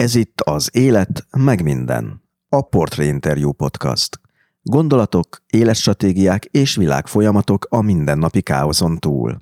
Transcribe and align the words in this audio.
Ez 0.00 0.14
itt 0.14 0.40
az 0.40 0.68
Élet, 0.72 1.26
meg 1.36 1.62
minden. 1.62 2.22
A 2.48 2.62
Portrait 2.62 3.10
Interview 3.10 3.52
Podcast. 3.52 4.20
Gondolatok, 4.62 5.42
életstratégiák 5.50 6.44
és 6.44 6.76
világfolyamatok 6.76 7.66
a 7.68 7.82
mindennapi 7.82 8.40
káoszon 8.40 8.98
túl. 8.98 9.38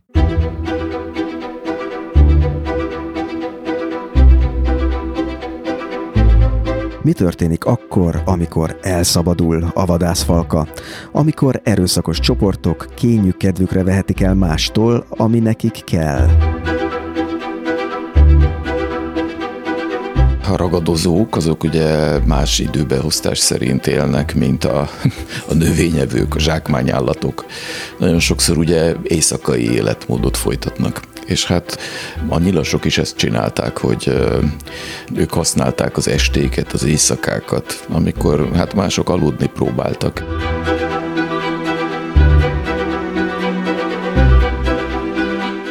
Mi 7.03 7.13
történik 7.13 7.65
akkor, 7.65 8.23
amikor 8.25 8.79
elszabadul 8.83 9.71
a 9.75 9.87
vadászfalka? 9.87 10.69
Amikor 11.13 11.61
erőszakos 11.65 12.21
csoportok 12.21 12.87
kényük 12.95 13.37
kedvükre 13.37 13.85
vehetik 13.85 14.21
el 14.21 14.35
mástól, 14.35 15.07
ami 15.09 15.39
nekik 15.39 15.85
kell? 15.85 16.58
A 20.51 20.57
ragadozók, 20.57 21.37
azok 21.37 21.65
ugye 21.65 22.19
más 22.19 22.59
időbeosztás 22.59 23.39
szerint 23.39 23.87
élnek, 23.87 24.35
mint 24.35 24.65
a, 24.65 24.91
a 25.49 25.55
növényevők, 25.55 26.35
a 26.35 26.39
zsákmányállatok. 26.39 27.45
Nagyon 27.99 28.19
sokszor 28.19 28.59
ugye 28.59 28.95
éjszakai 29.03 29.73
életmódot 29.73 30.37
folytatnak. 30.37 31.01
És 31.27 31.47
hát 31.47 31.79
a 32.29 32.39
nyilasok 32.39 32.85
is 32.85 32.99
ezt 32.99 33.17
csinálták, 33.17 33.79
hogy 33.79 34.13
ők 35.15 35.33
használták 35.33 35.97
az 35.97 36.09
estéket, 36.09 36.73
az 36.73 36.85
éjszakákat, 36.85 37.87
amikor 37.89 38.51
hát 38.55 38.75
mások 38.75 39.09
aludni 39.09 39.47
próbáltak. 39.47 40.25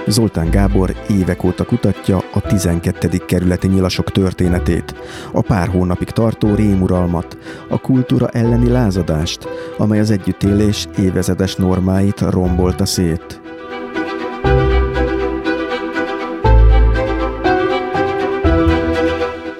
Zoltán 0.07 0.49
Gábor 0.49 0.95
évek 1.09 1.43
óta 1.43 1.65
kutatja 1.65 2.23
a 2.33 2.41
12. 2.41 3.17
kerületi 3.25 3.67
nyilasok 3.67 4.11
történetét, 4.11 4.95
a 5.31 5.41
pár 5.41 5.67
hónapig 5.67 6.09
tartó 6.09 6.55
rémuralmat, 6.55 7.37
a 7.69 7.79
kultúra 7.79 8.27
elleni 8.27 8.69
lázadást, 8.69 9.47
amely 9.77 9.99
az 9.99 10.11
együttélés 10.11 10.87
évezedes 10.97 11.55
normáit 11.55 12.19
rombolta 12.19 12.85
szét. 12.85 13.41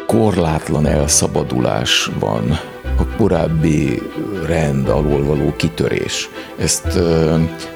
Korlátlan 0.05 0.85
elszabadulás 0.85 2.11
van 2.19 2.59
a 2.97 3.05
korábbi 3.17 4.01
rend 4.45 4.89
alól 4.89 5.23
való 5.23 5.53
kitörés. 5.55 6.29
Ezt 6.57 6.99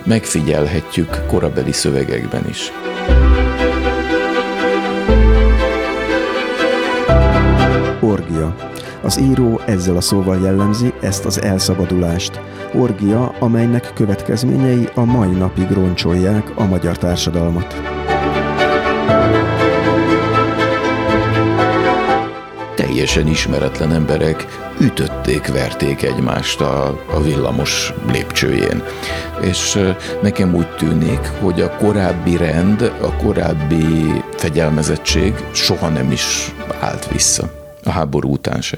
megfigyelhetjük 0.04 1.26
korabeli 1.28 1.72
szövegekben 1.72 2.48
is. 2.50 2.72
Orgia. 8.00 8.56
Az 9.04 9.20
író 9.20 9.62
ezzel 9.66 9.96
a 9.96 10.02
szóval 10.02 10.40
jellemzi 10.42 10.94
ezt 11.02 11.26
az 11.26 11.42
elszabadulást. 11.42 12.42
Orgia, 12.74 13.36
amelynek 13.40 13.92
következményei 13.94 14.90
a 14.94 15.04
mai 15.04 15.32
napig 15.32 15.72
roncsolják 15.72 16.52
a 16.56 16.66
magyar 16.66 16.98
társadalmat. 16.98 18.01
Teljesen 22.92 23.28
ismeretlen 23.28 23.92
emberek 23.92 24.48
ütötték, 24.80 25.48
verték 25.48 26.02
egymást 26.02 26.62
a, 26.62 26.88
a 27.14 27.22
villamos 27.22 27.94
lépcsőjén. 28.12 28.84
És 29.42 29.80
nekem 30.22 30.56
úgy 30.56 30.76
tűnik, 30.76 31.20
hogy 31.40 31.62
a 31.62 31.76
korábbi 31.76 32.38
rend, 32.38 32.82
a 33.02 33.16
korábbi 33.16 34.22
fegyelmezettség 34.36 35.34
soha 35.52 35.90
nem 35.90 36.12
is 36.12 36.54
állt 36.80 37.12
vissza. 37.12 37.52
A 37.84 37.90
háború 37.90 38.32
után 38.32 38.62
se. 38.62 38.78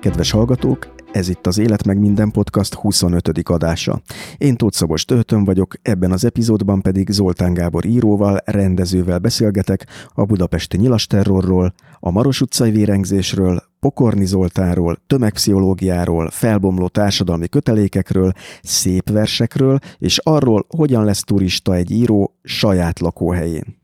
Kedves 0.00 0.30
hallgatók, 0.30 0.86
ez 1.12 1.28
itt 1.28 1.46
az 1.46 1.58
Élet 1.58 1.86
meg 1.86 1.98
minden 1.98 2.30
podcast 2.30 2.74
25. 2.74 3.40
adása. 3.44 4.00
Én 4.38 4.56
Tóth 4.56 4.76
Szabos 4.76 5.04
Töltön 5.04 5.44
vagyok, 5.44 5.74
ebben 5.82 6.12
az 6.12 6.24
epizódban 6.24 6.80
pedig 6.80 7.10
Zoltán 7.10 7.54
Gábor 7.54 7.84
íróval, 7.84 8.38
rendezővel 8.44 9.18
beszélgetek 9.18 9.86
a 10.14 10.24
budapesti 10.24 10.76
nyilasterrorról, 10.76 11.74
a 12.00 12.10
Maros 12.10 12.40
utcai 12.40 12.70
vérengzésről, 12.70 13.62
Pokorni 13.80 14.26
Zoltánról, 14.26 14.98
tömegpszichológiáról, 15.06 16.30
felbomló 16.30 16.88
társadalmi 16.88 17.48
kötelékekről, 17.48 18.32
szép 18.62 19.10
versekről, 19.10 19.78
és 19.98 20.18
arról, 20.18 20.66
hogyan 20.76 21.04
lesz 21.04 21.24
turista 21.24 21.74
egy 21.74 21.90
író 21.90 22.34
saját 22.42 23.00
lakóhelyén. 23.00 23.78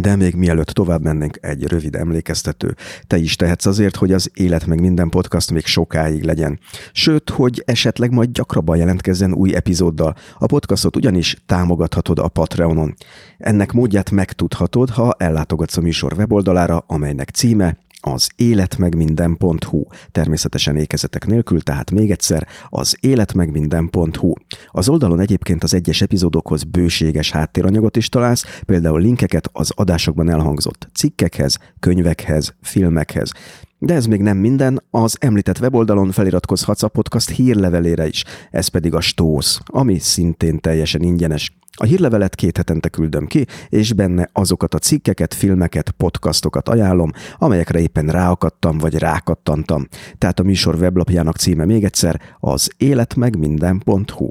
De 0.00 0.16
még 0.16 0.34
mielőtt 0.34 0.66
tovább 0.66 1.02
mennénk, 1.02 1.38
egy 1.40 1.64
rövid 1.64 1.94
emlékeztető. 1.94 2.74
Te 3.06 3.16
is 3.16 3.36
tehetsz 3.36 3.66
azért, 3.66 3.96
hogy 3.96 4.12
az 4.12 4.30
Élet 4.34 4.66
meg 4.66 4.80
minden 4.80 5.08
podcast 5.08 5.50
még 5.50 5.66
sokáig 5.66 6.22
legyen. 6.22 6.58
Sőt, 6.92 7.30
hogy 7.30 7.62
esetleg 7.66 8.10
majd 8.10 8.30
gyakrabban 8.30 8.76
jelentkezzen 8.76 9.34
új 9.34 9.54
epizóddal. 9.54 10.16
A 10.38 10.46
podcastot 10.46 10.96
ugyanis 10.96 11.36
támogathatod 11.46 12.18
a 12.18 12.28
Patreonon. 12.28 12.94
Ennek 13.38 13.72
módját 13.72 14.10
megtudhatod, 14.10 14.90
ha 14.90 15.14
ellátogatsz 15.18 15.76
a 15.76 15.80
műsor 15.80 16.12
weboldalára, 16.12 16.84
amelynek 16.86 17.28
címe 17.28 17.76
az 18.12 18.28
életmegminden.hu. 18.36 19.84
Természetesen 20.12 20.76
ékezetek 20.76 21.26
nélkül, 21.26 21.62
tehát 21.62 21.90
még 21.90 22.10
egyszer 22.10 22.46
az 22.68 22.96
életmegminden.hu. 23.00 24.32
Az 24.70 24.88
oldalon 24.88 25.20
egyébként 25.20 25.62
az 25.62 25.74
egyes 25.74 26.02
epizódokhoz 26.02 26.64
bőséges 26.64 27.30
háttéranyagot 27.30 27.96
is 27.96 28.08
találsz, 28.08 28.60
például 28.66 29.00
linkeket 29.00 29.48
az 29.52 29.72
adásokban 29.74 30.30
elhangzott 30.30 30.88
cikkekhez, 30.94 31.58
könyvekhez, 31.80 32.54
filmekhez. 32.62 33.32
De 33.78 33.94
ez 33.94 34.06
még 34.06 34.20
nem 34.20 34.36
minden, 34.36 34.82
az 34.90 35.16
említett 35.20 35.58
weboldalon 35.58 36.10
feliratkozhatsz 36.10 36.82
a 36.82 36.88
podcast 36.88 37.30
hírlevelére 37.30 38.06
is, 38.06 38.24
ez 38.50 38.68
pedig 38.68 38.94
a 38.94 39.00
Stósz, 39.00 39.60
ami 39.64 39.98
szintén 39.98 40.60
teljesen 40.60 41.02
ingyenes. 41.02 41.56
A 41.78 41.84
hírlevelet 41.84 42.34
két 42.34 42.56
hetente 42.56 42.88
küldöm 42.88 43.26
ki, 43.26 43.46
és 43.68 43.92
benne 43.92 44.28
azokat 44.32 44.74
a 44.74 44.78
cikkeket, 44.78 45.34
filmeket, 45.34 45.90
podcastokat 45.90 46.68
ajánlom, 46.68 47.10
amelyekre 47.38 47.80
éppen 47.80 48.06
ráakadtam 48.06 48.78
vagy 48.78 48.98
rákattantam. 48.98 49.86
Tehát 50.18 50.40
a 50.40 50.42
műsor 50.42 50.74
weblapjának 50.74 51.36
címe 51.36 51.64
még 51.64 51.84
egyszer 51.84 52.20
az 52.40 52.70
életmegminden.hu. 52.76 54.28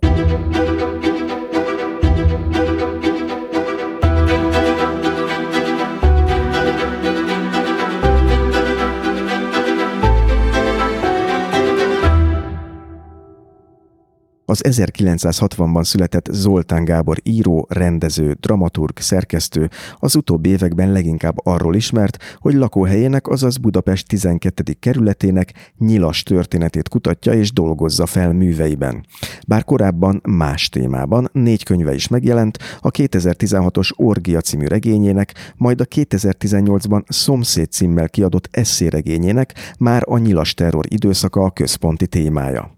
Az 14.47 14.61
1960-ban 14.67 15.83
született 15.83 16.27
Zoltán 16.31 16.85
Gábor 16.85 17.17
író, 17.23 17.67
rendező, 17.69 18.35
dramaturg, 18.39 18.97
szerkesztő 18.99 19.69
az 19.99 20.15
utóbbi 20.15 20.49
években 20.49 20.91
leginkább 20.91 21.45
arról 21.45 21.75
ismert, 21.75 22.17
hogy 22.39 22.53
lakóhelyének, 22.53 23.27
azaz 23.27 23.57
Budapest 23.57 24.07
12. 24.07 24.75
kerületének 24.79 25.73
nyilas 25.77 26.23
történetét 26.23 26.89
kutatja 26.89 27.33
és 27.33 27.53
dolgozza 27.53 28.05
fel 28.05 28.33
műveiben. 28.33 29.05
Bár 29.47 29.63
korábban 29.63 30.21
más 30.27 30.69
témában 30.69 31.29
négy 31.31 31.63
könyve 31.63 31.93
is 31.93 32.07
megjelent, 32.07 32.57
a 32.79 32.91
2016-os 32.91 33.89
Orgia 33.95 34.41
című 34.41 34.65
regényének, 34.65 35.53
majd 35.55 35.81
a 35.81 35.85
2018-ban 35.85 37.03
Szomszéd 37.07 37.71
címmel 37.71 38.09
kiadott 38.09 38.47
eszéregényének 38.51 39.53
már 39.79 40.03
a 40.05 40.17
nyilas 40.17 40.53
terror 40.53 40.85
időszaka 40.89 41.41
a 41.41 41.51
központi 41.51 42.07
témája. 42.07 42.75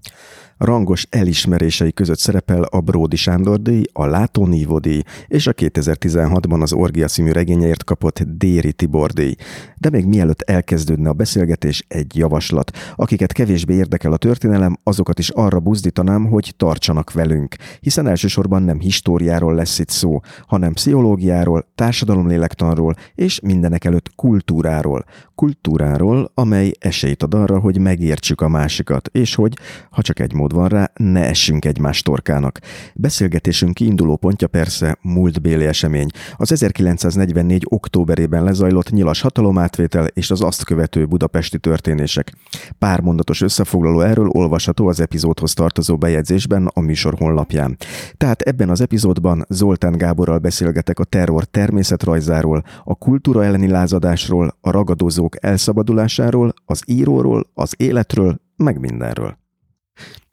Rangos 0.58 1.08
elismerései 1.10 1.94
között 1.94 2.20
szerepel 2.20 2.64
a 2.64 2.80
Bródi 2.80 3.16
Sándor 3.16 3.62
díj, 3.62 3.84
a 3.94 4.06
Látó 4.06 4.46
Nívó 4.46 4.80
díj 4.80 5.02
és 5.28 5.48
a 5.48 5.54
2016-ban 5.54 6.62
az 6.62 6.74
Orgia 6.74 7.08
című 7.08 7.32
regényeért 7.32 7.84
kapott 7.84 8.20
Déri 8.22 8.74
Tibor 8.74 9.12
díj. 9.12 9.36
De 9.78 9.90
még 9.90 10.06
mielőtt 10.06 10.42
elkezdődne 10.42 11.10
a 11.10 11.14
beszélgetés, 11.14 11.86
egy 11.88 12.16
javaslat. 12.16 12.78
Akiket 12.96 13.32
kevésbé 13.32 13.74
érdekel 13.74 14.12
a 14.12 14.18
történelem, 14.18 14.78
azokat 14.84 15.20
is 15.20 15.30
arra 15.30 15.60
buzdítanám, 15.60 16.26
hogy 16.26 16.54
tartsanak 16.58 17.14
velünk, 17.14 17.56
hiszen 17.80 18.08
elsősorban 18.08 18.64
nem 18.64 18.80
históriáról 18.80 19.56
lesz 19.56 19.80
itt 19.80 19.90
szó, 19.90 20.20
hanem 20.48 20.74
pszichológiáról, 20.74 21.68
társadalomlélektanról 21.76 22.96
és 23.16 23.40
mindenek 23.40 23.86
előtt 23.86 24.16
kultúráról. 24.16 25.06
Kultúráról, 25.36 26.32
amely 26.34 26.72
esélyt 26.80 27.24
ad 27.24 27.34
arra, 27.34 27.60
hogy 27.60 27.80
megértsük 27.80 28.42
a 28.42 28.48
másikat, 28.48 29.10
és 29.12 29.36
hogy, 29.36 29.58
ha 29.90 30.02
csak 30.02 30.20
egy 30.20 30.34
mód 30.34 30.47
mód 30.54 30.60
van 30.60 30.80
rá, 30.80 30.92
ne 30.96 31.26
essünk 31.26 31.66
egymás 31.66 32.02
torkának. 32.02 32.60
Beszélgetésünk 32.96 33.74
kiinduló 33.74 34.16
pontja 34.16 34.48
persze 34.48 34.98
múltbéli 35.02 35.66
esemény. 35.66 36.08
Az 36.36 36.52
1944. 36.52 37.64
októberében 37.70 38.44
lezajlott 38.44 38.90
nyilas 38.90 39.22
hatalomátvétel 39.22 40.08
és 40.08 40.32
az 40.32 40.42
azt 40.42 40.64
követő 40.64 41.06
budapesti 41.06 41.60
történések. 41.60 42.34
Pár 42.80 43.00
mondatos 43.00 43.42
összefoglaló 43.42 44.02
erről 44.02 44.28
olvasható 44.28 44.88
az 44.88 45.00
epizódhoz 45.00 45.54
tartozó 45.54 45.98
bejegyzésben 45.98 46.70
a 46.74 46.80
műsor 46.80 47.14
honlapján. 47.18 47.78
Tehát 48.18 48.42
ebben 48.42 48.70
az 48.70 48.82
epizódban 48.82 49.46
Zoltán 49.50 49.98
Gáborral 49.98 50.38
beszélgetek 50.38 51.00
a 51.00 51.04
terror 51.04 51.46
természetrajzáról, 51.46 52.64
a 52.84 52.96
kultúra 52.96 53.44
elleni 53.44 53.68
lázadásról, 53.68 54.58
a 54.62 54.72
ragadozók 54.72 55.44
elszabadulásáról, 55.44 56.54
az 56.66 56.82
íróról, 56.86 57.50
az 57.54 57.74
életről, 57.78 58.40
meg 58.56 58.80
mindenről. 58.80 59.38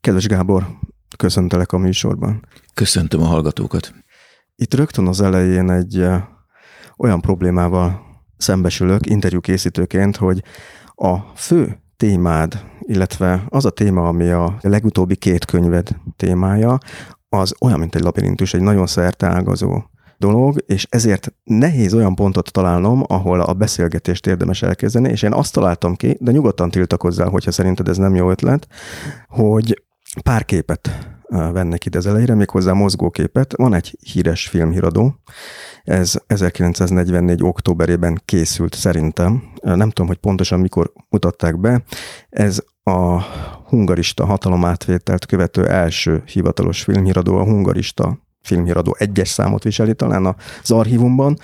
Kedves 0.04 0.26
Gábor, 0.26 0.66
köszöntelek 1.16 1.72
a 1.72 1.78
műsorban. 1.78 2.46
Köszöntöm 2.74 3.20
a 3.20 3.24
hallgatókat. 3.24 3.94
Itt 4.56 4.74
rögtön 4.74 5.06
az 5.06 5.20
elején 5.20 5.70
egy 5.70 6.06
olyan 6.96 7.20
problémával 7.20 8.00
szembesülök 8.36 9.06
interjú 9.06 9.40
készítőként, 9.40 10.16
hogy 10.16 10.42
a 10.94 11.18
fő 11.34 11.78
témád, 11.96 12.64
illetve 12.80 13.44
az 13.48 13.64
a 13.64 13.70
téma, 13.70 14.08
ami 14.08 14.30
a 14.30 14.58
legutóbbi 14.60 15.16
két 15.16 15.44
könyved 15.44 15.96
témája, 16.16 16.78
az 17.28 17.54
olyan, 17.60 17.78
mint 17.78 17.94
egy 17.94 18.02
labirintus, 18.02 18.54
egy 18.54 18.62
nagyon 18.62 18.86
szerteágazó 18.86 19.82
dolog, 20.18 20.62
és 20.66 20.86
ezért 20.90 21.34
nehéz 21.44 21.94
olyan 21.94 22.14
pontot 22.14 22.52
találnom, 22.52 23.04
ahol 23.06 23.40
a 23.40 23.52
beszélgetést 23.52 24.26
érdemes 24.26 24.62
elkezdeni, 24.62 25.08
és 25.08 25.22
én 25.22 25.32
azt 25.32 25.52
találtam 25.52 25.94
ki, 25.94 26.16
de 26.20 26.32
nyugodtan 26.32 26.70
tiltakozzál, 26.70 27.28
hogyha 27.28 27.50
szerinted 27.50 27.88
ez 27.88 27.96
nem 27.96 28.14
jó 28.14 28.30
ötlet, 28.30 28.66
hogy 29.28 29.83
pár 30.22 30.44
képet 30.44 31.14
vennek 31.28 31.86
ide 31.86 31.98
az 31.98 32.06
elejére, 32.06 32.34
méghozzá 32.34 32.72
mozgóképet. 32.72 33.56
Van 33.56 33.74
egy 33.74 33.98
híres 34.00 34.48
filmhíradó, 34.48 35.14
ez 35.84 36.14
1944. 36.26 37.42
októberében 37.42 38.20
készült 38.24 38.74
szerintem. 38.74 39.42
Nem 39.62 39.88
tudom, 39.88 40.06
hogy 40.06 40.16
pontosan 40.16 40.60
mikor 40.60 40.92
mutatták 41.08 41.60
be. 41.60 41.82
Ez 42.30 42.62
a 42.82 43.20
hungarista 43.68 44.24
hatalomátvételt 44.24 45.26
követő 45.26 45.68
első 45.68 46.22
hivatalos 46.26 46.82
filmhíradó, 46.82 47.36
a 47.36 47.44
hungarista 47.44 48.18
filmhíradó 48.42 48.96
egyes 48.98 49.28
számot 49.28 49.62
viseli 49.62 49.94
talán 49.94 50.36
az 50.62 50.70
archívumban, 50.70 51.38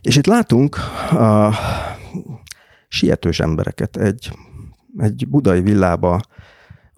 és 0.00 0.16
itt 0.16 0.26
látunk 0.26 0.76
a 1.10 1.54
sietős 2.88 3.40
embereket 3.40 3.96
egy, 3.96 4.32
egy 4.98 5.28
budai 5.28 5.60
villába 5.60 6.20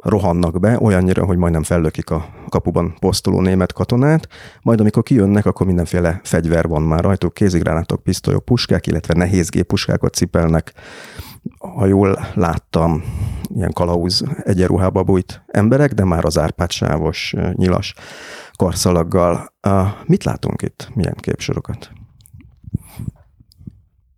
rohannak 0.05 0.61
be, 0.61 0.79
olyannyira, 0.81 1.25
hogy 1.25 1.37
majdnem 1.37 1.63
fellökik 1.63 2.11
a 2.11 2.27
kapuban 2.49 2.95
posztoló 2.99 3.41
német 3.41 3.73
katonát, 3.73 4.29
majd 4.63 4.81
amikor 4.81 5.03
kijönnek, 5.03 5.47
akkor 5.47 5.67
mindenféle 5.67 6.21
fegyver 6.25 6.69
van 6.69 6.83
már 6.83 7.01
rajtuk, 7.01 7.35
kézigránátok, 7.35 8.03
pisztolyok, 8.03 8.45
puskák, 8.45 8.87
illetve 8.87 9.15
nehézgépuskákat 9.15 10.15
cipelnek. 10.15 10.73
Ha 11.59 11.87
jól 11.87 12.19
láttam, 12.35 13.03
ilyen 13.55 13.73
kalauz 13.73 14.23
egyenruhába 14.43 15.03
bújt 15.03 15.43
emberek, 15.47 15.93
de 15.93 16.05
már 16.05 16.25
az 16.25 16.39
árpátsávos, 16.39 17.35
nyilas 17.53 17.95
karszalaggal. 18.57 19.55
Mit 20.07 20.25
látunk 20.25 20.63
itt? 20.63 20.91
Milyen 20.95 21.17
képsorokat? 21.21 21.91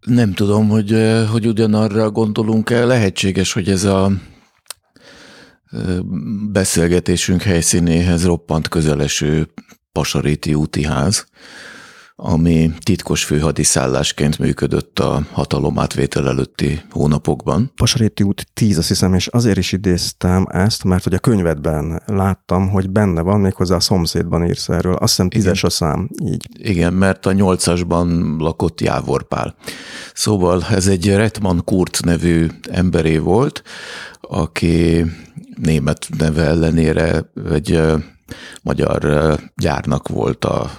Nem 0.00 0.32
tudom, 0.32 0.68
hogy, 0.68 0.96
hogy 1.30 1.46
ugyanarra 1.46 2.10
gondolunk 2.10 2.70
el. 2.70 2.86
Lehetséges, 2.86 3.52
hogy 3.52 3.68
ez 3.68 3.84
a 3.84 4.10
beszélgetésünk 6.52 7.42
helyszínéhez 7.42 8.24
roppant 8.24 8.68
közeleső 8.68 9.48
Pasaréti 9.92 10.54
úti 10.54 10.84
ház, 10.84 11.26
ami 12.18 12.70
titkos 12.78 13.24
főhadiszállásként 13.24 14.38
működött 14.38 14.98
a 14.98 15.26
hatalomátvétel 15.32 16.28
előtti 16.28 16.80
hónapokban. 16.90 17.72
Pasaréti 17.74 18.22
út 18.22 18.46
10, 18.54 18.78
azt 18.78 18.88
hiszem, 18.88 19.14
és 19.14 19.26
azért 19.26 19.56
is 19.58 19.72
idéztem 19.72 20.46
ezt, 20.50 20.84
mert 20.84 21.04
hogy 21.04 21.14
a 21.14 21.18
könyvedben 21.18 22.02
láttam, 22.06 22.68
hogy 22.68 22.90
benne 22.90 23.20
van, 23.20 23.40
méghozzá 23.40 23.74
a 23.76 23.80
szomszédban 23.80 24.44
írsz 24.44 24.68
erről. 24.68 24.94
Azt 24.94 25.10
hiszem 25.10 25.28
tízes 25.28 25.64
a 25.64 25.70
szám, 25.70 26.08
így. 26.22 26.48
Igen, 26.58 26.92
mert 26.92 27.26
a 27.26 27.32
nyolcasban 27.32 28.36
lakott 28.38 28.80
Jávor 28.80 29.28
Pál. 29.28 29.54
Szóval 30.14 30.64
ez 30.70 30.86
egy 30.86 31.06
Retman 31.06 31.64
Kurt 31.64 32.04
nevű 32.04 32.46
emberé 32.70 33.18
volt, 33.18 33.62
aki 34.20 35.04
német 35.56 36.08
neve 36.18 36.42
ellenére 36.42 37.30
egy 37.50 37.82
magyar 38.62 39.34
gyárnak 39.56 40.08
volt 40.08 40.44
a, 40.44 40.70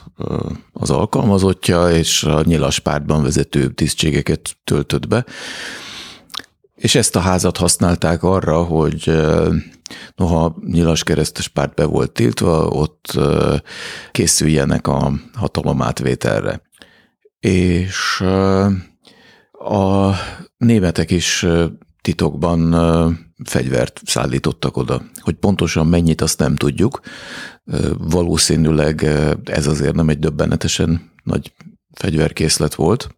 az 0.74 0.90
alkalmazottja, 0.90 1.90
és 1.90 2.24
a 2.24 2.42
nyilas 2.44 2.80
pártban 2.80 3.24
vezető 3.24 3.70
tisztségeket 3.70 4.58
töltött 4.64 5.08
be. 5.08 5.26
És 6.76 6.96
ezt 6.96 7.16
a 7.16 7.20
házat 7.20 7.58
használták 7.58 8.24
arra, 8.24 8.64
hogy 8.64 9.12
noha 10.16 10.56
nyilas 10.66 11.04
keresztes 11.04 11.48
párt 11.48 11.74
be 11.74 11.86
volt 11.86 12.12
tiltva, 12.12 12.68
ott 12.68 13.20
készüljenek 14.12 14.88
a 14.88 15.12
hatalomátvételre. 15.34 16.62
És 17.40 18.22
a 19.52 20.12
németek 20.58 21.12
is 21.12 21.46
titokban 22.02 22.74
fegyvert 23.44 24.02
szállítottak 24.06 24.78
oda. 24.78 25.02
Hogy 25.16 25.36
pontosan 25.36 25.88
mennyit, 25.88 26.22
azt 26.22 26.40
nem 26.40 26.56
tudjuk. 26.56 27.00
Valószínűleg 27.98 29.04
ez 29.44 29.68
azért 29.68 29.96
nem 29.96 30.10
egy 30.10 30.20
döbbenetesen 30.20 31.12
nagy 31.24 31.54
fegyverkészlet 31.94 32.76
volt, 32.76 33.10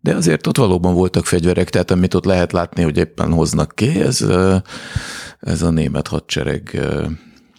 de 0.00 0.14
azért 0.14 0.46
ott 0.46 0.56
valóban 0.56 0.94
voltak 0.94 1.26
fegyverek, 1.26 1.70
tehát 1.70 1.90
amit 1.90 2.14
ott 2.14 2.24
lehet 2.24 2.52
látni, 2.52 2.82
hogy 2.82 2.96
éppen 2.96 3.32
hoznak 3.32 3.72
ki, 3.74 4.00
ez, 4.00 4.26
ez 5.40 5.62
a 5.62 5.70
német 5.70 6.08
hadsereg 6.08 6.80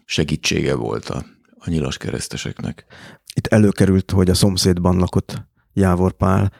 segítsége 0.05 0.75
volt 0.75 1.09
a, 1.09 1.25
a 1.57 1.69
nyilas 1.69 1.97
kereszteseknek. 1.97 2.85
Itt 3.33 3.47
előkerült, 3.47 4.11
hogy 4.11 4.29
a 4.29 4.33
szomszédban 4.33 4.97
lakott 4.97 5.47
Jávor 5.73 6.13
Pál, 6.13 6.51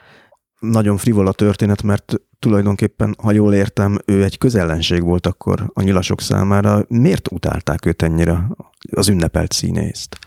nagyon 0.58 0.96
frivol 0.96 1.26
a 1.26 1.32
történet, 1.32 1.82
mert 1.82 2.14
tulajdonképpen, 2.38 3.16
ha 3.22 3.32
jól 3.32 3.54
értem, 3.54 3.98
ő 4.04 4.24
egy 4.24 4.38
közellenség 4.38 5.02
volt 5.02 5.26
akkor 5.26 5.70
a 5.74 5.82
nyilasok 5.82 6.20
számára. 6.20 6.84
Miért 6.88 7.32
utálták 7.32 7.86
őt 7.86 8.02
ennyire, 8.02 8.46
az 8.90 9.08
ünnepelt 9.08 9.52
színészt? 9.52 10.18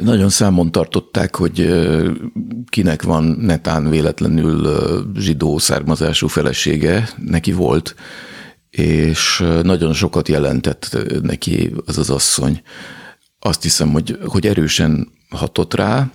Nagyon 0.00 0.28
számon 0.28 0.72
tartották, 0.72 1.36
hogy 1.36 1.84
kinek 2.68 3.02
van 3.02 3.24
netán 3.24 3.90
véletlenül 3.90 4.68
zsidó 5.16 5.58
származású 5.58 6.26
felesége, 6.26 7.08
neki 7.16 7.52
volt, 7.52 7.94
és 8.70 9.44
nagyon 9.62 9.92
sokat 9.92 10.28
jelentett 10.28 10.96
neki 11.22 11.74
az 11.86 11.98
az 11.98 12.10
asszony. 12.10 12.62
Azt 13.38 13.62
hiszem, 13.62 13.92
hogy, 13.92 14.18
hogy 14.24 14.46
erősen 14.46 15.08
hatott 15.28 15.74
rá, 15.74 16.10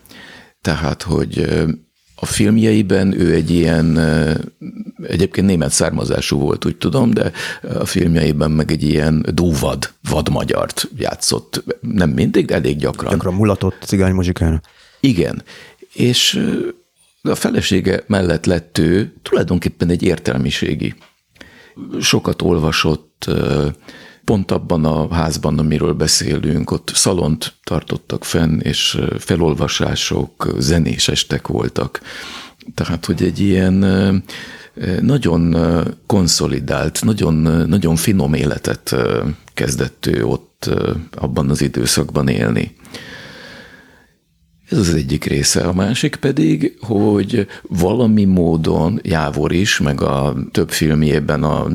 tehát, 0.61 1.01
hogy 1.01 1.63
a 2.15 2.25
filmjeiben 2.25 3.19
ő 3.19 3.33
egy 3.33 3.49
ilyen, 3.49 3.99
egyébként 5.03 5.47
német 5.47 5.71
származású 5.71 6.39
volt, 6.39 6.65
úgy 6.65 6.77
tudom, 6.77 7.13
de 7.13 7.31
a 7.79 7.85
filmjeiben 7.85 8.51
meg 8.51 8.71
egy 8.71 8.83
ilyen 8.83 9.25
dúvad, 9.33 9.93
vadmagyart 10.09 10.89
játszott. 10.97 11.63
Nem 11.81 12.09
mindig, 12.09 12.45
de 12.45 12.53
elég 12.53 12.77
gyakran. 12.77 13.11
Gyakran 13.11 13.33
mulatott 13.33 13.75
cigány 13.81 14.13
muzsikára. 14.13 14.61
Igen. 14.99 15.43
És 15.93 16.41
a 17.21 17.35
felesége 17.35 18.03
mellett 18.07 18.45
lett 18.45 18.77
ő 18.77 19.13
tulajdonképpen 19.21 19.89
egy 19.89 20.03
értelmiségi. 20.03 20.95
Sokat 22.01 22.41
olvasott, 22.41 23.25
pont 24.25 24.51
abban 24.51 24.85
a 24.85 25.13
házban, 25.13 25.59
amiről 25.59 25.93
beszélünk, 25.93 26.71
ott 26.71 26.91
szalont 26.93 27.53
tartottak 27.63 28.23
fenn, 28.23 28.59
és 28.59 28.99
felolvasások, 29.19 30.55
zenés 30.57 31.07
estek 31.07 31.47
voltak. 31.47 32.01
Tehát, 32.73 33.05
hogy 33.05 33.23
egy 33.23 33.39
ilyen 33.39 33.73
nagyon 35.01 35.55
konszolidált, 36.05 37.03
nagyon, 37.03 37.33
nagyon 37.67 37.95
finom 37.95 38.33
életet 38.33 38.95
kezdett 39.53 40.05
ő 40.05 40.25
ott 40.25 40.69
abban 41.11 41.49
az 41.49 41.61
időszakban 41.61 42.27
élni. 42.27 42.75
Ez 44.69 44.77
az 44.77 44.93
egyik 44.93 45.23
része. 45.23 45.61
A 45.61 45.73
másik 45.73 46.15
pedig, 46.15 46.77
hogy 46.81 47.47
valami 47.61 48.23
módon 48.23 48.99
Jávor 49.03 49.51
is, 49.51 49.79
meg 49.79 50.01
a 50.01 50.35
több 50.51 50.69
filmjében 50.69 51.43
a 51.43 51.67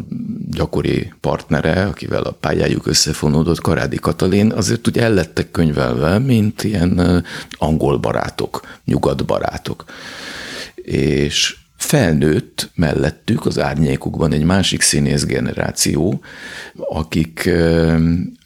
gyakori 0.50 1.12
partnere, 1.20 1.84
akivel 1.84 2.22
a 2.22 2.36
pályájuk 2.40 2.86
összefonódott, 2.86 3.60
Karádi 3.60 3.96
Katalin, 3.96 4.52
azért 4.52 4.88
úgy 4.88 4.98
ellettek 4.98 5.50
könyvelve, 5.50 6.18
mint 6.18 6.64
ilyen 6.64 7.24
angol 7.58 7.98
barátok, 7.98 8.60
nyugat 8.84 9.24
barátok. 9.24 9.84
És 10.74 11.56
felnőtt 11.76 12.70
mellettük 12.74 13.46
az 13.46 13.58
árnyékukban 13.58 14.32
egy 14.32 14.44
másik 14.44 14.80
színész 14.80 15.24
generáció, 15.24 16.20
akik 16.76 17.50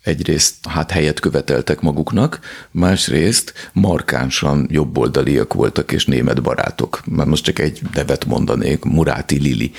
egyrészt 0.05 0.67
hát 0.69 0.91
helyet 0.91 1.21
követeltek 1.21 1.81
maguknak, 1.81 2.41
másrészt 2.71 3.71
markánsan 3.73 4.67
jobboldaliak 4.71 5.55
voltak 5.55 5.93
és 5.93 6.05
német 6.05 6.43
barátok. 6.43 7.03
Már 7.07 7.27
most 7.27 7.45
csak 7.45 7.59
egy 7.59 7.81
nevet 7.95 8.25
mondanék, 8.25 8.85
Muráti 8.85 9.39
Lili. 9.39 9.73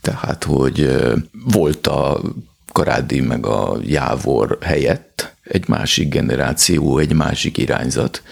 Tehát, 0.00 0.44
hogy 0.44 0.90
volt 1.44 1.86
a 1.86 2.20
Karádi 2.72 3.20
meg 3.20 3.46
a 3.46 3.78
Jávor 3.82 4.58
helyett 4.60 5.34
egy 5.42 5.68
másik 5.68 6.08
generáció, 6.08 6.98
egy 6.98 7.12
másik 7.12 7.58
irányzat, 7.58 8.22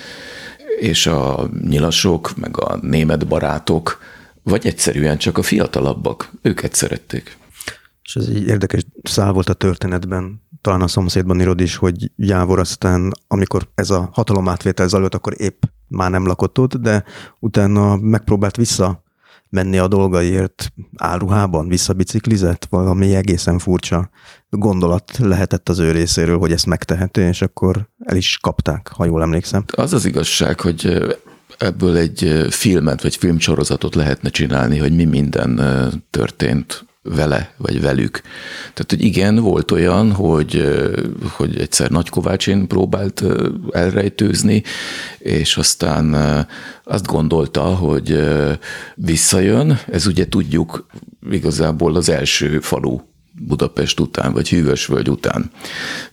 és 0.80 1.06
a 1.06 1.50
nyilasok, 1.68 2.36
meg 2.36 2.60
a 2.60 2.78
német 2.82 3.26
barátok, 3.26 4.00
vagy 4.42 4.66
egyszerűen 4.66 5.18
csak 5.18 5.38
a 5.38 5.42
fiatalabbak, 5.42 6.30
őket 6.42 6.74
szerették. 6.74 7.36
És 8.04 8.16
ez 8.16 8.26
egy 8.26 8.46
érdekes 8.46 8.86
szál 9.02 9.32
volt 9.32 9.48
a 9.48 9.54
történetben, 9.54 10.42
talán 10.60 10.82
a 10.82 10.88
szomszédban 10.88 11.40
írod 11.40 11.60
is, 11.60 11.76
hogy 11.76 12.10
Jávor 12.16 12.58
aztán, 12.58 13.12
amikor 13.26 13.68
ez 13.74 13.90
a 13.90 14.08
hatalomátvétel 14.12 14.88
zajlott, 14.88 15.14
akkor 15.14 15.34
épp 15.36 15.62
már 15.88 16.10
nem 16.10 16.26
lakott 16.26 16.58
ott, 16.58 16.74
de 16.74 17.04
utána 17.38 17.96
megpróbált 17.96 18.56
vissza 18.56 19.02
menni 19.48 19.78
a 19.78 19.88
dolgaiért 19.88 20.72
áruhában, 20.96 21.68
visszabiciklizett, 21.68 22.66
valami 22.70 23.14
egészen 23.14 23.58
furcsa 23.58 24.10
gondolat 24.50 25.18
lehetett 25.18 25.68
az 25.68 25.78
ő 25.78 25.90
részéről, 25.90 26.38
hogy 26.38 26.52
ezt 26.52 26.66
megteheti, 26.66 27.20
és 27.20 27.42
akkor 27.42 27.88
el 28.04 28.16
is 28.16 28.38
kapták, 28.40 28.88
ha 28.88 29.04
jól 29.04 29.22
emlékszem. 29.22 29.64
Az 29.66 29.92
az 29.92 30.04
igazság, 30.04 30.60
hogy 30.60 31.02
ebből 31.58 31.96
egy 31.96 32.46
filmet 32.50 33.02
vagy 33.02 33.16
filmsorozatot 33.16 33.94
lehetne 33.94 34.28
csinálni, 34.28 34.78
hogy 34.78 34.94
mi 34.94 35.04
minden 35.04 35.60
történt 36.10 36.84
vele, 37.02 37.54
vagy 37.56 37.80
velük. 37.80 38.20
Tehát, 38.60 38.90
hogy 38.90 39.02
igen, 39.02 39.36
volt 39.36 39.70
olyan, 39.70 40.12
hogy, 40.12 40.74
hogy 41.22 41.58
egyszer 41.58 41.90
Nagy 41.90 42.08
Kovácsin 42.08 42.66
próbált 42.66 43.24
elrejtőzni, 43.70 44.62
és 45.18 45.56
aztán 45.56 46.14
azt 46.84 47.06
gondolta, 47.06 47.62
hogy 47.62 48.20
visszajön. 48.94 49.78
Ez 49.90 50.06
ugye 50.06 50.28
tudjuk 50.28 50.86
igazából 51.30 51.96
az 51.96 52.08
első 52.08 52.60
falu 52.60 53.00
Budapest 53.40 54.00
után, 54.00 54.32
vagy 54.32 54.48
Hűvösvölgy 54.48 55.10
után. 55.10 55.50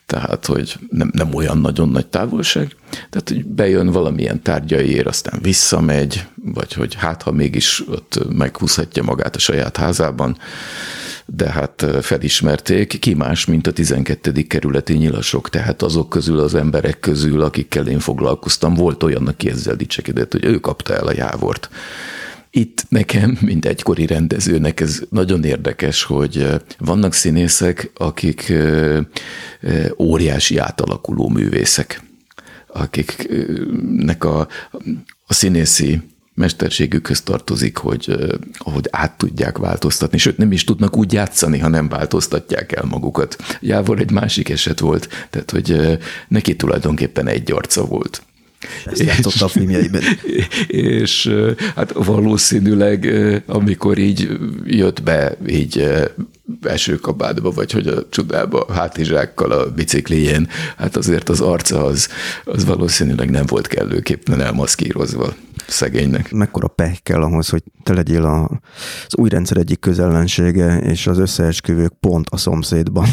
Tehát, 0.05 0.45
hogy 0.45 0.75
nem, 0.89 1.09
nem 1.13 1.33
olyan 1.33 1.57
nagyon 1.57 1.89
nagy 1.89 2.07
távolság. 2.07 2.75
Tehát, 2.89 3.29
hogy 3.29 3.45
bejön 3.45 3.87
valamilyen 3.87 4.41
tárgyaiért, 4.41 5.07
aztán 5.07 5.39
visszamegy, 5.41 6.25
vagy 6.35 6.73
hogy 6.73 6.95
hát, 6.95 7.21
ha 7.21 7.31
mégis 7.31 7.83
ott 7.87 8.19
meghúzhatja 8.29 9.03
magát 9.03 9.35
a 9.35 9.39
saját 9.39 9.77
házában, 9.77 10.37
de 11.25 11.49
hát 11.49 11.85
felismerték, 12.01 12.99
ki 12.99 13.13
más, 13.13 13.45
mint 13.45 13.67
a 13.67 13.71
12. 13.71 14.31
kerületi 14.47 14.93
nyilasok, 14.93 15.49
tehát 15.49 15.81
azok 15.81 16.09
közül 16.09 16.39
az 16.39 16.55
emberek 16.55 16.99
közül, 16.99 17.41
akikkel 17.41 17.87
én 17.87 17.99
foglalkoztam, 17.99 18.73
volt 18.73 19.03
olyan, 19.03 19.27
aki 19.27 19.49
ezzel 19.49 19.75
dicsekedett, 19.75 20.31
hogy 20.31 20.45
ő 20.45 20.59
kapta 20.59 20.95
el 20.95 21.07
a 21.07 21.13
jávort. 21.13 21.69
Itt 22.51 22.85
nekem, 22.89 23.37
mint 23.41 23.65
egykori 23.65 24.05
rendezőnek 24.05 24.79
ez 24.79 25.01
nagyon 25.09 25.43
érdekes, 25.43 26.03
hogy 26.03 26.47
vannak 26.77 27.13
színészek, 27.13 27.91
akik 27.95 28.53
óriási 29.97 30.57
átalakuló 30.57 31.29
művészek, 31.29 32.01
akiknek 32.67 34.23
a, 34.23 34.47
a 35.25 35.33
színészi 35.33 36.01
mesterségükhöz 36.33 37.21
tartozik, 37.21 37.77
hogy, 37.77 38.15
hogy 38.57 38.87
át 38.91 39.17
tudják 39.17 39.57
változtatni, 39.57 40.17
sőt 40.17 40.37
nem 40.37 40.51
is 40.51 40.63
tudnak 40.63 40.97
úgy 40.97 41.13
játszani, 41.13 41.57
ha 41.57 41.67
nem 41.67 41.89
változtatják 41.89 42.71
el 42.71 42.85
magukat. 42.85 43.57
Jávor 43.59 43.99
egy 43.99 44.11
másik 44.11 44.49
eset 44.49 44.79
volt, 44.79 45.27
tehát 45.29 45.51
hogy 45.51 45.99
neki 46.27 46.55
tulajdonképpen 46.55 47.27
egy 47.27 47.51
arca 47.51 47.85
volt. 47.85 48.21
Ezt 48.85 49.01
játszotta 49.01 49.45
a 49.45 49.47
filmjeiben. 49.47 50.01
És 50.67 51.35
hát 51.75 51.93
valószínűleg, 51.93 53.13
amikor 53.45 53.97
így 53.97 54.39
jött 54.65 55.03
be, 55.03 55.37
így 55.47 55.87
esőkabátba, 56.61 57.51
vagy 57.51 57.71
hogy 57.71 57.87
a 57.87 58.09
csodába 58.09 58.73
hátizsákkal 58.73 59.51
a 59.51 59.71
biciklijén, 59.71 60.47
hát 60.77 60.95
azért 60.95 61.29
az 61.29 61.41
arca 61.41 61.85
az, 61.85 62.09
az 62.43 62.65
valószínűleg 62.65 63.29
nem 63.29 63.45
volt 63.45 63.67
kellőképpen 63.67 64.41
elmaszkírozva 64.41 65.33
szegénynek. 65.67 66.31
Mekkora 66.31 66.67
peh 66.67 66.93
kell 67.03 67.21
ahhoz, 67.21 67.49
hogy 67.49 67.63
te 67.83 67.93
legyél 67.93 68.23
a, 68.23 68.61
az 69.07 69.15
új 69.15 69.29
rendszer 69.29 69.57
egyik 69.57 69.79
közellensége, 69.79 70.77
és 70.77 71.07
az 71.07 71.17
összeesküvők 71.17 71.93
pont 71.99 72.27
a 72.29 72.37
szomszédban 72.37 73.07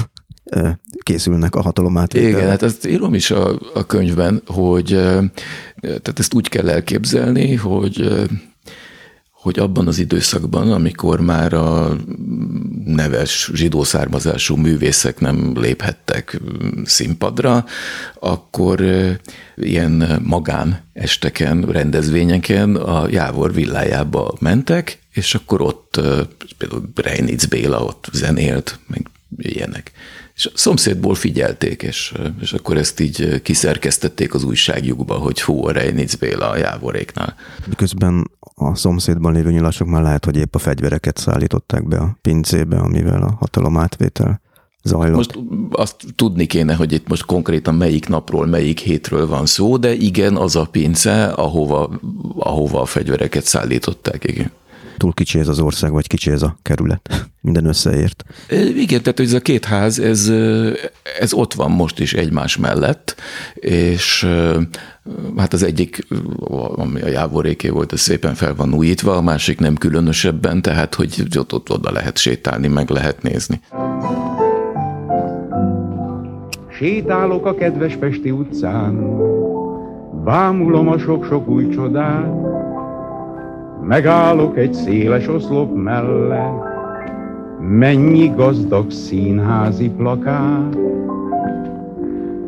készülnek 0.99 1.55
a 1.55 1.63
hatalomátvételre. 1.63 2.37
Igen, 2.37 2.49
hát 2.49 2.63
ezt 2.63 2.87
írom 2.87 3.15
is 3.15 3.31
a, 3.31 3.59
a 3.75 3.87
könyvben, 3.87 4.43
hogy 4.47 4.87
tehát 5.81 6.19
ezt 6.19 6.35
úgy 6.35 6.49
kell 6.49 6.69
elképzelni, 6.69 7.55
hogy 7.55 8.27
hogy 9.47 9.59
abban 9.59 9.87
az 9.87 9.99
időszakban, 9.99 10.73
amikor 10.73 11.21
már 11.21 11.53
a 11.53 11.97
neves 12.85 13.51
zsidó 13.55 13.85
származású 13.85 14.57
művészek 14.57 15.21
nem 15.21 15.53
léphettek 15.55 16.41
színpadra, 16.85 17.65
akkor 18.21 18.85
ilyen 19.57 20.21
magán 20.25 20.81
esteken, 20.93 21.63
rendezvényeken 21.63 22.77
a 22.77 23.09
Jávor 23.09 23.55
villájába 23.55 24.35
mentek, 24.41 24.99
és 25.13 25.35
akkor 25.35 25.61
ott 25.61 26.01
például 26.59 26.91
Reinic 26.95 27.45
Béla 27.45 27.83
ott 27.83 28.09
zenélt, 28.13 28.79
meg 28.87 29.07
ilyenek. 29.37 29.93
És 30.37 30.47
a 30.47 30.51
szomszédból 30.55 31.15
figyelték, 31.15 31.83
és, 31.83 32.15
és 32.41 32.53
akkor 32.53 32.77
ezt 32.77 33.01
így 33.01 33.43
kiszerkesztették 33.43 34.35
az 34.35 34.45
újságjukba, 34.45 35.15
hogy 35.15 35.43
hú, 35.43 35.67
a 35.67 35.73
Reinic 35.73 36.15
Béla 36.15 36.49
a 36.51 36.57
Jávoréknál. 36.57 37.35
Miközben 37.67 38.31
a 38.55 38.75
szomszédban 38.75 39.33
lévő 39.33 39.51
nyilasok 39.51 39.89
már 39.89 40.03
lehet, 40.03 40.25
hogy 40.25 40.37
épp 40.37 40.55
a 40.55 40.59
fegyvereket 40.59 41.17
szállították 41.17 41.89
be 41.89 41.97
a 41.97 42.19
pincébe, 42.23 42.77
amivel 42.77 43.23
a 43.23 43.37
hatalom 43.39 43.77
átvétel 43.77 44.41
zajlott. 44.83 45.17
Most 45.17 45.39
azt 45.71 45.97
tudni 46.17 46.47
kéne, 46.47 46.75
hogy 46.75 46.93
itt 46.93 47.09
most 47.09 47.25
konkrétan 47.25 47.75
melyik 47.75 48.09
napról, 48.09 48.47
melyik 48.47 48.79
hétről 48.79 49.27
van 49.27 49.47
szó, 49.47 49.77
de 49.77 49.95
igen, 49.95 50.37
az 50.37 50.57
a 50.57 50.65
pince, 50.65 51.25
ahova, 51.25 52.01
ahova 52.37 52.81
a 52.81 52.87
fegyvereket 52.87 53.45
szállították, 53.45 54.25
igen 54.25 54.51
túl 54.97 55.13
kicsi 55.13 55.39
ez 55.39 55.49
az 55.49 55.61
ország, 55.61 55.93
vagy 55.93 56.07
kicsi 56.07 56.31
ez 56.31 56.43
a 56.43 56.57
kerület. 56.63 57.09
Minden 57.41 57.67
összeért. 57.67 58.25
Igen, 58.77 59.03
tehát 59.03 59.21
ez 59.21 59.33
a 59.33 59.41
két 59.41 59.65
ház, 59.65 59.99
ez, 59.99 60.33
ez 61.21 61.33
ott 61.33 61.55
van 61.55 61.71
most 61.71 62.01
is 62.01 62.13
egymás 62.13 62.57
mellett, 62.57 63.15
és 63.55 64.27
hát 65.37 65.53
az 65.53 65.63
egyik, 65.63 66.07
ami 66.77 67.01
a 67.01 67.09
jávoréké 67.09 67.69
volt, 67.69 67.93
ez 67.93 68.01
szépen 68.01 68.35
fel 68.35 68.55
van 68.55 68.75
újítva, 68.75 69.17
a 69.17 69.23
másik 69.23 69.59
nem 69.59 69.75
különösebben, 69.75 70.63
tehát 70.63 70.95
hogy 70.95 71.25
ott, 71.39 71.53
ott 71.53 71.71
oda 71.71 71.93
lehet 71.93 72.19
sétálni, 72.19 72.69
meg 72.69 72.91
lehet 72.91 73.23
nézni. 73.23 73.61
Sétálok 76.79 77.47
a 77.47 77.55
kedves 77.55 77.97
Pesti 77.97 78.31
utcán, 78.31 78.95
bámulom 80.25 80.89
a 80.89 80.99
sok-sok 80.99 81.49
új 81.49 81.69
csodát, 81.69 82.56
Megállok 83.89 84.59
egy 84.59 84.73
széles 84.73 85.29
oszlop 85.29 85.75
mellett, 85.75 86.65
mennyi 87.61 88.33
gazdag 88.37 88.91
színházi 88.91 89.91
plakát. 89.91 90.79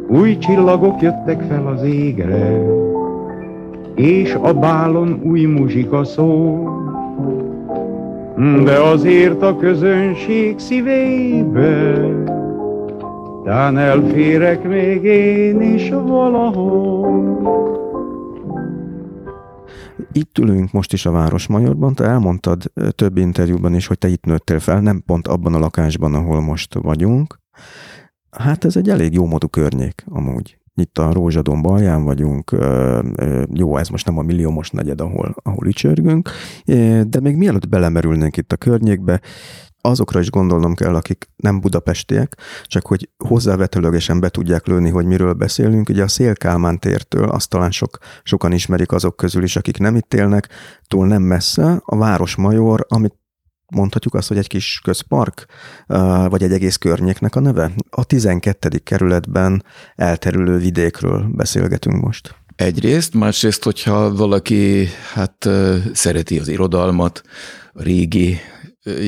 Új 0.08 0.38
csillagok 0.38 1.00
jöttek 1.00 1.42
fel 1.42 1.66
az 1.66 1.82
égre, 1.82 2.60
és 3.94 4.34
a 4.42 4.52
bálon 4.52 5.20
új 5.24 5.44
muzsika 5.44 6.04
szól. 6.04 6.76
De 8.64 8.80
azért 8.80 9.42
a 9.42 9.56
közönség 9.56 10.58
szívébe, 10.58 12.08
tán 13.44 13.78
elférek 13.78 14.68
még 14.68 15.04
én 15.04 15.60
is 15.60 15.90
valahol. 15.90 17.67
Itt 20.18 20.38
ülünk 20.38 20.72
most 20.72 20.92
is 20.92 21.06
a 21.06 21.10
Városmajorban, 21.10 21.94
te 21.94 22.04
elmondtad 22.04 22.72
több 22.90 23.16
interjúban 23.16 23.74
is, 23.74 23.86
hogy 23.86 23.98
te 23.98 24.08
itt 24.08 24.24
nőttél 24.24 24.58
fel, 24.58 24.80
nem 24.80 25.02
pont 25.06 25.28
abban 25.28 25.54
a 25.54 25.58
lakásban, 25.58 26.14
ahol 26.14 26.40
most 26.40 26.74
vagyunk. 26.74 27.40
Hát 28.30 28.64
ez 28.64 28.76
egy 28.76 28.88
elég 28.88 29.12
jó 29.12 29.26
módú 29.26 29.48
környék 29.48 30.04
amúgy. 30.08 30.58
itt 30.74 30.98
a 30.98 31.12
Rózsadon 31.12 31.62
balján 31.62 32.04
vagyunk, 32.04 32.56
jó, 33.52 33.76
ez 33.76 33.88
most 33.88 34.06
nem 34.06 34.18
a 34.18 34.22
milliómos 34.22 34.70
negyed, 34.70 35.00
ahol, 35.00 35.34
ahol 35.42 35.66
ücsörgünk, 35.66 36.30
de 37.04 37.20
még 37.20 37.36
mielőtt 37.36 37.68
belemerülnénk 37.68 38.36
itt 38.36 38.52
a 38.52 38.56
környékbe, 38.56 39.20
azokra 39.80 40.20
is 40.20 40.30
gondolnom 40.30 40.74
kell, 40.74 40.94
akik 40.94 41.28
nem 41.36 41.60
budapestiek, 41.60 42.36
csak 42.64 42.86
hogy 42.86 43.08
hozzávetőlegesen 43.16 44.20
be 44.20 44.28
tudják 44.28 44.66
lőni, 44.66 44.90
hogy 44.90 45.06
miről 45.06 45.32
beszélünk. 45.32 45.88
Ugye 45.88 46.02
a 46.02 46.08
Szélkálmán 46.08 46.78
tértől, 46.78 47.28
azt 47.28 47.48
talán 47.48 47.70
sok, 47.70 47.98
sokan 48.22 48.52
ismerik 48.52 48.92
azok 48.92 49.16
közül 49.16 49.42
is, 49.42 49.56
akik 49.56 49.78
nem 49.78 49.96
itt 49.96 50.14
élnek, 50.14 50.48
túl 50.86 51.06
nem 51.06 51.22
messze 51.22 51.80
a 51.84 51.96
Városmajor, 51.96 52.86
amit 52.88 53.14
mondhatjuk 53.74 54.14
azt, 54.14 54.28
hogy 54.28 54.38
egy 54.38 54.46
kis 54.46 54.80
közpark, 54.84 55.46
vagy 56.28 56.42
egy 56.42 56.52
egész 56.52 56.76
környéknek 56.76 57.36
a 57.36 57.40
neve. 57.40 57.70
A 57.90 58.04
12. 58.04 58.78
kerületben 58.78 59.64
elterülő 59.94 60.58
vidékről 60.58 61.26
beszélgetünk 61.32 62.02
most. 62.02 62.34
Egyrészt, 62.56 63.14
másrészt, 63.14 63.64
hogyha 63.64 64.14
valaki 64.14 64.86
hát 65.12 65.48
szereti 65.92 66.38
az 66.38 66.48
irodalmat, 66.48 67.22
a 67.72 67.82
régi 67.82 68.38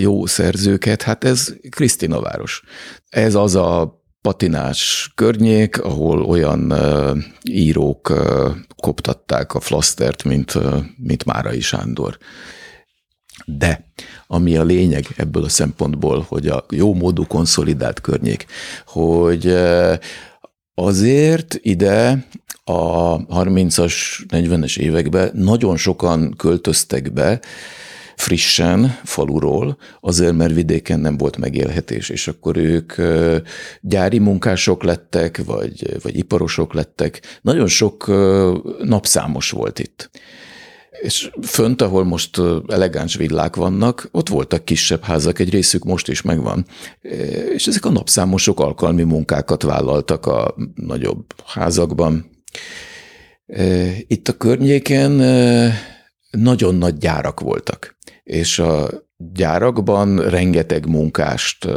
jó 0.00 0.26
szerzőket, 0.26 1.02
hát 1.02 1.24
ez 1.24 1.54
Krisztina 1.70 2.20
város. 2.20 2.62
Ez 3.08 3.34
az 3.34 3.54
a 3.54 4.00
patinás 4.20 5.12
környék, 5.14 5.82
ahol 5.82 6.22
olyan 6.22 6.74
írók 7.42 8.12
koptatták 8.76 9.54
a 9.54 9.60
flasztert, 9.60 10.24
mint, 10.24 10.58
mint 10.96 11.24
Márai 11.24 11.60
Sándor. 11.60 12.18
De 13.44 13.84
ami 14.26 14.56
a 14.56 14.62
lényeg 14.62 15.06
ebből 15.16 15.44
a 15.44 15.48
szempontból, 15.48 16.24
hogy 16.28 16.46
a 16.46 16.64
jó 16.70 16.94
módú 16.94 17.26
konszolidált 17.26 18.00
környék, 18.00 18.46
hogy 18.86 19.56
azért 20.74 21.58
ide 21.60 22.26
a 22.64 23.16
30-as, 23.26 23.94
40-es 24.28 24.78
években 24.78 25.30
nagyon 25.34 25.76
sokan 25.76 26.34
költöztek 26.36 27.12
be, 27.12 27.40
frissen 28.20 28.98
faluról, 29.04 29.76
azért, 30.00 30.36
mert 30.36 30.54
vidéken 30.54 31.00
nem 31.00 31.16
volt 31.16 31.36
megélhetés, 31.36 32.08
és 32.08 32.28
akkor 32.28 32.56
ők 32.56 32.92
gyári 33.80 34.18
munkások 34.18 34.82
lettek, 34.82 35.44
vagy, 35.44 35.96
vagy 36.02 36.16
iparosok 36.16 36.74
lettek. 36.74 37.20
Nagyon 37.42 37.66
sok 37.66 38.06
napszámos 38.82 39.50
volt 39.50 39.78
itt. 39.78 40.10
És 40.90 41.30
fönt, 41.42 41.82
ahol 41.82 42.04
most 42.04 42.40
elegáns 42.68 43.16
villák 43.16 43.56
vannak, 43.56 44.08
ott 44.10 44.28
voltak 44.28 44.64
kisebb 44.64 45.02
házak, 45.02 45.38
egy 45.38 45.50
részük 45.50 45.84
most 45.84 46.08
is 46.08 46.22
megvan. 46.22 46.66
És 47.54 47.66
ezek 47.66 47.84
a 47.84 47.90
napszámosok 47.90 48.60
alkalmi 48.60 49.02
munkákat 49.02 49.62
vállaltak 49.62 50.26
a 50.26 50.54
nagyobb 50.74 51.24
házakban. 51.46 52.30
Itt 54.06 54.28
a 54.28 54.36
környéken 54.36 55.10
nagyon 56.30 56.74
nagy 56.74 56.98
gyárak 56.98 57.40
voltak, 57.40 57.98
és 58.30 58.58
a 58.58 58.88
gyárakban 59.16 60.28
rengeteg 60.28 60.86
munkást 60.86 61.68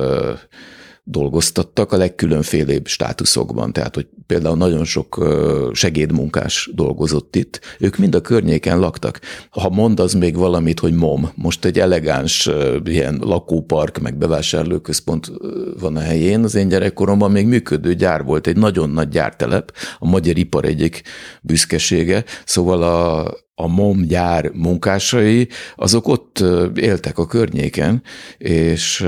dolgoztattak 1.04 1.92
a 1.92 1.98
legkülönfélébb 1.98 2.88
státuszokban, 2.88 3.74
tehát 3.74 3.96
hogy 3.96 4.08
például 4.28 4.58
nagyon 4.58 4.84
sok 4.84 5.28
segédmunkás 5.74 6.70
dolgozott 6.74 7.36
itt, 7.36 7.60
ők 7.80 7.98
mind 7.98 8.16
a 8.16 8.22
környéken 8.22 8.80
laktak. 8.80 9.20
Ha 9.50 9.70
mondasz 9.70 10.14
még 10.14 10.36
valamit, 10.36 10.80
hogy 10.80 10.94
MOM, 10.94 11.32
most 11.36 11.66
egy 11.66 11.80
elegáns 11.80 12.50
ilyen 12.84 13.20
lakópark, 13.22 14.00
meg 14.00 14.18
bevásárlóközpont 14.18 15.32
van 15.80 15.96
a 15.96 16.00
helyén, 16.00 16.44
az 16.44 16.56
én 16.56 16.68
gyerekkoromban 16.68 17.32
még 17.32 17.48
működő 17.48 17.94
gyár 17.94 18.24
volt, 18.24 18.48
egy 18.48 18.58
nagyon 18.58 18.90
nagy 18.90 19.10
gyártelep, 19.10 19.74
a 20.00 20.08
magyar 20.08 20.38
ipar 20.38 20.66
egyik 20.66 21.02
büszkesége, 21.42 22.24
szóval 22.46 22.84
a, 22.84 23.24
a 23.56 23.68
MOM 23.68 24.02
gyár 24.02 24.52
munkásai, 24.54 25.48
azok 25.76 26.08
ott 26.08 26.44
éltek 26.76 27.18
a 27.18 27.26
környéken, 27.26 28.02
és 28.38 29.06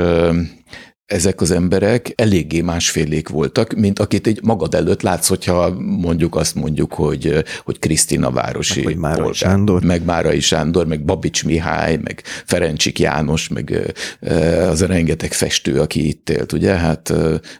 ezek 1.05 1.41
az 1.41 1.51
emberek 1.51 2.13
eléggé 2.15 2.61
másfélék 2.61 3.29
voltak, 3.29 3.73
mint 3.73 3.99
akit 3.99 4.27
egy 4.27 4.39
magad 4.43 4.73
előtt 4.75 5.01
látsz, 5.01 5.27
hogyha 5.27 5.69
mondjuk 5.79 6.35
azt 6.35 6.55
mondjuk, 6.55 6.93
hogy, 6.93 7.43
hogy 7.63 7.79
Krisztina 7.79 8.31
városi 8.31 8.83
meg, 8.83 8.97
Márai 8.97 9.15
polgár, 9.17 9.35
Sándor. 9.35 9.83
meg 9.83 10.05
Márai 10.05 10.39
Sándor, 10.39 10.87
meg 10.87 11.05
Babics 11.05 11.45
Mihály, 11.45 11.99
meg 12.03 12.21
Ferencsik 12.45 12.99
János, 12.99 13.47
meg 13.47 13.95
az 14.69 14.81
a 14.81 14.85
rengeteg 14.85 15.33
festő, 15.33 15.79
aki 15.79 16.07
itt 16.07 16.29
élt, 16.29 16.53
ugye? 16.53 16.73
Hát 16.73 17.13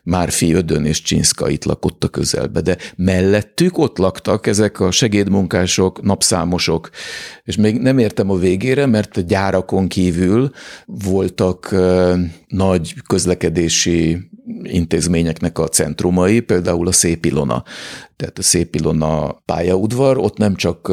Márfi 0.03 0.53
Ödön 0.53 0.85
és 0.85 1.01
Csinszka 1.01 1.49
itt 1.49 1.63
lakott 1.65 2.03
a 2.03 2.07
közelbe, 2.07 2.61
de 2.61 2.77
mellettük 2.95 3.77
ott 3.77 3.97
laktak 3.97 4.47
ezek 4.47 4.79
a 4.79 4.91
segédmunkások, 4.91 6.01
napszámosok, 6.01 6.89
és 7.43 7.55
még 7.55 7.77
nem 7.81 7.97
értem 7.97 8.29
a 8.29 8.37
végére, 8.37 8.85
mert 8.85 9.17
a 9.17 9.21
gyárakon 9.21 9.87
kívül 9.87 10.51
voltak 10.85 11.75
nagy 12.47 12.93
közlekedési 13.07 14.29
intézményeknek 14.63 15.59
a 15.59 15.67
centrumai, 15.67 16.39
például 16.39 16.87
a 16.87 16.91
Szép 16.91 17.25
Ilona. 17.25 17.63
Tehát 18.15 18.37
a 18.37 18.43
Szép 18.43 18.75
Ilona 18.75 19.31
pályaudvar, 19.31 20.17
ott 20.17 20.37
nem 20.37 20.55
csak 20.55 20.91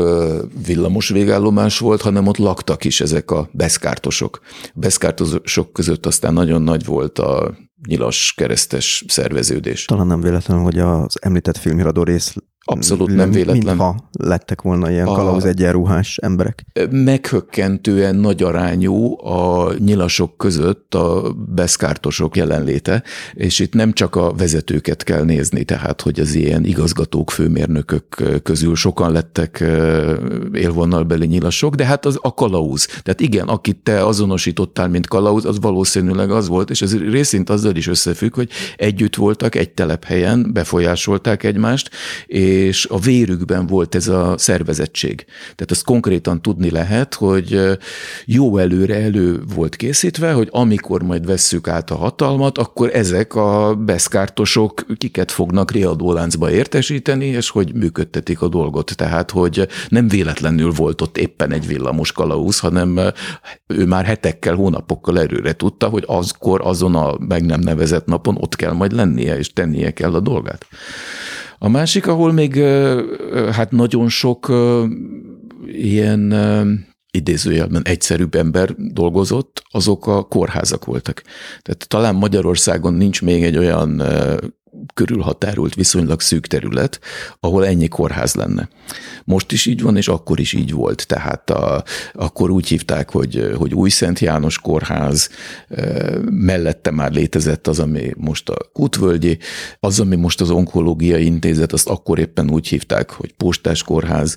villamos 0.66 1.08
végállomás 1.08 1.78
volt, 1.78 2.00
hanem 2.00 2.26
ott 2.26 2.36
laktak 2.36 2.84
is 2.84 3.00
ezek 3.00 3.30
a 3.30 3.48
beszkártosok. 3.52 4.40
Beszkártosok 4.74 5.72
között 5.72 6.06
aztán 6.06 6.32
nagyon 6.32 6.62
nagy 6.62 6.84
volt 6.84 7.18
a 7.18 7.56
nyilas 7.86 8.34
keresztes 8.36 9.04
szerveződés. 9.08 9.84
Talán 9.84 10.06
nem 10.06 10.20
véletlen, 10.20 10.58
hogy 10.58 10.78
az 10.78 11.18
említett 11.20 11.56
filmiradó 11.56 12.02
rész 12.02 12.34
Abszolút 12.64 13.14
nem 13.14 13.30
véletlen. 13.30 13.56
Mintha 13.56 14.08
lettek 14.12 14.62
volna 14.62 14.90
ilyen 14.90 15.06
a 15.06 15.14
kalauz 15.14 15.44
egyenruhás 15.44 16.16
emberek. 16.16 16.64
Meghökkentően 16.90 18.16
nagy 18.16 18.42
arányú 18.42 19.26
a 19.26 19.72
nyilasok 19.78 20.36
között 20.36 20.94
a 20.94 21.34
beszkártosok 21.54 22.36
jelenléte, 22.36 23.02
és 23.34 23.58
itt 23.58 23.74
nem 23.74 23.92
csak 23.92 24.16
a 24.16 24.32
vezetőket 24.32 25.02
kell 25.02 25.24
nézni, 25.24 25.64
tehát 25.64 26.00
hogy 26.00 26.20
az 26.20 26.34
ilyen 26.34 26.64
igazgatók, 26.64 27.30
főmérnökök 27.30 28.04
közül 28.42 28.74
sokan 28.74 29.12
lettek 29.12 29.64
élvonalbeli 30.52 31.26
nyilasok, 31.26 31.74
de 31.74 31.84
hát 31.84 32.06
az 32.06 32.18
a 32.20 32.34
kalauz. 32.34 32.86
Tehát 32.86 33.20
igen, 33.20 33.48
akit 33.48 33.76
te 33.76 34.06
azonosítottál, 34.06 34.88
mint 34.88 35.08
kalauz, 35.08 35.44
az 35.44 35.60
valószínűleg 35.60 36.30
az 36.30 36.48
volt, 36.48 36.70
és 36.70 36.82
ez 36.82 36.98
részint 36.98 37.50
azzal 37.50 37.76
is 37.76 37.86
összefügg, 37.86 38.34
hogy 38.34 38.50
együtt 38.76 39.16
voltak 39.16 39.54
egy 39.54 39.70
telephelyen, 39.70 40.50
befolyásolták 40.52 41.42
egymást, 41.42 41.90
és 42.26 42.50
és 42.52 42.86
a 42.90 42.98
vérükben 42.98 43.66
volt 43.66 43.94
ez 43.94 44.08
a 44.08 44.34
szervezettség. 44.38 45.24
Tehát 45.40 45.70
azt 45.70 45.84
konkrétan 45.84 46.42
tudni 46.42 46.70
lehet, 46.70 47.14
hogy 47.14 47.60
jó 48.24 48.58
előre 48.58 48.94
elő 48.94 49.42
volt 49.54 49.76
készítve, 49.76 50.32
hogy 50.32 50.48
amikor 50.50 51.02
majd 51.02 51.26
vesszük 51.26 51.68
át 51.68 51.90
a 51.90 51.96
hatalmat, 51.96 52.58
akkor 52.58 52.90
ezek 52.94 53.34
a 53.34 53.74
beszkártosok 53.74 54.86
kiket 54.98 55.30
fognak 55.30 55.70
riadóláncba 55.70 56.50
értesíteni, 56.50 57.26
és 57.26 57.50
hogy 57.50 57.74
működtetik 57.74 58.40
a 58.42 58.48
dolgot. 58.48 58.96
Tehát, 58.96 59.30
hogy 59.30 59.68
nem 59.88 60.08
véletlenül 60.08 60.70
volt 60.70 61.00
ott 61.00 61.18
éppen 61.18 61.52
egy 61.52 61.66
villamos 61.66 62.12
kalauz, 62.12 62.58
hanem 62.58 63.00
ő 63.66 63.86
már 63.86 64.04
hetekkel, 64.04 64.54
hónapokkal 64.54 65.20
erőre 65.20 65.52
tudta, 65.52 65.88
hogy 65.88 66.04
azkor 66.06 66.60
azon 66.64 66.94
a 66.94 67.16
meg 67.18 67.44
nem 67.44 67.60
nevezett 67.60 68.06
napon 68.06 68.36
ott 68.40 68.56
kell 68.56 68.72
majd 68.72 68.92
lennie, 68.92 69.38
és 69.38 69.52
tennie 69.52 69.90
kell 69.90 70.14
a 70.14 70.20
dolgát. 70.20 70.66
A 71.64 71.68
másik, 71.68 72.06
ahol 72.06 72.32
még 72.32 72.62
hát 73.52 73.70
nagyon 73.70 74.08
sok 74.08 74.52
ilyen 75.66 76.34
idézőjelben 77.10 77.82
egyszerűbb 77.84 78.34
ember 78.34 78.74
dolgozott, 78.76 79.62
azok 79.70 80.06
a 80.06 80.22
kórházak 80.22 80.84
voltak. 80.84 81.22
Tehát 81.62 81.88
talán 81.88 82.14
Magyarországon 82.14 82.94
nincs 82.94 83.22
még 83.22 83.42
egy 83.42 83.56
olyan 83.56 84.02
körülhatárult, 84.94 85.74
viszonylag 85.74 86.20
szűk 86.20 86.46
terület, 86.46 87.00
ahol 87.40 87.66
ennyi 87.66 87.88
kórház 87.88 88.34
lenne. 88.34 88.68
Most 89.24 89.52
is 89.52 89.66
így 89.66 89.82
van, 89.82 89.96
és 89.96 90.08
akkor 90.08 90.40
is 90.40 90.52
így 90.52 90.72
volt. 90.72 91.06
Tehát 91.06 91.50
a, 91.50 91.84
akkor 92.12 92.50
úgy 92.50 92.68
hívták, 92.68 93.10
hogy, 93.10 93.52
hogy 93.56 93.74
Új 93.74 93.90
Szent 93.90 94.18
János 94.18 94.58
kórház, 94.58 95.30
mellette 96.30 96.90
már 96.90 97.12
létezett 97.12 97.66
az, 97.66 97.78
ami 97.78 98.12
most 98.16 98.48
a 98.48 98.70
Kutvölgyi, 98.72 99.38
az, 99.80 100.00
ami 100.00 100.16
most 100.16 100.40
az 100.40 100.50
onkológiai 100.50 101.24
intézet, 101.24 101.72
azt 101.72 101.88
akkor 101.88 102.18
éppen 102.18 102.50
úgy 102.50 102.68
hívták, 102.68 103.10
hogy 103.10 103.32
Postás 103.32 103.82
kórház. 103.82 104.36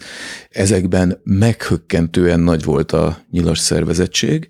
Ezekben 0.50 1.20
meghökkentően 1.24 2.40
nagy 2.40 2.64
volt 2.64 2.92
a 2.92 3.18
nyilas 3.32 3.60
szervezettség, 3.60 4.48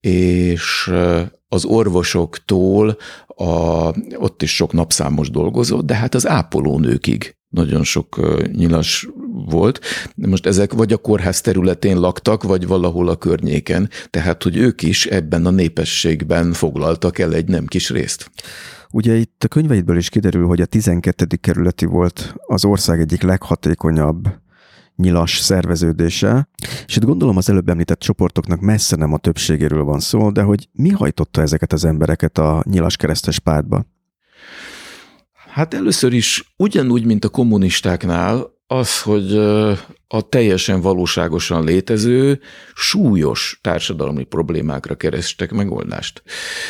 és 0.00 0.92
az 1.48 1.64
orvosoktól 1.64 2.96
a, 3.36 3.88
ott 4.16 4.42
is 4.42 4.54
sok 4.54 4.72
napszámos 4.72 5.30
dolgozott, 5.30 5.86
de 5.86 5.94
hát 5.94 6.14
az 6.14 6.28
ápolónőkig 6.28 7.36
nagyon 7.48 7.84
sok 7.84 8.20
nyilas 8.52 9.08
volt. 9.46 9.80
Most 10.14 10.46
ezek 10.46 10.72
vagy 10.72 10.92
a 10.92 10.96
kórház 10.96 11.40
területén 11.40 12.00
laktak, 12.00 12.42
vagy 12.42 12.66
valahol 12.66 13.08
a 13.08 13.16
környéken, 13.16 13.90
tehát 14.10 14.42
hogy 14.42 14.56
ők 14.56 14.82
is 14.82 15.06
ebben 15.06 15.46
a 15.46 15.50
népességben 15.50 16.52
foglaltak 16.52 17.18
el 17.18 17.34
egy 17.34 17.48
nem 17.48 17.66
kis 17.66 17.90
részt. 17.90 18.30
Ugye 18.90 19.14
itt 19.14 19.44
a 19.44 19.48
könyveidből 19.48 19.96
is 19.96 20.08
kiderül, 20.08 20.46
hogy 20.46 20.60
a 20.60 20.66
12. 20.66 21.26
kerületi 21.40 21.84
volt 21.84 22.34
az 22.46 22.64
ország 22.64 23.00
egyik 23.00 23.22
leghatékonyabb 23.22 24.28
nyilas 24.96 25.38
szerveződése, 25.38 26.48
és 26.86 26.96
itt 26.96 27.04
gondolom 27.04 27.36
az 27.36 27.50
előbb 27.50 27.68
említett 27.68 27.98
csoportoknak 27.98 28.60
messze 28.60 28.96
nem 28.96 29.12
a 29.12 29.18
többségéről 29.18 29.84
van 29.84 30.00
szó, 30.00 30.30
de 30.30 30.42
hogy 30.42 30.68
mi 30.72 30.90
hajtotta 30.90 31.40
ezeket 31.40 31.72
az 31.72 31.84
embereket 31.84 32.38
a 32.38 32.62
nyilas 32.70 32.96
keresztes 32.96 33.38
pártba? 33.38 33.86
Hát 35.54 35.74
először 35.74 36.12
is 36.12 36.54
ugyanúgy, 36.56 37.04
mint 37.04 37.24
a 37.24 37.28
kommunistáknál, 37.28 38.52
az, 38.66 39.02
hogy 39.02 39.36
a 40.08 40.28
teljesen 40.28 40.80
valóságosan 40.80 41.64
létező, 41.64 42.40
súlyos 42.74 43.58
társadalmi 43.62 44.24
problémákra 44.24 44.94
kerestek 44.94 45.52
megoldást. 45.52 46.22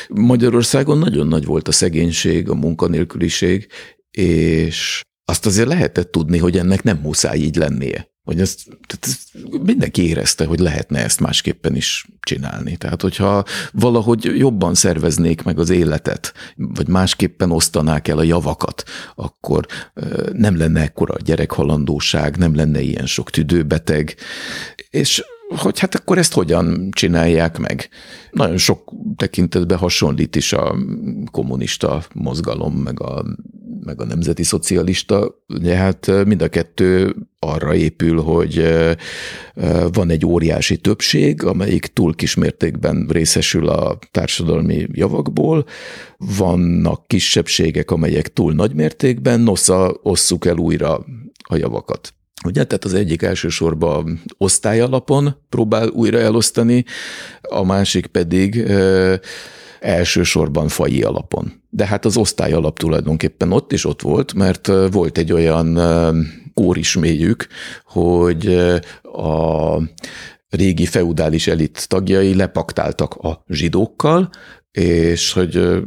Magyarországon 0.08 0.98
nagyon 0.98 1.26
nagy 1.26 1.44
volt 1.44 1.68
a 1.68 1.72
szegénység, 1.72 2.48
a 2.48 2.54
munkanélküliség, 2.54 3.68
és 4.10 5.02
azt 5.24 5.46
azért 5.46 5.68
lehetett 5.68 6.10
tudni, 6.10 6.38
hogy 6.38 6.58
ennek 6.58 6.82
nem 6.82 6.96
muszáj 6.96 7.38
így 7.38 7.56
lennie. 7.56 8.13
Hogy 8.24 8.40
ezt, 8.40 8.68
tehát 8.86 9.18
mindenki 9.62 10.08
érezte, 10.08 10.44
hogy 10.44 10.58
lehetne 10.58 10.98
ezt 10.98 11.20
másképpen 11.20 11.76
is 11.76 12.08
csinálni. 12.20 12.76
Tehát, 12.76 13.02
hogyha 13.02 13.44
valahogy 13.72 14.24
jobban 14.24 14.74
szerveznék 14.74 15.42
meg 15.42 15.58
az 15.58 15.70
életet, 15.70 16.32
vagy 16.56 16.88
másképpen 16.88 17.50
osztanák 17.50 18.08
el 18.08 18.18
a 18.18 18.22
javakat, 18.22 18.82
akkor 19.14 19.66
nem 20.32 20.56
lenne 20.56 20.80
ekkora 20.80 21.14
gyerekhalandóság, 21.24 22.36
nem 22.36 22.54
lenne 22.54 22.80
ilyen 22.80 23.06
sok 23.06 23.30
tüdőbeteg, 23.30 24.14
és 24.90 25.24
hogy 25.48 25.78
hát 25.78 25.94
akkor 25.94 26.18
ezt 26.18 26.32
hogyan 26.32 26.88
csinálják 26.90 27.58
meg. 27.58 27.88
Nagyon 28.30 28.56
sok 28.56 28.92
tekintetben 29.16 29.78
hasonlít 29.78 30.36
is 30.36 30.52
a 30.52 30.76
kommunista 31.30 32.04
mozgalom, 32.14 32.74
meg 32.74 33.00
a 33.00 33.24
meg 33.84 34.00
a 34.00 34.04
nemzeti 34.04 34.42
szocialista, 34.42 35.44
ugye 35.48 35.74
hát 35.74 36.24
mind 36.24 36.42
a 36.42 36.48
kettő 36.48 37.16
arra 37.38 37.74
épül, 37.74 38.20
hogy 38.20 38.74
van 39.92 40.10
egy 40.10 40.26
óriási 40.26 40.76
többség, 40.76 41.42
amelyik 41.42 41.86
túl 41.86 42.14
kismértékben 42.14 43.06
részesül 43.10 43.68
a 43.68 43.98
társadalmi 44.10 44.86
javakból, 44.92 45.66
vannak 46.36 47.06
kisebbségek, 47.06 47.90
amelyek 47.90 48.32
túl 48.32 48.52
nagy 48.52 48.74
mértékben, 48.74 49.40
nosza 49.40 49.98
osszuk 50.02 50.46
el 50.46 50.56
újra 50.56 51.04
a 51.48 51.56
javakat. 51.56 52.14
Ugye, 52.44 52.64
tehát 52.64 52.84
az 52.84 52.94
egyik 52.94 53.22
elsősorban 53.22 54.22
osztályalapon 54.38 55.36
próbál 55.48 55.88
újra 55.88 56.18
elosztani, 56.18 56.84
a 57.40 57.64
másik 57.64 58.06
pedig 58.06 58.64
elsősorban 59.80 60.68
faji 60.68 61.02
alapon. 61.02 61.62
De 61.74 61.86
hát 61.86 62.04
az 62.04 62.16
osztály 62.16 62.52
alap 62.52 62.78
tulajdonképpen 62.78 63.52
ott 63.52 63.72
is 63.72 63.84
ott 63.84 64.02
volt, 64.02 64.34
mert 64.34 64.70
volt 64.90 65.18
egy 65.18 65.32
olyan 65.32 65.78
kórismélyük, 66.54 67.46
hogy 67.84 68.46
a 69.02 69.76
régi 70.48 70.86
feudális 70.86 71.46
elit 71.46 71.88
tagjai 71.88 72.34
lepaktáltak 72.34 73.14
a 73.14 73.44
zsidókkal, 73.48 74.30
és 74.70 75.32
hogy 75.32 75.82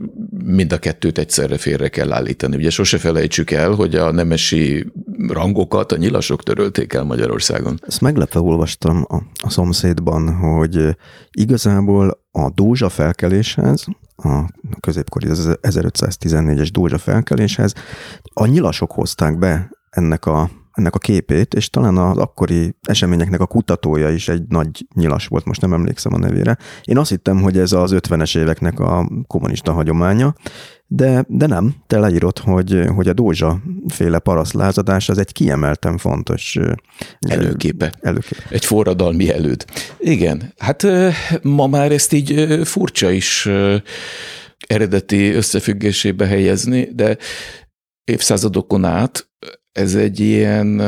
mind 0.45 0.73
a 0.73 0.77
kettőt 0.77 1.17
egyszerre 1.17 1.57
félre 1.57 1.87
kell 1.87 2.11
állítani. 2.11 2.55
Ugye 2.55 2.69
sose 2.69 2.97
felejtsük 2.97 3.51
el, 3.51 3.71
hogy 3.71 3.95
a 3.95 4.11
nemesi 4.11 4.91
rangokat 5.27 5.91
a 5.91 5.97
nyilasok 5.97 6.43
törölték 6.43 6.93
el 6.93 7.03
Magyarországon. 7.03 7.79
Ezt 7.87 8.01
meglepve 8.01 8.39
olvastam 8.39 9.05
a, 9.07 9.15
a 9.43 9.49
szomszédban, 9.49 10.35
hogy 10.35 10.95
igazából 11.31 12.21
a 12.31 12.49
Dózsa 12.49 12.89
felkeléshez, 12.89 13.85
a 14.23 14.49
középkori 14.79 15.27
1514-es 15.29 16.69
Dózsa 16.71 16.97
felkeléshez 16.97 17.73
a 18.33 18.45
nyilasok 18.45 18.91
hozták 18.91 19.37
be 19.37 19.69
ennek 19.89 20.25
a 20.25 20.49
ennek 20.77 20.95
a 20.95 20.99
képét, 20.99 21.53
és 21.53 21.69
talán 21.69 21.97
az 21.97 22.17
akkori 22.17 22.75
eseményeknek 22.81 23.41
a 23.41 23.45
kutatója 23.45 24.09
is 24.09 24.27
egy 24.27 24.43
nagy 24.47 24.87
nyilas 24.93 25.27
volt, 25.27 25.45
most 25.45 25.61
nem 25.61 25.73
emlékszem 25.73 26.13
a 26.13 26.17
nevére. 26.17 26.57
Én 26.83 26.97
azt 26.97 27.09
hittem, 27.09 27.41
hogy 27.41 27.57
ez 27.57 27.71
az 27.71 27.91
50-es 27.95 28.37
éveknek 28.37 28.79
a 28.79 29.09
kommunista 29.27 29.71
hagyománya, 29.71 30.33
de, 30.87 31.25
de 31.27 31.45
nem, 31.45 31.75
te 31.87 31.99
leírod, 31.99 32.39
hogy, 32.39 32.83
hogy 32.95 33.07
a 33.07 33.13
Dózsa 33.13 33.61
féle 33.87 34.19
parasztlázadás 34.19 35.09
az 35.09 35.17
egy 35.17 35.31
kiemelten 35.31 35.97
fontos 35.97 36.57
előképe. 37.19 37.93
előképe. 38.01 38.43
Egy 38.49 38.65
forradalmi 38.65 39.31
előd. 39.31 39.65
Igen, 39.99 40.53
hát 40.57 40.87
ma 41.41 41.67
már 41.67 41.91
ezt 41.91 42.13
így 42.13 42.59
furcsa 42.63 43.09
is 43.09 43.49
eredeti 44.67 45.29
összefüggésébe 45.29 46.25
helyezni, 46.25 46.89
de 46.93 47.17
évszázadokon 48.03 48.85
át 48.85 49.29
ez 49.71 49.95
egy 49.95 50.19
ilyen 50.19 50.81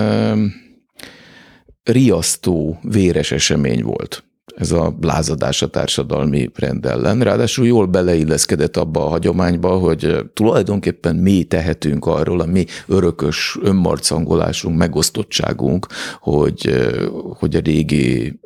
riasztó, 1.83 2.79
véres 2.81 3.31
esemény 3.31 3.83
volt 3.83 4.28
ez 4.59 4.71
a 4.71 4.97
lázadás 5.01 5.61
a 5.61 5.67
társadalmi 5.67 6.49
rend 6.55 6.85
ellen. 6.85 7.21
Ráadásul 7.21 7.65
jól 7.65 7.85
beleilleszkedett 7.85 8.77
abba 8.77 9.05
a 9.05 9.09
hagyományba, 9.09 9.77
hogy 9.77 10.15
tulajdonképpen 10.33 11.15
mi 11.15 11.43
tehetünk 11.43 12.05
arról, 12.05 12.39
a 12.39 12.45
mi 12.45 12.65
örökös 12.87 13.57
önmarcangolásunk, 13.61 14.77
megosztottságunk, 14.77 15.87
hogy, 16.19 16.89
hogy 17.37 17.55
a 17.55 17.59
régi 17.59 18.39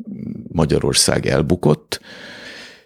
Magyarország 0.51 1.25
elbukott, 1.25 1.99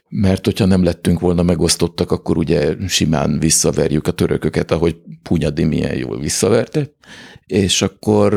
mert 0.10 0.46
hogyha 0.46 0.66
nem 0.66 0.84
lettünk 0.84 1.20
volna 1.20 1.44
megosztottak, 1.44 2.12
akkor 2.12 2.38
ugye 2.38 2.76
simán 2.88 3.40
visszaverjük 3.40 4.08
a 4.08 4.12
törököket, 4.12 4.72
ahogy 4.72 4.96
Punyadi 5.24 5.64
milyen 5.64 5.98
jól 5.98 6.20
visszaverte, 6.20 6.92
és 7.46 7.82
akkor 7.82 8.34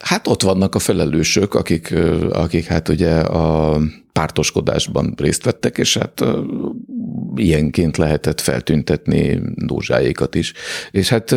hát 0.00 0.26
ott 0.26 0.42
vannak 0.42 0.74
a 0.74 0.78
felelősök, 0.78 1.54
akik, 1.54 1.94
akik 2.30 2.64
hát 2.64 2.88
ugye 2.88 3.10
a 3.20 3.80
pártoskodásban 4.18 5.14
részt 5.16 5.44
vettek, 5.44 5.78
és 5.78 5.96
hát 5.96 6.24
ilyenként 7.36 7.96
lehetett 7.96 8.40
feltüntetni 8.40 9.40
dózsáékat 9.54 10.34
is. 10.34 10.52
És 10.90 11.08
hát 11.08 11.30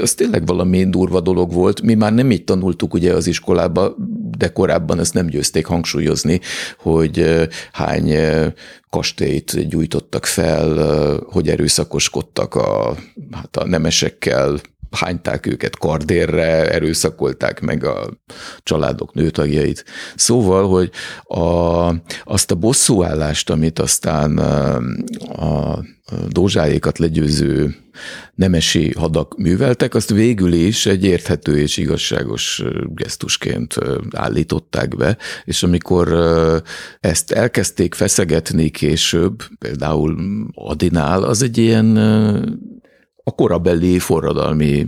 az 0.00 0.14
tényleg 0.14 0.46
valami 0.46 0.84
durva 0.84 1.20
dolog 1.20 1.52
volt. 1.52 1.82
Mi 1.82 1.94
már 1.94 2.14
nem 2.14 2.30
így 2.30 2.44
tanultuk 2.44 2.94
ugye 2.94 3.14
az 3.14 3.26
iskolába, 3.26 3.96
de 4.38 4.48
korábban 4.48 4.98
ezt 4.98 5.14
nem 5.14 5.26
győzték 5.26 5.66
hangsúlyozni, 5.66 6.40
hogy 6.78 7.48
hány 7.72 8.14
kastélyt 8.90 9.68
gyújtottak 9.68 10.24
fel, 10.24 10.76
hogy 11.30 11.48
erőszakoskodtak 11.48 12.54
a, 12.54 12.96
hát 13.32 13.56
a 13.56 13.66
nemesekkel, 13.66 14.60
hányták 14.90 15.46
őket 15.46 15.78
kardérre, 15.78 16.70
erőszakolták 16.70 17.60
meg 17.60 17.84
a 17.84 18.10
családok 18.62 19.14
nőtagjait. 19.14 19.84
Szóval, 20.14 20.68
hogy 20.68 20.90
a, 21.22 21.88
azt 22.24 22.50
a 22.50 22.54
bosszúállást, 22.54 23.50
amit 23.50 23.78
aztán 23.78 24.38
a 24.38 25.78
dózsáékat 26.28 26.98
legyőző 26.98 27.74
nemesi 28.34 28.92
hadak 28.96 29.38
műveltek, 29.38 29.94
azt 29.94 30.10
végül 30.10 30.52
is 30.52 30.86
egy 30.86 31.04
érthető 31.04 31.58
és 31.58 31.76
igazságos 31.76 32.62
gesztusként 32.86 33.74
állították 34.10 34.96
be, 34.96 35.16
és 35.44 35.62
amikor 35.62 36.12
ezt 37.00 37.30
elkezdték 37.30 37.94
feszegetni 37.94 38.68
később, 38.68 39.42
például 39.58 40.16
Adinál, 40.54 41.22
az 41.22 41.42
egy 41.42 41.58
ilyen 41.58 41.98
a 43.24 43.34
korabeli 43.34 43.98
forradalmi 43.98 44.86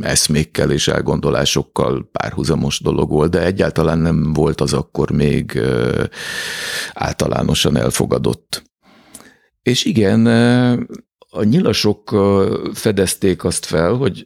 eszmékkel 0.00 0.70
és 0.70 0.88
elgondolásokkal 0.88 2.08
párhuzamos 2.12 2.80
dolog 2.80 3.10
volt, 3.10 3.30
de 3.30 3.44
egyáltalán 3.44 3.98
nem 3.98 4.32
volt 4.32 4.60
az 4.60 4.72
akkor 4.72 5.10
még 5.10 5.60
általánosan 6.92 7.76
elfogadott. 7.76 8.62
És 9.62 9.84
igen, 9.84 10.26
a 11.30 11.42
nyilasok 11.42 12.16
fedezték 12.72 13.44
azt 13.44 13.64
fel, 13.64 13.92
hogy 13.92 14.24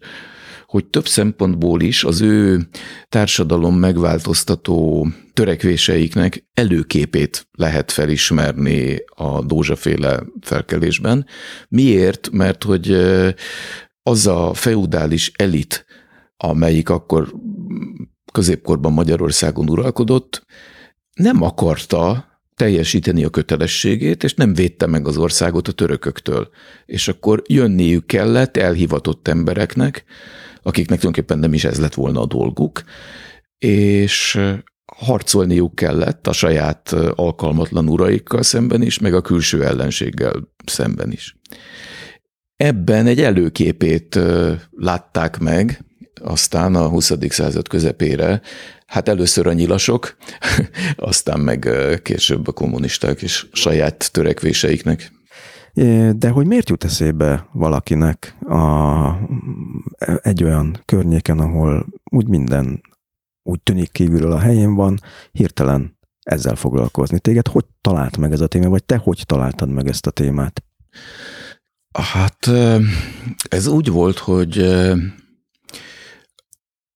hogy 0.71 0.87
több 0.87 1.07
szempontból 1.07 1.81
is 1.81 2.05
az 2.05 2.21
ő 2.21 2.69
társadalom 3.09 3.79
megváltoztató 3.79 5.09
törekvéseiknek 5.33 6.45
előképét 6.55 7.49
lehet 7.53 7.93
felismerni 7.93 8.97
a 9.15 9.45
dózsaféle 9.45 10.23
felkelésben. 10.41 11.27
Miért? 11.69 12.31
Mert 12.33 12.65
hogy 12.65 12.93
az 14.03 14.27
a 14.27 14.55
feudális 14.55 15.33
elit, 15.37 15.87
amelyik 16.37 16.89
akkor 16.89 17.35
középkorban 18.33 18.93
Magyarországon 18.93 19.71
uralkodott, 19.71 20.47
nem 21.15 21.43
akarta 21.43 22.29
teljesíteni 22.57 23.25
a 23.25 23.31
kötelességét, 23.31 24.25
és 24.25 24.35
nem 24.35 24.55
védte 24.55 24.87
meg 24.87 25.07
az 25.07 25.17
országot 25.17 25.69
a 25.69 25.73
törököktől. 25.73 26.49
És 26.87 27.09
akkor 27.09 27.43
jönniük 27.47 28.07
kellett 28.07 28.57
elhivatott 28.57 29.29
embereknek, 29.29 30.05
akiknek 30.71 30.99
tulajdonképpen 30.99 31.39
nem 31.39 31.55
is 31.55 31.65
ez 31.65 31.81
lett 31.81 31.95
volna 31.95 32.21
a 32.21 32.27
dolguk, 32.27 32.83
és 33.59 34.41
harcolniuk 34.97 35.75
kellett 35.75 36.27
a 36.27 36.33
saját 36.33 36.93
alkalmatlan 37.15 37.89
uraikkal 37.89 38.43
szemben 38.43 38.83
is, 38.83 38.99
meg 38.99 39.15
a 39.15 39.21
külső 39.21 39.65
ellenséggel 39.65 40.33
szemben 40.67 41.13
is. 41.13 41.37
ebben 42.57 43.07
egy 43.07 43.21
előképét 43.21 44.19
látták 44.71 45.39
meg, 45.39 45.85
aztán 46.23 46.75
a 46.75 46.89
20. 46.89 47.13
század 47.29 47.69
közepére, 47.69 48.41
hát 48.87 49.09
először 49.09 49.47
a 49.47 49.53
nyilasok, 49.53 50.17
aztán 50.97 51.41
meg 51.41 51.69
később 52.03 52.49
a 52.49 52.53
kommunisták 52.53 53.23
és 53.23 53.47
saját 53.53 54.13
törekvéseiknek. 54.13 55.13
De 56.17 56.29
hogy 56.31 56.47
miért 56.47 56.69
jut 56.69 56.85
eszébe 56.85 57.49
valakinek 57.53 58.37
a, 58.41 59.15
egy 60.23 60.45
olyan 60.45 60.83
környéken, 60.85 61.39
ahol 61.39 61.87
úgy 62.11 62.29
minden 62.29 62.81
úgy 63.43 63.61
tűnik 63.63 63.93
kívülről 63.93 64.33
a 64.33 64.39
helyén 64.39 64.75
van, 64.75 64.99
hirtelen 65.33 65.99
ezzel 66.23 66.55
foglalkozni. 66.55 67.19
Téged 67.19 67.49
hogy 67.49 67.65
talált 67.81 68.17
meg 68.17 68.33
ez 68.33 68.41
a 68.41 68.47
téma, 68.47 68.69
vagy 68.69 68.85
te 68.85 68.97
hogy 68.97 69.23
találtad 69.27 69.69
meg 69.69 69.87
ezt 69.89 70.07
a 70.07 70.11
témát? 70.11 70.65
Hát 71.99 72.51
ez 73.49 73.67
úgy 73.67 73.89
volt, 73.89 74.19
hogy 74.19 74.59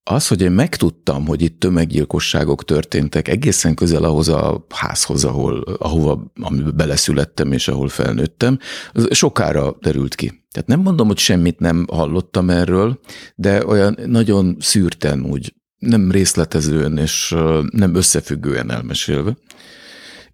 az, 0.05 0.29
hogy 0.29 0.41
én 0.41 0.53
megtudtam, 0.53 1.27
hogy 1.27 1.43
itt 1.43 1.61
tömeggyilkosságok 1.61 2.65
történtek 2.65 3.29
egészen 3.29 3.75
közel 3.75 4.05
ahhoz 4.05 4.29
a 4.29 4.67
házhoz, 4.69 5.25
ahol, 5.25 5.61
ahova 5.79 6.33
amiben 6.41 6.77
beleszülettem 6.77 7.53
és 7.53 7.69
ahol 7.69 7.89
felnőttem, 7.89 8.59
az 8.93 9.09
sokára 9.11 9.77
derült 9.81 10.15
ki. 10.15 10.45
Tehát 10.51 10.69
nem 10.69 10.81
mondom, 10.81 11.07
hogy 11.07 11.19
semmit 11.19 11.59
nem 11.59 11.87
hallottam 11.93 12.51
erről, 12.51 13.01
de 13.35 13.67
olyan 13.67 13.99
nagyon 14.07 14.57
szűrten 14.61 15.25
úgy, 15.25 15.55
nem 15.79 16.11
részletezően 16.11 16.99
és 16.99 17.35
nem 17.71 17.95
összefüggően 17.95 18.71
elmesélve. 18.71 19.37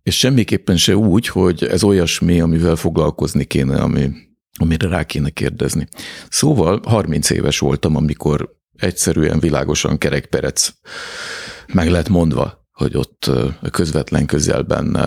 És 0.03 0.19
semmiképpen 0.19 0.77
se 0.77 0.97
úgy, 0.97 1.27
hogy 1.27 1.65
ez 1.65 1.83
olyasmi, 1.83 2.41
amivel 2.41 2.77
foglalkozni 2.77 3.45
kéne, 3.45 3.81
ami, 3.81 4.11
amire 4.59 4.89
rá 4.89 5.05
kéne 5.05 5.31
kérdezni. 5.31 5.89
Szóval 6.29 6.81
30 6.85 7.31
éves 7.31 7.59
voltam, 7.59 7.97
amikor 7.97 8.59
egyszerűen 8.81 9.41
világosan 9.41 9.99
kerekperec 9.99 10.71
meg 11.73 11.91
lett 11.91 12.09
mondva, 12.09 12.69
hogy 12.73 12.97
ott 12.97 13.31
közvetlen 13.71 14.27
közelben 14.27 14.99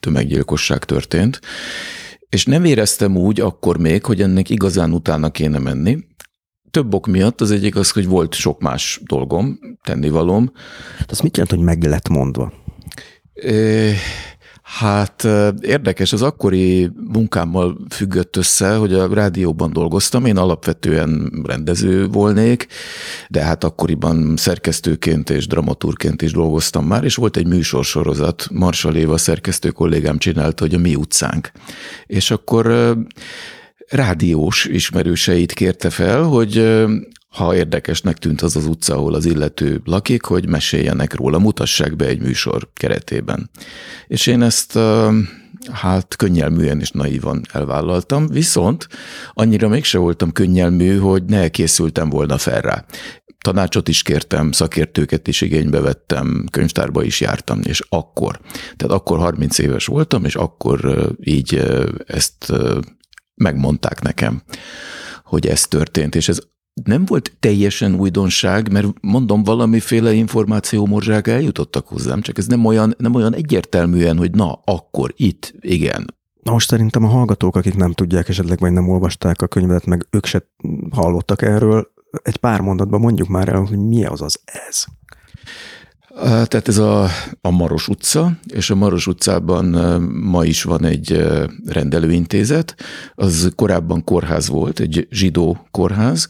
tömeggyilkosság 0.00 0.84
történt. 0.84 1.40
És 2.28 2.44
nem 2.44 2.64
éreztem 2.64 3.16
úgy 3.16 3.40
akkor 3.40 3.78
még, 3.78 4.04
hogy 4.04 4.22
ennek 4.22 4.50
igazán 4.50 4.92
utána 4.92 5.30
kéne 5.30 5.58
menni. 5.58 5.98
Több 6.70 6.94
ok 6.94 7.06
miatt, 7.06 7.40
az 7.40 7.50
egyik 7.50 7.76
az, 7.76 7.90
hogy 7.90 8.06
volt 8.06 8.34
sok 8.34 8.60
más 8.60 9.00
dolgom, 9.04 9.58
tennivalom. 9.82 10.52
Az 11.06 11.20
mit 11.20 11.36
jelent, 11.36 11.54
hogy 11.54 11.64
meg 11.64 11.82
lett 11.82 12.08
mondva? 12.08 12.52
Hát 14.62 15.26
érdekes, 15.60 16.12
az 16.12 16.22
akkori 16.22 16.90
munkámmal 17.12 17.78
függött 17.90 18.36
össze, 18.36 18.74
hogy 18.74 18.94
a 18.94 19.14
rádióban 19.14 19.72
dolgoztam, 19.72 20.24
én 20.24 20.36
alapvetően 20.36 21.42
rendező 21.44 22.06
volnék, 22.06 22.66
de 23.28 23.42
hát 23.42 23.64
akkoriban 23.64 24.36
szerkesztőként 24.36 25.30
és 25.30 25.46
dramaturként 25.46 26.22
is 26.22 26.32
dolgoztam 26.32 26.86
már, 26.86 27.04
és 27.04 27.14
volt 27.14 27.36
egy 27.36 27.46
műsorsorozat, 27.46 28.46
Marsal 28.52 28.94
Éva 28.94 29.16
szerkesztő 29.16 29.70
kollégám 29.70 30.18
csinálta, 30.18 30.64
hogy 30.64 30.74
a 30.74 30.78
Mi 30.78 30.94
utcánk. 30.94 31.52
És 32.06 32.30
akkor 32.30 32.96
rádiós 33.88 34.64
ismerőseit 34.64 35.52
kérte 35.52 35.90
fel, 35.90 36.22
hogy 36.22 36.84
ha 37.32 37.56
érdekesnek 37.56 38.18
tűnt 38.18 38.40
az 38.40 38.56
az 38.56 38.66
utca, 38.66 38.94
ahol 38.94 39.14
az 39.14 39.24
illető 39.24 39.80
lakik, 39.84 40.24
hogy 40.24 40.48
meséljenek 40.48 41.14
róla, 41.14 41.38
mutassák 41.38 41.96
be 41.96 42.06
egy 42.06 42.20
műsor 42.20 42.68
keretében. 42.74 43.50
És 44.06 44.26
én 44.26 44.42
ezt 44.42 44.78
hát 45.70 46.16
könnyelműen 46.16 46.80
és 46.80 46.90
naívan 46.90 47.42
elvállaltam, 47.52 48.26
viszont 48.26 48.88
annyira 49.32 49.68
mégse 49.68 49.98
voltam 49.98 50.32
könnyelmű, 50.32 50.98
hogy 50.98 51.24
ne 51.24 51.48
készültem 51.48 52.08
volna 52.08 52.38
fel 52.38 52.60
rá. 52.60 52.84
Tanácsot 53.40 53.88
is 53.88 54.02
kértem, 54.02 54.52
szakértőket 54.52 55.28
is 55.28 55.40
igénybe 55.40 55.80
vettem, 55.80 56.46
könyvtárba 56.50 57.02
is 57.02 57.20
jártam, 57.20 57.60
és 57.62 57.82
akkor, 57.88 58.40
tehát 58.76 58.94
akkor 58.94 59.18
30 59.18 59.58
éves 59.58 59.86
voltam, 59.86 60.24
és 60.24 60.34
akkor 60.34 61.08
így 61.20 61.62
ezt 62.06 62.52
megmondták 63.34 64.02
nekem, 64.02 64.42
hogy 65.24 65.46
ez 65.46 65.66
történt, 65.66 66.14
és 66.14 66.28
ez 66.28 66.38
nem 66.84 67.04
volt 67.04 67.36
teljesen 67.40 67.94
újdonság, 67.94 68.72
mert 68.72 68.86
mondom, 69.00 69.42
valamiféle 69.42 70.12
információmorzsák 70.12 71.28
eljutottak 71.28 71.88
hozzám, 71.88 72.20
csak 72.20 72.38
ez 72.38 72.46
nem 72.46 72.64
olyan, 72.64 72.94
nem 72.98 73.14
olyan 73.14 73.34
egyértelműen, 73.34 74.16
hogy 74.16 74.30
na, 74.30 74.60
akkor, 74.64 75.12
itt, 75.16 75.54
igen. 75.60 76.14
Na 76.42 76.52
most 76.52 76.68
szerintem 76.68 77.04
a 77.04 77.08
hallgatók, 77.08 77.56
akik 77.56 77.74
nem 77.74 77.92
tudják 77.92 78.28
esetleg, 78.28 78.58
vagy 78.58 78.72
nem 78.72 78.88
olvasták 78.88 79.42
a 79.42 79.46
könyvet, 79.46 79.86
meg 79.86 80.06
ők 80.10 80.26
se 80.26 80.48
hallottak 80.90 81.42
erről, 81.42 81.90
egy 82.22 82.36
pár 82.36 82.60
mondatban 82.60 83.00
mondjuk 83.00 83.28
már 83.28 83.48
el, 83.48 83.60
hogy 83.60 83.78
mi 83.78 84.04
az 84.04 84.22
az 84.22 84.40
ez. 84.44 84.84
Tehát 86.20 86.68
ez 86.68 86.78
a, 86.78 87.08
a 87.40 87.50
Maros 87.50 87.88
utca, 87.88 88.32
és 88.46 88.70
a 88.70 88.74
Maros 88.74 89.06
utcában 89.06 89.64
ma 90.22 90.44
is 90.44 90.62
van 90.62 90.84
egy 90.84 91.26
rendelőintézet. 91.66 92.74
Az 93.14 93.52
korábban 93.56 94.04
kórház 94.04 94.48
volt, 94.48 94.80
egy 94.80 95.06
zsidó 95.10 95.66
kórház, 95.70 96.28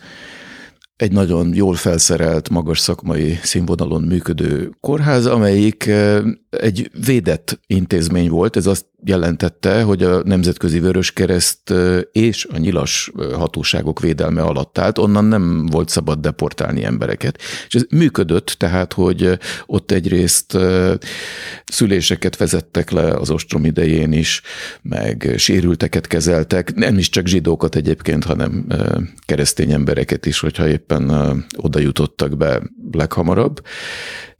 egy 0.97 1.13
nagyon 1.13 1.55
jól 1.55 1.75
felszerelt, 1.75 2.49
magas 2.49 2.79
szakmai 2.79 3.39
színvonalon 3.43 4.03
működő 4.03 4.71
kórház, 4.81 5.27
amelyik 5.27 5.91
egy 6.61 6.91
védett 7.05 7.61
intézmény 7.67 8.29
volt. 8.29 8.57
Ez 8.57 8.67
azt 8.67 8.87
jelentette, 9.05 9.83
hogy 9.83 10.03
a 10.03 10.23
Nemzetközi 10.25 10.81
Vöröskereszt 10.81 11.73
és 12.13 12.49
a 12.53 12.59
nyilas 12.59 13.13
hatóságok 13.33 14.01
védelme 14.01 14.43
alatt 14.43 14.79
állt, 14.79 14.99
onnan 14.99 15.25
nem 15.25 15.67
volt 15.67 15.89
szabad 15.89 16.19
deportálni 16.19 16.85
embereket. 16.85 17.39
És 17.67 17.75
ez 17.75 17.83
működött, 17.91 18.47
tehát, 18.59 18.93
hogy 18.93 19.39
ott 19.67 19.91
egyrészt 19.91 20.59
szüléseket 21.65 22.37
vezettek 22.37 22.91
le 22.91 23.15
az 23.15 23.31
ostrom 23.31 23.65
idején 23.65 24.13
is, 24.13 24.43
meg 24.83 25.35
sérülteket 25.37 26.07
kezeltek, 26.07 26.75
nem 26.75 26.99
is 26.99 27.09
csak 27.09 27.27
zsidókat 27.27 27.77
egyébként, 27.77 28.25
hanem 28.25 28.67
keresztény 29.27 29.73
embereket 29.73 30.27
is, 30.27 30.41
hogyha 30.41 30.69
éppen 30.69 31.11
oda 31.57 31.79
jutottak 31.79 32.37
be 32.37 32.63
leghamarabb 32.93 33.63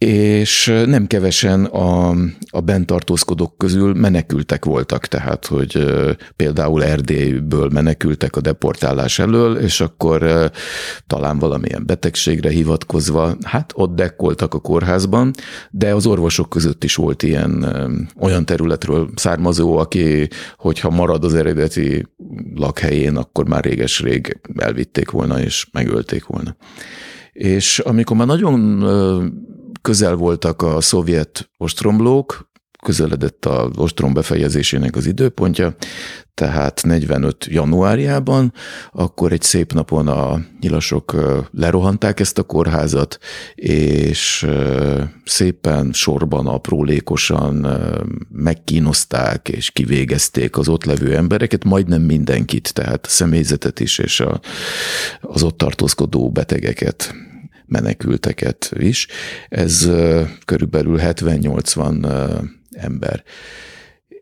és 0.07 0.73
nem 0.87 1.07
kevesen 1.07 1.65
a, 1.65 2.15
a 2.51 2.61
bentartózkodók 2.61 3.59
közül 3.59 3.95
menekültek 3.95 4.65
voltak, 4.65 5.07
tehát, 5.07 5.47
hogy 5.47 5.85
például 6.37 6.85
Erdélyből 6.85 7.69
menekültek 7.69 8.37
a 8.37 8.41
deportálás 8.41 9.19
elől, 9.19 9.57
és 9.57 9.81
akkor 9.81 10.51
talán 11.07 11.39
valamilyen 11.39 11.87
betegségre 11.87 12.51
hivatkozva, 12.51 13.37
hát 13.43 13.73
ott 13.75 13.95
dekkoltak 13.95 14.55
a 14.55 14.61
kórházban, 14.61 15.31
de 15.71 15.95
az 15.95 16.07
orvosok 16.07 16.49
között 16.49 16.85
is 16.85 16.95
volt 16.95 17.23
ilyen 17.23 17.67
olyan 18.21 18.45
területről 18.45 19.11
származó, 19.15 19.77
aki, 19.77 20.29
hogyha 20.57 20.91
marad 20.91 21.25
az 21.25 21.35
eredeti 21.35 22.07
lakhelyén, 22.55 23.17
akkor 23.17 23.49
már 23.49 23.65
réges-rég 23.65 24.41
elvitték 24.57 25.11
volna 25.11 25.41
és 25.41 25.67
megölték 25.73 26.27
volna. 26.27 26.57
És 27.33 27.79
amikor 27.79 28.17
már 28.17 28.27
nagyon 28.27 28.83
közel 29.83 30.15
voltak 30.15 30.63
a 30.63 30.81
szovjet 30.81 31.51
ostromlók, 31.57 32.51
közeledett 32.83 33.47
a 33.47 33.71
ostrom 33.77 34.15
befejezésének 34.15 34.97
az 34.97 35.07
időpontja, 35.07 35.75
tehát 36.35 36.83
45 36.85 37.47
januárjában, 37.51 38.53
akkor 38.93 39.33
egy 39.33 39.43
szép 39.43 39.73
napon 39.73 40.09
a 40.09 40.41
nyilasok 40.61 41.17
lerohanták 41.51 42.21
ezt 42.21 42.39
a 42.39 42.43
kórházat, 42.43 43.19
és 43.55 44.47
szépen 45.25 45.93
sorban, 45.93 46.47
aprólékosan 46.47 47.67
megkínozták 48.29 49.49
és 49.49 49.71
kivégezték 49.71 50.59
az 50.59 50.69
ott 50.69 50.85
levő 50.85 51.17
embereket, 51.17 51.65
majdnem 51.65 52.03
mindenkit, 52.03 52.75
tehát 52.75 53.07
a 53.07 53.09
személyzetet 53.09 53.81
is, 53.81 53.99
és 53.99 54.21
a, 54.21 54.41
az 55.21 55.43
ott 55.43 55.59
tartózkodó 55.59 56.31
betegeket 56.31 57.15
menekülteket 57.73 58.73
is. 58.79 59.09
Ez 59.49 59.91
körülbelül 60.45 60.99
70-80 60.99 62.49
ember. 62.73 63.25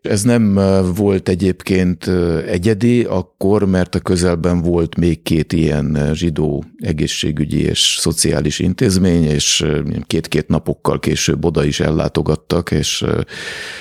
Ez 0.01 0.23
nem 0.23 0.53
volt 0.95 1.29
egyébként 1.29 2.07
egyedi 2.47 3.03
akkor, 3.03 3.65
mert 3.65 3.95
a 3.95 3.99
közelben 3.99 4.61
volt 4.61 4.97
még 4.97 5.21
két 5.21 5.53
ilyen 5.53 6.11
zsidó 6.13 6.63
egészségügyi 6.77 7.61
és 7.61 7.95
szociális 7.99 8.59
intézmény, 8.59 9.23
és 9.23 9.65
két-két 10.07 10.47
napokkal 10.47 10.99
később 10.99 11.45
oda 11.45 11.63
is 11.63 11.79
ellátogattak, 11.79 12.71
és 12.71 13.01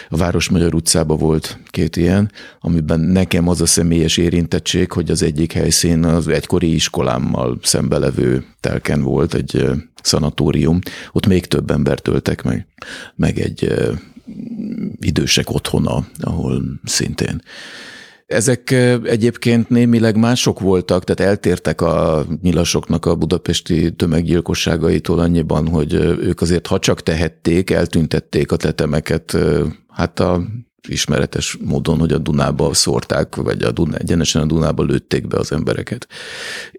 a 0.08 0.16
Városmagyar 0.16 0.74
utcában 0.74 1.18
volt 1.18 1.58
két 1.70 1.96
ilyen, 1.96 2.30
amiben 2.60 3.00
nekem 3.00 3.48
az 3.48 3.60
a 3.60 3.66
személyes 3.66 4.16
érintettség, 4.16 4.92
hogy 4.92 5.10
az 5.10 5.22
egyik 5.22 5.52
helyszín 5.52 6.04
az 6.04 6.28
egykori 6.28 6.74
iskolámmal 6.74 7.58
szembelevő 7.62 8.44
telken 8.60 9.02
volt, 9.02 9.34
egy 9.34 9.66
szanatórium, 10.02 10.78
ott 11.12 11.26
még 11.26 11.46
több 11.46 11.70
embert 11.70 12.02
töltek 12.02 12.42
meg, 12.42 12.66
meg 13.16 13.38
egy 13.38 13.72
idősek 15.00 15.50
otthona, 15.50 16.06
ahol 16.20 16.62
szintén. 16.84 17.42
Ezek 18.26 18.70
egyébként 19.04 19.68
némileg 19.68 20.16
mások 20.16 20.60
voltak, 20.60 21.04
tehát 21.04 21.32
eltértek 21.32 21.80
a 21.80 22.24
nyilasoknak 22.42 23.06
a 23.06 23.16
budapesti 23.16 23.92
tömeggyilkosságaitól 23.94 25.18
annyiban, 25.18 25.68
hogy 25.68 25.94
ők 25.94 26.40
azért, 26.40 26.66
ha 26.66 26.78
csak 26.78 27.02
tehették, 27.02 27.70
eltüntették 27.70 28.52
a 28.52 28.56
tetemeket, 28.56 29.36
hát 29.88 30.20
a 30.20 30.42
ismeretes 30.88 31.58
módon, 31.64 31.98
hogy 31.98 32.12
a 32.12 32.18
Dunába 32.18 32.74
szórták, 32.74 33.36
vagy 33.36 33.62
a 33.62 33.70
Duna, 33.70 33.96
egyenesen 33.96 34.42
a 34.42 34.46
Dunába 34.46 34.82
lőtték 34.82 35.26
be 35.26 35.38
az 35.38 35.52
embereket. 35.52 36.08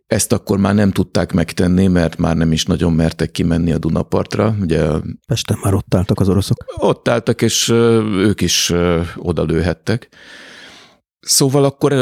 Ezt 0.07 0.33
akkor 0.33 0.57
már 0.57 0.73
nem 0.73 0.91
tudták 0.91 1.31
megtenni, 1.31 1.87
mert 1.87 2.17
már 2.17 2.35
nem 2.35 2.51
is 2.51 2.65
nagyon 2.65 2.93
mertek 2.93 3.31
kimenni 3.31 3.71
a 3.71 3.77
Dunapartra. 3.77 4.55
Ugye, 4.61 4.87
Pesten 5.27 5.57
már 5.63 5.73
ott 5.73 5.95
álltak 5.95 6.19
az 6.19 6.29
oroszok. 6.29 6.65
Ott 6.75 7.07
álltak, 7.07 7.41
és 7.41 7.69
ők 8.17 8.41
is 8.41 8.73
oda 9.15 9.43
lőhettek. 9.43 10.09
Szóval 11.21 11.63
akkor 11.63 11.93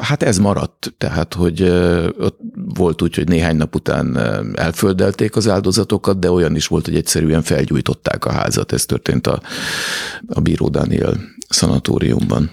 hát 0.00 0.22
ez 0.22 0.38
maradt, 0.38 0.94
tehát 0.98 1.34
hogy 1.34 1.62
ott 2.18 2.38
volt 2.74 3.02
úgy, 3.02 3.14
hogy 3.14 3.28
néhány 3.28 3.56
nap 3.56 3.74
után 3.74 4.16
elföldelték 4.54 5.36
az 5.36 5.48
áldozatokat, 5.48 6.18
de 6.18 6.30
olyan 6.30 6.56
is 6.56 6.66
volt, 6.66 6.84
hogy 6.84 6.96
egyszerűen 6.96 7.42
felgyújtották 7.42 8.24
a 8.24 8.32
házat. 8.32 8.72
Ez 8.72 8.86
történt 8.86 9.26
a, 9.26 9.40
a 10.26 10.40
Bíró 10.40 10.68
Dániel 10.68 11.14
szanatóriumban 11.48 12.50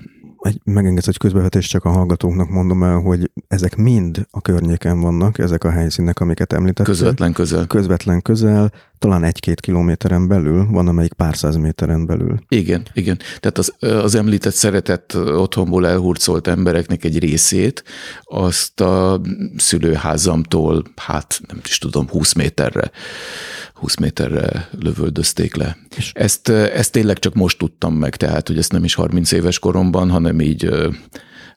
egy, 0.47 0.61
megengedsz 0.63 1.07
egy 1.07 1.17
közbevetést, 1.17 1.69
csak 1.69 1.85
a 1.85 1.89
hallgatóknak 1.89 2.49
mondom 2.49 2.83
el, 2.83 2.99
hogy 2.99 3.31
ezek 3.47 3.75
mind 3.75 4.27
a 4.31 4.41
környéken 4.41 4.99
vannak, 4.99 5.37
ezek 5.37 5.63
a 5.63 5.69
helyszínek, 5.69 6.19
amiket 6.19 6.53
említettem. 6.53 6.93
Közvetlen 6.93 7.33
közel. 7.33 7.67
Közvetlen 7.67 8.21
közel, 8.21 8.71
talán 8.99 9.23
egy-két 9.23 9.59
kilométeren 9.59 10.27
belül, 10.27 10.67
van 10.71 10.87
amelyik 10.87 11.13
pár 11.13 11.37
száz 11.37 11.55
méteren 11.55 12.05
belül. 12.05 12.39
Igen, 12.47 12.85
igen. 12.93 13.17
Tehát 13.39 13.57
az, 13.57 13.73
az 13.79 14.15
említett 14.15 14.53
szeretett 14.53 15.15
otthonból 15.15 15.87
elhurcolt 15.87 16.47
embereknek 16.47 17.03
egy 17.03 17.19
részét, 17.19 17.83
azt 18.23 18.81
a 18.81 19.21
szülőházamtól, 19.57 20.83
hát 20.95 21.39
nem 21.47 21.59
is 21.63 21.77
tudom, 21.77 22.07
20 22.09 22.33
méterre 22.33 22.91
20 23.73 23.95
méterre 23.95 24.69
lövöldözték 24.79 25.55
le. 25.55 25.77
És 25.95 26.11
ezt, 26.13 26.49
ezt 26.49 26.91
tényleg 26.91 27.19
csak 27.19 27.33
most 27.33 27.57
tudtam 27.57 27.93
meg, 27.93 28.15
tehát 28.15 28.47
hogy 28.47 28.57
ezt 28.57 28.71
nem 28.71 28.83
is 28.83 28.93
30 28.93 29.31
éves 29.31 29.59
koromban, 29.59 30.09
hanem 30.09 30.41
így 30.41 30.69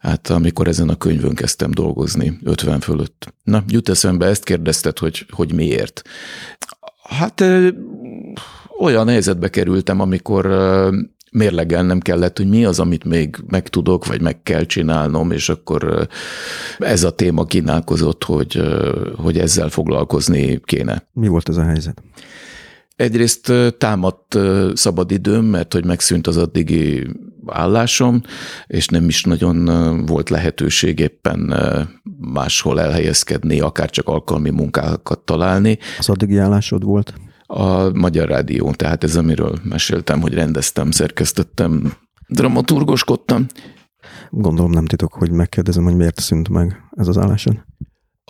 hát 0.01 0.31
amikor 0.31 0.69
ezen 0.69 0.89
a 0.89 0.97
könyvön 0.97 1.35
kezdtem 1.35 1.71
dolgozni, 1.71 2.39
50 2.45 2.81
fölött. 2.81 3.35
Na, 3.43 3.65
jut 3.69 3.89
eszembe, 3.89 4.27
ezt 4.27 4.45
kérdezted, 4.45 4.99
hogy, 4.99 5.27
hogy 5.31 5.53
miért. 5.53 6.03
Hát 7.11 7.45
olyan 8.79 9.09
helyzetbe 9.09 9.49
kerültem, 9.49 10.01
amikor 10.01 10.47
mérlegelnem 11.31 12.01
kellett, 12.01 12.37
hogy 12.37 12.49
mi 12.49 12.65
az, 12.65 12.81
amit 12.81 13.05
még 13.05 13.37
megtudok, 13.47 14.07
vagy 14.07 14.21
meg 14.21 14.43
kell 14.43 14.65
csinálnom, 14.65 15.31
és 15.31 15.49
akkor 15.49 16.09
ez 16.79 17.05
a 17.05 17.11
téma 17.11 17.45
kínálkozott, 17.45 18.25
hogy, 18.25 18.63
hogy 19.17 19.39
ezzel 19.39 19.69
foglalkozni 19.69 20.61
kéne. 20.65 21.09
Mi 21.13 21.29
volt 21.29 21.49
ez 21.49 21.57
a 21.57 21.65
helyzet? 21.65 22.03
Egyrészt 23.01 23.53
támadt 23.79 24.39
szabadidőm, 24.75 25.45
mert 25.45 25.73
hogy 25.73 25.85
megszűnt 25.85 26.27
az 26.27 26.37
addigi 26.37 27.07
állásom, 27.47 28.23
és 28.67 28.87
nem 28.87 29.09
is 29.09 29.25
nagyon 29.25 29.65
volt 30.07 30.31
lehetőség 30.31 30.99
éppen 30.99 31.55
máshol 32.19 32.81
elhelyezkedni, 32.81 33.61
akár 33.61 33.91
csak 33.91 34.09
alkalmi 34.09 34.51
munkákat 34.51 35.19
találni. 35.19 35.79
Az 35.99 36.09
addigi 36.09 36.37
állásod 36.37 36.85
volt? 36.85 37.15
a 37.53 37.91
Magyar 37.91 38.29
Rádió, 38.29 38.73
tehát 38.73 39.05
ez 39.05 39.17
amiről 39.17 39.59
meséltem, 39.63 40.21
hogy 40.21 40.35
rendeztem, 40.35 40.91
szerkesztettem, 40.91 41.93
dramaturgoskodtam. 42.29 43.47
Gondolom 44.31 44.71
nem 44.71 44.85
titok, 44.85 45.13
hogy 45.13 45.31
megkérdezem, 45.31 45.85
hogy 45.85 45.97
miért 45.97 46.21
szűnt 46.21 46.49
meg 46.49 46.83
ez 46.91 47.09
az 47.09 47.19
állásod. 47.19 47.65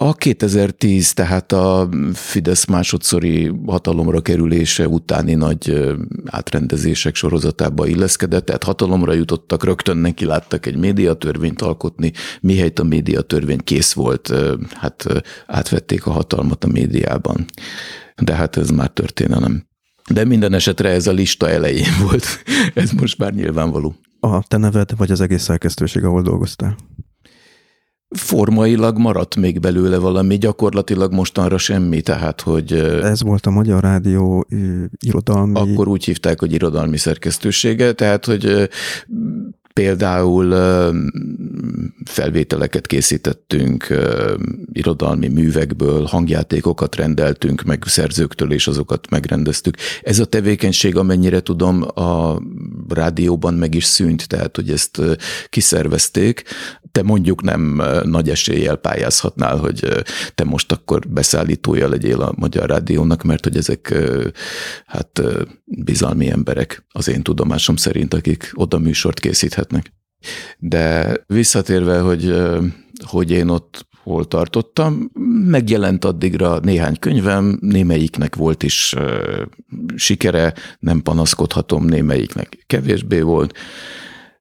A 0.03 0.15
2010, 0.15 1.13
tehát 1.13 1.53
a 1.53 1.89
Fidesz 2.13 2.67
másodszori 2.67 3.53
hatalomra 3.67 4.21
kerülése 4.21 4.89
utáni 4.89 5.35
nagy 5.35 5.95
átrendezések 6.25 7.15
sorozatába 7.15 7.87
illeszkedett, 7.87 8.45
tehát 8.45 8.65
hatalomra 8.65 9.13
jutottak, 9.13 9.65
rögtön 9.65 9.97
neki 9.97 10.25
láttak 10.25 10.67
egy 10.67 10.77
médiatörvényt 10.77 11.63
alkotni, 11.63 12.13
mihelyt 12.41 12.79
a 12.79 12.85
médiatörvény 12.85 13.61
kész 13.65 13.93
volt, 13.93 14.35
hát 14.75 15.25
átvették 15.47 16.07
a 16.07 16.11
hatalmat 16.11 16.65
a 16.65 16.69
médiában 16.69 17.47
de 18.21 18.35
hát 18.35 18.57
ez 18.57 18.71
már 18.71 18.89
történelem. 18.89 19.67
De 20.11 20.25
minden 20.25 20.53
esetre 20.53 20.89
ez 20.89 21.07
a 21.07 21.13
lista 21.13 21.49
elején 21.49 21.93
volt, 22.03 22.27
ez 22.75 22.91
most 22.91 23.19
már 23.19 23.33
nyilvánvaló. 23.33 23.95
A 24.21 24.43
te 24.43 24.57
neved, 24.57 24.97
vagy 24.97 25.11
az 25.11 25.21
egész 25.21 25.43
szerkesztőség, 25.43 26.05
ahol 26.05 26.23
dolgoztál? 26.23 26.77
Formailag 28.17 28.99
maradt 28.99 29.37
még 29.37 29.61
belőle 29.61 29.99
valami, 29.99 30.39
gyakorlatilag 30.39 31.13
mostanra 31.13 31.59
semmi, 31.59 32.01
tehát 32.01 32.41
hogy... 32.41 32.73
Ez 33.03 33.23
volt 33.23 33.47
a 33.47 33.51
Magyar 33.51 33.83
Rádió 33.83 34.47
irodalmi... 35.01 35.59
Akkor 35.59 35.89
úgy 35.89 36.05
hívták, 36.05 36.41
hogy 36.41 36.53
irodalmi 36.53 36.97
szerkesztősége, 36.97 37.93
tehát 37.93 38.25
hogy 38.25 38.69
Például 39.73 40.55
felvételeket 42.05 42.87
készítettünk 42.87 43.87
irodalmi 44.73 45.29
művekből, 45.29 46.05
hangjátékokat 46.05 46.97
rendeltünk 46.97 47.63
meg 47.63 47.83
szerzőktől, 47.87 48.53
és 48.53 48.67
azokat 48.67 49.11
megrendeztük. 49.11 49.77
Ez 50.03 50.19
a 50.19 50.25
tevékenység, 50.25 50.97
amennyire 50.97 51.41
tudom, 51.41 51.83
a 51.95 52.41
rádióban 52.89 53.55
meg 53.55 53.75
is 53.75 53.85
szűnt, 53.85 54.29
tehát 54.29 54.57
hogy 54.57 54.71
ezt 54.71 55.01
kiszervezték. 55.49 56.43
Te 56.93 57.03
mondjuk 57.03 57.43
nem 57.43 57.83
nagy 58.05 58.29
eséllyel 58.29 58.77
pályázhatnál, 58.77 59.57
hogy 59.57 60.03
te 60.35 60.45
most 60.45 60.73
akkor 60.73 61.09
beszállítója 61.09 61.89
legyél 61.89 62.21
a 62.21 62.35
Magyar 62.37 62.69
Rádiónak, 62.69 63.23
mert 63.23 63.45
hogy 63.45 63.57
ezek 63.57 63.95
hát 64.87 65.23
bizalmi 65.79 66.31
emberek 66.31 66.85
az 66.89 67.09
én 67.09 67.23
tudomásom 67.23 67.77
szerint, 67.77 68.15
akik 68.15 68.51
oda 68.55 68.79
műsort 68.79 69.21
készíthetnek. 69.21 69.93
De 70.59 71.17
visszatérve, 71.27 72.01
hogy, 72.01 72.35
hogy 73.05 73.31
én 73.31 73.49
ott 73.49 73.89
hol 74.03 74.25
tartottam, 74.27 75.11
megjelent 75.45 76.05
addigra 76.05 76.59
néhány 76.59 76.99
könyvem, 76.99 77.59
némelyiknek 77.61 78.37
volt 78.37 78.63
is 78.63 78.95
sikere, 79.97 80.55
nem 80.79 81.03
panaszkodhatom, 81.03 81.85
némelyiknek 81.85 82.65
kevésbé 82.67 83.21
volt, 83.21 83.59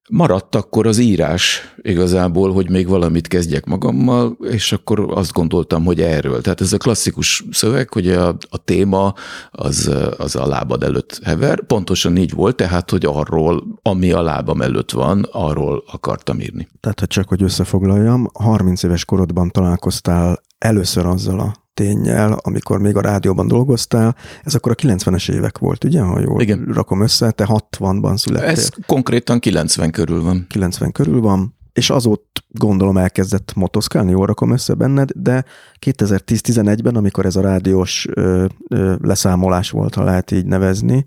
Maradt 0.09 0.55
akkor 0.55 0.87
az 0.87 0.97
írás 0.97 1.75
igazából, 1.81 2.53
hogy 2.53 2.69
még 2.69 2.87
valamit 2.87 3.27
kezdjek 3.27 3.65
magammal, 3.65 4.37
és 4.43 4.71
akkor 4.71 5.11
azt 5.13 5.33
gondoltam, 5.33 5.85
hogy 5.85 6.01
erről. 6.01 6.41
Tehát 6.41 6.61
ez 6.61 6.73
a 6.73 6.77
klasszikus 6.77 7.43
szöveg, 7.51 7.93
hogy 7.93 8.09
a, 8.09 8.27
a 8.49 8.57
téma 8.57 9.13
az, 9.51 9.91
az 10.17 10.35
a 10.35 10.47
lábad 10.47 10.83
előtt 10.83 11.19
hever. 11.23 11.65
Pontosan 11.65 12.17
így 12.17 12.33
volt, 12.33 12.55
tehát, 12.55 12.89
hogy 12.89 13.05
arról, 13.05 13.63
ami 13.81 14.11
a 14.11 14.21
lábam 14.21 14.61
előtt 14.61 14.91
van, 14.91 15.27
arról 15.31 15.83
akartam 15.91 16.39
írni. 16.39 16.67
Tehát, 16.79 16.99
hogy 16.99 17.09
csak 17.09 17.27
hogy 17.27 17.43
összefoglaljam, 17.43 18.29
30 18.33 18.83
éves 18.83 19.05
korodban 19.05 19.49
találkoztál 19.49 20.41
először 20.57 21.05
azzal 21.05 21.39
a 21.39 21.67
tényel, 21.79 22.39
amikor 22.41 22.79
még 22.79 22.95
a 22.95 23.01
rádióban 23.01 23.47
dolgoztál, 23.47 24.15
ez 24.43 24.55
akkor 24.55 24.71
a 24.71 24.75
90-es 24.75 25.31
évek 25.31 25.57
volt, 25.57 25.83
ugye, 25.83 26.01
ha 26.01 26.19
jól 26.19 26.41
Igen. 26.41 26.69
rakom 26.73 27.01
össze, 27.01 27.31
te 27.31 27.47
60-ban 27.47 28.17
születtél. 28.17 28.49
Ez 28.49 28.69
konkrétan 28.85 29.39
90 29.39 29.91
körül 29.91 30.23
van. 30.23 30.45
90 30.49 30.91
körül 30.91 31.21
van, 31.21 31.55
és 31.73 31.89
azóta 31.89 32.41
gondolom 32.47 32.97
elkezdett 32.97 33.53
motoszkálni, 33.55 34.11
jól 34.11 34.25
rakom 34.25 34.51
össze 34.51 34.73
benned, 34.73 35.09
de 35.15 35.45
2010-11-ben, 35.85 36.95
amikor 36.95 37.25
ez 37.25 37.35
a 37.35 37.41
rádiós 37.41 38.07
ö, 38.13 38.45
ö, 38.69 38.95
leszámolás 39.01 39.69
volt, 39.69 39.95
ha 39.95 40.03
lehet 40.03 40.31
így 40.31 40.45
nevezni, 40.45 41.05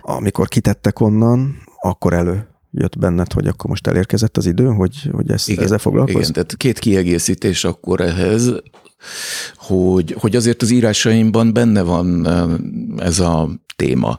amikor 0.00 0.48
kitettek 0.48 1.00
onnan, 1.00 1.56
akkor 1.80 2.12
elő 2.12 2.46
jött 2.70 2.98
benned, 2.98 3.32
hogy 3.32 3.46
akkor 3.46 3.70
most 3.70 3.86
elérkezett 3.86 4.36
az 4.36 4.46
idő, 4.46 4.66
hogy, 4.66 5.10
hogy 5.12 5.30
ezt, 5.30 5.48
igen, 5.48 5.64
ezzel 5.64 5.78
foglalkozz? 5.78 6.16
Igen, 6.16 6.32
tehát 6.32 6.56
két 6.56 6.78
kiegészítés 6.78 7.64
akkor 7.64 8.00
ehhez 8.00 8.52
hogy, 9.56 10.14
hogy 10.18 10.36
azért 10.36 10.62
az 10.62 10.70
írásaimban 10.70 11.52
benne 11.52 11.82
van 11.82 12.26
ez 12.98 13.18
a 13.18 13.50
téma 13.76 14.18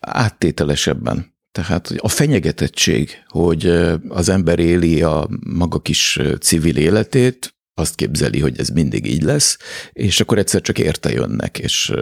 áttételesebben. 0.00 1.30
Tehát 1.52 1.94
a 1.96 2.08
fenyegetettség, 2.08 3.10
hogy 3.26 3.66
az 4.08 4.28
ember 4.28 4.58
éli 4.58 5.02
a 5.02 5.28
maga 5.46 5.78
kis 5.78 6.20
civil 6.40 6.76
életét, 6.76 7.54
azt 7.74 7.94
képzeli, 7.94 8.40
hogy 8.40 8.58
ez 8.58 8.68
mindig 8.68 9.06
így 9.06 9.22
lesz, 9.22 9.58
és 9.92 10.20
akkor 10.20 10.38
egyszer 10.38 10.60
csak 10.60 10.78
érte 10.78 11.10
jönnek, 11.12 11.58
és, 11.58 11.92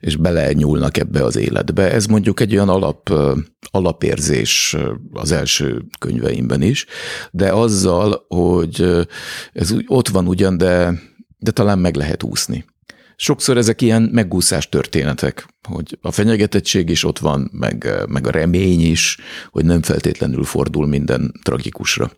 és 0.00 0.16
belenyúlnak 0.16 0.96
ebbe 0.96 1.24
az 1.24 1.36
életbe. 1.36 1.92
Ez 1.92 2.06
mondjuk 2.06 2.40
egy 2.40 2.54
olyan 2.54 2.68
alap, 2.68 3.12
alapérzés 3.70 4.76
az 5.12 5.32
első 5.32 5.84
könyveimben 5.98 6.62
is, 6.62 6.86
de 7.30 7.52
azzal, 7.52 8.24
hogy 8.28 9.06
ez 9.52 9.74
ott 9.86 10.08
van 10.08 10.28
ugyan, 10.28 10.56
de 10.56 11.00
de 11.42 11.50
talán 11.50 11.78
meg 11.78 11.94
lehet 11.94 12.22
úszni. 12.22 12.64
Sokszor 13.16 13.56
ezek 13.56 13.80
ilyen 13.80 14.02
megúszás 14.02 14.68
történetek, 14.68 15.46
hogy 15.68 15.98
a 16.00 16.10
fenyegetettség 16.10 16.88
is 16.88 17.04
ott 17.04 17.18
van, 17.18 17.50
meg, 17.52 17.88
meg 18.08 18.26
a 18.26 18.30
remény 18.30 18.80
is, 18.80 19.18
hogy 19.50 19.64
nem 19.64 19.82
feltétlenül 19.82 20.44
fordul 20.44 20.86
minden 20.86 21.32
tragikusra. 21.42 22.12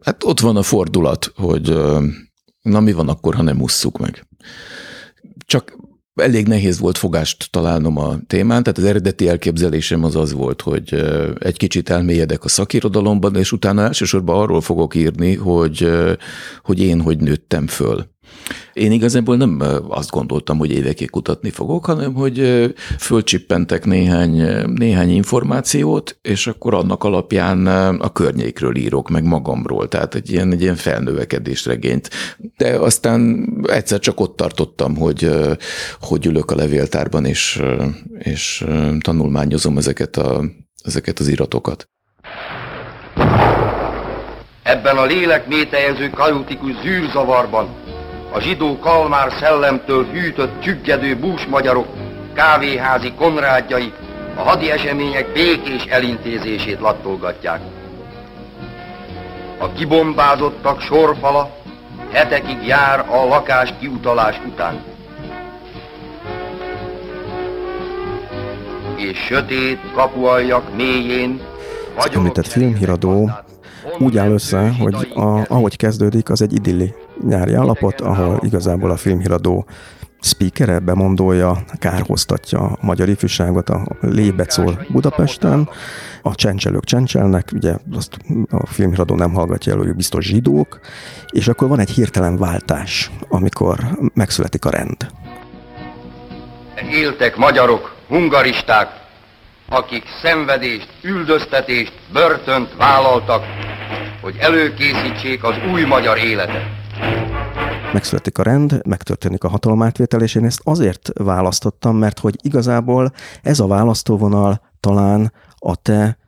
Hát 0.00 0.24
ott 0.24 0.40
van 0.40 0.56
a 0.56 0.62
fordulat, 0.62 1.32
hogy 1.34 1.76
na 2.62 2.80
mi 2.80 2.92
van 2.92 3.08
akkor, 3.08 3.34
ha 3.34 3.42
nem 3.42 3.60
ússzuk 3.60 3.98
meg. 3.98 4.26
Csak 5.46 5.76
elég 6.18 6.46
nehéz 6.46 6.78
volt 6.78 6.98
fogást 6.98 7.50
találnom 7.50 7.98
a 7.98 8.16
témán, 8.26 8.62
tehát 8.62 8.78
az 8.78 8.84
eredeti 8.84 9.28
elképzelésem 9.28 10.04
az 10.04 10.16
az 10.16 10.32
volt, 10.32 10.62
hogy 10.62 11.04
egy 11.38 11.56
kicsit 11.56 11.90
elmélyedek 11.90 12.44
a 12.44 12.48
szakirodalomban, 12.48 13.36
és 13.36 13.52
utána 13.52 13.82
elsősorban 13.82 14.40
arról 14.40 14.60
fogok 14.60 14.94
írni, 14.94 15.34
hogy, 15.34 15.88
hogy 16.62 16.80
én 16.80 17.00
hogy 17.00 17.18
nőttem 17.18 17.66
föl. 17.66 18.06
Én 18.72 18.92
igazából 18.92 19.36
nem 19.36 19.62
azt 19.88 20.10
gondoltam, 20.10 20.58
hogy 20.58 20.70
évekig 20.70 21.10
kutatni 21.10 21.50
fogok, 21.50 21.84
hanem 21.84 22.14
hogy 22.14 22.66
fölcsippentek 22.98 23.84
néhány, 23.84 24.64
néhány 24.66 25.10
információt, 25.10 26.18
és 26.22 26.46
akkor 26.46 26.74
annak 26.74 27.04
alapján 27.04 27.66
a 27.96 28.12
környékről 28.12 28.76
írok, 28.76 29.08
meg 29.08 29.24
magamról, 29.24 29.88
tehát 29.88 30.14
egy 30.14 30.30
ilyen, 30.30 30.52
egy 30.52 30.62
ilyen 30.62 30.76
felnövekedés 30.76 31.66
regényt. 31.66 32.10
De 32.56 32.78
aztán 32.78 33.48
egyszer 33.62 33.98
csak 33.98 34.20
ott 34.20 34.36
tartottam, 34.36 34.96
hogy, 34.96 35.30
hogy 36.00 36.26
ülök 36.26 36.50
a 36.50 36.56
levéltárban, 36.56 37.24
és, 37.24 37.62
és 38.18 38.64
tanulmányozom 39.00 39.78
ezeket, 39.78 40.16
a, 40.16 40.44
ezeket 40.84 41.18
az 41.18 41.28
iratokat. 41.28 41.88
Ebben 44.62 44.96
a 44.96 45.04
lélek 45.04 45.48
métejező 45.48 46.10
kaotikus 46.10 46.72
zűrzavarban 46.82 47.68
a 48.32 48.40
zsidó 48.40 48.78
kalmár 48.78 49.32
szellemtől 49.40 50.04
hűtött 50.04 50.60
csüggedő 50.60 51.16
búsmagyarok, 51.16 51.86
kávéházi 52.34 53.12
konrádjai 53.12 53.92
a 54.36 54.40
hadi 54.40 54.70
események 54.70 55.32
békés 55.32 55.84
elintézését 55.84 56.80
lattolgatják. 56.80 57.60
A 59.58 59.72
kibombázottak 59.72 60.80
sorfala 60.80 61.56
hetekig 62.12 62.66
jár 62.66 63.06
a 63.08 63.24
lakás 63.24 63.74
kiutalás 63.80 64.40
után. 64.46 64.84
És 68.96 69.18
sötét 69.18 69.80
kapualjak 69.94 70.76
mélyén 70.76 71.40
az 71.96 72.10
említett 72.14 72.46
filmhíradó 72.46 73.30
úgy 73.98 74.18
áll 74.18 74.30
össze, 74.30 74.74
hogy 74.78 74.94
a, 75.14 75.46
ahogy 75.48 75.76
kezdődik, 75.76 76.30
az 76.30 76.42
egy 76.42 76.52
idilli 76.52 76.94
nyári 77.28 77.54
állapot, 77.54 78.00
ahol 78.00 78.40
igazából 78.42 78.90
a 78.90 78.96
filmhíradó 78.96 79.66
speakere, 80.20 80.78
bemondója, 80.78 81.64
kárhoztatja 81.78 82.58
a 82.58 82.78
magyar 82.80 83.08
ifjúságot, 83.08 83.68
a 83.68 83.86
lébet 84.00 84.50
szól 84.50 84.86
Budapesten, 84.88 85.68
a 86.22 86.34
csencselők 86.34 86.84
csencselnek, 86.84 87.50
ugye 87.54 87.74
azt 87.96 88.16
a 88.50 88.66
filmhíradó 88.66 89.14
nem 89.14 89.32
hallgatja 89.32 89.72
el, 89.72 89.78
hogy 89.78 89.94
biztos 89.94 90.24
zsidók, 90.24 90.80
és 91.30 91.48
akkor 91.48 91.68
van 91.68 91.80
egy 91.80 91.90
hirtelen 91.90 92.36
váltás, 92.36 93.10
amikor 93.28 93.78
megszületik 94.14 94.64
a 94.64 94.70
rend. 94.70 95.06
Éltek 96.90 97.36
magyarok, 97.36 97.96
hungaristák, 98.08 98.88
akik 99.68 100.04
szenvedést, 100.22 100.88
üldöztetést, 101.02 101.92
börtönt 102.12 102.74
vállaltak, 102.76 103.42
hogy 104.20 104.36
előkészítsék 104.38 105.44
az 105.44 105.54
új 105.72 105.84
magyar 105.84 106.18
életet. 106.18 106.62
Megszületik 107.92 108.38
a 108.38 108.42
rend, 108.42 108.86
megtörténik 108.86 109.44
a 109.44 109.48
hatalomátvétel, 109.48 110.22
és 110.22 110.34
én 110.34 110.44
ezt 110.44 110.60
azért 110.64 111.10
választottam, 111.14 111.96
mert 111.96 112.18
hogy 112.18 112.34
igazából 112.42 113.12
ez 113.42 113.60
a 113.60 113.66
választóvonal 113.66 114.60
talán 114.80 115.32
a 115.58 115.76
te 115.76 116.18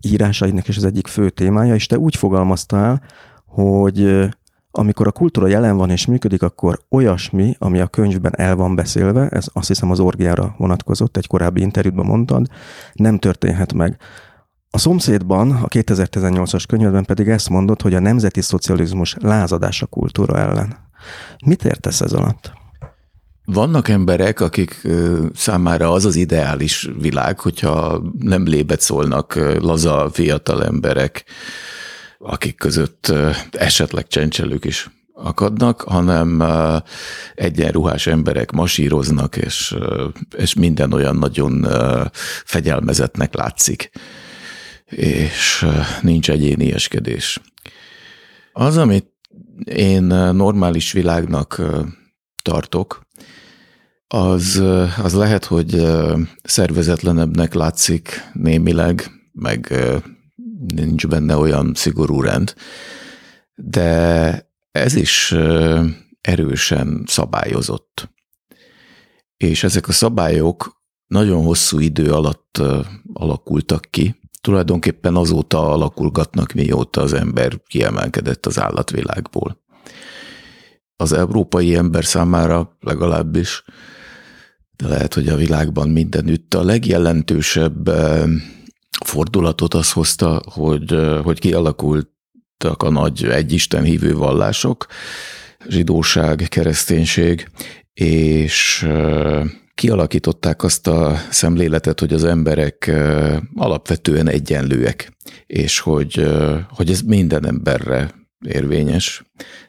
írásaidnak 0.00 0.68
is 0.68 0.76
az 0.76 0.84
egyik 0.84 1.06
fő 1.06 1.30
témája, 1.30 1.74
és 1.74 1.86
te 1.86 1.98
úgy 1.98 2.16
fogalmaztál, 2.16 3.02
hogy 3.46 4.28
amikor 4.74 5.06
a 5.06 5.12
kultúra 5.12 5.46
jelen 5.46 5.76
van 5.76 5.90
és 5.90 6.06
működik, 6.06 6.42
akkor 6.42 6.80
olyasmi, 6.88 7.56
ami 7.58 7.80
a 7.80 7.86
könyvben 7.86 8.32
el 8.36 8.56
van 8.56 8.74
beszélve, 8.74 9.28
ez 9.28 9.46
azt 9.52 9.68
hiszem 9.68 9.90
az 9.90 10.00
orgiára 10.00 10.54
vonatkozott, 10.58 11.16
egy 11.16 11.26
korábbi 11.26 11.60
interjútban 11.60 12.06
mondtad, 12.06 12.46
nem 12.92 13.18
történhet 13.18 13.72
meg. 13.72 13.96
A 14.70 14.78
szomszédban, 14.78 15.50
a 15.50 15.68
2018-as 15.68 16.64
könyvben 16.68 17.04
pedig 17.04 17.28
ezt 17.28 17.48
mondott, 17.48 17.82
hogy 17.82 17.94
a 17.94 18.00
nemzeti 18.00 18.40
szocializmus 18.40 19.16
lázadás 19.20 19.82
a 19.82 19.86
kultúra 19.86 20.38
ellen. 20.38 20.76
Mit 21.46 21.64
értesz 21.64 22.00
ez 22.00 22.12
alatt? 22.12 22.52
Vannak 23.44 23.88
emberek, 23.88 24.40
akik 24.40 24.88
számára 25.34 25.92
az 25.92 26.04
az 26.04 26.16
ideális 26.16 26.90
világ, 27.00 27.40
hogyha 27.40 28.02
nem 28.18 28.46
lébet 28.46 28.80
szólnak 28.80 29.34
laza 29.60 30.10
fiatal 30.12 30.64
emberek, 30.64 31.24
akik 32.22 32.56
között 32.56 33.12
esetleg 33.50 34.06
csencselők 34.06 34.64
is 34.64 34.90
akadnak, 35.14 35.80
hanem 35.80 36.42
egyenruhás 37.34 38.06
emberek 38.06 38.50
masíroznak, 38.50 39.36
és, 39.36 39.76
és 40.36 40.54
minden 40.54 40.92
olyan 40.92 41.16
nagyon 41.16 41.66
fegyelmezetnek 42.44 43.34
látszik, 43.34 43.90
és 44.84 45.66
nincs 46.00 46.30
egyénieskedés. 46.30 47.40
Az, 48.52 48.76
amit 48.76 49.10
én 49.64 50.02
normális 50.32 50.92
világnak 50.92 51.62
tartok, 52.42 53.00
az, 54.06 54.62
az 55.02 55.14
lehet, 55.14 55.44
hogy 55.44 55.82
szervezetlenebbnek 56.42 57.54
látszik 57.54 58.30
némileg, 58.32 59.10
meg 59.32 59.74
nincs 60.66 61.06
benne 61.06 61.36
olyan 61.36 61.72
szigorú 61.74 62.20
rend, 62.20 62.54
de 63.54 64.50
ez 64.72 64.94
is 64.94 65.34
erősen 66.20 67.04
szabályozott. 67.06 68.10
És 69.36 69.64
ezek 69.64 69.88
a 69.88 69.92
szabályok 69.92 70.82
nagyon 71.06 71.44
hosszú 71.44 71.78
idő 71.78 72.12
alatt 72.12 72.62
alakultak 73.12 73.86
ki, 73.90 74.20
tulajdonképpen 74.40 75.16
azóta 75.16 75.70
alakulgatnak, 75.70 76.52
mióta 76.52 77.00
az 77.00 77.12
ember 77.12 77.60
kiemelkedett 77.66 78.46
az 78.46 78.58
állatvilágból. 78.58 79.60
Az 80.96 81.12
európai 81.12 81.74
ember 81.74 82.04
számára 82.04 82.76
legalábbis, 82.80 83.64
de 84.76 84.88
lehet, 84.88 85.14
hogy 85.14 85.28
a 85.28 85.36
világban 85.36 85.88
mindenütt 85.88 86.54
a 86.54 86.64
legjelentősebb 86.64 87.90
fordulatot 89.04 89.74
az 89.74 89.92
hozta, 89.92 90.42
hogy, 90.44 90.96
hogy 91.22 91.38
kialakultak 91.38 92.82
a 92.82 92.90
nagy 92.90 93.24
egyisten 93.24 93.82
hívő 93.82 94.14
vallások, 94.14 94.86
zsidóság, 95.68 96.46
kereszténység, 96.48 97.48
és 97.94 98.86
kialakították 99.74 100.62
azt 100.62 100.86
a 100.86 101.16
szemléletet, 101.30 102.00
hogy 102.00 102.12
az 102.12 102.24
emberek 102.24 102.90
alapvetően 103.54 104.28
egyenlőek, 104.28 105.12
és 105.46 105.78
hogy, 105.78 106.26
hogy 106.68 106.90
ez 106.90 107.00
minden 107.00 107.46
emberre 107.46 108.14
érvényes, 108.46 109.22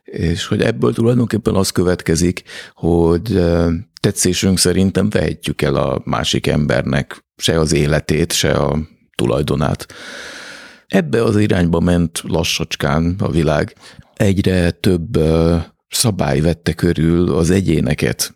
és 0.04 0.46
hogy 0.46 0.62
ebből 0.62 0.94
tulajdonképpen 0.94 1.56
az 1.56 1.70
következik, 1.70 2.44
hogy 2.74 3.42
tetszésünk 4.00 4.60
szerintem 4.60 5.10
vehetjük 5.10 5.62
el 5.62 5.76
a 5.76 6.02
másik 6.06 6.48
embernek 6.48 7.26
se 7.36 7.60
az 7.60 7.74
életét, 7.74 8.32
se 8.32 8.52
a 8.52 8.80
tulajdonát. 9.16 9.94
Ebbe 10.88 11.24
az 11.24 11.38
irányba 11.38 11.80
ment 11.80 12.22
lassacskán 12.24 13.16
a 13.20 13.30
világ. 13.30 13.76
Egyre 14.14 14.72
több 14.72 15.20
szabály 15.90 16.40
vette 16.40 16.74
körül 16.74 17.36
az 17.36 17.50
egyéneket, 17.50 18.36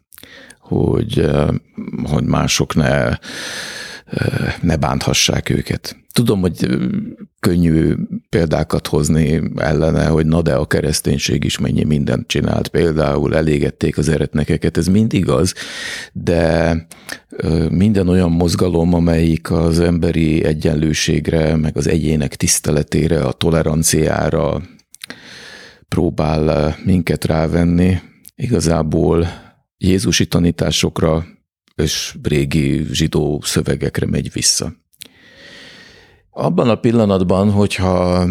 hogy, 0.60 1.30
hogy 2.04 2.24
mások 2.24 2.76
ne, 2.76 3.10
ne 4.62 4.76
bánthassák 4.76 5.50
őket. 5.50 5.98
Tudom, 6.18 6.42
hogy 6.42 6.78
könnyű 7.40 7.96
példákat 8.30 8.88
hozni 8.88 9.42
ellene, 9.56 10.06
hogy 10.06 10.26
na 10.26 10.42
de 10.42 10.54
a 10.54 10.66
kereszténység 10.66 11.44
is 11.44 11.58
mennyi 11.58 11.84
mindent 11.84 12.28
csinált. 12.28 12.68
Például 12.68 13.36
elégették 13.36 13.98
az 13.98 14.10
eretnekeket, 14.10 14.78
ez 14.78 14.88
mind 14.88 15.14
igaz, 15.14 15.54
de 16.14 16.88
minden 17.70 18.08
olyan 18.08 18.32
mozgalom, 18.32 18.94
amelyik 18.94 19.52
az 19.52 19.80
emberi 19.80 20.44
egyenlőségre, 20.44 21.56
meg 21.56 21.78
az 21.78 21.88
egyének 21.88 22.36
tiszteletére, 22.36 23.22
a 23.22 23.32
toleranciára 23.32 24.62
próbál 25.88 26.78
minket 26.86 27.26
rávenni, 27.26 28.00
igazából 28.36 29.28
Jézusi 29.78 30.26
tanításokra 30.26 31.26
és 31.76 32.16
régi 32.24 32.86
zsidó 32.92 33.42
szövegekre 33.44 34.06
megy 34.06 34.32
vissza. 34.34 34.86
Abban 36.40 36.70
a 36.70 36.76
pillanatban, 36.76 37.52
hogyha, 37.52 38.26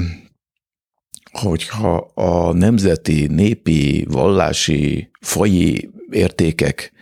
hogyha 1.32 1.96
a 2.14 2.52
nemzeti, 2.52 3.26
népi, 3.26 4.07
vallási, 4.09 5.11
faji 5.20 5.90
értékek 6.11 6.92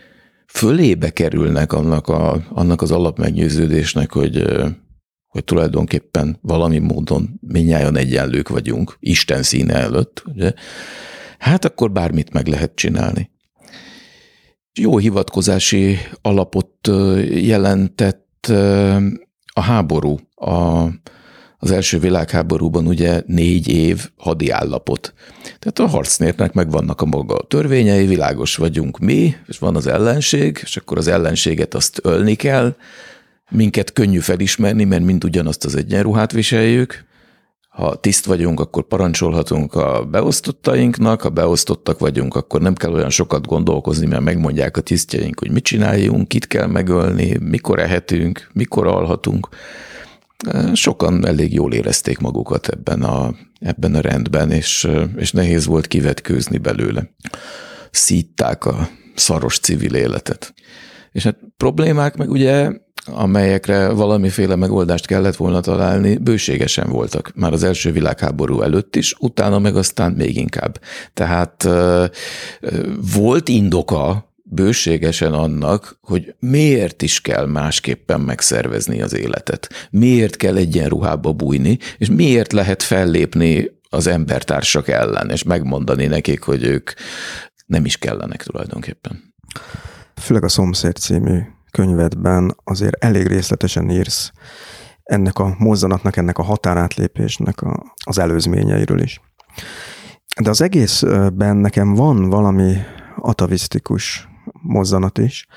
fölébe 0.47 1.09
kerülnek 1.09 1.73
annak, 1.73 2.07
a, 2.07 2.43
annak 2.49 2.81
az 2.81 2.91
alapmeggyőződésnek, 2.91 4.11
hogy, 4.11 4.43
hogy 5.27 5.43
tulajdonképpen 5.43 6.37
valami 6.41 6.79
módon 6.79 7.39
minnyáján 7.41 7.95
egyenlők 7.95 8.49
vagyunk, 8.49 8.97
Isten 8.99 9.43
színe 9.43 9.73
előtt, 9.73 10.23
ugye? 10.25 10.53
hát 11.37 11.65
akkor 11.65 11.91
bármit 11.91 12.33
meg 12.33 12.47
lehet 12.47 12.75
csinálni. 12.75 13.31
Jó 14.73 14.97
hivatkozási 14.97 15.97
alapot 16.21 16.89
jelentett 17.29 18.51
a 19.57 19.61
háború. 19.61 20.17
A, 20.45 20.89
az 21.57 21.71
első 21.71 21.99
világháborúban 21.99 22.87
ugye 22.87 23.21
négy 23.25 23.67
év 23.67 24.09
hadi 24.17 24.49
állapot. 24.49 25.13
Tehát 25.59 25.79
a 25.79 25.95
harcnépnek 25.95 26.53
megvannak 26.53 27.01
a 27.01 27.05
maga 27.05 27.37
törvényei, 27.47 28.05
világos 28.05 28.55
vagyunk 28.55 28.99
mi, 28.99 29.35
és 29.47 29.57
van 29.57 29.75
az 29.75 29.87
ellenség, 29.87 30.59
és 30.63 30.77
akkor 30.77 30.97
az 30.97 31.07
ellenséget 31.07 31.73
azt 31.73 31.99
ölni 32.03 32.35
kell, 32.35 32.75
minket 33.49 33.93
könnyű 33.93 34.19
felismerni, 34.19 34.83
mert 34.83 35.03
mind 35.03 35.23
ugyanazt 35.23 35.65
az 35.65 35.75
egyenruhát 35.75 36.31
viseljük, 36.31 37.05
ha 37.75 37.95
tiszt 37.95 38.25
vagyunk, 38.25 38.59
akkor 38.59 38.83
parancsolhatunk 38.83 39.73
a 39.73 40.05
beosztottainknak, 40.11 41.21
ha 41.21 41.29
beosztottak 41.29 41.99
vagyunk, 41.99 42.35
akkor 42.35 42.61
nem 42.61 42.73
kell 42.73 42.93
olyan 42.93 43.09
sokat 43.09 43.45
gondolkozni, 43.45 44.05
mert 44.05 44.21
megmondják 44.21 44.77
a 44.77 44.81
tisztjeink, 44.81 45.39
hogy 45.39 45.51
mit 45.51 45.63
csináljunk, 45.63 46.27
kit 46.27 46.47
kell 46.47 46.67
megölni, 46.67 47.37
mikor 47.37 47.79
ehetünk, 47.79 48.49
mikor 48.53 48.87
alhatunk. 48.87 49.47
Sokan 50.73 51.25
elég 51.25 51.53
jól 51.53 51.73
érezték 51.73 52.17
magukat 52.17 52.67
ebben 52.67 53.03
a, 53.03 53.35
ebben 53.59 53.95
a 53.95 54.01
rendben, 54.01 54.51
és, 54.51 54.87
és 55.15 55.31
nehéz 55.31 55.65
volt 55.65 55.87
kivetkőzni 55.87 56.57
belőle. 56.57 57.09
Szítták 57.91 58.65
a 58.65 58.89
szaros 59.15 59.59
civil 59.59 59.95
életet. 59.95 60.53
És 61.11 61.23
hát 61.23 61.37
problémák 61.57 62.15
meg 62.15 62.29
ugye 62.29 62.71
amelyekre 63.05 63.89
valamiféle 63.89 64.55
megoldást 64.55 65.05
kellett 65.05 65.35
volna 65.35 65.59
találni, 65.59 66.17
bőségesen 66.17 66.89
voltak. 66.89 67.31
Már 67.35 67.53
az 67.53 67.63
első 67.63 67.91
világháború 67.91 68.61
előtt 68.61 68.95
is, 68.95 69.15
utána 69.19 69.59
meg 69.59 69.75
aztán 69.75 70.11
még 70.11 70.37
inkább. 70.37 70.79
Tehát 71.13 71.67
volt 73.13 73.49
indoka 73.49 74.33
bőségesen 74.49 75.33
annak, 75.33 75.97
hogy 76.01 76.35
miért 76.39 77.01
is 77.01 77.21
kell 77.21 77.45
másképpen 77.45 78.21
megszervezni 78.21 79.01
az 79.01 79.15
életet. 79.15 79.69
Miért 79.91 80.35
kell 80.35 80.55
egyenruhába 80.55 81.33
bújni, 81.33 81.77
és 81.97 82.09
miért 82.09 82.53
lehet 82.53 82.83
fellépni 82.83 83.71
az 83.89 84.07
embertársak 84.07 84.87
ellen, 84.87 85.29
és 85.29 85.43
megmondani 85.43 86.05
nekik, 86.05 86.43
hogy 86.43 86.63
ők 86.63 86.91
nem 87.65 87.85
is 87.85 87.97
kellenek 87.97 88.43
tulajdonképpen. 88.43 89.33
Főleg 90.15 90.43
a 90.43 90.49
Szomszéd 90.49 90.95
című 90.95 91.39
könyvedben 91.71 92.55
azért 92.63 93.03
elég 93.03 93.27
részletesen 93.27 93.89
írsz 93.89 94.31
ennek 95.03 95.39
a 95.39 95.55
mozzanatnak, 95.57 96.17
ennek 96.17 96.37
a 96.37 96.43
határátlépésnek 96.43 97.61
a, 97.61 97.93
az 98.05 98.17
előzményeiről 98.17 99.01
is. 99.01 99.21
De 100.41 100.49
az 100.49 100.61
egészben 100.61 101.57
nekem 101.57 101.93
van 101.93 102.29
valami 102.29 102.75
atavisztikus 103.15 104.27
mozzanat 104.67 105.17
is, 105.17 105.47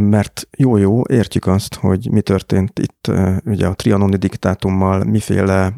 mert 0.00 0.48
jó-jó, 0.56 1.02
értjük 1.08 1.46
azt, 1.46 1.74
hogy 1.74 2.08
mi 2.10 2.20
történt 2.20 2.78
itt 2.78 3.10
ugye 3.44 3.66
a 3.66 3.74
trianoni 3.74 4.16
diktátummal, 4.16 5.04
miféle 5.04 5.74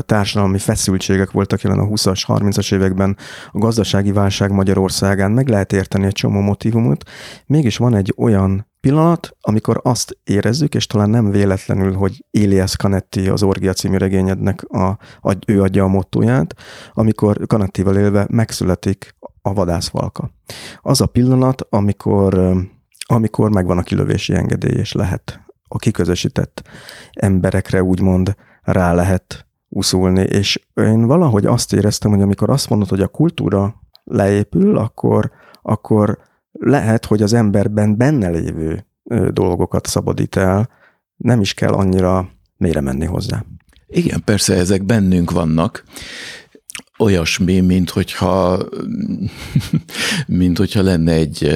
társadalmi 0.00 0.58
feszültségek 0.58 1.30
voltak 1.30 1.60
jelen 1.60 1.78
a 1.78 1.86
20-as, 1.86 2.22
30-as 2.26 2.74
években, 2.74 3.16
a 3.50 3.58
gazdasági 3.58 4.12
válság 4.12 4.50
Magyarországán, 4.50 5.30
meg 5.30 5.48
lehet 5.48 5.72
érteni 5.72 6.06
egy 6.06 6.12
csomó 6.12 6.40
motivumot, 6.40 7.10
mégis 7.46 7.76
van 7.76 7.94
egy 7.94 8.14
olyan 8.16 8.68
pillanat, 8.80 9.36
amikor 9.40 9.80
azt 9.82 10.18
érezzük, 10.24 10.74
és 10.74 10.86
talán 10.86 11.10
nem 11.10 11.30
véletlenül, 11.30 11.94
hogy 11.94 12.24
Elias 12.30 12.76
Canetti 12.76 13.28
az 13.28 13.42
Orgia 13.42 13.72
című 13.72 13.96
regényednek 13.96 14.62
a, 14.62 14.98
a, 15.20 15.36
ő 15.46 15.62
adja 15.62 15.84
a 15.84 15.88
mottóját, 15.88 16.54
amikor 16.92 17.36
Canettivel 17.46 17.96
élve 17.96 18.26
megszületik 18.30 19.14
a 19.42 19.52
vadászvalka. 19.52 20.30
Az 20.82 21.00
a 21.00 21.06
pillanat, 21.06 21.66
amikor 21.70 22.54
amikor 23.10 23.50
megvan 23.50 23.78
a 23.78 23.82
kilövési 23.82 24.34
engedély, 24.34 24.78
és 24.78 24.92
lehet 24.92 25.40
a 25.68 25.78
kiközösített 25.78 26.62
emberekre 27.12 27.82
úgymond 27.82 28.36
rá 28.62 28.92
lehet 28.92 29.46
uszulni. 29.68 30.20
És 30.20 30.60
én 30.74 31.06
valahogy 31.06 31.46
azt 31.46 31.72
éreztem, 31.72 32.10
hogy 32.10 32.22
amikor 32.22 32.50
azt 32.50 32.68
mondod, 32.68 32.88
hogy 32.88 33.00
a 33.00 33.08
kultúra 33.08 33.74
leépül, 34.04 34.76
akkor, 34.76 35.30
akkor 35.62 36.18
lehet, 36.52 37.06
hogy 37.06 37.22
az 37.22 37.32
emberben 37.32 37.96
benne 37.96 38.28
lévő 38.28 38.86
dolgokat 39.30 39.86
szabadít 39.86 40.36
el, 40.36 40.68
nem 41.16 41.40
is 41.40 41.54
kell 41.54 41.72
annyira 41.72 42.28
mélyre 42.56 42.80
menni 42.80 43.06
hozzá. 43.06 43.44
Igen, 43.86 44.22
persze 44.24 44.54
ezek 44.54 44.84
bennünk 44.84 45.30
vannak, 45.30 45.84
olyasmi, 47.00 47.60
mint 47.60 47.90
hogyha, 47.90 48.58
mint 50.26 50.58
hogyha 50.58 50.82
lenne 50.82 51.12
egy 51.12 51.52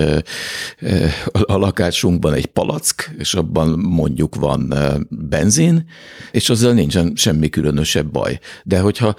a 1.30 1.56
lakásunkban 1.56 2.32
egy 2.32 2.46
palack, 2.46 3.14
és 3.18 3.34
abban 3.34 3.78
mondjuk 3.78 4.34
van 4.34 4.74
benzin, 5.08 5.86
és 6.30 6.48
azzal 6.48 6.72
nincsen 6.72 7.12
semmi 7.16 7.48
különösebb 7.48 8.06
baj. 8.06 8.38
De 8.64 8.80
hogyha 8.80 9.14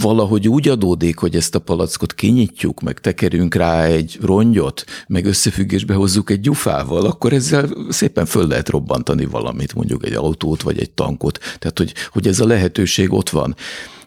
valahogy 0.00 0.48
úgy 0.48 0.68
adódik, 0.68 1.18
hogy 1.18 1.36
ezt 1.36 1.54
a 1.54 1.58
palackot 1.58 2.14
kinyitjuk, 2.14 2.80
meg 2.80 3.00
tekerünk 3.00 3.54
rá 3.54 3.84
egy 3.84 4.18
rongyot, 4.20 4.84
meg 5.06 5.26
összefüggésbe 5.26 5.94
hozzuk 5.94 6.30
egy 6.30 6.40
gyufával, 6.40 7.06
akkor 7.06 7.32
ezzel 7.32 7.68
szépen 7.88 8.26
föl 8.26 8.46
lehet 8.46 8.68
robbantani 8.68 9.24
valamit, 9.24 9.74
mondjuk 9.74 10.06
egy 10.06 10.14
autót, 10.14 10.62
vagy 10.62 10.78
egy 10.78 10.90
tankot. 10.90 11.38
Tehát, 11.58 11.78
hogy, 11.78 11.94
hogy 12.12 12.26
ez 12.26 12.40
a 12.40 12.46
lehetőség 12.46 13.12
ott 13.12 13.30
van. 13.30 13.56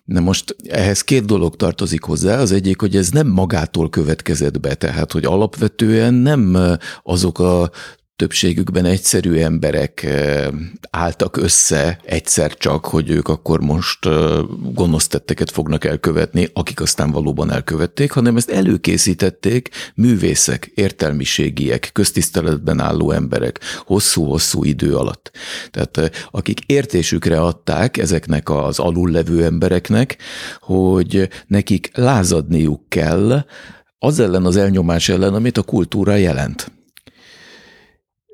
Na 0.08 0.20
most 0.20 0.55
ehhez 0.68 1.01
két 1.01 1.26
dolog 1.26 1.55
tartozik 1.55 2.03
hozzá. 2.03 2.39
Az 2.39 2.51
egyik, 2.51 2.80
hogy 2.80 2.95
ez 2.95 3.10
nem 3.10 3.28
magától 3.28 3.89
következett 3.89 4.60
be, 4.60 4.74
tehát 4.74 5.12
hogy 5.12 5.26
alapvetően 5.26 6.14
nem 6.14 6.58
azok 7.03 7.39
a 7.39 7.72
többségükben 8.18 8.86
egyszerű 8.86 9.34
emberek 9.34 10.07
álltak 10.89 11.38
össze 11.38 11.99
egyszer 12.05 12.57
csak, 12.57 12.86
hogy 12.86 13.09
ők 13.09 13.28
akkor 13.28 13.59
most 13.59 13.99
gonosz 14.74 15.07
tetteket 15.07 15.51
fognak 15.51 15.86
elkövetni, 15.86 16.49
akik 16.53 16.82
aztán 16.82 17.11
valóban 17.11 17.51
elkövették, 17.51 18.11
hanem 18.11 18.38
ezt 18.38 18.49
előkészítették 18.49 19.70
művészek, 19.95 20.72
értelmiségiek, 20.76 21.89
köztiszteletben 21.93 22.80
álló 22.80 23.11
emberek 23.11 23.59
hosszú-hosszú 23.86 24.63
idő 24.63 24.95
alatt. 24.95 25.32
Tehát 25.72 25.97
eh, 25.97 26.09
akik 26.32 26.59
értésükre 26.65 27.41
adták 27.41 27.97
ezeknek 27.97 28.49
az 28.49 28.80
alullevő 28.80 29.43
embereknek, 29.43 30.18
hogy 30.59 31.30
nekik 31.47 31.91
lázadniuk 31.93 32.89
kell 32.89 33.45
az 33.99 34.20
ellen 34.20 34.45
az 34.45 34.55
elnyomás 34.55 35.09
ellen, 35.09 35.34
amit 35.34 35.57
a 35.57 35.63
kultúra 35.63 36.15
jelent. 36.15 36.76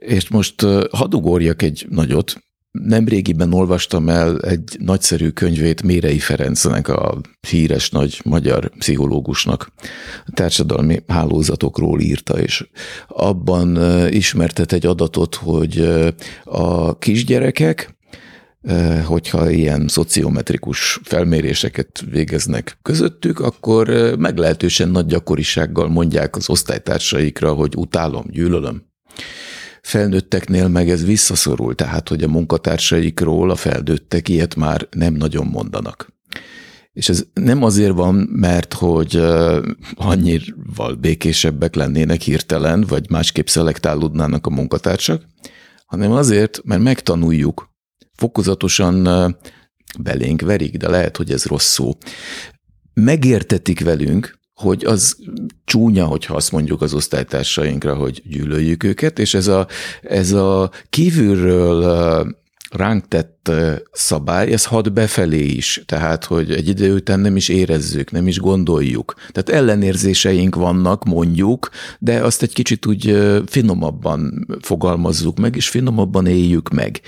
És 0.07 0.29
most 0.29 0.61
hadd 0.91 1.13
ugorjak 1.13 1.61
egy 1.61 1.85
nagyot. 1.89 2.43
Nemrégiben 2.71 3.53
olvastam 3.53 4.09
el 4.09 4.39
egy 4.39 4.77
nagyszerű 4.79 5.29
könyvét 5.29 5.83
Mérei 5.83 6.19
Ferencnek, 6.19 6.87
a 6.87 7.21
híres 7.49 7.89
nagy 7.89 8.21
magyar 8.23 8.71
pszichológusnak, 8.77 9.71
a 10.25 10.31
társadalmi 10.33 11.03
hálózatokról 11.07 11.99
írta, 11.99 12.39
és 12.39 12.67
abban 13.07 13.77
ismertet 14.09 14.71
egy 14.71 14.85
adatot, 14.85 15.35
hogy 15.35 15.89
a 16.43 16.97
kisgyerekek, 16.97 17.97
hogyha 19.05 19.49
ilyen 19.49 19.87
szociometrikus 19.87 20.99
felméréseket 21.03 22.03
végeznek 22.11 22.77
közöttük, 22.81 23.39
akkor 23.39 24.15
meglehetősen 24.17 24.89
nagy 24.89 25.05
gyakorisággal 25.05 25.87
mondják 25.87 26.35
az 26.35 26.49
osztálytársaikra, 26.49 27.53
hogy 27.53 27.73
utálom, 27.75 28.25
gyűlölöm 28.29 28.91
felnőtteknél 29.83 30.67
meg 30.67 30.89
ez 30.89 31.05
visszaszorul, 31.05 31.75
tehát 31.75 32.09
hogy 32.09 32.23
a 32.23 32.27
munkatársaikról 32.27 33.49
a 33.49 33.55
felnőttek 33.55 34.29
ilyet 34.29 34.55
már 34.55 34.87
nem 34.91 35.13
nagyon 35.13 35.47
mondanak. 35.47 36.11
És 36.93 37.09
ez 37.09 37.25
nem 37.33 37.63
azért 37.63 37.93
van, 37.93 38.15
mert 38.15 38.73
hogy 38.73 39.15
annyival 39.93 40.95
békésebbek 40.99 41.75
lennének 41.75 42.21
hirtelen, 42.21 42.81
vagy 42.87 43.09
másképp 43.09 43.47
szelektálódnának 43.47 44.45
a 44.45 44.49
munkatársak, 44.49 45.25
hanem 45.85 46.11
azért, 46.11 46.61
mert 46.63 46.81
megtanuljuk, 46.81 47.69
fokozatosan 48.15 49.03
belénk 49.99 50.41
verik, 50.41 50.77
de 50.77 50.89
lehet, 50.89 51.17
hogy 51.17 51.31
ez 51.31 51.45
rossz 51.45 51.71
szó. 51.71 51.91
Megértetik 52.93 53.83
velünk, 53.83 54.39
hogy 54.53 54.85
az 54.85 55.17
csúnya, 55.65 56.05
hogyha 56.05 56.35
azt 56.35 56.51
mondjuk 56.51 56.81
az 56.81 56.93
osztálytársainkra, 56.93 57.95
hogy 57.95 58.21
gyűlöljük 58.25 58.83
őket, 58.83 59.19
és 59.19 59.33
ez 59.33 59.47
a, 59.47 59.67
ez 60.01 60.31
a 60.31 60.71
kívülről 60.89 62.25
ránk 62.73 63.07
tett 63.07 63.51
szabály, 63.91 64.51
ez 64.51 64.65
hat 64.65 64.93
befelé 64.93 65.45
is, 65.45 65.83
tehát 65.85 66.25
hogy 66.25 66.51
egy 66.51 66.67
idő 66.67 66.93
után 66.93 67.19
nem 67.19 67.35
is 67.35 67.49
érezzük, 67.49 68.11
nem 68.11 68.27
is 68.27 68.39
gondoljuk. 68.39 69.13
Tehát 69.31 69.49
ellenérzéseink 69.61 70.55
vannak, 70.55 71.03
mondjuk, 71.03 71.69
de 71.99 72.23
azt 72.23 72.41
egy 72.41 72.53
kicsit 72.53 72.85
úgy 72.85 73.17
finomabban 73.45 74.47
fogalmazzuk 74.61 75.39
meg, 75.39 75.55
és 75.55 75.69
finomabban 75.69 76.25
éljük 76.25 76.69
meg. 76.69 77.01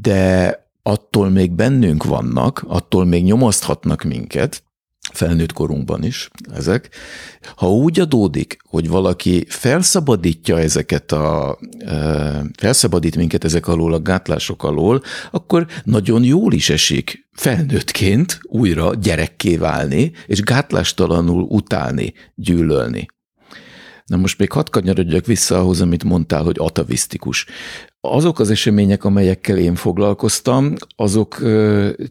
De 0.00 0.62
attól 0.82 1.28
még 1.30 1.52
bennünk 1.52 2.04
vannak, 2.04 2.64
attól 2.66 3.04
még 3.04 3.24
nyomaszthatnak 3.24 4.02
minket, 4.02 4.62
felnőtt 5.12 5.52
korunkban 5.52 6.04
is 6.04 6.30
ezek. 6.54 6.88
Ha 7.56 7.70
úgy 7.70 8.00
adódik, 8.00 8.56
hogy 8.68 8.88
valaki 8.88 9.44
felszabadítja 9.48 10.58
ezeket 10.58 11.12
a, 11.12 11.58
felszabadít 12.56 13.16
minket 13.16 13.44
ezek 13.44 13.68
alól 13.68 13.94
a 13.94 14.02
gátlások 14.02 14.62
alól, 14.62 15.02
akkor 15.30 15.66
nagyon 15.84 16.24
jól 16.24 16.52
is 16.52 16.70
esik 16.70 17.28
felnőttként 17.32 18.40
újra 18.42 18.94
gyerekké 18.94 19.56
válni, 19.56 20.12
és 20.26 20.40
gátlástalanul 20.40 21.42
utálni, 21.42 22.12
gyűlölni. 22.34 23.06
Na 24.06 24.16
most 24.16 24.38
még 24.38 24.52
hadd 24.52 24.70
kanyarodjak 24.70 25.26
vissza 25.26 25.58
ahhoz, 25.58 25.80
amit 25.80 26.04
mondtál, 26.04 26.42
hogy 26.42 26.56
atavisztikus. 26.58 27.46
Azok 28.00 28.38
az 28.38 28.50
események, 28.50 29.04
amelyekkel 29.04 29.58
én 29.58 29.74
foglalkoztam, 29.74 30.74
azok 30.96 31.42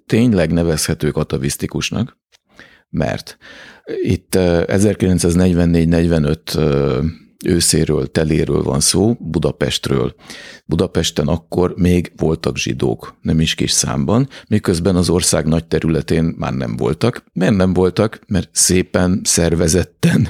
tényleg 0.05 0.51
nevezhetők 0.51 1.17
atavisztikusnak, 1.17 2.21
mert 2.93 3.37
itt 4.01 4.35
1944-45 4.35 7.11
őszéről, 7.45 8.11
teléről 8.11 8.63
van 8.63 8.79
szó, 8.79 9.15
Budapestről. 9.19 10.15
Budapesten 10.65 11.27
akkor 11.27 11.73
még 11.77 12.11
voltak 12.17 12.57
zsidók, 12.57 13.17
nem 13.21 13.39
is 13.39 13.55
kis 13.55 13.71
számban, 13.71 14.29
miközben 14.47 14.95
az 14.95 15.09
ország 15.09 15.47
nagy 15.47 15.65
területén 15.65 16.35
már 16.37 16.53
nem 16.53 16.75
voltak. 16.75 17.23
Mert 17.33 17.55
nem 17.55 17.73
voltak? 17.73 18.19
Mert 18.27 18.49
szépen, 18.51 19.21
szervezetten 19.23 20.29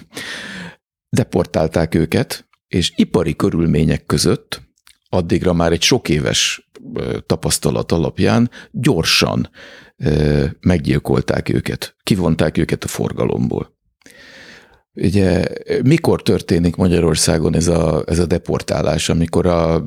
deportálták 1.09 1.95
őket, 1.95 2.47
és 2.67 2.93
ipari 2.95 3.35
körülmények 3.35 4.05
között 4.05 4.61
addigra 5.09 5.53
már 5.53 5.71
egy 5.71 5.81
sok 5.81 6.09
éves 6.09 6.69
tapasztalat 7.25 7.91
alapján 7.91 8.49
gyorsan 8.71 9.49
meggyilkolták 10.59 11.49
őket, 11.49 11.95
kivonták 12.03 12.57
őket 12.57 12.83
a 12.83 12.87
forgalomból. 12.87 13.71
Ugye 14.93 15.45
mikor 15.83 16.21
történik 16.21 16.75
Magyarországon 16.75 17.55
ez 17.55 17.67
a, 17.67 18.03
ez 18.07 18.19
a 18.19 18.25
deportálás, 18.25 19.09
amikor 19.09 19.45
a, 19.45 19.85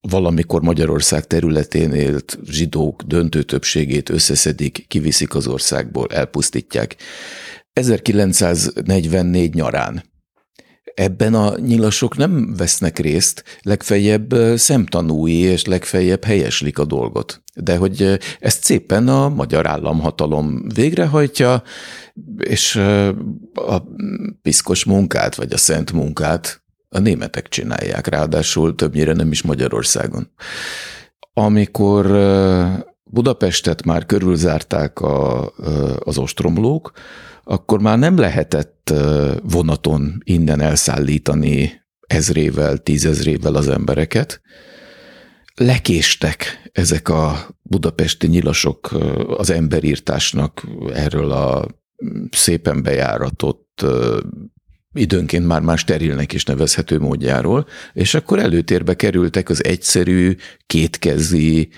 valamikor 0.00 0.62
Magyarország 0.62 1.26
területén 1.26 1.92
élt 1.92 2.38
zsidók 2.44 3.02
döntő 3.02 3.42
többségét 3.42 4.08
összeszedik, 4.08 4.84
kiviszik 4.88 5.34
az 5.34 5.46
országból, 5.46 6.06
elpusztítják. 6.10 6.96
1944 7.72 9.54
nyarán 9.54 10.04
ebben 10.94 11.34
a 11.34 11.58
nyilasok 11.58 12.16
nem 12.16 12.54
vesznek 12.56 12.98
részt, 12.98 13.44
legfeljebb 13.62 14.34
szemtanúi 14.56 15.38
és 15.38 15.64
legfeljebb 15.64 16.24
helyeslik 16.24 16.78
a 16.78 16.84
dolgot. 16.84 17.42
De 17.54 17.76
hogy 17.76 18.18
ezt 18.40 18.64
szépen 18.64 19.08
a 19.08 19.28
magyar 19.28 19.66
államhatalom 19.66 20.68
végrehajtja, 20.74 21.62
és 22.38 22.76
a 23.54 23.82
piszkos 24.42 24.84
munkát, 24.84 25.34
vagy 25.34 25.52
a 25.52 25.56
szent 25.56 25.92
munkát 25.92 26.62
a 26.88 26.98
németek 26.98 27.48
csinálják, 27.48 28.06
ráadásul 28.06 28.74
többnyire 28.74 29.12
nem 29.12 29.30
is 29.30 29.42
Magyarországon. 29.42 30.30
Amikor 31.32 32.06
Budapestet 33.04 33.84
már 33.84 34.06
körülzárták 34.06 35.00
a, 35.00 35.48
az 35.98 36.18
ostromlók, 36.18 36.92
akkor 37.44 37.80
már 37.80 37.98
nem 37.98 38.18
lehetett 38.18 38.94
vonaton 39.42 40.22
innen 40.24 40.60
elszállítani 40.60 41.82
ezrével, 42.06 42.78
tízezrével 42.78 43.54
az 43.54 43.68
embereket. 43.68 44.40
Lekéstek 45.54 46.70
ezek 46.72 47.08
a 47.08 47.48
budapesti 47.62 48.26
nyilasok 48.26 48.90
az 49.36 49.50
emberírtásnak 49.50 50.66
erről 50.92 51.30
a 51.30 51.68
szépen 52.30 52.82
bejáratott 52.82 53.84
időnként 54.94 55.46
már 55.46 55.60
más 55.60 55.80
sterilnek 55.80 56.32
is 56.32 56.44
nevezhető 56.44 56.98
módjáról, 56.98 57.66
és 57.92 58.14
akkor 58.14 58.38
előtérbe 58.38 58.94
kerültek 58.94 59.48
az 59.48 59.64
egyszerű, 59.64 60.36
kétkezi, 60.66 61.68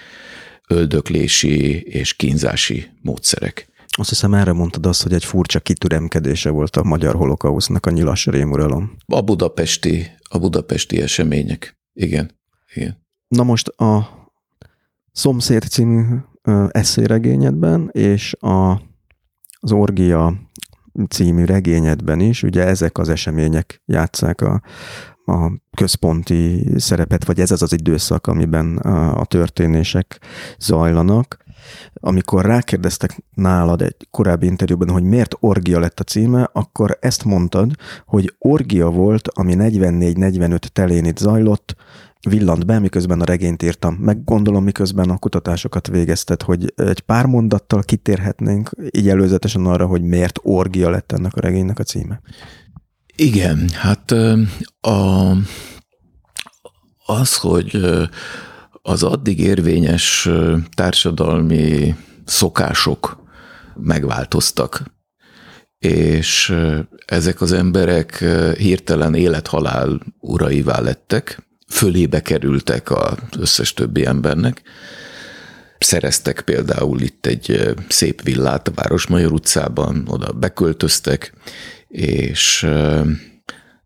öldöklési 0.68 1.80
és 1.80 2.14
kínzási 2.14 2.86
módszerek. 3.00 3.68
Azt 3.98 4.08
hiszem 4.08 4.34
erre 4.34 4.52
mondtad 4.52 4.86
azt, 4.86 5.02
hogy 5.02 5.12
egy 5.12 5.24
furcsa 5.24 5.60
kitüremkedése 5.60 6.50
volt 6.50 6.76
a 6.76 6.82
magyar 6.82 7.14
holokausznak 7.14 7.86
a 7.86 7.90
nyilas 7.90 8.26
rémuralom. 8.26 8.96
A 9.06 9.20
budapesti, 9.20 10.10
a 10.28 10.38
budapesti 10.38 11.00
események. 11.00 11.78
Igen. 11.92 12.30
Igen. 12.74 13.04
Na 13.28 13.42
most 13.42 13.68
a 13.68 14.08
Szomszéd 15.12 15.62
című 15.62 16.02
eszéregényedben 16.68 17.88
és 17.92 18.34
a, 18.34 18.70
az 19.60 19.72
Orgia 19.72 20.34
című 21.08 21.44
regényedben 21.44 22.20
is, 22.20 22.42
ugye 22.42 22.64
ezek 22.66 22.98
az 22.98 23.08
események 23.08 23.82
játszák 23.86 24.40
a, 24.40 24.62
a 25.24 25.52
központi 25.76 26.66
szerepet, 26.76 27.24
vagy 27.24 27.40
ez 27.40 27.50
az 27.50 27.62
az 27.62 27.72
időszak, 27.72 28.26
amiben 28.26 28.76
a, 28.76 29.20
a 29.20 29.24
történések 29.24 30.20
zajlanak. 30.58 31.44
Amikor 31.94 32.44
rákérdeztek 32.44 33.22
nálad 33.34 33.82
egy 33.82 33.96
korábbi 34.10 34.46
interjúban, 34.46 34.88
hogy 34.90 35.02
miért 35.02 35.36
Orgia 35.40 35.80
lett 35.80 36.00
a 36.00 36.04
címe, 36.04 36.50
akkor 36.52 36.98
ezt 37.00 37.24
mondtad, 37.24 37.70
hogy 38.06 38.34
Orgia 38.38 38.90
volt, 38.90 39.28
ami 39.28 39.54
44-45 39.58 40.58
telén 40.58 41.04
itt 41.04 41.18
zajlott, 41.18 41.76
villant 42.28 42.66
be, 42.66 42.78
miközben 42.78 43.20
a 43.20 43.24
regényt 43.24 43.62
írtam. 43.62 43.94
Meg 43.94 44.24
gondolom, 44.24 44.64
miközben 44.64 45.10
a 45.10 45.18
kutatásokat 45.18 45.86
végezted, 45.86 46.42
hogy 46.42 46.72
egy 46.76 47.00
pár 47.00 47.26
mondattal 47.26 47.82
kitérhetnénk 47.82 48.70
így 48.90 49.08
előzetesen 49.08 49.66
arra, 49.66 49.86
hogy 49.86 50.02
miért 50.02 50.38
Orgia 50.42 50.90
lett 50.90 51.12
ennek 51.12 51.34
a 51.34 51.40
regénynek 51.40 51.78
a 51.78 51.82
címe. 51.82 52.20
Igen, 53.16 53.68
hát 53.72 54.10
a, 54.80 55.30
az, 57.06 57.36
hogy 57.36 57.80
az 58.88 59.02
addig 59.02 59.40
érvényes 59.40 60.28
társadalmi 60.74 61.94
szokások 62.24 63.22
megváltoztak, 63.74 64.82
és 65.78 66.54
ezek 67.06 67.40
az 67.40 67.52
emberek 67.52 68.24
hirtelen 68.58 69.14
élethalál 69.14 70.00
uraivá 70.20 70.80
lettek, 70.80 71.42
fölébe 71.68 72.22
kerültek 72.22 72.90
az 72.90 73.16
összes 73.38 73.72
többi 73.72 74.06
embernek. 74.06 74.62
Szereztek 75.78 76.40
például 76.40 77.00
itt 77.00 77.26
egy 77.26 77.74
szép 77.88 78.22
villát 78.22 78.68
a 78.68 78.72
Városmajor 78.74 79.32
utcában, 79.32 80.04
oda 80.08 80.32
beköltöztek, 80.32 81.32
és 81.88 82.66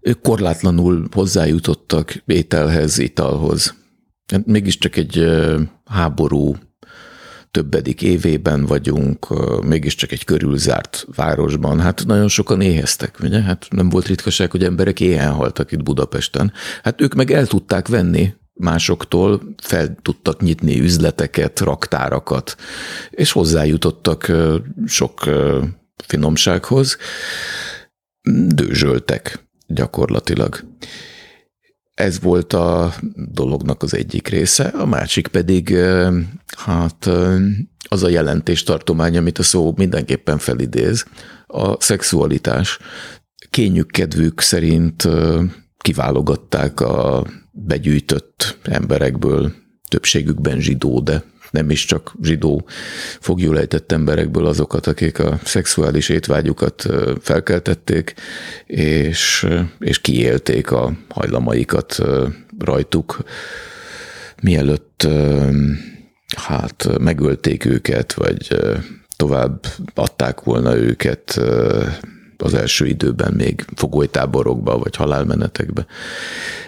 ők 0.00 0.20
korlátlanul 0.22 1.08
hozzájutottak 1.12 2.22
ételhez, 2.26 2.98
italhoz. 2.98 3.78
Hát 4.30 4.46
mégiscsak 4.46 4.96
egy 4.96 5.26
háború 5.84 6.54
többedik 7.50 8.02
évében 8.02 8.66
vagyunk, 8.66 9.26
mégiscsak 9.64 10.12
egy 10.12 10.24
körülzárt 10.24 11.06
városban. 11.16 11.80
Hát 11.80 12.06
nagyon 12.06 12.28
sokan 12.28 12.60
éheztek, 12.60 13.16
ugye? 13.22 13.40
Hát 13.40 13.66
nem 13.70 13.88
volt 13.88 14.06
ritkaság, 14.06 14.50
hogy 14.50 14.64
emberek 14.64 15.00
éhen 15.00 15.32
haltak 15.32 15.72
itt 15.72 15.82
Budapesten. 15.82 16.52
Hát 16.82 17.00
ők 17.00 17.14
meg 17.14 17.30
el 17.30 17.46
tudták 17.46 17.88
venni 17.88 18.34
másoktól, 18.52 19.54
fel 19.62 19.96
tudtak 20.02 20.40
nyitni 20.40 20.80
üzleteket, 20.80 21.60
raktárakat, 21.60 22.56
és 23.10 23.32
hozzájutottak 23.32 24.32
sok 24.86 25.20
finomsághoz. 26.04 26.96
Dőzsöltek 28.46 29.48
gyakorlatilag. 29.66 30.60
Ez 32.00 32.20
volt 32.20 32.52
a 32.52 32.94
dolognak 33.14 33.82
az 33.82 33.94
egyik 33.94 34.28
része, 34.28 34.64
a 34.64 34.86
másik 34.86 35.28
pedig 35.28 35.76
hát 36.56 37.10
az 37.88 38.02
a 38.02 38.08
jelentéstartomány, 38.08 39.16
amit 39.16 39.38
a 39.38 39.42
szó 39.42 39.74
mindenképpen 39.76 40.38
felidéz, 40.38 41.04
a 41.46 41.82
szexualitás. 41.82 42.78
Kényük 43.50 43.90
kedvük 43.90 44.40
szerint 44.40 45.08
kiválogatták 45.78 46.80
a 46.80 47.26
begyűjtött 47.50 48.58
emberekből, 48.62 49.52
többségükben 49.88 50.60
zsidó, 50.60 51.00
de 51.00 51.22
nem 51.50 51.70
is 51.70 51.84
csak 51.84 52.14
zsidó 52.22 52.66
fogjulejtett 53.20 53.92
emberekből 53.92 54.46
azokat, 54.46 54.86
akik 54.86 55.18
a 55.18 55.38
szexuális 55.44 56.08
étvágyukat 56.08 56.86
felkeltették, 57.20 58.14
és, 58.66 59.46
és 59.78 60.00
kiélték 60.00 60.70
a 60.70 60.92
hajlamaikat 61.08 61.98
rajtuk. 62.58 63.18
mielőtt 64.42 65.08
hát 66.36 66.98
megölték 66.98 67.64
őket, 67.64 68.12
vagy 68.12 68.56
tovább 69.16 69.66
adták 69.94 70.40
volna 70.40 70.76
őket 70.76 71.40
az 72.42 72.54
első 72.54 72.86
időben 72.86 73.32
még 73.32 73.64
fogolytáborokba, 73.74 74.78
vagy 74.78 74.96
halálmenetekbe. 74.96 75.86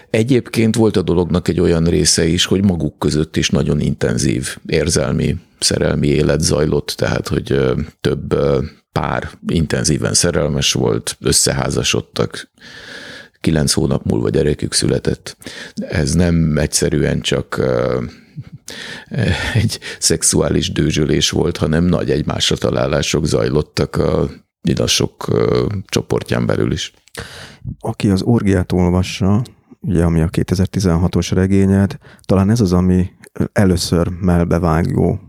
Egyébként 0.09 0.75
volt 0.75 0.97
a 0.97 1.01
dolognak 1.01 1.47
egy 1.47 1.59
olyan 1.59 1.83
része 1.83 2.25
is, 2.25 2.45
hogy 2.45 2.63
maguk 2.63 2.99
között 2.99 3.35
is 3.37 3.49
nagyon 3.49 3.79
intenzív 3.79 4.57
érzelmi, 4.65 5.35
szerelmi 5.59 6.07
élet 6.07 6.41
zajlott, 6.41 6.93
tehát 6.97 7.27
hogy 7.27 7.61
több 8.01 8.35
pár 8.91 9.29
intenzíven 9.47 10.13
szerelmes 10.13 10.73
volt, 10.73 11.17
összeházasodtak, 11.19 12.51
kilenc 13.41 13.71
hónap 13.71 14.05
múlva 14.05 14.29
gyerekük 14.29 14.73
született. 14.73 15.37
Ez 15.75 16.13
nem 16.13 16.57
egyszerűen 16.57 17.21
csak 17.21 17.61
egy 19.53 19.79
szexuális 19.99 20.71
dőzsölés 20.71 21.29
volt, 21.29 21.57
hanem 21.57 21.83
nagy 21.83 22.11
egymásra 22.11 22.55
találások 22.55 23.25
zajlottak 23.25 23.95
a 23.95 24.29
nyilasok 24.63 25.27
csoportján 25.85 26.45
belül 26.45 26.71
is. 26.71 26.93
Aki 27.79 28.09
az 28.09 28.21
orgiát 28.21 28.71
olvassa, 28.71 29.41
ugye 29.79 30.03
ami 30.03 30.21
a 30.21 30.29
2016-os 30.29 31.29
regényed, 31.33 31.97
talán 32.21 32.49
ez 32.49 32.61
az, 32.61 32.73
ami 32.73 33.11
először 33.53 34.07
melbevágó 34.07 35.19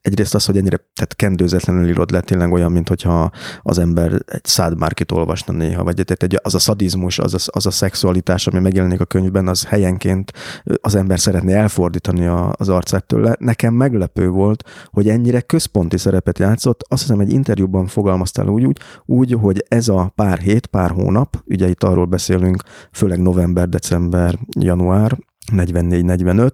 Egyrészt 0.00 0.34
az, 0.34 0.44
hogy 0.44 0.56
ennyire 0.56 0.76
tehát 0.76 1.16
kendőzetlenül 1.16 1.88
írod 1.88 2.10
le, 2.10 2.20
tényleg 2.20 2.52
olyan, 2.52 2.72
mint 2.72 2.88
hogyha 2.88 3.30
az 3.62 3.78
ember 3.78 4.12
egy 4.26 4.44
szádmárkit 4.44 5.12
olvasna 5.12 5.52
néha, 5.52 5.84
vagy 5.84 6.00
egy, 6.00 6.12
egy, 6.18 6.38
az 6.42 6.54
a 6.54 6.58
szadizmus, 6.58 7.18
az 7.18 7.34
a, 7.34 7.50
az 7.58 7.66
a 7.66 7.70
szexualitás, 7.70 8.46
ami 8.46 8.58
megjelenik 8.58 9.00
a 9.00 9.04
könyvben, 9.04 9.48
az 9.48 9.64
helyenként 9.64 10.32
az 10.80 10.94
ember 10.94 11.20
szeretné 11.20 11.52
elfordítani 11.52 12.26
a, 12.26 12.52
az 12.56 12.68
arcát 12.68 13.06
tőle. 13.06 13.36
Nekem 13.38 13.74
meglepő 13.74 14.28
volt, 14.28 14.64
hogy 14.86 15.08
ennyire 15.08 15.40
központi 15.40 15.98
szerepet 15.98 16.38
játszott. 16.38 16.84
Azt 16.88 17.02
hiszem, 17.02 17.20
egy 17.20 17.32
interjúban 17.32 17.86
fogalmaztál 17.86 18.48
úgy, 18.48 18.64
úgy, 18.64 18.78
úgy, 19.06 19.32
hogy 19.40 19.64
ez 19.68 19.88
a 19.88 20.12
pár 20.14 20.38
hét, 20.38 20.66
pár 20.66 20.90
hónap, 20.90 21.42
ugye 21.46 21.68
itt 21.68 21.82
arról 21.82 22.06
beszélünk, 22.06 22.62
főleg 22.92 23.20
november, 23.20 23.68
december, 23.68 24.38
január, 24.60 25.18
44-45, 25.52 26.50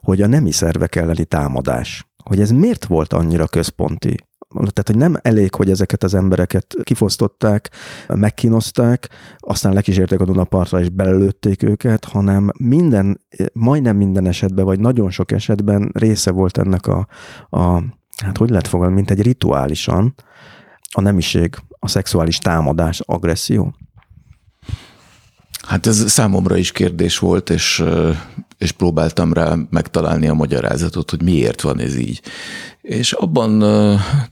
hogy 0.00 0.22
a 0.22 0.26
nemi 0.26 0.52
szervek 0.52 0.96
elleni 0.96 1.24
támadás 1.24 2.06
hogy 2.28 2.40
ez 2.40 2.50
miért 2.50 2.84
volt 2.84 3.12
annyira 3.12 3.46
központi. 3.46 4.14
Tehát, 4.48 4.86
hogy 4.86 4.96
nem 4.96 5.16
elég, 5.22 5.54
hogy 5.54 5.70
ezeket 5.70 6.02
az 6.02 6.14
embereket 6.14 6.74
kifosztották, 6.82 7.70
megkínozták, 8.08 9.08
aztán 9.38 9.72
lekísérték 9.72 10.20
a 10.20 10.24
Dunapartra 10.24 10.80
és 10.80 10.88
belelőtték 10.88 11.62
őket, 11.62 12.04
hanem 12.04 12.50
minden, 12.58 13.20
majdnem 13.52 13.96
minden 13.96 14.26
esetben, 14.26 14.64
vagy 14.64 14.80
nagyon 14.80 15.10
sok 15.10 15.32
esetben 15.32 15.90
része 15.92 16.30
volt 16.30 16.58
ennek 16.58 16.86
a, 16.86 17.06
a 17.50 17.82
hát 18.24 18.36
hogy 18.36 18.50
lehet 18.50 18.68
fogalni, 18.68 18.94
mint 18.94 19.10
egy 19.10 19.22
rituálisan, 19.22 20.14
a 20.92 21.00
nemiség, 21.00 21.56
a 21.68 21.88
szexuális 21.88 22.38
támadás, 22.38 23.00
agresszió. 23.00 23.74
Hát 25.66 25.86
ez 25.86 26.10
számomra 26.10 26.56
is 26.56 26.72
kérdés 26.72 27.18
volt, 27.18 27.50
és, 27.50 27.84
és 28.58 28.72
próbáltam 28.72 29.32
rá 29.32 29.56
megtalálni 29.70 30.28
a 30.28 30.34
magyarázatot, 30.34 31.10
hogy 31.10 31.22
miért 31.22 31.60
van 31.60 31.78
ez 31.80 31.96
így. 31.96 32.22
És 32.80 33.12
abban 33.12 33.64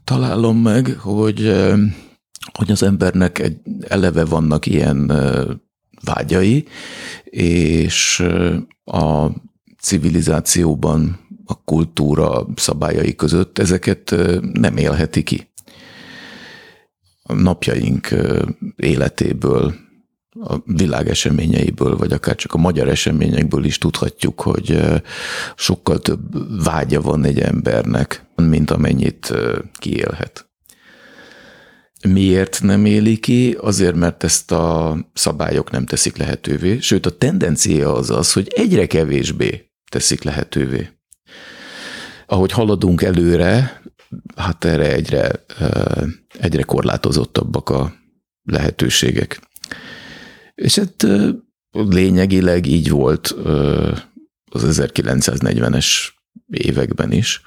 találom 0.05 0.59
meg, 0.59 0.97
hogy, 0.99 1.55
hogy 2.53 2.70
az 2.70 2.82
embernek 2.82 3.39
egy, 3.39 3.57
eleve 3.89 4.24
vannak 4.24 4.66
ilyen 4.66 5.12
vágyai, 6.05 6.64
és 7.24 8.24
a 8.85 9.28
civilizációban, 9.80 11.18
a 11.45 11.64
kultúra 11.64 12.47
szabályai 12.57 13.14
között 13.14 13.59
ezeket 13.59 14.14
nem 14.53 14.76
élheti 14.76 15.22
ki. 15.22 15.49
A 17.22 17.32
napjaink 17.32 18.14
életéből 18.76 19.74
a 20.41 20.57
világ 20.64 21.09
eseményeiből, 21.09 21.97
vagy 21.97 22.12
akár 22.12 22.35
csak 22.35 22.53
a 22.53 22.59
magyar 22.59 22.89
eseményekből 22.89 23.64
is 23.64 23.78
tudhatjuk, 23.78 24.41
hogy 24.41 24.80
sokkal 25.57 25.99
több 25.99 26.20
vágya 26.64 27.01
van 27.01 27.24
egy 27.24 27.41
embernek, 27.41 28.26
mint 28.35 28.70
amennyit 28.70 29.32
kiélhet. 29.78 30.49
Miért 32.09 32.62
nem 32.62 32.85
éli 32.85 33.16
ki? 33.16 33.57
Azért, 33.61 33.95
mert 33.95 34.24
ezt 34.24 34.53
a 34.53 34.97
szabályok 35.12 35.70
nem 35.70 35.87
teszik 35.87 36.16
lehetővé, 36.16 36.78
sőt 36.80 37.07
a 37.07 37.16
tendencia 37.18 37.95
az 37.95 38.11
az, 38.11 38.32
hogy 38.32 38.53
egyre 38.55 38.87
kevésbé 38.87 39.70
teszik 39.91 40.22
lehetővé. 40.22 40.89
Ahogy 42.26 42.53
haladunk 42.53 43.03
előre, 43.03 43.82
hát 44.37 44.64
erre 44.64 44.93
egyre, 44.93 45.45
egyre 46.39 46.62
korlátozottabbak 46.62 47.68
a 47.68 47.95
lehetőségek. 48.43 49.41
És 50.55 50.74
hát 50.74 51.07
lényegileg 51.72 52.66
így 52.66 52.90
volt 52.90 53.26
az 54.50 54.80
1940-es 54.80 55.86
években 56.50 57.12
is. 57.12 57.42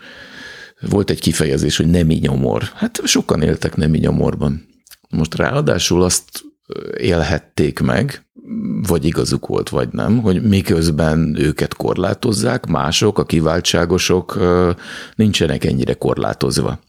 Volt 0.81 1.09
egy 1.09 1.19
kifejezés, 1.19 1.77
hogy 1.77 1.87
nemi 1.87 2.15
nyomor. 2.15 2.63
Hát 2.75 3.01
sokan 3.03 3.41
éltek 3.41 3.75
nemi 3.75 3.97
nyomorban. 3.97 4.65
Most 5.09 5.35
ráadásul 5.35 6.03
azt 6.03 6.43
élhették 6.97 7.79
meg, 7.79 8.25
vagy 8.87 9.05
igazuk 9.05 9.47
volt, 9.47 9.69
vagy 9.69 9.89
nem, 9.91 10.21
hogy 10.21 10.43
miközben 10.43 11.35
őket 11.39 11.73
korlátozzák, 11.73 12.65
mások, 12.65 13.17
a 13.19 13.25
kiváltságosok 13.25 14.39
nincsenek 15.15 15.63
ennyire 15.63 15.93
korlátozva. 15.93 16.79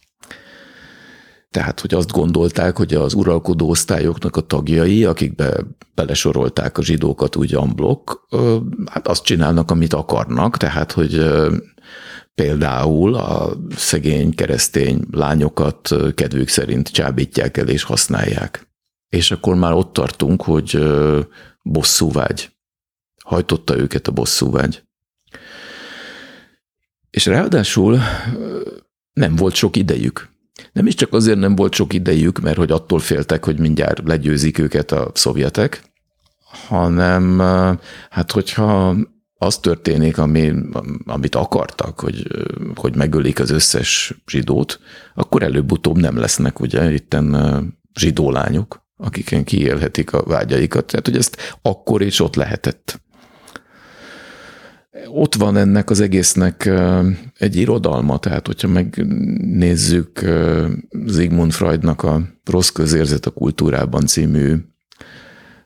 Tehát, 1.51 1.81
hogy 1.81 1.95
azt 1.95 2.13
gondolták, 2.13 2.77
hogy 2.77 2.95
az 2.95 3.15
uralkodó 3.15 3.69
osztályoknak 3.69 4.37
a 4.37 4.41
tagjai, 4.41 5.05
akikbe 5.05 5.65
belesorolták 5.95 6.79
a 6.79 6.83
zsidókat 6.83 7.37
úgy 7.37 7.55
amblok, 7.55 8.29
hát 8.91 9.09
azt 9.09 9.25
csinálnak, 9.25 9.71
amit 9.71 9.93
akarnak, 9.93 10.57
tehát, 10.57 10.93
hogy 10.93 11.25
például 12.35 13.15
a 13.15 13.57
szegény 13.77 14.35
keresztény 14.35 15.05
lányokat 15.11 15.95
kedvük 16.15 16.49
szerint 16.49 16.89
csábítják 16.89 17.57
el 17.57 17.69
és 17.69 17.83
használják. 17.83 18.69
És 19.09 19.31
akkor 19.31 19.55
már 19.55 19.73
ott 19.73 19.93
tartunk, 19.93 20.43
hogy 20.43 20.79
bosszúvágy. 21.63 22.51
Hajtotta 23.25 23.77
őket 23.77 24.09
a 24.09 24.13
bosszúvágy. 24.13 24.83
És 27.11 27.27
ráadásul 27.27 27.99
nem 29.13 29.37
volt 29.37 29.55
sok 29.55 29.77
idejük. 29.77 30.29
Nem 30.73 30.87
is 30.87 30.95
csak 30.95 31.13
azért 31.13 31.39
nem 31.39 31.55
volt 31.55 31.75
sok 31.75 31.93
idejük, 31.93 32.41
mert 32.41 32.57
hogy 32.57 32.71
attól 32.71 32.99
féltek, 32.99 33.45
hogy 33.45 33.59
mindjárt 33.59 34.03
legyőzik 34.05 34.59
őket 34.59 34.93
a 34.93 35.11
szovjetek, 35.15 35.83
hanem 36.69 37.39
hát 38.11 38.33
hogyha 38.33 38.97
az 39.39 39.59
történik, 39.59 40.19
ami, 40.19 40.53
amit 41.07 41.35
akartak, 41.35 42.01
hogy, 42.01 42.27
hogy 42.75 42.97
megölik 42.97 43.41
az 43.41 43.51
összes 43.51 44.15
zsidót, 44.27 44.81
akkor 45.15 45.43
előbb-utóbb 45.43 45.99
nem 45.99 46.17
lesznek 46.19 46.61
ugye 46.61 46.93
itten 46.93 47.37
zsidó 47.99 48.31
lányok, 48.31 48.87
akiken 48.97 49.45
kiélhetik 49.45 50.13
a 50.13 50.23
vágyaikat. 50.23 50.87
Tehát, 50.87 51.07
hogy 51.07 51.17
ezt 51.17 51.59
akkor 51.63 52.03
is 52.03 52.21
ott 52.21 52.35
lehetett 52.35 53.01
ott 55.07 55.35
van 55.35 55.57
ennek 55.57 55.91
az 55.91 56.01
egésznek 56.01 56.71
egy 57.39 57.57
irodalma, 57.57 58.19
tehát 58.19 58.47
hogyha 58.47 58.69
megnézzük 58.69 60.25
Zigmund 61.07 61.53
Freudnak 61.53 62.03
a 62.03 62.23
Rossz 62.45 62.69
közérzet 62.69 63.27
a 63.27 63.31
kultúrában 63.31 64.07
című 64.07 64.57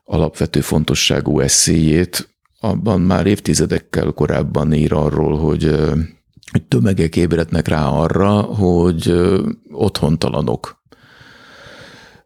alapvető 0.04 0.60
fontosságú 0.60 1.40
eszéjét, 1.40 2.28
abban 2.60 3.00
már 3.00 3.26
évtizedekkel 3.26 4.10
korábban 4.10 4.72
ír 4.72 4.92
arról, 4.92 5.38
hogy 5.38 5.74
tömegek 6.68 7.16
ébrednek 7.16 7.68
rá 7.68 7.86
arra, 7.86 8.40
hogy 8.40 9.14
otthontalanok 9.70 10.80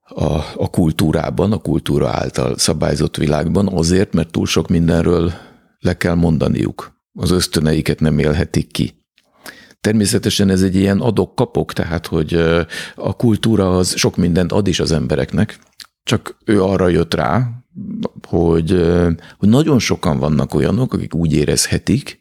a, 0.02 0.34
a 0.56 0.70
kultúrában, 0.70 1.52
a 1.52 1.58
kultúra 1.58 2.08
által 2.08 2.58
szabályzott 2.58 3.16
világban, 3.16 3.68
azért, 3.68 4.14
mert 4.14 4.30
túl 4.30 4.46
sok 4.46 4.68
mindenről 4.68 5.32
le 5.78 5.96
kell 5.96 6.14
mondaniuk 6.14 6.95
az 7.16 7.30
ösztöneiket 7.30 8.00
nem 8.00 8.18
élhetik 8.18 8.70
ki. 8.70 9.04
Természetesen 9.80 10.50
ez 10.50 10.62
egy 10.62 10.74
ilyen 10.76 11.00
adok-kapok, 11.00 11.72
tehát 11.72 12.06
hogy 12.06 12.34
a 12.94 13.16
kultúra 13.16 13.76
az 13.76 13.96
sok 13.96 14.16
mindent 14.16 14.52
ad 14.52 14.66
is 14.66 14.80
az 14.80 14.92
embereknek, 14.92 15.58
csak 16.02 16.36
ő 16.44 16.62
arra 16.62 16.88
jött 16.88 17.14
rá, 17.14 17.48
hogy, 18.28 18.70
hogy 19.38 19.48
nagyon 19.48 19.78
sokan 19.78 20.18
vannak 20.18 20.54
olyanok, 20.54 20.92
akik 20.94 21.14
úgy 21.14 21.32
érezhetik, 21.32 22.20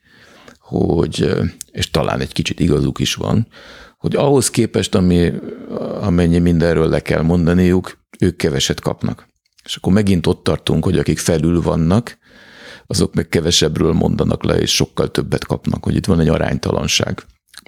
hogy, 0.60 1.34
és 1.72 1.92
talán 1.92 2.20
egy 2.20 2.34
kicsit 2.34 2.60
igazuk 2.60 3.00
is 3.00 3.16
van, 3.16 3.48
hogy 3.98 4.16
ahhoz 4.16 4.50
képest, 4.50 4.96
ami, 4.96 5.32
amennyi 6.02 6.40
mindenről 6.40 6.90
le 6.90 7.00
kell 7.00 7.22
mondaniuk, 7.22 7.98
ők 8.20 8.36
keveset 8.36 8.80
kapnak. 8.80 9.28
És 9.64 9.76
akkor 9.76 9.94
megint 9.94 10.28
ott 10.28 10.44
tartunk, 10.44 10.84
hogy 10.84 10.98
akik 10.98 11.18
felül 11.18 11.62
vannak, 11.62 12.18
azok 12.88 13.14
meg 13.14 13.28
kevesebbről 13.28 13.94
mondanak 13.94 14.44
le, 14.44 14.56
és 14.56 14.76
sokkal 14.76 15.12
többet 15.12 15.46
kapnak, 15.46 15.84
hogy 15.84 15.96
itt 15.96 16.06
van 16.06 16.20
egy 16.20 16.30
aránytalanság. 16.30 17.24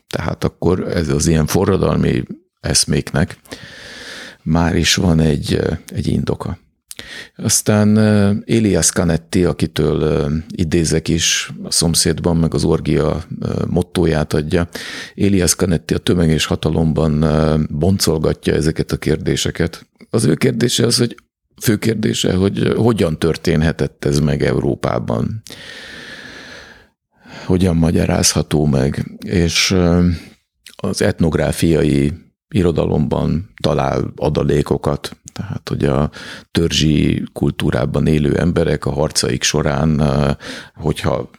Tehát 0.07 0.43
akkor 0.43 0.87
ez 0.87 1.09
az 1.09 1.27
ilyen 1.27 1.45
forradalmi 1.45 2.23
eszméknek 2.59 3.39
már 4.43 4.75
is 4.75 4.95
van 4.95 5.19
egy, 5.19 5.59
egy 5.87 6.07
indoka. 6.07 6.57
Aztán 7.35 7.97
Elias 8.45 8.89
Canetti, 8.89 9.43
akitől 9.43 10.31
idézek 10.49 11.07
is, 11.07 11.51
a 11.63 11.71
szomszédban 11.71 12.37
meg 12.37 12.53
az 12.53 12.63
orgia 12.63 13.23
mottóját 13.67 14.33
adja. 14.33 14.67
Elias 15.15 15.55
Canetti 15.55 15.93
a 15.93 15.97
tömeg 15.97 16.29
és 16.29 16.45
hatalomban 16.45 17.25
boncolgatja 17.69 18.53
ezeket 18.53 18.91
a 18.91 18.97
kérdéseket. 18.97 19.87
Az 20.09 20.25
ő 20.25 20.33
kérdése 20.33 20.85
az, 20.85 20.97
hogy 20.97 21.15
fő 21.61 21.77
kérdése, 21.77 22.33
hogy 22.33 22.73
hogyan 22.75 23.19
történhetett 23.19 24.05
ez 24.05 24.19
meg 24.19 24.43
Európában. 24.43 25.41
Hogyan 27.45 27.75
magyarázható 27.75 28.65
meg. 28.65 29.17
És 29.25 29.75
az 30.75 31.01
etnográfiai 31.01 32.13
irodalomban 32.49 33.53
talál 33.61 34.13
adalékokat, 34.15 35.17
tehát 35.33 35.69
hogy 35.69 35.85
a 35.85 36.11
törzsi 36.51 37.23
kultúrában 37.33 38.07
élő 38.07 38.37
emberek 38.37 38.85
a 38.85 38.91
harcaik 38.91 39.43
során, 39.43 40.01
hogyha 40.75 41.29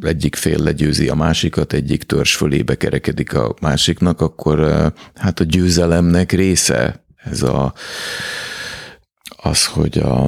egyik 0.00 0.34
fél 0.34 0.58
legyőzi 0.58 1.08
a 1.08 1.14
másikat, 1.14 1.72
egyik 1.72 2.02
törzs 2.02 2.34
fölébe 2.34 2.74
kerekedik 2.74 3.34
a 3.34 3.54
másiknak, 3.60 4.20
akkor 4.20 4.58
hát 5.14 5.40
a 5.40 5.44
győzelemnek 5.44 6.32
része 6.32 7.04
ez 7.16 7.42
a, 7.42 7.74
az, 9.44 9.66
hogy 9.66 9.98
a, 9.98 10.26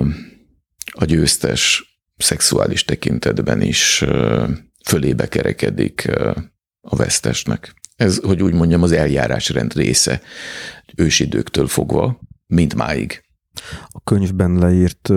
a 0.86 1.04
győztes 1.04 1.84
szexuális 2.16 2.84
tekintetben 2.84 3.60
is 3.60 4.04
fölébe 4.84 5.28
kerekedik 5.28 6.10
a 6.80 6.96
vesztesnek. 6.96 7.74
Ez, 7.96 8.18
hogy 8.18 8.42
úgy 8.42 8.54
mondjam, 8.54 8.82
az 8.82 8.92
eljárásrend 8.92 9.74
része 9.74 10.20
ősidőktől 10.96 11.66
fogva, 11.66 12.20
mint 12.46 12.74
máig. 12.74 13.24
A 13.88 14.00
könyvben 14.04 14.54
leírt, 14.58 15.12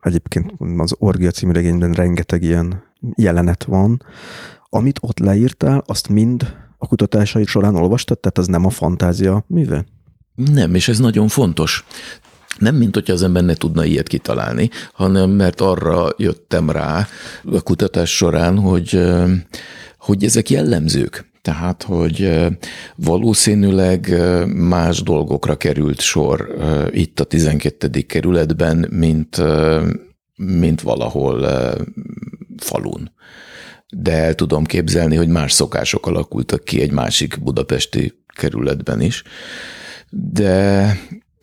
egyébként 0.00 0.52
az 0.76 0.94
Orgia 0.98 1.30
című 1.30 1.52
regényben 1.52 1.92
rengeteg 1.92 2.42
ilyen 2.42 2.82
jelenet 3.16 3.64
van. 3.64 4.02
Amit 4.68 4.98
ott 5.00 5.18
leírtál, 5.18 5.82
azt 5.86 6.08
mind 6.08 6.56
a 6.78 6.86
kutatásai 6.86 7.44
során 7.44 7.74
olvastad, 7.74 8.20
tehát 8.20 8.38
az 8.38 8.46
nem 8.46 8.66
a 8.66 8.70
fantázia 8.70 9.44
mivel? 9.46 9.86
Nem, 10.34 10.74
és 10.74 10.88
ez 10.88 10.98
nagyon 10.98 11.28
fontos. 11.28 11.84
Nem, 12.58 12.74
mint 12.74 12.94
hogyha 12.94 13.12
az 13.12 13.22
ember 13.22 13.44
ne 13.44 13.54
tudna 13.54 13.84
ilyet 13.84 14.08
kitalálni, 14.08 14.70
hanem 14.92 15.30
mert 15.30 15.60
arra 15.60 16.08
jöttem 16.16 16.70
rá 16.70 17.08
a 17.52 17.62
kutatás 17.62 18.16
során, 18.16 18.58
hogy, 18.58 19.00
hogy 19.98 20.24
ezek 20.24 20.50
jellemzők. 20.50 21.32
Tehát, 21.42 21.82
hogy 21.82 22.34
valószínűleg 22.96 24.14
más 24.46 25.02
dolgokra 25.02 25.56
került 25.56 26.00
sor 26.00 26.54
itt 26.90 27.20
a 27.20 27.24
12. 27.24 28.00
kerületben, 28.00 28.88
mint, 28.90 29.42
mint 30.36 30.80
valahol 30.80 31.46
falun. 32.56 33.12
De 33.96 34.12
el 34.12 34.34
tudom 34.34 34.64
képzelni, 34.64 35.16
hogy 35.16 35.28
más 35.28 35.52
szokások 35.52 36.06
alakultak 36.06 36.64
ki 36.64 36.80
egy 36.80 36.92
másik 36.92 37.42
budapesti 37.42 38.12
kerületben 38.34 39.00
is. 39.00 39.22
De 40.10 40.96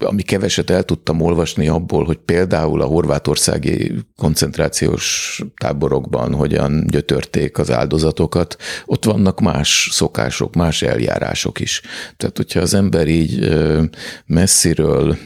ami 0.03 0.21
keveset 0.21 0.69
el 0.69 0.83
tudtam 0.83 1.21
olvasni 1.21 1.67
abból, 1.67 2.03
hogy 2.05 2.17
például 2.17 2.81
a 2.81 2.85
horvátországi 2.85 3.93
koncentrációs 4.15 5.41
táborokban 5.55 6.33
hogyan 6.33 6.85
gyötörték 6.87 7.57
az 7.57 7.71
áldozatokat, 7.71 8.55
ott 8.85 9.05
vannak 9.05 9.39
más 9.39 9.87
szokások, 9.91 10.55
más 10.55 10.81
eljárások 10.81 11.59
is. 11.59 11.81
Tehát, 12.17 12.37
hogyha 12.37 12.59
az 12.59 12.73
ember 12.73 13.07
így 13.07 13.49
messziről 14.25 15.17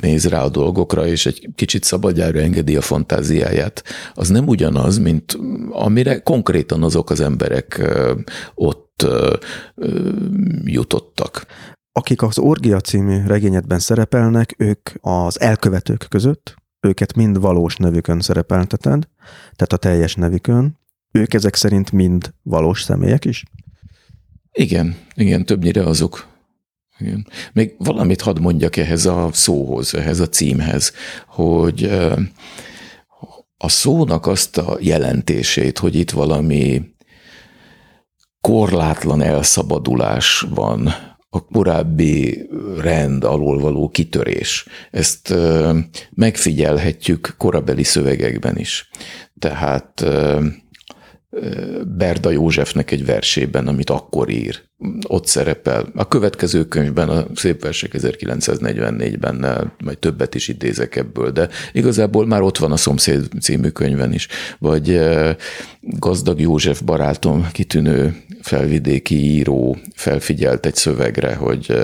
néz 0.00 0.28
rá 0.28 0.42
a 0.42 0.48
dolgokra, 0.48 1.06
és 1.06 1.26
egy 1.26 1.48
kicsit 1.54 1.84
szabadjára 1.84 2.38
engedi 2.38 2.76
a 2.76 2.80
fantáziáját, 2.80 3.84
az 4.14 4.28
nem 4.28 4.48
ugyanaz, 4.48 4.98
mint 4.98 5.38
amire 5.70 6.18
konkrétan 6.18 6.82
azok 6.82 7.10
az 7.10 7.20
emberek 7.20 7.82
ott 8.54 9.06
jutottak. 10.64 11.46
Akik 11.92 12.22
az 12.22 12.38
Orgia 12.38 12.80
című 12.80 13.26
regényedben 13.26 13.78
szerepelnek, 13.78 14.54
ők 14.58 14.90
az 15.00 15.40
elkövetők 15.40 16.06
között, 16.08 16.54
őket 16.80 17.14
mind 17.14 17.40
valós 17.40 17.76
nevükön 17.76 18.20
szerepelteted, 18.20 19.08
tehát 19.42 19.72
a 19.72 19.76
teljes 19.76 20.14
nevükön. 20.14 20.78
Ők 21.12 21.34
ezek 21.34 21.54
szerint 21.54 21.92
mind 21.92 22.34
valós 22.42 22.82
személyek 22.82 23.24
is? 23.24 23.44
Igen, 24.52 24.96
igen, 25.14 25.44
többnyire 25.44 25.82
azok. 25.82 26.28
Igen. 26.98 27.26
Még 27.52 27.74
valamit 27.78 28.20
hadd 28.20 28.40
mondjak 28.40 28.76
ehhez 28.76 29.06
a 29.06 29.28
szóhoz, 29.32 29.94
ehhez 29.94 30.20
a 30.20 30.28
címhez, 30.28 30.92
hogy 31.26 31.84
a 33.56 33.68
szónak 33.68 34.26
azt 34.26 34.58
a 34.58 34.76
jelentését, 34.80 35.78
hogy 35.78 35.94
itt 35.94 36.10
valami 36.10 36.82
korlátlan 38.40 39.22
elszabadulás 39.22 40.46
van 40.54 40.94
a 41.30 41.44
korábbi 41.44 42.48
rend 42.80 43.24
alól 43.24 43.58
való 43.58 43.88
kitörés. 43.88 44.66
Ezt 44.90 45.34
megfigyelhetjük 46.10 47.34
korabeli 47.38 47.82
szövegekben 47.82 48.56
is. 48.56 48.90
Tehát 49.38 50.04
Berda 51.96 52.30
Józsefnek 52.30 52.90
egy 52.90 53.04
versében, 53.04 53.66
amit 53.66 53.90
akkor 53.90 54.28
ír. 54.28 54.62
Ott 55.06 55.26
szerepel. 55.26 55.86
A 55.94 56.08
következő 56.08 56.64
könyvben, 56.64 57.08
a 57.08 57.26
Szép 57.34 57.62
Versek 57.62 57.94
1944-ben, 57.98 59.70
majd 59.84 59.98
többet 59.98 60.34
is 60.34 60.48
idézek 60.48 60.96
ebből, 60.96 61.30
de 61.30 61.48
igazából 61.72 62.26
már 62.26 62.42
ott 62.42 62.58
van 62.58 62.72
a 62.72 62.76
Szomszéd 62.76 63.28
című 63.40 63.68
könyvben 63.68 64.12
is. 64.12 64.28
Vagy 64.58 65.00
Gazdag 65.80 66.40
József 66.40 66.80
barátom, 66.80 67.48
kitűnő 67.52 68.16
felvidéki 68.42 69.14
író 69.14 69.78
felfigyelt 69.94 70.66
egy 70.66 70.76
szövegre, 70.76 71.34
hogy 71.34 71.74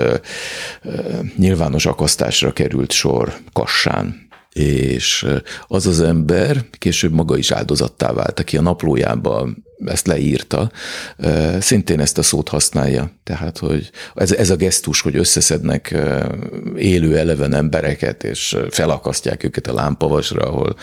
nyilvános 1.35 1.85
akasztásra 1.85 2.53
került 2.53 2.91
sor 2.91 3.33
Kassán, 3.53 4.26
és 4.57 5.25
az 5.67 5.87
az 5.87 6.01
ember 6.01 6.65
később 6.71 7.13
maga 7.13 7.37
is 7.37 7.51
áldozattá 7.51 8.13
vált, 8.13 8.39
aki 8.39 8.57
a 8.57 8.61
naplójában 8.61 9.65
ezt 9.85 10.07
leírta, 10.07 10.71
szintén 11.59 11.99
ezt 11.99 12.17
a 12.17 12.23
szót 12.23 12.49
használja. 12.49 13.11
Tehát, 13.23 13.57
hogy 13.57 13.89
ez, 14.15 14.31
ez 14.31 14.49
a 14.49 14.55
gesztus, 14.55 15.01
hogy 15.01 15.15
összeszednek 15.15 15.97
élő 16.77 17.17
eleven 17.17 17.53
embereket, 17.53 18.23
és 18.23 18.57
felakasztják 18.69 19.43
őket 19.43 19.67
a 19.67 19.73
lámpavasra, 19.73 20.41
ahol 20.41 20.75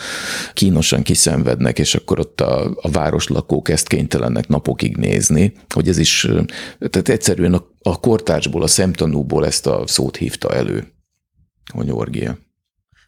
kínosan 0.53 1.03
kiszenvednek, 1.03 1.79
és 1.79 1.95
akkor 1.95 2.19
ott 2.19 2.41
a, 2.41 2.77
a 2.81 2.89
városlakók 2.89 3.69
ezt 3.69 3.87
kénytelenek 3.87 4.47
napokig 4.47 4.97
nézni, 4.97 5.53
hogy 5.73 5.87
ez 5.87 5.97
is, 5.97 6.27
tehát 6.89 7.09
egyszerűen 7.09 7.53
a, 7.53 7.67
a 7.81 7.99
kortársból, 7.99 8.63
a 8.63 8.67
szemtanúból 8.67 9.45
ezt 9.45 9.67
a 9.67 9.83
szót 9.85 10.17
hívta 10.17 10.53
elő, 10.53 10.87
hogy 11.73 11.91
orgia. 11.91 12.37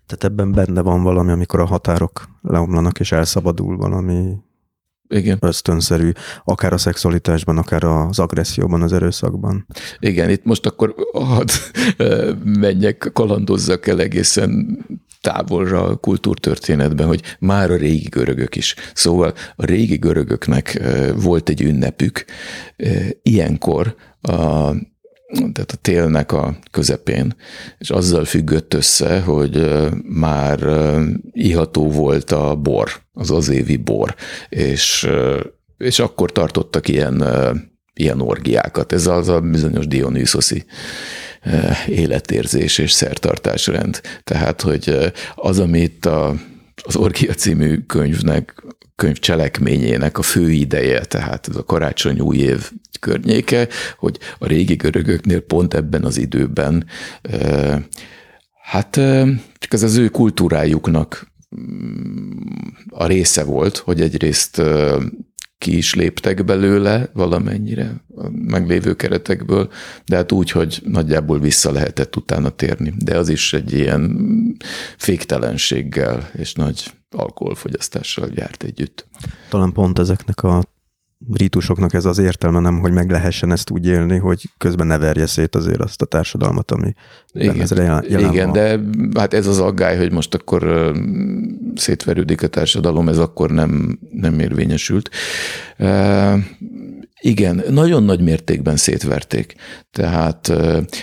Tehát 0.07 0.23
ebben 0.23 0.51
benne 0.51 0.81
van 0.81 1.03
valami, 1.03 1.31
amikor 1.31 1.59
a 1.59 1.65
határok 1.65 2.29
leomlanak, 2.41 2.99
és 2.99 3.11
elszabadul 3.11 3.77
valami 3.77 4.35
igen. 5.07 5.37
ösztönszerű, 5.41 6.11
akár 6.43 6.73
a 6.73 6.77
szexualitásban, 6.77 7.57
akár 7.57 7.83
az 7.83 8.19
agresszióban, 8.19 8.81
az 8.81 8.93
erőszakban. 8.93 9.67
Igen, 9.99 10.29
itt 10.29 10.43
most 10.43 10.65
akkor 10.65 10.95
hadd 11.13 11.49
menjek, 12.43 13.09
kalandozzak 13.13 13.87
el 13.87 13.99
egészen 13.99 14.79
távolra 15.21 15.83
a 15.83 15.95
kultúrtörténetben, 15.95 17.07
hogy 17.07 17.21
már 17.39 17.71
a 17.71 17.75
régi 17.75 18.07
görögök 18.09 18.55
is. 18.55 18.75
Szóval 18.93 19.33
a 19.55 19.65
régi 19.65 19.95
görögöknek 19.95 20.81
volt 21.15 21.49
egy 21.49 21.61
ünnepük, 21.61 22.25
ilyenkor 23.21 23.95
a 24.21 24.71
tehát 25.31 25.71
a 25.71 25.75
télnek 25.81 26.31
a 26.31 26.57
közepén, 26.71 27.35
és 27.77 27.89
azzal 27.89 28.25
függött 28.25 28.73
össze, 28.73 29.19
hogy 29.19 29.69
már 30.03 30.59
iható 31.31 31.91
volt 31.91 32.31
a 32.31 32.55
bor, 32.55 32.91
az 33.13 33.31
az 33.31 33.49
évi 33.49 33.77
bor, 33.77 34.15
és, 34.49 35.07
és 35.77 35.99
akkor 35.99 36.31
tartottak 36.31 36.87
ilyen, 36.87 37.23
ilyen 37.93 38.21
orgiákat. 38.21 38.93
Ez 38.93 39.07
az 39.07 39.27
a 39.27 39.39
bizonyos 39.39 39.87
Dionysoszi 39.87 40.65
életérzés 41.87 42.77
és 42.77 42.91
szertartásrend. 42.91 44.01
Tehát, 44.23 44.61
hogy 44.61 45.11
az, 45.35 45.59
amit 45.59 46.05
a, 46.05 46.35
az 46.83 46.95
Orgia 46.95 47.33
című 47.33 47.77
könyvnek 47.77 48.63
könyv 48.97 49.19
cselekményének 49.19 50.17
a 50.17 50.21
fő 50.21 50.51
ideje, 50.51 51.05
tehát 51.05 51.47
ez 51.49 51.55
a 51.55 51.63
karácsony 51.63 52.19
új 52.19 52.37
év 52.37 52.71
környéke, 52.99 53.67
hogy 53.97 54.17
a 54.39 54.47
régi 54.47 54.75
görögöknél 54.75 55.39
pont 55.39 55.73
ebben 55.73 56.03
az 56.03 56.17
időben 56.17 56.85
hát 58.63 58.95
csak 59.59 59.73
ez 59.73 59.83
az 59.83 59.95
ő 59.95 60.07
kultúrájuknak 60.07 61.31
a 62.89 63.05
része 63.05 63.43
volt, 63.43 63.77
hogy 63.77 64.01
egyrészt 64.01 64.61
ki 65.57 65.77
is 65.77 65.93
léptek 65.93 66.45
belőle 66.45 67.09
valamennyire 67.13 68.03
a 68.15 68.29
meglévő 68.29 68.95
keretekből, 68.95 69.71
de 70.05 70.15
hát 70.15 70.31
úgy, 70.31 70.51
hogy 70.51 70.81
nagyjából 70.85 71.39
vissza 71.39 71.71
lehetett 71.71 72.15
utána 72.15 72.49
térni. 72.49 72.93
De 72.97 73.17
az 73.17 73.29
is 73.29 73.53
egy 73.53 73.73
ilyen 73.73 74.17
féktelenséggel 74.97 76.29
és 76.33 76.53
nagy 76.53 76.93
alkoholfogyasztással 77.09 78.29
járt 78.33 78.63
együtt. 78.63 79.07
Talán 79.49 79.71
pont 79.71 79.99
ezeknek 79.99 80.43
a 80.43 80.63
rítusoknak 81.33 81.93
ez 81.93 82.05
az 82.05 82.17
értelme 82.17 82.59
nem, 82.59 82.79
hogy 82.79 82.91
meg 82.91 83.09
lehessen 83.09 83.51
ezt 83.51 83.69
úgy 83.69 83.85
élni, 83.85 84.17
hogy 84.17 84.49
közben 84.57 84.87
ne 84.87 84.97
verje 84.97 85.25
szét 85.25 85.55
azért 85.55 85.81
azt 85.81 86.01
a 86.01 86.05
társadalmat, 86.05 86.71
ami 86.71 86.93
igen, 87.33 87.61
ez 87.61 87.71
jelen, 87.71 88.05
jelen 88.07 88.31
igen 88.31 88.49
van. 88.49 88.53
de 88.53 88.79
hát 89.19 89.33
ez 89.33 89.47
az 89.47 89.59
aggály, 89.59 89.97
hogy 89.97 90.11
most 90.11 90.33
akkor 90.33 90.91
szétverődik 91.75 92.43
a 92.43 92.47
társadalom, 92.47 93.09
ez 93.09 93.17
akkor 93.17 93.51
nem, 93.51 93.99
nem 94.11 94.39
érvényesült. 94.39 95.09
Igen, 97.19 97.63
nagyon 97.69 98.03
nagy 98.03 98.21
mértékben 98.21 98.75
szétverték. 98.75 99.55
Tehát 99.91 100.53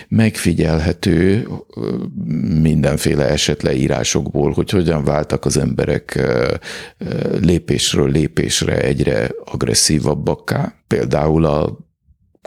megfigyelhető 0.09 1.49
mindenféle 2.63 3.29
esetleírásokból, 3.29 4.53
hogy 4.53 4.71
hogyan 4.71 5.05
váltak 5.05 5.45
az 5.45 5.57
emberek 5.57 6.29
lépésről 7.41 8.11
lépésre 8.11 8.81
egyre 8.81 9.31
agresszívabbakká, 9.45 10.75
például 10.87 11.45
a 11.45 11.79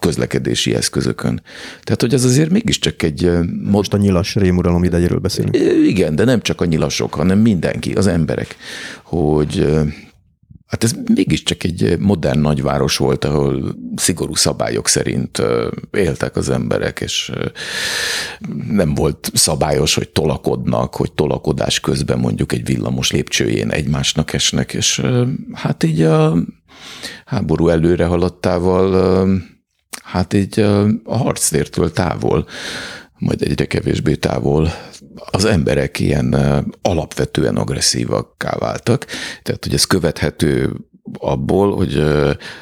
közlekedési 0.02 0.76
eszközökön. 0.76 1.42
Tehát, 1.82 2.02
hogy 2.02 2.14
ez 2.14 2.24
azért 2.24 2.50
mégiscsak 2.50 3.04
egy... 3.04 3.32
Most 3.64 3.94
a 3.94 3.98
nyilas 3.98 4.36
rémuralom 4.36 4.84
idejéről 4.84 5.20
beszélünk. 5.20 5.58
Igen, 5.88 6.16
de 6.16 6.24
nem 6.24 6.42
csak 6.42 6.62
a 6.62 6.66
nyilasok, 6.66 7.14
hanem 7.14 7.40
mindenki, 7.40 7.94
az 7.94 8.08
emberek, 8.08 8.56
hogy 9.04 9.68
Hát 10.68 10.84
ez 10.84 10.96
mégiscsak 11.14 11.64
egy 11.64 12.00
modern 12.00 12.40
nagyváros 12.40 12.98
volt, 12.98 13.26
ahol 13.26 13.76
szigorú 13.96 14.36
szabályok 14.36 14.88
szerint 14.88 15.42
éltek 15.92 16.36
az 16.36 16.50
emberek, 16.50 17.00
és 17.00 17.32
nem 18.70 18.94
volt 18.94 19.32
szabályos, 19.34 19.94
hogy 19.96 20.10
tolakodnak, 20.10 20.96
hogy 20.96 21.12
tolakodás 21.12 21.80
közben 21.80 22.20
mondjuk 22.20 22.52
egy 22.52 22.66
villamos 22.66 23.12
lépcsőjén 23.12 23.72
egymásnak 23.72 24.34
esnek, 24.34 24.74
és 24.74 25.02
hát 25.54 25.84
így 25.84 26.02
a 26.02 26.38
háború 27.26 27.68
előre 27.68 28.06
haladtával, 28.06 29.28
hát 30.04 30.34
így 30.34 30.60
a 31.04 31.18
harctértől 31.18 31.92
távol 31.92 32.48
majd 33.18 33.42
egyre 33.42 33.66
kevésbé 33.66 34.16
távol 34.16 34.70
az 35.16 35.46
emberek 35.46 36.00
ilyen 36.00 36.36
alapvetően 36.82 37.56
agresszívakká 37.56 38.56
váltak. 38.58 39.06
Tehát, 39.44 39.64
hogy 39.64 39.74
ez 39.74 39.84
követhető 39.84 40.76
abból, 41.20 41.76
hogy, 41.76 42.04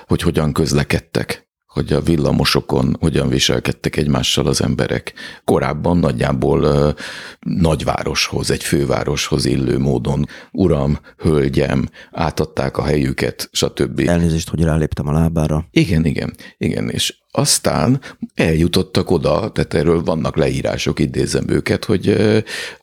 hogy 0.07 0.21
hogyan 0.21 0.53
közlekedtek 0.53 1.45
hogy 1.75 1.93
a 1.93 2.01
villamosokon 2.01 2.97
hogyan 2.99 3.29
viselkedtek 3.29 3.95
egymással 3.95 4.47
az 4.47 4.61
emberek. 4.61 5.13
Korábban 5.43 5.97
nagyjából 5.97 6.93
nagyvároshoz, 7.39 8.51
egy 8.51 8.63
fővároshoz 8.63 9.45
illő 9.45 9.79
módon 9.79 10.25
uram, 10.51 10.99
hölgyem, 11.17 11.89
átadták 12.11 12.77
a 12.77 12.83
helyüket, 12.83 13.49
stb. 13.51 13.99
Elnézést, 14.07 14.49
hogy 14.49 14.63
ráléptem 14.63 15.07
a 15.07 15.11
lábára. 15.11 15.65
Igen, 15.71 16.05
igen, 16.05 16.33
igen, 16.57 16.89
és 16.89 17.23
aztán 17.35 18.01
eljutottak 18.33 19.11
oda, 19.11 19.51
tehát 19.51 19.73
erről 19.73 20.03
vannak 20.03 20.37
leírások, 20.37 20.99
idézem 20.99 21.49
őket, 21.49 21.85
hogy 21.85 22.15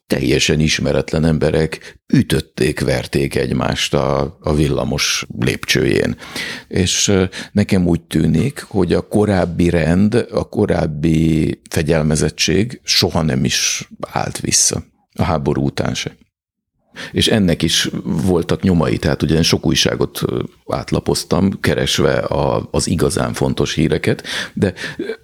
teljesen 0.07 0.59
ismeretlen 0.59 1.25
emberek 1.25 1.99
ütötték, 2.13 2.79
verték 2.79 3.35
egymást 3.35 3.93
a, 3.93 4.37
a 4.41 4.53
villamos 4.53 5.25
lépcsőjén. 5.39 6.17
És 6.67 7.13
nekem 7.51 7.87
úgy 7.87 8.01
tűnik, 8.01 8.65
hogy 8.67 8.93
a 8.93 9.07
korábbi 9.07 9.69
rend, 9.69 10.27
a 10.31 10.49
korábbi 10.49 11.59
fegyelmezettség 11.69 12.81
soha 12.83 13.21
nem 13.21 13.45
is 13.45 13.89
állt 14.11 14.39
vissza. 14.39 14.83
A 15.13 15.23
háború 15.23 15.65
után 15.65 15.93
se. 15.93 16.17
És 17.11 17.27
ennek 17.27 17.61
is 17.61 17.89
voltak 18.03 18.61
nyomai, 18.61 18.97
tehát 18.97 19.21
ugye 19.21 19.41
sok 19.41 19.65
újságot 19.65 20.21
átlapoztam, 20.67 21.59
keresve 21.59 22.17
a, 22.17 22.67
az 22.71 22.87
igazán 22.87 23.33
fontos 23.33 23.73
híreket, 23.73 24.23
de 24.53 24.73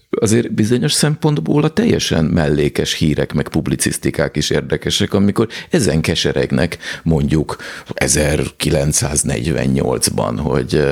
azért 0.09 0.53
bizonyos 0.53 0.93
szempontból 0.93 1.63
a 1.63 1.70
teljesen 1.70 2.26
mellékes 2.26 2.93
hírek, 2.93 3.34
meg 3.34 3.47
publicisztikák 3.47 4.36
is 4.36 4.49
érdekesek, 4.49 5.13
amikor 5.13 5.47
ezen 5.70 6.01
keseregnek 6.01 6.78
mondjuk 7.03 7.55
1948-ban, 7.95 10.39
hogy 10.41 10.84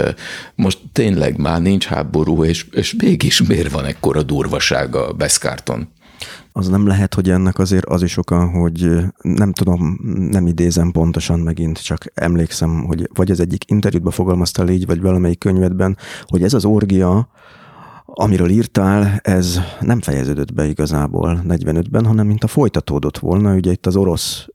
most 0.55 0.79
tényleg 0.93 1.37
már 1.37 1.61
nincs 1.61 1.85
háború, 1.85 2.43
és, 2.43 2.65
és 2.71 2.95
mégis 2.97 3.41
miért 3.41 3.71
van 3.71 3.85
ekkora 3.85 4.23
durvasága 4.23 5.13
Beszkárton? 5.13 5.95
Az 6.57 6.67
nem 6.67 6.87
lehet, 6.87 7.13
hogy 7.13 7.29
ennek 7.29 7.59
azért 7.59 7.85
az 7.85 8.01
is 8.01 8.17
oka, 8.17 8.45
hogy 8.49 9.05
nem 9.21 9.53
tudom, 9.53 9.99
nem 10.31 10.47
idézem 10.47 10.91
pontosan 10.91 11.39
megint, 11.39 11.83
csak 11.83 12.05
emlékszem, 12.13 12.83
hogy 12.83 13.09
vagy 13.13 13.31
az 13.31 13.39
egyik 13.39 13.69
interjútban 13.71 14.11
fogalmaztál 14.11 14.69
így, 14.69 14.85
vagy 14.85 15.01
valamelyik 15.01 15.39
könyvedben, 15.39 15.97
hogy 16.25 16.43
ez 16.43 16.53
az 16.53 16.65
orgia, 16.65 17.29
amiről 18.09 18.49
írtál, 18.49 19.19
ez 19.21 19.59
nem 19.79 20.01
fejeződött 20.01 20.53
be 20.53 20.65
igazából 20.65 21.41
45-ben, 21.47 22.05
hanem 22.05 22.27
mint 22.27 22.43
a 22.43 22.47
folytatódott 22.47 23.17
volna. 23.17 23.53
Ugye 23.53 23.71
itt 23.71 23.85
az 23.85 23.95
orosz 23.95 24.47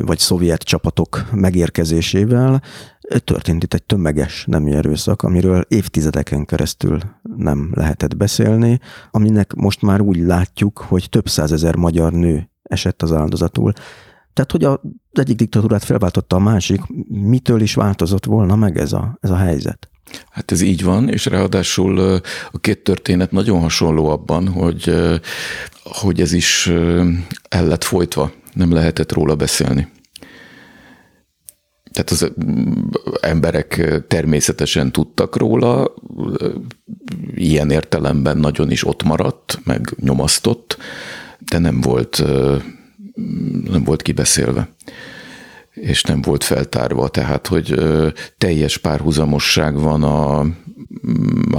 vagy 0.00 0.18
szovjet 0.18 0.62
csapatok 0.62 1.28
megérkezésével 1.32 2.62
történt 3.24 3.62
itt 3.62 3.74
egy 3.74 3.82
tömeges 3.82 4.44
nemi 4.46 4.72
erőszak, 4.72 5.22
amiről 5.22 5.64
évtizedeken 5.68 6.44
keresztül 6.44 6.98
nem 7.36 7.70
lehetett 7.74 8.16
beszélni, 8.16 8.80
aminek 9.10 9.54
most 9.54 9.82
már 9.82 10.00
úgy 10.00 10.16
látjuk, 10.16 10.78
hogy 10.78 11.08
több 11.08 11.28
százezer 11.28 11.76
magyar 11.76 12.12
nő 12.12 12.50
esett 12.62 13.02
az 13.02 13.12
áldozatul. 13.12 13.72
Tehát, 14.32 14.52
hogy 14.52 14.64
az 14.64 14.78
egyik 15.12 15.36
diktatúrát 15.36 15.84
felváltotta 15.84 16.36
a 16.36 16.40
másik, 16.40 16.80
mitől 17.08 17.60
is 17.60 17.74
változott 17.74 18.24
volna 18.24 18.56
meg 18.56 18.78
ez 18.78 18.92
a, 18.92 19.18
ez 19.20 19.30
a 19.30 19.36
helyzet? 19.36 19.90
Hát 20.30 20.52
ez 20.52 20.60
így 20.60 20.82
van, 20.82 21.08
és 21.08 21.26
ráadásul 21.26 22.20
a 22.52 22.58
két 22.60 22.78
történet 22.78 23.30
nagyon 23.30 23.60
hasonló 23.60 24.08
abban, 24.08 24.48
hogy, 24.48 24.94
hogy 25.82 26.20
ez 26.20 26.32
is 26.32 26.66
el 27.48 27.66
lett 27.66 27.84
folytva, 27.84 28.32
nem 28.52 28.72
lehetett 28.72 29.12
róla 29.12 29.34
beszélni. 29.36 29.88
Tehát 31.92 32.10
az 32.10 32.32
emberek 33.20 34.02
természetesen 34.08 34.92
tudtak 34.92 35.36
róla, 35.36 35.94
ilyen 37.34 37.70
értelemben 37.70 38.36
nagyon 38.36 38.70
is 38.70 38.86
ott 38.86 39.02
maradt, 39.02 39.60
meg 39.64 39.94
nyomasztott, 40.00 40.76
de 41.38 41.58
nem 41.58 41.80
volt, 41.80 42.24
nem 43.64 43.84
volt 43.84 44.02
kibeszélve 44.02 44.68
és 45.80 46.02
nem 46.02 46.22
volt 46.22 46.44
feltárva, 46.44 47.08
tehát 47.08 47.46
hogy 47.46 47.74
teljes 48.38 48.78
párhuzamosság 48.78 49.78
van 49.78 50.02
a, 50.02 50.46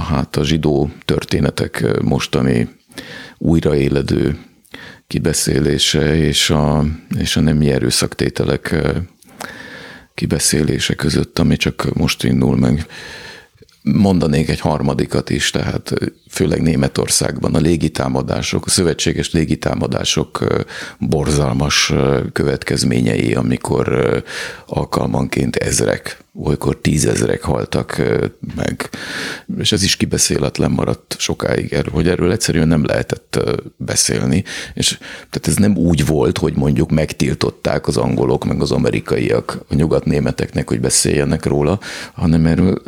hát 0.00 0.36
a 0.36 0.44
zsidó 0.44 0.90
történetek 1.04 2.02
mostani 2.02 2.68
újraéledő 3.38 4.38
kibeszélése 5.06 6.16
és 6.16 6.50
a, 6.50 6.84
és 7.18 7.36
a 7.36 7.40
nemi 7.40 7.70
erőszaktételek 7.70 8.74
kibeszélése 10.14 10.94
között, 10.94 11.38
ami 11.38 11.56
csak 11.56 11.94
most 11.94 12.24
indul 12.24 12.56
meg. 12.56 12.86
Mondanék 13.92 14.48
egy 14.48 14.60
harmadikat 14.60 15.30
is, 15.30 15.50
tehát 15.50 15.92
főleg 16.30 16.62
Németországban 16.62 17.54
a 17.54 17.58
légitámadások, 17.58 18.66
a 18.66 18.70
szövetséges 18.70 19.32
légitámadások 19.32 20.44
borzalmas 20.98 21.92
következményei, 22.32 23.34
amikor 23.34 24.22
alkalmanként 24.66 25.56
ezrek, 25.56 26.22
olykor 26.42 26.76
tízezrek 26.76 27.42
haltak 27.42 28.02
meg, 28.56 28.88
és 29.58 29.72
ez 29.72 29.82
is 29.82 29.96
kibeszéletlen 29.96 30.70
maradt 30.70 31.16
sokáig, 31.18 31.84
hogy 31.90 32.08
erről 32.08 32.32
egyszerűen 32.32 32.68
nem 32.68 32.84
lehetett 32.84 33.38
beszélni, 33.76 34.44
és 34.74 34.98
tehát 35.30 35.48
ez 35.48 35.56
nem 35.56 35.76
úgy 35.76 36.06
volt, 36.06 36.38
hogy 36.38 36.56
mondjuk 36.56 36.90
megtiltották 36.90 37.86
az 37.86 37.96
angolok, 37.96 38.44
meg 38.44 38.60
az 38.60 38.72
amerikaiak 38.72 39.64
a 39.68 39.74
nyugatnémeteknek, 39.74 40.68
hogy 40.68 40.80
beszéljenek 40.80 41.44
róla, 41.44 41.80
hanem 42.14 42.46
erről 42.46 42.82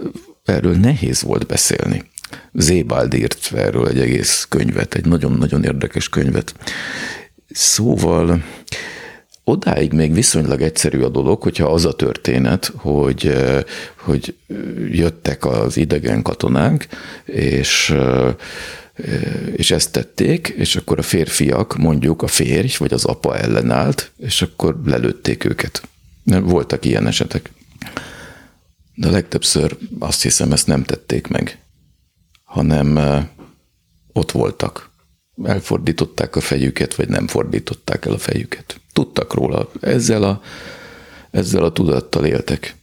erről 0.50 0.74
nehéz 0.74 1.22
volt 1.22 1.46
beszélni. 1.46 2.02
Zébald 2.52 3.14
írt 3.14 3.52
erről 3.54 3.88
egy 3.88 4.00
egész 4.00 4.46
könyvet, 4.48 4.94
egy 4.94 5.06
nagyon-nagyon 5.06 5.64
érdekes 5.64 6.08
könyvet. 6.08 6.54
Szóval 7.50 8.44
odáig 9.44 9.92
még 9.92 10.14
viszonylag 10.14 10.60
egyszerű 10.60 11.00
a 11.00 11.08
dolog, 11.08 11.42
hogyha 11.42 11.66
az 11.68 11.84
a 11.84 11.92
történet, 11.92 12.72
hogy, 12.76 13.32
hogy 13.96 14.34
jöttek 14.90 15.44
az 15.44 15.76
idegen 15.76 16.22
katonák, 16.22 16.88
és 17.24 17.94
és 19.56 19.70
ezt 19.70 19.92
tették, 19.92 20.54
és 20.56 20.76
akkor 20.76 20.98
a 20.98 21.02
férfiak, 21.02 21.76
mondjuk 21.76 22.22
a 22.22 22.26
férj 22.26 22.74
vagy 22.78 22.92
az 22.92 23.04
apa 23.04 23.36
ellenállt, 23.36 24.10
és 24.18 24.42
akkor 24.42 24.80
lelőtték 24.84 25.44
őket 25.44 25.82
Voltak 26.24 26.84
ilyen 26.84 27.06
esetek. 27.06 27.50
De 28.94 29.10
legtöbbször 29.10 29.78
azt 29.98 30.22
hiszem, 30.22 30.52
ezt 30.52 30.66
nem 30.66 30.82
tették 30.82 31.26
meg, 31.26 31.62
hanem 32.44 32.98
ott 34.12 34.30
voltak. 34.30 34.90
Elfordították 35.42 36.36
a 36.36 36.40
fejüket, 36.40 36.94
vagy 36.94 37.08
nem 37.08 37.26
fordították 37.26 38.04
el 38.04 38.12
a 38.12 38.18
fejüket. 38.18 38.80
Tudtak 38.92 39.34
róla. 39.34 39.70
Ezzel 39.80 40.22
a, 40.22 40.40
ezzel 41.30 41.64
a 41.64 41.72
tudattal 41.72 42.26
éltek. 42.26 42.76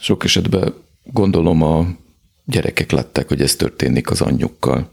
Sok 0.00 0.24
esetben 0.24 0.74
gondolom 1.04 1.62
a 1.62 1.86
gyerekek 2.44 2.90
látták, 2.90 3.28
hogy 3.28 3.42
ez 3.42 3.56
történik 3.56 4.10
az 4.10 4.20
anyjukkal, 4.20 4.92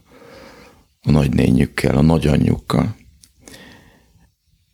a 1.02 1.10
nagynényükkel, 1.10 1.96
a 1.96 2.02
nagyanyjukkal. 2.02 2.96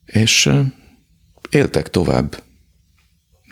És 0.05 0.51
éltek 1.51 1.91
tovább. 1.91 2.43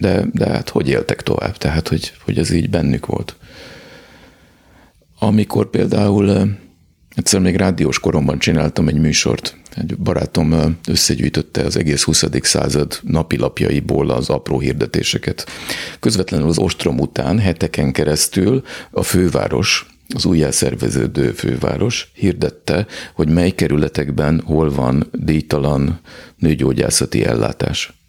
De, 0.00 0.24
de 0.32 0.48
hát 0.48 0.68
hogy 0.68 0.88
éltek 0.88 1.22
tovább? 1.22 1.56
Tehát, 1.56 1.88
hogy, 1.88 2.12
hogy 2.24 2.38
ez 2.38 2.50
így 2.50 2.70
bennük 2.70 3.06
volt. 3.06 3.36
Amikor 5.18 5.70
például 5.70 6.56
egyszer 7.14 7.40
még 7.40 7.56
rádiós 7.56 7.98
koromban 7.98 8.38
csináltam 8.38 8.88
egy 8.88 8.98
műsort, 8.98 9.56
egy 9.76 9.96
barátom 9.96 10.78
összegyűjtötte 10.88 11.62
az 11.62 11.76
egész 11.76 12.02
20. 12.02 12.24
század 12.42 12.98
napilapjaiból 13.02 14.10
az 14.10 14.28
apró 14.28 14.58
hirdetéseket. 14.58 15.46
Közvetlenül 16.00 16.48
az 16.48 16.58
ostrom 16.58 16.98
után 16.98 17.38
heteken 17.38 17.92
keresztül 17.92 18.64
a 18.90 19.02
főváros, 19.02 19.86
az 20.14 20.24
újjászerveződő 20.24 21.32
főváros 21.32 22.10
hirdette, 22.14 22.86
hogy 23.14 23.28
mely 23.28 23.50
kerületekben 23.50 24.42
hol 24.44 24.70
van 24.70 25.08
díjtalan 25.12 26.00
nőgyógyászati 26.36 27.24
ellátás. 27.24 27.99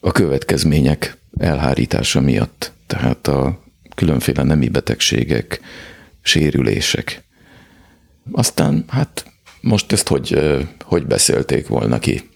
A 0.00 0.12
következmények 0.12 1.16
elhárítása 1.38 2.20
miatt, 2.20 2.72
tehát 2.86 3.26
a 3.26 3.62
különféle 3.94 4.42
nemi 4.42 4.68
betegségek, 4.68 5.60
sérülések. 6.22 7.24
Aztán 8.32 8.84
hát 8.88 9.32
most 9.60 9.92
ezt 9.92 10.08
hogy, 10.08 10.38
hogy 10.84 11.06
beszélték 11.06 11.66
volna 11.66 11.98
ki? 11.98 12.28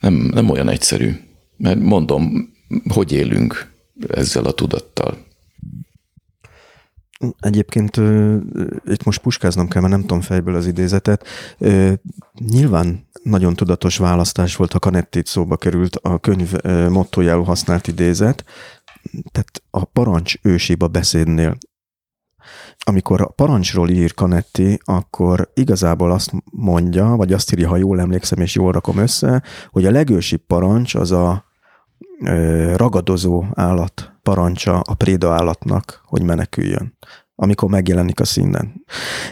Nem, 0.00 0.14
nem 0.14 0.50
olyan 0.50 0.68
egyszerű, 0.68 1.12
mert 1.56 1.78
mondom, 1.78 2.52
hogy 2.88 3.12
élünk 3.12 3.72
ezzel 4.08 4.44
a 4.44 4.52
tudattal. 4.52 5.26
Egyébként 7.40 7.96
itt 8.84 9.04
most 9.04 9.20
puskáznom 9.20 9.68
kell, 9.68 9.80
mert 9.80 9.92
nem 9.92 10.02
tudom 10.02 10.20
fejből 10.20 10.54
az 10.54 10.66
idézetet. 10.66 11.26
Nyilván 12.32 13.08
nagyon 13.22 13.54
tudatos 13.54 13.96
választás 13.96 14.56
volt, 14.56 14.72
ha 14.72 14.78
Kanettit 14.78 15.26
szóba 15.26 15.56
került 15.56 15.96
a 15.96 16.18
könyv 16.18 16.52
mottojául 16.88 17.44
használt 17.44 17.86
idézet, 17.86 18.44
tehát 19.32 19.62
a 19.70 19.84
parancs 19.84 20.34
ősiba 20.42 20.88
beszédnél 20.88 21.58
amikor 22.84 23.20
a 23.20 23.26
parancsról 23.26 23.88
ír 23.88 24.14
Kanetti, 24.14 24.80
akkor 24.84 25.50
igazából 25.54 26.12
azt 26.12 26.32
mondja, 26.44 27.06
vagy 27.06 27.32
azt 27.32 27.52
írja, 27.52 27.68
ha 27.68 27.76
jól 27.76 28.00
emlékszem 28.00 28.40
és 28.40 28.54
jól 28.54 28.72
rakom 28.72 28.98
össze, 28.98 29.42
hogy 29.70 29.86
a 29.86 29.90
legősibb 29.90 30.40
parancs 30.46 30.94
az 30.94 31.12
a 31.12 31.44
ragadozó 32.76 33.44
állat 33.54 34.12
parancsa 34.22 34.80
a 34.80 34.94
préda 34.94 35.32
állatnak, 35.32 36.02
hogy 36.04 36.22
meneküljön 36.22 36.96
amikor 37.40 37.70
megjelenik 37.70 38.20
a 38.20 38.24
színen. 38.24 38.84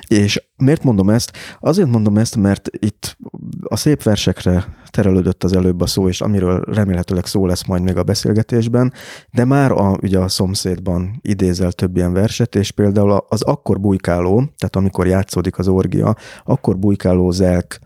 És 0.06 0.42
miért 0.56 0.82
mondom 0.82 1.10
ezt? 1.10 1.32
Azért 1.60 1.88
mondom 1.88 2.18
ezt, 2.18 2.36
mert 2.36 2.68
itt 2.72 3.16
a 3.62 3.76
szép 3.76 4.02
versekre 4.02 4.64
terelődött 4.96 5.44
az 5.44 5.52
előbb 5.52 5.80
a 5.80 5.86
szó, 5.86 6.08
és 6.08 6.20
amiről 6.20 6.60
remélhetőleg 6.60 7.26
szó 7.26 7.46
lesz 7.46 7.66
majd 7.66 7.82
még 7.82 7.96
a 7.96 8.02
beszélgetésben, 8.02 8.92
de 9.32 9.44
már 9.44 9.72
a, 9.72 9.96
ugye 10.02 10.18
a 10.18 10.28
szomszédban 10.28 11.18
idézel 11.22 11.72
több 11.72 11.96
ilyen 11.96 12.12
verset, 12.12 12.54
és 12.54 12.70
például 12.70 13.24
az 13.28 13.42
akkor 13.42 13.80
bujkáló, 13.80 14.36
tehát 14.36 14.76
amikor 14.76 15.06
játszódik 15.06 15.58
az 15.58 15.68
orgia, 15.68 16.16
akkor 16.44 16.78
bujkáló 16.78 17.30
Zelk 17.30 17.78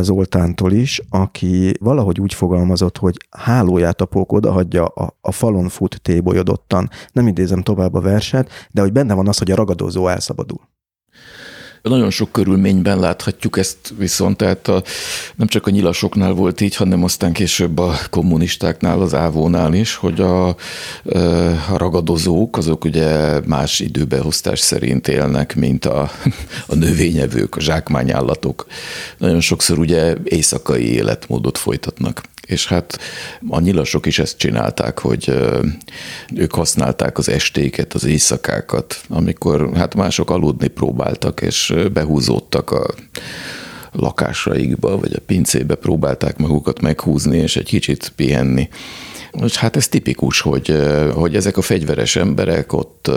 Zoltántól 0.00 0.72
is, 0.72 1.00
aki 1.10 1.74
valahogy 1.80 2.20
úgy 2.20 2.34
fogalmazott, 2.34 2.98
hogy 2.98 3.16
hálóját 3.30 4.00
a 4.00 4.06
pók 4.06 4.32
odahagyja, 4.32 4.84
a, 4.84 5.16
a 5.20 5.32
falon 5.32 5.68
fut 5.68 6.00
tébolyodottan. 6.02 6.90
Nem 7.12 7.26
idézem 7.26 7.62
tovább 7.62 7.94
a 7.94 8.00
verset, 8.00 8.50
de 8.70 8.80
hogy 8.80 8.92
benne 8.92 9.14
van 9.14 9.28
az, 9.28 9.38
hogy 9.38 9.50
a 9.50 9.56
ragadozó 9.56 10.08
elszabadul. 10.08 10.60
Nagyon 11.88 12.10
sok 12.10 12.32
körülményben 12.32 12.98
láthatjuk 12.98 13.58
ezt 13.58 13.76
viszont, 13.98 14.36
tehát 14.36 14.68
a, 14.68 14.82
nem 15.36 15.46
csak 15.46 15.66
a 15.66 15.70
nyilasoknál 15.70 16.32
volt 16.32 16.60
így, 16.60 16.76
hanem 16.76 17.04
aztán 17.04 17.32
később 17.32 17.78
a 17.78 17.94
kommunistáknál, 18.10 19.00
az 19.00 19.14
ávónál 19.14 19.74
is, 19.74 19.94
hogy 19.94 20.20
a, 20.20 20.48
a 20.48 20.56
ragadozók, 21.76 22.56
azok 22.56 22.84
ugye 22.84 23.40
más 23.40 23.80
időbeosztás 23.80 24.60
szerint 24.60 25.08
élnek, 25.08 25.54
mint 25.54 25.84
a, 25.84 26.10
a 26.66 26.74
növényevők, 26.74 27.56
a 27.56 27.60
zsákmányállatok. 27.60 28.66
Nagyon 29.18 29.40
sokszor 29.40 29.78
ugye 29.78 30.14
éjszakai 30.24 30.92
életmódot 30.92 31.58
folytatnak 31.58 32.22
és 32.46 32.66
hát 32.66 32.98
a 33.48 33.60
nyilasok 33.60 34.06
is 34.06 34.18
ezt 34.18 34.38
csinálták, 34.38 34.98
hogy 34.98 35.32
ők 36.34 36.54
használták 36.54 37.18
az 37.18 37.28
estéket, 37.28 37.94
az 37.94 38.04
éjszakákat, 38.04 39.00
amikor 39.08 39.70
hát 39.74 39.94
mások 39.94 40.30
aludni 40.30 40.68
próbáltak, 40.68 41.40
és 41.40 41.74
behúzódtak 41.92 42.70
a 42.70 42.94
lakásaikba, 43.92 44.98
vagy 44.98 45.12
a 45.12 45.20
pincébe 45.26 45.74
próbálták 45.74 46.38
magukat 46.38 46.80
meghúzni, 46.80 47.38
és 47.38 47.56
egy 47.56 47.64
kicsit 47.64 48.12
pihenni. 48.16 48.68
És 49.42 49.56
hát 49.56 49.76
ez 49.76 49.88
tipikus, 49.88 50.40
hogy, 50.40 50.76
hogy 51.14 51.36
ezek 51.36 51.56
a 51.56 51.62
fegyveres 51.62 52.16
emberek 52.16 52.72
ott 52.72 53.10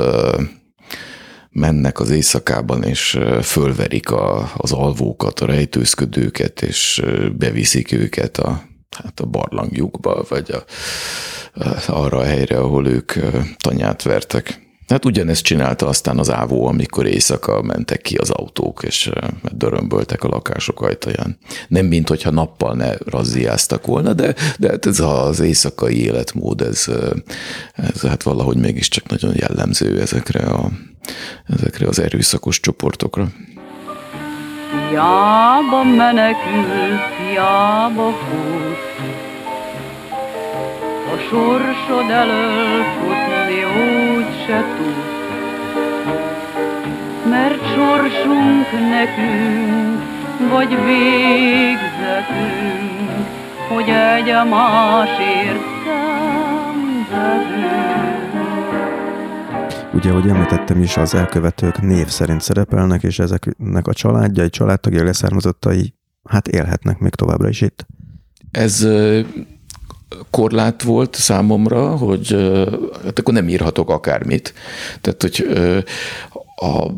mennek 1.52 2.00
az 2.00 2.10
éjszakában, 2.10 2.84
és 2.84 3.20
fölverik 3.42 4.12
a, 4.12 4.52
az 4.58 4.72
alvókat, 4.72 5.40
a 5.40 5.46
rejtőzködőket, 5.46 6.62
és 6.62 7.04
beviszik 7.38 7.92
őket 7.92 8.38
a 8.38 8.69
hát 8.98 9.20
a 9.20 9.26
barlangjukba, 9.26 10.26
vagy 10.30 10.52
a, 10.52 10.64
arra 11.88 12.18
a 12.18 12.24
helyre, 12.24 12.58
ahol 12.58 12.88
ők 12.88 13.14
tanyát 13.58 14.04
vertek. 14.04 14.68
Hát 14.88 15.06
ugyanezt 15.06 15.44
csinálta 15.44 15.88
aztán 15.88 16.20
az 16.20 16.32
ávó, 16.32 16.66
amikor 16.68 17.06
éjszaka 17.06 17.62
mentek 17.62 18.02
ki 18.02 18.16
az 18.16 18.30
autók, 18.30 18.84
és 18.84 19.12
dörömböltek 19.52 20.24
a 20.24 20.28
lakások 20.28 20.82
ajtaján. 20.82 21.38
Nem 21.68 21.86
mint 21.86 22.10
hogyha 22.10 22.32
nappal 22.32 22.76
ne 22.76 22.94
razziáztak 22.98 23.86
volna, 23.86 24.14
de, 24.14 24.36
de 24.60 24.70
hát 24.70 24.86
ez 24.86 25.00
az 25.00 25.40
éjszakai 25.40 26.04
életmód, 26.04 26.62
ez, 26.62 26.86
ez 27.74 28.02
hát 28.02 28.24
valahogy 28.24 28.58
mégiscsak 28.58 29.10
nagyon 29.10 29.34
jellemző 29.36 30.02
ezekre, 30.02 30.40
a, 30.40 30.70
ezekre 31.48 31.88
az 31.88 32.00
erőszakos 32.00 32.60
csoportokra. 32.60 33.32
Hiába 34.72 35.84
menekül, 35.84 37.00
hiába 37.18 38.12
fut, 38.12 38.78
A 41.14 41.18
sorsod 41.30 42.10
elől 42.10 42.84
futni 42.84 43.64
úgy 43.64 44.30
se 44.46 44.64
tud. 44.78 44.96
Mert 47.30 47.62
sorsunk 47.76 48.68
nekünk, 48.90 50.02
vagy 50.50 50.70
végzetünk, 50.86 51.90
Hogy 53.68 53.90
egy 53.90 54.34
másért 54.50 55.66
szenvedünk. 57.06 58.09
Ugye, 59.94 60.10
ahogy 60.10 60.28
említettem 60.28 60.82
is, 60.82 60.98
az 60.98 61.14
elkövetők 61.14 61.82
név 61.82 62.08
szerint 62.08 62.42
szerepelnek, 62.42 63.04
és 63.04 63.20
ezeknek 63.20 63.88
a 63.88 63.94
családjai, 63.94 64.50
családtagjai, 64.50 65.06
leszármazottai 65.06 65.94
hát 66.24 66.48
élhetnek 66.48 67.00
még 67.00 67.16
továbbra 67.16 67.50
is 67.50 67.62
itt. 67.62 67.86
Ez 68.52 68.88
korlát 70.30 70.84
volt 70.84 71.16
számomra, 71.16 71.96
hogy 71.96 72.32
hát 73.04 73.20
akkor 73.20 73.34
nem 73.34 73.48
írhatok 73.48 73.90
akármit. 73.90 74.54
Tehát, 75.02 75.22
hogy 75.22 75.48
ha 76.56 76.94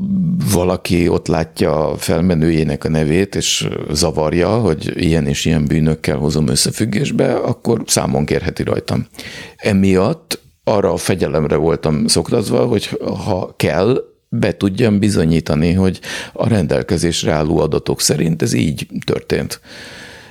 valaki 0.51 1.07
ott 1.07 1.27
látja 1.27 1.89
a 1.89 1.97
felmenőjének 1.97 2.83
a 2.83 2.89
nevét, 2.89 3.35
és 3.35 3.67
zavarja, 3.91 4.59
hogy 4.59 4.91
ilyen 4.95 5.27
és 5.27 5.45
ilyen 5.45 5.65
bűnökkel 5.65 6.17
hozom 6.17 6.47
összefüggésbe, 6.47 7.33
akkor 7.33 7.83
számon 7.85 8.25
kérheti 8.25 8.63
rajtam. 8.63 9.07
Emiatt 9.55 10.39
arra 10.71 10.93
a 10.93 10.97
fegyelemre 10.97 11.55
voltam 11.55 12.07
szoktatva, 12.07 12.65
hogy 12.65 12.99
ha 13.25 13.53
kell, 13.57 14.05
be 14.29 14.57
tudjam 14.57 14.99
bizonyítani, 14.99 15.73
hogy 15.73 15.99
a 16.33 16.47
rendelkezésre 16.47 17.31
álló 17.31 17.59
adatok 17.59 18.01
szerint 18.01 18.41
ez 18.41 18.53
így 18.53 18.87
történt. 19.05 19.61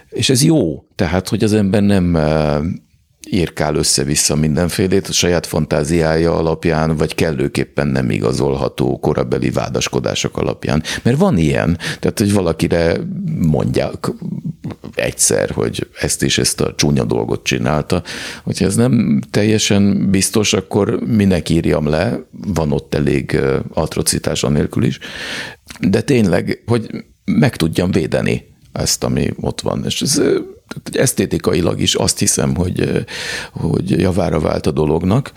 És 0.09 0.31
ez 0.31 0.43
jó, 0.43 0.85
tehát, 0.95 1.29
hogy 1.29 1.45
az 1.45 1.53
ember 1.53 1.83
nem 1.83 2.17
eh, 2.17 2.59
írkál 3.31 3.75
össze-vissza 3.75 4.37
mindenfélét 4.37 5.07
a 5.07 5.13
saját 5.13 5.47
fantáziája 5.47 6.37
alapján, 6.37 6.97
vagy 6.97 7.15
kellőképpen 7.15 7.87
nem 7.87 8.11
igazolható 8.11 8.99
korabeli 8.99 9.51
vádaskodások 9.51 10.37
alapján. 10.37 10.83
Mert 11.03 11.19
van 11.19 11.39
ilyen, 11.39 11.79
tehát 11.99 12.19
hogy 12.19 12.33
valakire 12.33 12.97
mondják, 13.39 14.11
egyszer, 14.95 15.51
hogy 15.51 15.89
ezt 16.01 16.23
és 16.23 16.39
ezt 16.39 16.61
a 16.61 16.75
csúnya 16.75 17.05
dolgot 17.05 17.45
csinálta. 17.45 18.03
Hogyha 18.43 18.65
ez 18.65 18.75
nem 18.75 19.21
teljesen 19.31 20.11
biztos, 20.11 20.53
akkor 20.53 21.01
minek 21.07 21.49
írjam 21.49 21.89
le, 21.89 22.21
van 22.31 22.73
ott 22.73 22.95
elég 22.95 23.41
atrocitás 23.75 24.43
anélkül 24.43 24.85
is, 24.85 24.99
de 25.81 26.01
tényleg, 26.01 26.63
hogy 26.67 27.05
meg 27.25 27.57
tudjam 27.57 27.91
védeni 27.91 28.50
ezt, 28.73 29.05
ami 29.05 29.31
ott 29.41 29.61
van. 29.61 29.85
És 29.85 30.03
ez 30.03 30.23
esztétikailag 30.93 31.81
is 31.81 31.95
azt 31.95 32.19
hiszem, 32.19 32.55
hogy, 32.55 33.05
hogy 33.53 33.91
javára 33.91 34.41
vált 34.41 34.67
a 34.67 34.71
dolognak, 34.71 35.33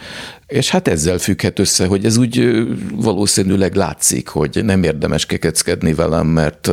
és 0.47 0.69
hát 0.69 0.87
ezzel 0.87 1.17
függhet 1.17 1.59
össze, 1.59 1.85
hogy 1.85 2.05
ez 2.05 2.17
úgy 2.17 2.65
valószínűleg 2.95 3.75
látszik, 3.75 4.27
hogy 4.27 4.59
nem 4.63 4.83
érdemes 4.83 5.25
kekeckedni 5.25 5.93
velem, 5.93 6.27
mert, 6.27 6.71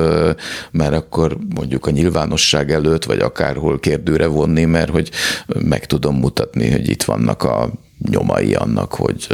mert 0.70 0.94
akkor 0.94 1.36
mondjuk 1.54 1.86
a 1.86 1.90
nyilvánosság 1.90 2.70
előtt, 2.70 3.04
vagy 3.04 3.18
akárhol 3.18 3.80
kérdőre 3.80 4.26
vonni, 4.26 4.64
mert 4.64 4.90
hogy 4.90 5.10
meg 5.58 5.86
tudom 5.86 6.16
mutatni, 6.16 6.70
hogy 6.70 6.88
itt 6.88 7.02
vannak 7.02 7.42
a 7.42 7.72
nyomai 8.08 8.54
annak, 8.54 8.94
hogy 8.94 9.26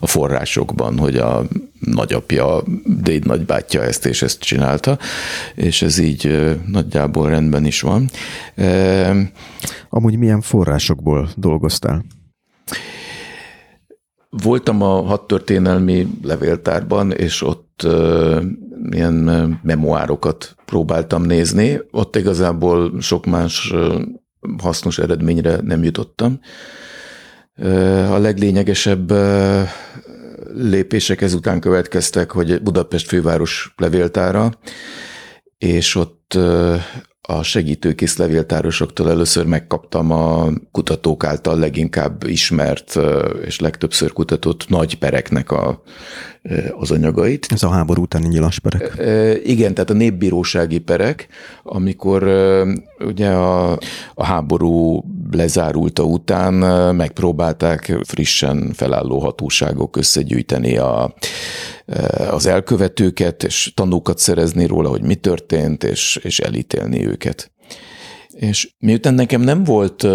a 0.00 0.06
forrásokban, 0.06 0.98
hogy 0.98 1.16
a 1.16 1.42
nagyapja, 1.80 2.62
déd 2.84 3.26
nagybátyja 3.26 3.82
ezt 3.82 4.06
és 4.06 4.22
ezt 4.22 4.40
csinálta, 4.40 4.98
és 5.54 5.82
ez 5.82 5.98
így 5.98 6.50
nagyjából 6.66 7.28
rendben 7.28 7.64
is 7.64 7.80
van. 7.80 8.10
Amúgy 9.88 10.18
milyen 10.18 10.40
forrásokból 10.40 11.28
dolgoztál? 11.36 12.04
Voltam 14.30 14.82
a 14.82 15.02
hat 15.02 15.26
történelmi 15.26 16.08
levéltárban, 16.22 17.12
és 17.12 17.42
ott 17.42 17.86
ilyen 18.90 19.58
memoárokat 19.62 20.56
próbáltam 20.64 21.22
nézni. 21.22 21.80
Ott 21.90 22.16
igazából 22.16 23.00
sok 23.00 23.26
más 23.26 23.72
hasznos 24.58 24.98
eredményre 24.98 25.60
nem 25.60 25.84
jutottam. 25.84 26.40
A 28.10 28.18
leglényegesebb 28.18 29.12
lépések 30.54 31.20
ezután 31.20 31.60
következtek, 31.60 32.30
hogy 32.30 32.62
Budapest 32.62 33.06
főváros 33.08 33.74
levéltára, 33.76 34.58
és 35.58 35.94
ott 35.94 36.38
a 37.28 37.42
segítőkész 37.42 38.16
levéltárosoktól 38.16 39.10
először 39.10 39.46
megkaptam 39.46 40.10
a 40.10 40.48
kutatók 40.70 41.24
által 41.24 41.58
leginkább 41.58 42.24
ismert 42.26 42.98
és 43.44 43.60
legtöbbször 43.60 44.12
kutatott 44.12 44.68
nagy 44.68 44.98
pereknek 44.98 45.50
a, 45.50 45.82
az 46.78 46.90
anyagait. 46.90 47.46
Ez 47.50 47.62
a 47.62 47.70
háború 47.70 48.02
utáni 48.02 48.28
nyilas 48.28 48.58
perek. 48.58 48.92
Igen, 49.44 49.74
tehát 49.74 49.90
a 49.90 49.94
népbírósági 49.94 50.78
perek, 50.78 51.28
amikor 51.62 52.22
ugye 52.98 53.28
a, 53.28 53.78
a 54.14 54.24
háború 54.24 55.04
lezárulta 55.30 56.02
után 56.02 56.54
megpróbálták 56.94 57.98
frissen 58.04 58.72
felálló 58.72 59.18
hatóságok 59.18 59.96
összegyűjteni 59.96 60.76
a, 60.76 61.14
az 62.30 62.46
elkövetőket, 62.46 63.44
és 63.44 63.72
tanúkat 63.74 64.18
szerezni 64.18 64.66
róla, 64.66 64.88
hogy 64.88 65.02
mi 65.02 65.14
történt, 65.14 65.84
és, 65.84 66.20
és 66.22 66.40
elítélni 66.40 67.06
őket. 67.06 67.50
És 68.28 68.74
miután 68.78 69.14
nekem 69.14 69.40
nem 69.40 69.64
volt 69.64 70.06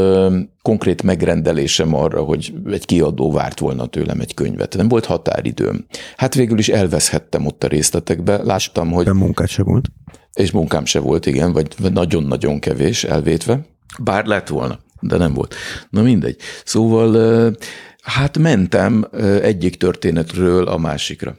konkrét 0.61 1.03
megrendelésem 1.03 1.93
arra, 1.93 2.21
hogy 2.21 2.53
egy 2.65 2.85
kiadó 2.85 3.31
várt 3.31 3.59
volna 3.59 3.85
tőlem 3.85 4.19
egy 4.19 4.33
könyvet, 4.33 4.75
nem 4.75 4.87
volt 4.87 5.05
határidőm. 5.05 5.85
Hát 6.15 6.33
végül 6.33 6.57
is 6.57 6.69
elveszhettem 6.69 7.45
ott 7.45 7.63
a 7.63 7.67
részletekbe, 7.67 8.43
láttam, 8.43 8.91
hogy... 8.91 9.05
De 9.05 9.13
munkát 9.13 9.47
se 9.47 9.63
volt. 9.63 9.85
És 10.33 10.51
munkám 10.51 10.85
se 10.85 10.99
volt, 10.99 11.25
igen, 11.25 11.51
vagy 11.51 11.75
nagyon-nagyon 11.93 12.59
kevés 12.59 13.03
elvétve. 13.03 13.65
Bár 13.99 14.25
lett 14.25 14.47
volna, 14.47 14.79
de 14.99 15.17
nem 15.17 15.33
volt. 15.33 15.55
Na 15.89 16.01
mindegy. 16.01 16.37
Szóval 16.65 17.55
hát 18.01 18.37
mentem 18.37 19.07
egyik 19.41 19.75
történetről 19.75 20.67
a 20.67 20.77
másikra. 20.77 21.37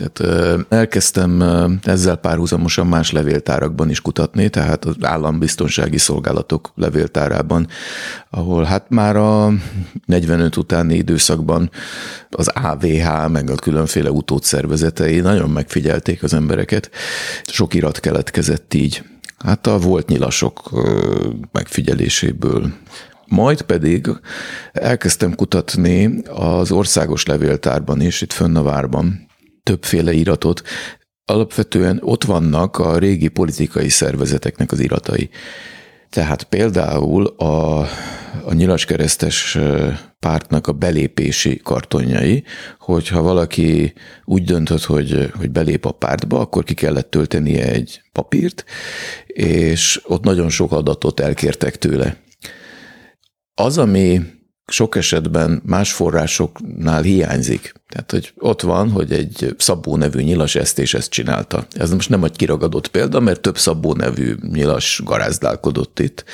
Tehát 0.00 0.66
elkezdtem 0.68 1.42
ezzel 1.82 2.16
párhuzamosan 2.16 2.86
más 2.86 3.12
levéltárakban 3.12 3.90
is 3.90 4.00
kutatni, 4.00 4.48
tehát 4.48 4.84
az 4.84 4.94
állambiztonsági 5.00 5.98
szolgálatok 5.98 6.72
levéltárában, 6.74 7.66
ahol 8.30 8.64
hát 8.64 8.84
már 8.88 9.16
a 9.16 9.52
45 10.06 10.56
utáni 10.56 10.94
időszakban 10.94 11.70
az 12.30 12.48
AVH, 12.48 13.28
meg 13.28 13.50
a 13.50 13.54
különféle 13.54 14.10
utódszervezetei 14.10 15.20
nagyon 15.20 15.50
megfigyelték 15.50 16.22
az 16.22 16.34
embereket. 16.34 16.90
Sok 17.44 17.74
irat 17.74 18.00
keletkezett 18.00 18.74
így. 18.74 19.02
Hát 19.38 19.66
a 19.66 19.78
volt 19.78 20.08
nyilasok 20.08 20.70
megfigyeléséből 21.52 22.72
majd 23.26 23.62
pedig 23.62 24.08
elkezdtem 24.72 25.34
kutatni 25.34 26.22
az 26.34 26.72
országos 26.72 27.26
levéltárban 27.26 28.00
is, 28.00 28.20
itt 28.20 28.32
fönn 28.32 28.56
a 28.56 28.62
várban, 28.62 29.29
többféle 29.62 30.12
iratot. 30.12 30.62
Alapvetően 31.24 32.00
ott 32.02 32.24
vannak 32.24 32.78
a 32.78 32.98
régi 32.98 33.28
politikai 33.28 33.88
szervezeteknek 33.88 34.72
az 34.72 34.78
iratai. 34.78 35.30
Tehát 36.10 36.42
például 36.42 37.26
a, 37.26 37.80
a 38.44 38.52
nyilaskeresztes 38.52 39.58
pártnak 40.18 40.66
a 40.66 40.72
belépési 40.72 41.60
kartonjai, 41.62 42.44
hogyha 42.78 43.22
valaki 43.22 43.92
úgy 44.24 44.44
döntött, 44.44 44.82
hogy, 44.82 45.30
hogy 45.38 45.50
belép 45.50 45.84
a 45.84 45.92
pártba, 45.92 46.40
akkor 46.40 46.64
ki 46.64 46.74
kellett 46.74 47.10
töltenie 47.10 47.70
egy 47.70 48.02
papírt, 48.12 48.64
és 49.26 50.00
ott 50.04 50.22
nagyon 50.24 50.48
sok 50.48 50.72
adatot 50.72 51.20
elkértek 51.20 51.78
tőle. 51.78 52.16
Az, 53.54 53.78
ami 53.78 54.20
sok 54.70 54.96
esetben 54.96 55.62
más 55.64 55.92
forrásoknál 55.92 57.02
hiányzik. 57.02 57.72
Tehát, 57.88 58.10
hogy 58.10 58.32
ott 58.38 58.62
van, 58.62 58.90
hogy 58.90 59.12
egy 59.12 59.54
Szabó 59.58 59.96
nevű 59.96 60.22
nyilas 60.22 60.54
ezt 60.54 60.78
és 60.78 60.94
ezt 60.94 61.10
csinálta. 61.10 61.66
Ez 61.70 61.90
most 61.90 62.08
nem 62.08 62.24
egy 62.24 62.36
kiragadott 62.36 62.88
példa, 62.88 63.20
mert 63.20 63.40
több 63.40 63.58
Szabó 63.58 63.94
nevű 63.94 64.34
nyilas 64.52 65.00
garázdálkodott 65.04 65.98
itt. 65.98 66.24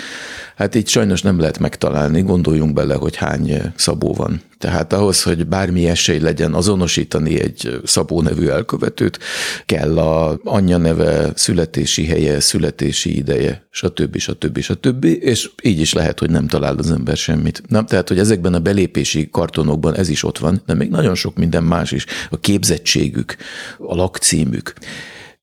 Hát 0.57 0.75
így 0.75 0.89
sajnos 0.89 1.23
nem 1.23 1.39
lehet 1.39 1.59
megtalálni, 1.59 2.23
gondoljunk 2.23 2.73
bele, 2.73 2.95
hogy 2.95 3.17
hány 3.17 3.73
Szabó 3.77 4.15
van. 4.15 4.43
Tehát 4.59 4.93
ahhoz, 4.93 5.23
hogy 5.23 5.47
bármi 5.47 5.89
esély 5.89 6.19
legyen 6.19 6.55
azonosítani 6.55 7.41
egy 7.41 7.81
Szabó 7.85 8.23
nevű 8.23 8.47
elkövetőt, 8.47 9.19
kell 9.67 9.99
a 9.99 10.41
anyja 10.45 10.77
neve, 10.77 11.33
születési 11.35 12.07
helye, 12.07 12.41
születési 12.41 13.17
ideje, 13.17 13.67
stb. 13.71 14.19
stb. 14.19 14.61
stb. 14.61 15.05
És 15.05 15.51
így 15.63 15.81
is 15.81 15.93
lehet, 15.93 16.19
hogy 16.19 16.31
nem 16.31 16.47
talál 16.47 16.77
az 16.77 16.91
ember 16.91 17.17
semmit. 17.17 17.63
Na, 17.69 17.85
tehát, 17.85 18.09
hogy 18.09 18.19
ezekben 18.19 18.55
a 18.55 18.61
belépési 18.61 19.29
kartonokban 19.31 19.95
ez 19.95 20.09
is 20.09 20.23
ott 20.23 20.39
van, 20.39 20.63
de 20.67 20.75
még 20.75 20.91
nagyon 20.91 21.15
sok 21.15 21.37
minden 21.37 21.65
más 21.65 21.93
is. 21.93 22.07
A 22.31 22.41
képzettségük, 22.41 23.37
a 23.79 23.95
lakcímük. 23.95 24.73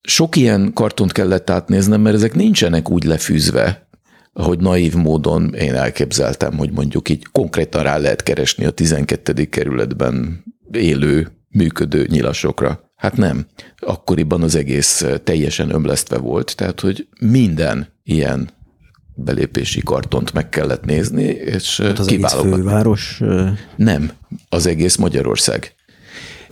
Sok 0.01 0.35
ilyen 0.35 0.73
kartont 0.73 1.11
kellett 1.11 1.49
átnéznem, 1.49 2.01
mert 2.01 2.15
ezek 2.15 2.35
nincsenek 2.35 2.89
úgy 2.89 3.03
lefűzve, 3.03 3.82
ahogy 4.33 4.59
naív 4.59 4.93
módon 4.93 5.53
én 5.53 5.73
elképzeltem, 5.73 6.57
hogy 6.57 6.71
mondjuk 6.71 7.09
így 7.09 7.25
konkrétan 7.31 7.83
rá 7.83 7.97
lehet 7.97 8.23
keresni 8.23 8.65
a 8.65 8.71
12. 8.71 9.45
kerületben 9.45 10.43
élő, 10.71 11.31
működő 11.49 12.07
nyilasokra. 12.09 12.91
Hát 12.95 13.17
nem. 13.17 13.45
Akkoriban 13.79 14.41
az 14.41 14.55
egész 14.55 15.05
teljesen 15.23 15.69
ömlesztve 15.69 16.17
volt, 16.17 16.55
tehát 16.55 16.79
hogy 16.79 17.07
minden 17.19 17.87
ilyen 18.03 18.49
belépési 19.15 19.81
kartont 19.81 20.33
meg 20.33 20.49
kellett 20.49 20.85
nézni, 20.85 21.23
és 21.23 21.81
hát 21.81 21.99
az 21.99 22.07
egész 22.07 22.33
főváros? 22.33 23.21
Nem, 23.75 24.11
az 24.49 24.65
egész 24.65 24.95
Magyarország 24.95 25.75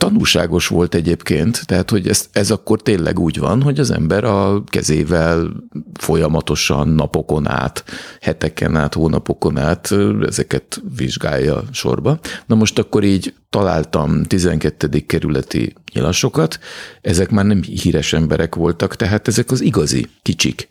tanúságos 0.02 0.68
volt 0.68 0.96
egyébként, 0.96 1.66
tehát 1.66 1.90
hogy 1.90 2.08
ez, 2.08 2.28
ez 2.32 2.52
akkor 2.52 2.82
tényleg 2.82 3.20
úgy 3.20 3.40
van, 3.40 3.62
hogy 3.62 3.80
az 3.80 3.92
ember 3.92 4.24
a 4.24 4.64
kezével 4.66 5.52
folyamatosan 5.94 6.88
napokon 6.88 7.48
át, 7.48 7.84
heteken 8.22 8.76
át, 8.76 8.94
hónapokon 8.94 9.58
át 9.58 9.94
ezeket 10.28 10.82
vizsgálja 10.98 11.64
sorba. 11.72 12.20
Na 12.46 12.56
most 12.56 12.80
akkor 12.80 13.04
így 13.04 13.34
találtam 13.50 14.24
12. 14.24 14.88
kerületi 15.06 15.74
nyilasokat, 15.94 16.60
ezek 17.02 17.30
már 17.30 17.46
nem 17.46 17.62
híres 17.62 18.14
emberek 18.14 18.56
voltak, 18.56 18.96
tehát 18.96 19.28
ezek 19.28 19.52
az 19.52 19.62
igazi 19.62 20.08
kicsik, 20.22 20.68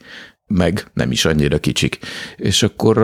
meg 0.46 0.86
nem 0.94 1.10
is 1.10 1.24
annyira 1.24 1.58
kicsik. 1.58 1.98
És 2.36 2.62
akkor 2.62 2.96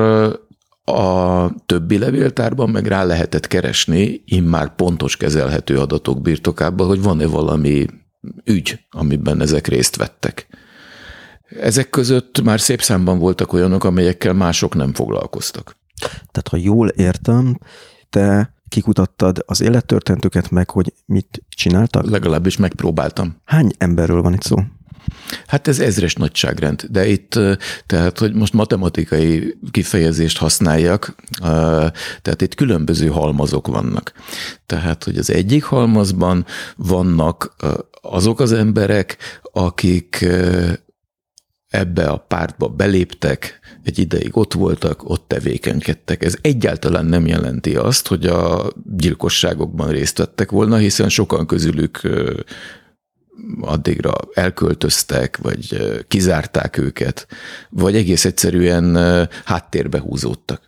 a 0.89 1.51
többi 1.67 1.99
levéltárban 1.99 2.71
meg 2.71 2.87
rá 2.87 3.05
lehetett 3.05 3.47
keresni 3.47 4.23
immár 4.25 4.75
pontos 4.75 5.17
kezelhető 5.17 5.79
adatok 5.79 6.23
birtokában, 6.23 6.87
hogy 6.87 7.03
van-e 7.03 7.27
valami 7.27 7.87
ügy, 8.45 8.79
amiben 8.91 9.41
ezek 9.41 9.67
részt 9.67 9.97
vettek. 9.97 10.47
Ezek 11.61 11.91
között 11.91 12.43
már 12.43 12.61
szép 12.61 12.83
számban 12.83 13.19
voltak 13.19 13.53
olyanok, 13.53 13.85
amelyekkel 13.85 14.33
mások 14.33 14.75
nem 14.75 14.95
foglalkoztak. 14.95 15.77
Tehát, 16.01 16.49
ha 16.51 16.57
jól 16.57 16.89
értem, 16.89 17.59
te 18.11 18.55
kikutattad 18.69 19.43
az 19.47 19.61
élettörténetüket 19.61 20.51
meg, 20.51 20.71
hogy 20.71 20.93
mit 21.07 21.43
csináltak? 21.49 22.11
Legalábbis 22.11 22.57
megpróbáltam. 22.57 23.37
Hány 23.45 23.71
emberről 23.79 24.23
van 24.23 24.33
itt 24.33 24.43
szó? 24.43 24.57
Hát 25.47 25.69
ez 25.69 25.79
ezres 25.81 26.15
nagyságrend, 26.15 26.83
de 26.91 27.07
itt, 27.07 27.39
tehát, 27.87 28.19
hogy 28.19 28.35
most 28.35 28.53
matematikai 28.53 29.59
kifejezést 29.71 30.39
használjak, 30.39 31.15
tehát 32.23 32.43
itt 32.43 32.55
különböző 32.55 33.07
halmazok 33.07 33.67
vannak. 33.67 34.13
Tehát, 34.67 35.05
hogy 35.05 35.19
az 35.19 35.31
egyik 35.31 35.65
halmazban 35.65 36.47
vannak 36.77 37.57
azok 38.01 38.41
az 38.41 38.53
emberek, 38.53 39.17
akik 39.53 40.27
ebbe 41.69 42.09
a 42.09 42.17
pártba 42.17 42.69
beléptek, 42.69 43.61
egy 43.85 43.99
ideig 43.99 44.37
ott 44.37 44.53
voltak, 44.53 45.11
ott 45.11 45.25
tevékenykedtek. 45.29 46.25
Ez 46.25 46.37
egyáltalán 46.41 47.07
nem 47.07 47.27
jelenti 47.27 47.77
azt, 47.77 48.07
hogy 48.07 48.27
a 48.27 48.73
gyilkosságokban 48.97 49.89
részt 49.89 50.19
vettek 50.19 50.51
volna, 50.51 50.77
hiszen 50.77 51.09
sokan 51.09 51.47
közülük 51.47 52.01
addigra 53.61 54.13
elköltöztek, 54.35 55.37
vagy 55.37 55.77
kizárták 56.09 56.79
őket, 56.79 57.27
vagy 57.71 57.97
egész 57.97 58.25
egyszerűen 58.25 58.97
háttérbe 59.45 59.99
húzódtak. 59.99 60.63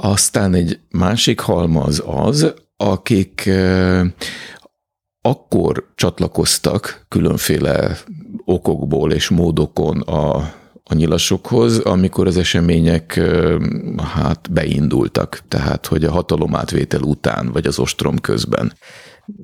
Aztán 0.00 0.54
egy 0.54 0.80
másik 0.90 1.40
halmaz 1.40 2.02
az, 2.06 2.54
akik 2.76 3.50
akkor 5.20 5.92
csatlakoztak 5.94 7.04
különféle 7.08 7.98
okokból 8.44 9.12
és 9.12 9.28
módokon 9.28 10.00
a, 10.00 10.36
a 10.84 10.94
nyilasokhoz, 10.94 11.78
amikor 11.78 12.26
az 12.26 12.36
események 12.36 13.20
hát 14.14 14.50
beindultak, 14.52 15.40
tehát 15.48 15.86
hogy 15.86 16.04
a 16.04 16.10
hatalomátvétel 16.10 17.00
után, 17.00 17.52
vagy 17.52 17.66
az 17.66 17.78
ostrom 17.78 18.18
közben. 18.18 18.72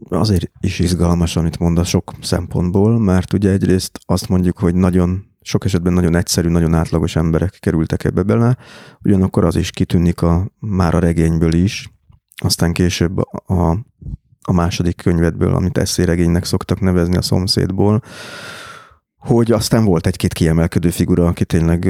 Azért 0.08 0.50
is 0.60 0.78
izgalmas, 0.78 1.36
amit 1.36 1.58
mondasz 1.58 1.88
sok 1.88 2.12
szempontból, 2.22 2.98
mert 2.98 3.32
ugye 3.32 3.50
egyrészt 3.50 3.98
azt 4.04 4.28
mondjuk, 4.28 4.58
hogy 4.58 4.74
nagyon 4.74 5.24
sok 5.40 5.64
esetben 5.64 5.92
nagyon 5.92 6.14
egyszerű, 6.14 6.48
nagyon 6.48 6.74
átlagos 6.74 7.16
emberek 7.16 7.56
kerültek 7.60 8.04
ebbe 8.04 8.22
bele, 8.22 8.56
ugyanakkor 9.02 9.44
az 9.44 9.56
is 9.56 9.70
kitűnik 9.70 10.22
a, 10.22 10.50
már 10.58 10.94
a 10.94 10.98
regényből 10.98 11.52
is, 11.52 11.92
aztán 12.36 12.72
később 12.72 13.18
a, 13.46 13.70
a 14.40 14.52
második 14.52 14.96
könyvedből, 14.96 15.54
amit 15.54 15.78
eszéregénynek 15.78 16.44
szoktak 16.44 16.80
nevezni 16.80 17.16
a 17.16 17.22
szomszédból, 17.22 18.02
hogy 19.18 19.52
aztán 19.52 19.84
volt 19.84 20.06
egy-két 20.06 20.32
kiemelkedő 20.32 20.90
figura, 20.90 21.26
aki 21.26 21.44
tényleg 21.44 21.88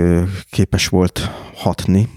képes 0.50 0.88
volt 0.88 1.20
hatni, 1.54 2.08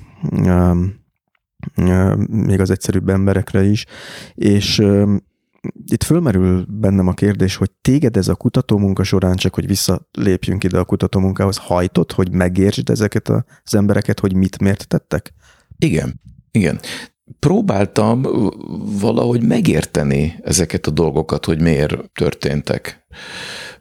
még 2.28 2.60
az 2.60 2.70
egyszerűbb 2.70 3.10
emberekre 3.10 3.64
is, 3.64 3.86
és 4.34 4.84
itt 5.86 6.04
fölmerül 6.04 6.66
bennem 6.70 7.08
a 7.08 7.14
kérdés, 7.14 7.56
hogy 7.56 7.72
téged 7.82 8.18
ez 8.18 8.28
a 8.28 8.36
kutatómunka 8.36 9.04
során, 9.04 9.36
csak 9.36 9.54
hogy 9.54 9.68
visszalépjünk 9.68 10.64
ide 10.64 10.80
a 10.80 10.86
kutatómunkához, 10.86 11.58
hajtott, 11.58 12.12
hogy 12.12 12.32
megértsd 12.32 12.90
ezeket 12.90 13.30
az 13.64 13.76
embereket, 13.76 14.20
hogy 14.20 14.36
mit 14.36 14.60
miért 14.60 14.88
tettek? 14.88 15.34
Igen, 15.78 16.22
igen. 16.52 16.80
Próbáltam 17.40 18.26
valahogy 19.00 19.42
megérteni 19.42 20.40
ezeket 20.44 20.88
a 20.88 20.92
dolgokat, 20.92 21.46
hogy 21.46 21.62
miért 21.62 22.12
történtek. 22.12 23.06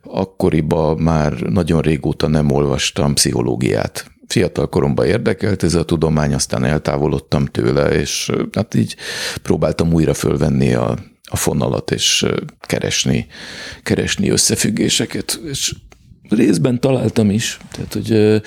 Akkoriban 0.03 0.99
már 0.99 1.33
nagyon 1.33 1.81
régóta 1.81 2.27
nem 2.27 2.51
olvastam 2.51 3.15
pszichológiát. 3.15 4.11
Fiatal 4.27 4.69
koromban 4.69 5.07
érdekelt 5.07 5.63
ez 5.63 5.75
a 5.75 5.85
tudomány, 5.85 6.35
aztán 6.35 6.65
eltávolodtam 6.65 7.45
tőle, 7.45 7.89
és 7.89 8.33
hát 8.53 8.75
így 8.75 8.97
próbáltam 9.43 9.93
újra 9.93 10.15
fölvenni 10.15 10.75
a 10.75 10.99
a 11.27 11.37
fonalat, 11.37 11.91
és 11.91 12.27
keresni, 12.61 13.27
keresni 13.83 14.31
összefüggéseket, 14.31 15.41
és 15.45 15.75
részben 16.29 16.81
találtam 16.81 17.31
is, 17.31 17.59
tehát 17.71 17.93
hogy 17.93 18.43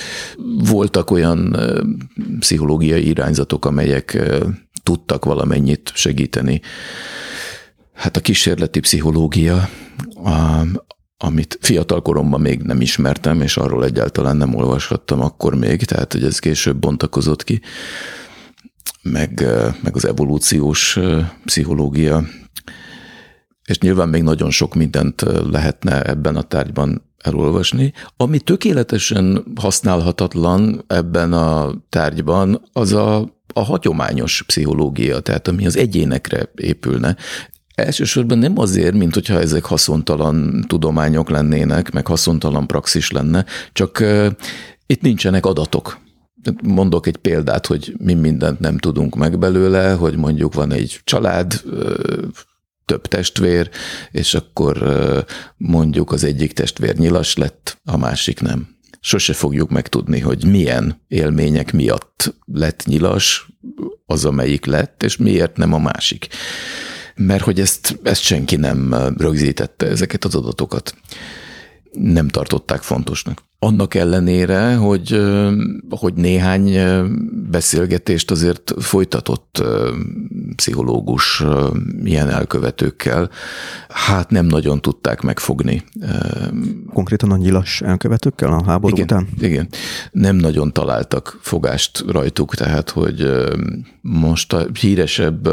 voltak 0.69 1.11
olyan 1.11 1.57
pszichológiai 2.39 3.07
irányzatok, 3.07 3.65
amelyek 3.65 4.17
tudtak 4.83 5.25
valamennyit 5.25 5.91
segíteni. 5.93 6.61
Hát 7.93 8.17
a 8.17 8.21
kísérleti 8.21 8.79
pszichológia, 8.79 9.69
amit 11.17 11.57
fiatal 11.61 12.01
koromban 12.01 12.41
még 12.41 12.61
nem 12.61 12.81
ismertem, 12.81 13.41
és 13.41 13.57
arról 13.57 13.85
egyáltalán 13.85 14.37
nem 14.37 14.55
olvashattam 14.55 15.21
akkor 15.21 15.55
még, 15.55 15.83
tehát 15.83 16.13
hogy 16.13 16.23
ez 16.23 16.39
később 16.39 16.77
bontakozott 16.77 17.43
ki, 17.43 17.61
meg, 19.01 19.45
meg 19.81 19.95
az 19.95 20.05
evolúciós 20.05 20.99
pszichológia, 21.45 22.23
és 23.65 23.79
nyilván 23.79 24.09
még 24.09 24.23
nagyon 24.23 24.51
sok 24.51 24.75
mindent 24.75 25.25
lehetne 25.51 26.01
ebben 26.01 26.35
a 26.35 26.41
tárgyban 26.41 27.09
elolvasni. 27.17 27.93
Ami 28.17 28.39
tökéletesen 28.39 29.43
használhatatlan 29.55 30.83
ebben 30.87 31.33
a 31.33 31.73
tárgyban, 31.89 32.61
az 32.73 32.93
a, 32.93 33.17
a 33.53 33.63
hagyományos 33.63 34.43
pszichológia, 34.45 35.19
tehát 35.19 35.47
ami 35.47 35.65
az 35.65 35.77
egyénekre 35.77 36.51
épülne. 36.55 37.15
Elsősorban 37.75 38.37
nem 38.37 38.57
azért, 38.57 38.93
mint 38.93 39.13
hogyha 39.13 39.39
ezek 39.39 39.65
haszontalan 39.65 40.65
tudományok 40.67 41.29
lennének, 41.29 41.91
meg 41.91 42.07
haszontalan 42.07 42.67
praxis 42.67 43.11
lenne, 43.11 43.45
csak 43.73 44.03
itt 44.85 45.01
nincsenek 45.01 45.45
adatok. 45.45 45.99
Mondok 46.63 47.07
egy 47.07 47.17
példát, 47.17 47.65
hogy 47.65 47.95
mi 47.97 48.13
mindent 48.13 48.59
nem 48.59 48.77
tudunk 48.77 49.15
meg 49.15 49.39
belőle, 49.39 49.91
hogy 49.91 50.17
mondjuk 50.17 50.53
van 50.53 50.71
egy 50.71 51.01
család, 51.03 51.61
több 52.89 53.07
testvér, 53.07 53.69
és 54.11 54.33
akkor 54.33 54.83
mondjuk 55.57 56.11
az 56.11 56.23
egyik 56.23 56.53
testvér 56.53 56.97
nyilas 56.97 57.35
lett, 57.35 57.77
a 57.83 57.97
másik 57.97 58.41
nem. 58.41 58.67
Sose 58.99 59.33
fogjuk 59.33 59.69
megtudni, 59.69 60.19
hogy 60.19 60.45
milyen 60.45 61.01
élmények 61.07 61.71
miatt 61.71 62.35
lett 62.45 62.83
nyilas 62.85 63.47
az, 64.05 64.25
amelyik 64.25 64.65
lett, 64.65 65.03
és 65.03 65.17
miért 65.17 65.57
nem 65.57 65.73
a 65.73 65.77
másik. 65.77 66.27
Mert 67.15 67.43
hogy 67.43 67.59
ezt, 67.59 67.99
ezt 68.03 68.21
senki 68.21 68.55
nem 68.55 68.95
rögzítette, 69.17 69.87
ezeket 69.87 70.25
az 70.25 70.35
adatokat. 70.35 70.95
Nem 71.91 72.27
tartották 72.27 72.81
fontosnak 72.81 73.47
annak 73.59 73.95
ellenére, 73.95 74.75
hogy, 74.75 75.21
hogy 75.89 76.13
néhány 76.13 76.77
beszélgetést 77.49 78.31
azért 78.31 78.73
folytatott 78.77 79.63
pszichológus 80.55 81.43
ilyen 82.03 82.29
elkövetőkkel, 82.29 83.29
hát 83.89 84.29
nem 84.29 84.45
nagyon 84.45 84.81
tudták 84.81 85.21
megfogni. 85.21 85.83
Konkrétan 86.93 87.31
a 87.31 87.37
nyilas 87.37 87.81
elkövetőkkel 87.81 88.53
a 88.53 88.63
háború 88.65 88.95
igen, 88.95 89.05
után? 89.05 89.27
Igen, 89.39 89.67
nem 90.11 90.35
nagyon 90.35 90.73
találtak 90.73 91.37
fogást 91.41 92.03
rajtuk, 92.07 92.55
tehát 92.55 92.89
hogy 92.89 93.29
most 94.01 94.53
a 94.53 94.65
híresebb 94.79 95.49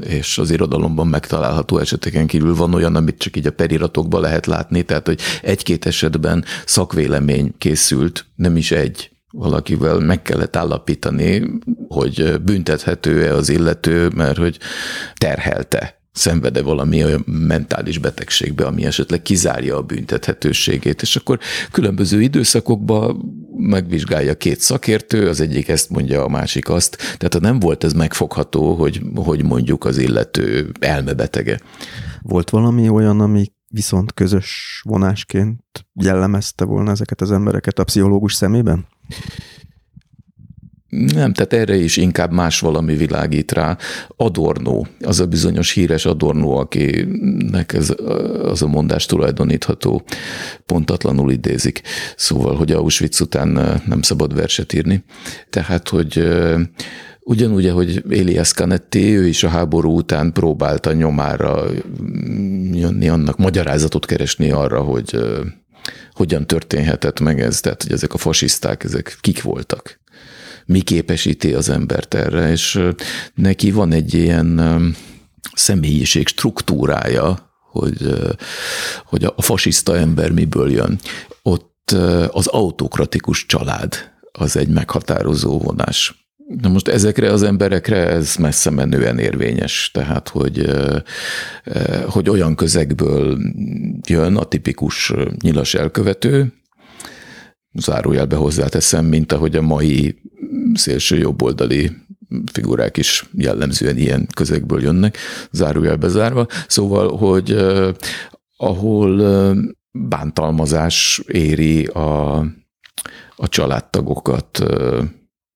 és 0.00 0.38
az 0.38 0.50
irodalomban 0.50 1.06
megtalálható 1.06 1.78
eseteken 1.78 2.26
kívül 2.26 2.54
van 2.54 2.74
olyan, 2.74 2.96
amit 2.96 3.18
csak 3.18 3.36
így 3.36 3.46
a 3.46 3.52
periratokban 3.52 4.20
lehet 4.20 4.46
látni, 4.46 4.82
tehát 4.82 5.06
hogy 5.06 5.20
egy-két 5.42 5.86
esetben 5.86 6.44
szakvélemény 6.66 7.54
készült, 7.58 8.26
nem 8.34 8.56
is 8.56 8.70
egy, 8.70 9.10
valakivel 9.30 9.98
meg 9.98 10.22
kellett 10.22 10.56
állapítani, 10.56 11.42
hogy 11.88 12.40
büntethető-e 12.40 13.34
az 13.34 13.48
illető, 13.48 14.08
mert 14.14 14.36
hogy 14.36 14.58
terhelte 15.16 15.98
szenvede 16.12 16.62
valami 16.62 17.04
olyan 17.04 17.24
mentális 17.26 17.98
betegségbe, 17.98 18.66
ami 18.66 18.84
esetleg 18.84 19.22
kizárja 19.22 19.76
a 19.76 19.82
büntethetőségét, 19.82 21.02
és 21.02 21.16
akkor 21.16 21.38
különböző 21.70 22.20
időszakokban 22.20 23.22
megvizsgálja 23.58 24.36
két 24.36 24.60
szakértő, 24.60 25.28
az 25.28 25.40
egyik 25.40 25.68
ezt 25.68 25.90
mondja, 25.90 26.24
a 26.24 26.28
másik 26.28 26.68
azt, 26.68 26.96
tehát 27.16 27.40
nem 27.40 27.58
volt 27.60 27.84
ez 27.84 27.92
megfogható, 27.92 28.74
hogy, 28.74 29.02
hogy 29.14 29.44
mondjuk 29.44 29.84
az 29.84 29.98
illető 29.98 30.72
elmebetege. 30.80 31.60
Volt 32.22 32.50
valami 32.50 32.88
olyan, 32.88 33.20
ami 33.20 33.52
viszont 33.68 34.14
közös 34.14 34.80
vonásként 34.84 35.86
jellemezte 35.94 36.64
volna 36.64 36.90
ezeket 36.90 37.20
az 37.20 37.30
embereket 37.30 37.78
a 37.78 37.84
pszichológus 37.84 38.34
szemében? 38.34 38.86
Nem, 40.88 41.32
tehát 41.32 41.52
erre 41.52 41.76
is 41.76 41.96
inkább 41.96 42.32
más 42.32 42.60
valami 42.60 42.96
világít 42.96 43.52
rá. 43.52 43.76
Adornó, 44.16 44.86
az 45.00 45.20
a 45.20 45.26
bizonyos 45.26 45.72
híres 45.72 46.04
Adornó, 46.04 46.56
akinek 46.56 47.72
ez 47.72 47.94
az 48.42 48.62
a 48.62 48.66
mondás 48.66 49.06
tulajdonítható, 49.06 50.02
pontatlanul 50.66 51.32
idézik. 51.32 51.82
Szóval, 52.16 52.56
hogy 52.56 52.72
Auschwitz 52.72 53.20
után 53.20 53.80
nem 53.86 54.02
szabad 54.02 54.34
verset 54.34 54.72
írni. 54.72 55.04
Tehát, 55.50 55.88
hogy 55.88 56.28
Ugyanúgy, 57.20 57.70
hogy 57.70 58.02
Elias 58.10 58.52
Canetti, 58.52 59.16
ő 59.16 59.26
is 59.26 59.42
a 59.42 59.48
háború 59.48 59.96
után 59.96 60.32
próbálta 60.32 60.92
nyomára 60.92 61.64
jönni 62.72 63.08
annak, 63.08 63.36
magyarázatot 63.36 64.06
keresni 64.06 64.50
arra, 64.50 64.80
hogy 64.80 65.18
hogyan 66.12 66.46
történhetett 66.46 67.20
meg 67.20 67.40
ez, 67.40 67.60
tehát 67.60 67.82
hogy 67.82 67.92
ezek 67.92 68.14
a 68.14 68.18
fasiszták, 68.18 68.84
ezek 68.84 69.18
kik 69.20 69.42
voltak 69.42 70.00
mi 70.68 70.80
képesíti 70.80 71.54
az 71.54 71.68
embert 71.68 72.14
erre, 72.14 72.50
és 72.50 72.80
neki 73.34 73.70
van 73.70 73.92
egy 73.92 74.14
ilyen 74.14 74.60
személyiség 75.54 76.26
struktúrája, 76.26 77.52
hogy, 77.70 78.18
hogy 79.04 79.24
a 79.24 79.42
fasiszta 79.42 79.96
ember 79.96 80.30
miből 80.30 80.70
jön. 80.70 80.98
Ott 81.42 81.90
az 82.30 82.46
autokratikus 82.46 83.46
család 83.46 83.94
az 84.32 84.56
egy 84.56 84.68
meghatározó 84.68 85.58
vonás. 85.58 86.28
Na 86.60 86.68
most 86.68 86.88
ezekre 86.88 87.32
az 87.32 87.42
emberekre 87.42 88.06
ez 88.06 88.36
messze 88.36 88.70
menően 88.70 89.18
érvényes, 89.18 89.90
tehát 89.92 90.28
hogy, 90.28 90.70
hogy 92.06 92.28
olyan 92.28 92.54
közegből 92.54 93.38
jön 94.06 94.36
a 94.36 94.44
tipikus 94.44 95.12
nyilas 95.40 95.74
elkövető, 95.74 96.52
zárójelbe 97.72 98.36
hozzáteszem, 98.36 99.04
mint 99.04 99.32
ahogy 99.32 99.56
a 99.56 99.62
mai 99.62 100.20
szélső 100.78 101.18
jobboldali 101.18 101.90
figurák 102.52 102.96
is 102.96 103.24
jellemzően 103.32 103.96
ilyen 103.96 104.28
közegből 104.34 104.82
jönnek, 104.82 105.16
zárójelbe 105.50 106.08
zárva. 106.08 106.46
Szóval, 106.66 107.16
hogy 107.16 107.56
ahol 108.56 109.22
bántalmazás 109.92 111.22
éri 111.26 111.86
a, 111.86 112.36
a 113.36 113.48
családtagokat 113.48 114.60
eh, 114.60 115.08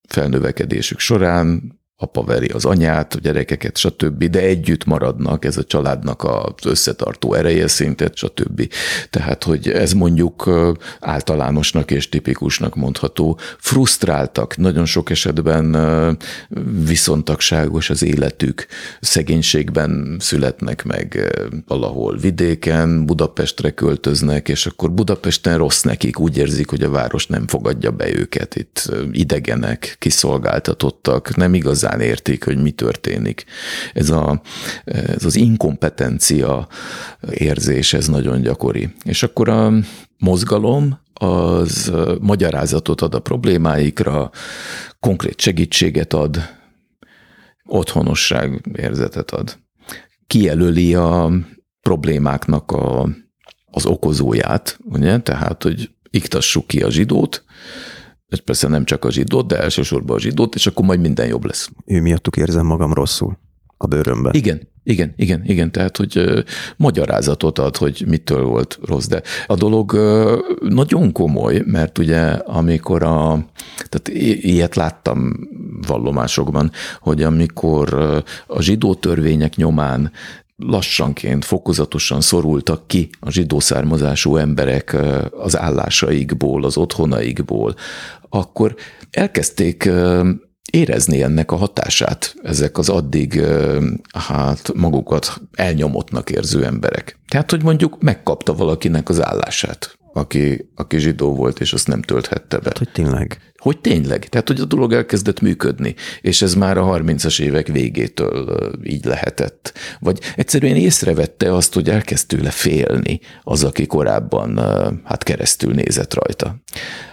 felnövekedésük 0.08 0.98
során, 0.98 1.80
apa 2.02 2.24
veri 2.24 2.48
az 2.48 2.64
anyát, 2.64 3.14
a 3.14 3.18
gyerekeket, 3.18 3.76
stb., 3.76 4.24
de 4.24 4.40
együtt 4.40 4.84
maradnak, 4.84 5.44
ez 5.44 5.56
a 5.56 5.64
családnak 5.64 6.24
az 6.24 6.66
összetartó 6.66 7.34
ereje 7.34 7.68
szintet, 7.68 8.16
stb. 8.16 8.68
Tehát, 9.10 9.44
hogy 9.44 9.68
ez 9.68 9.92
mondjuk 9.92 10.50
általánosnak 11.00 11.90
és 11.90 12.08
tipikusnak 12.08 12.74
mondható. 12.74 13.38
Frusztráltak, 13.58 14.56
nagyon 14.56 14.84
sok 14.84 15.10
esetben 15.10 15.76
viszontagságos 16.86 17.90
az 17.90 18.02
életük, 18.02 18.66
szegénységben 19.00 20.16
születnek 20.20 20.84
meg 20.84 21.32
valahol 21.66 22.16
vidéken, 22.16 23.06
Budapestre 23.06 23.70
költöznek, 23.70 24.48
és 24.48 24.66
akkor 24.66 24.90
Budapesten 24.92 25.58
rossz 25.58 25.82
nekik, 25.82 26.18
úgy 26.18 26.36
érzik, 26.36 26.70
hogy 26.70 26.82
a 26.82 26.90
város 26.90 27.26
nem 27.26 27.46
fogadja 27.46 27.90
be 27.90 28.14
őket, 28.14 28.56
itt 28.56 28.90
idegenek, 29.12 29.96
kiszolgáltatottak, 29.98 31.36
nem 31.36 31.54
igazán 31.54 31.91
igazán 31.92 32.00
értik, 32.00 32.44
hogy 32.44 32.62
mi 32.62 32.70
történik. 32.70 33.44
Ez, 33.92 34.10
a, 34.10 34.40
ez 34.84 35.24
az 35.24 35.36
inkompetencia 35.36 36.68
érzés, 37.30 37.92
ez 37.92 38.08
nagyon 38.08 38.40
gyakori. 38.40 38.92
És 39.04 39.22
akkor 39.22 39.48
a 39.48 39.72
mozgalom 40.18 41.00
az 41.14 41.92
magyarázatot 42.20 43.00
ad 43.00 43.14
a 43.14 43.20
problémáikra, 43.20 44.30
konkrét 45.00 45.40
segítséget 45.40 46.12
ad, 46.12 46.38
otthonosság 47.66 48.60
érzetet 48.76 49.30
ad. 49.30 49.58
Kijelöli 50.26 50.94
a 50.94 51.30
problémáknak 51.82 52.70
a, 52.70 53.08
az 53.70 53.86
okozóját, 53.86 54.78
ugye? 54.84 55.20
tehát, 55.20 55.62
hogy 55.62 55.90
iktassuk 56.10 56.66
ki 56.66 56.82
a 56.82 56.90
zsidót, 56.90 57.44
és 58.32 58.40
persze 58.40 58.68
nem 58.68 58.84
csak 58.84 59.04
a 59.04 59.10
zsidót, 59.10 59.46
de 59.46 59.58
elsősorban 59.58 60.16
a 60.16 60.20
zsidót, 60.20 60.54
és 60.54 60.66
akkor 60.66 60.84
majd 60.84 61.00
minden 61.00 61.26
jobb 61.26 61.44
lesz. 61.44 61.70
Ő 61.86 62.00
miattuk 62.00 62.36
érzem 62.36 62.66
magam 62.66 62.92
rosszul 62.92 63.38
a 63.76 63.86
bőrömbe. 63.86 64.30
Igen, 64.32 64.68
igen, 64.84 65.12
igen, 65.16 65.42
igen, 65.44 65.72
tehát, 65.72 65.96
hogy 65.96 66.16
uh, 66.16 66.38
magyarázatot 66.76 67.58
ad, 67.58 67.76
hogy 67.76 68.04
mitől 68.06 68.44
volt 68.44 68.78
rossz, 68.84 69.06
de 69.06 69.22
a 69.46 69.54
dolog 69.54 69.92
uh, 69.92 70.38
nagyon 70.68 71.12
komoly, 71.12 71.62
mert 71.66 71.98
ugye 71.98 72.20
amikor 72.30 73.02
a, 73.02 73.46
tehát 73.88 74.08
ilyet 74.42 74.74
láttam 74.74 75.48
vallomásokban, 75.86 76.70
hogy 77.00 77.22
amikor 77.22 77.94
a 78.46 78.62
zsidó 78.62 78.94
törvények 78.94 79.56
nyomán 79.56 80.12
lassanként, 80.56 81.44
fokozatosan 81.44 82.20
szorultak 82.20 82.86
ki 82.86 83.10
a 83.20 83.30
zsidó 83.30 83.60
származású 83.60 84.36
emberek 84.36 84.96
az 85.30 85.58
állásaikból, 85.58 86.64
az 86.64 86.76
otthonaikból, 86.76 87.74
akkor 88.28 88.74
elkezdték 89.10 89.90
érezni 90.70 91.22
ennek 91.22 91.52
a 91.52 91.56
hatását 91.56 92.34
ezek 92.42 92.78
az 92.78 92.88
addig 92.88 93.42
hát 94.18 94.72
magukat 94.74 95.40
elnyomottnak 95.52 96.30
érző 96.30 96.64
emberek. 96.64 97.18
Tehát, 97.28 97.50
hogy 97.50 97.62
mondjuk 97.62 98.02
megkapta 98.02 98.54
valakinek 98.54 99.08
az 99.08 99.22
állását 99.24 99.96
aki, 100.12 100.68
aki 100.74 100.98
zsidó 100.98 101.34
volt, 101.34 101.60
és 101.60 101.72
azt 101.72 101.86
nem 101.86 102.02
tölthette 102.02 102.58
be. 102.58 102.64
Hát, 102.64 102.78
hogy 102.78 102.90
tényleg. 102.92 103.52
Hogy 103.56 103.80
tényleg. 103.80 104.28
Tehát, 104.28 104.48
hogy 104.48 104.60
a 104.60 104.64
dolog 104.64 104.92
elkezdett 104.92 105.40
működni, 105.40 105.94
és 106.20 106.42
ez 106.42 106.54
már 106.54 106.78
a 106.78 106.84
30-as 106.84 107.40
évek 107.40 107.66
végétől 107.66 108.72
így 108.84 109.04
lehetett. 109.04 109.72
Vagy 110.00 110.20
egyszerűen 110.36 110.76
észrevette 110.76 111.54
azt, 111.54 111.74
hogy 111.74 111.88
elkezd 111.88 112.26
tőle 112.26 112.50
félni 112.50 113.20
az, 113.42 113.64
aki 113.64 113.86
korábban 113.86 114.58
hát 115.04 115.22
keresztül 115.22 115.72
nézett 115.72 116.14
rajta. 116.14 116.56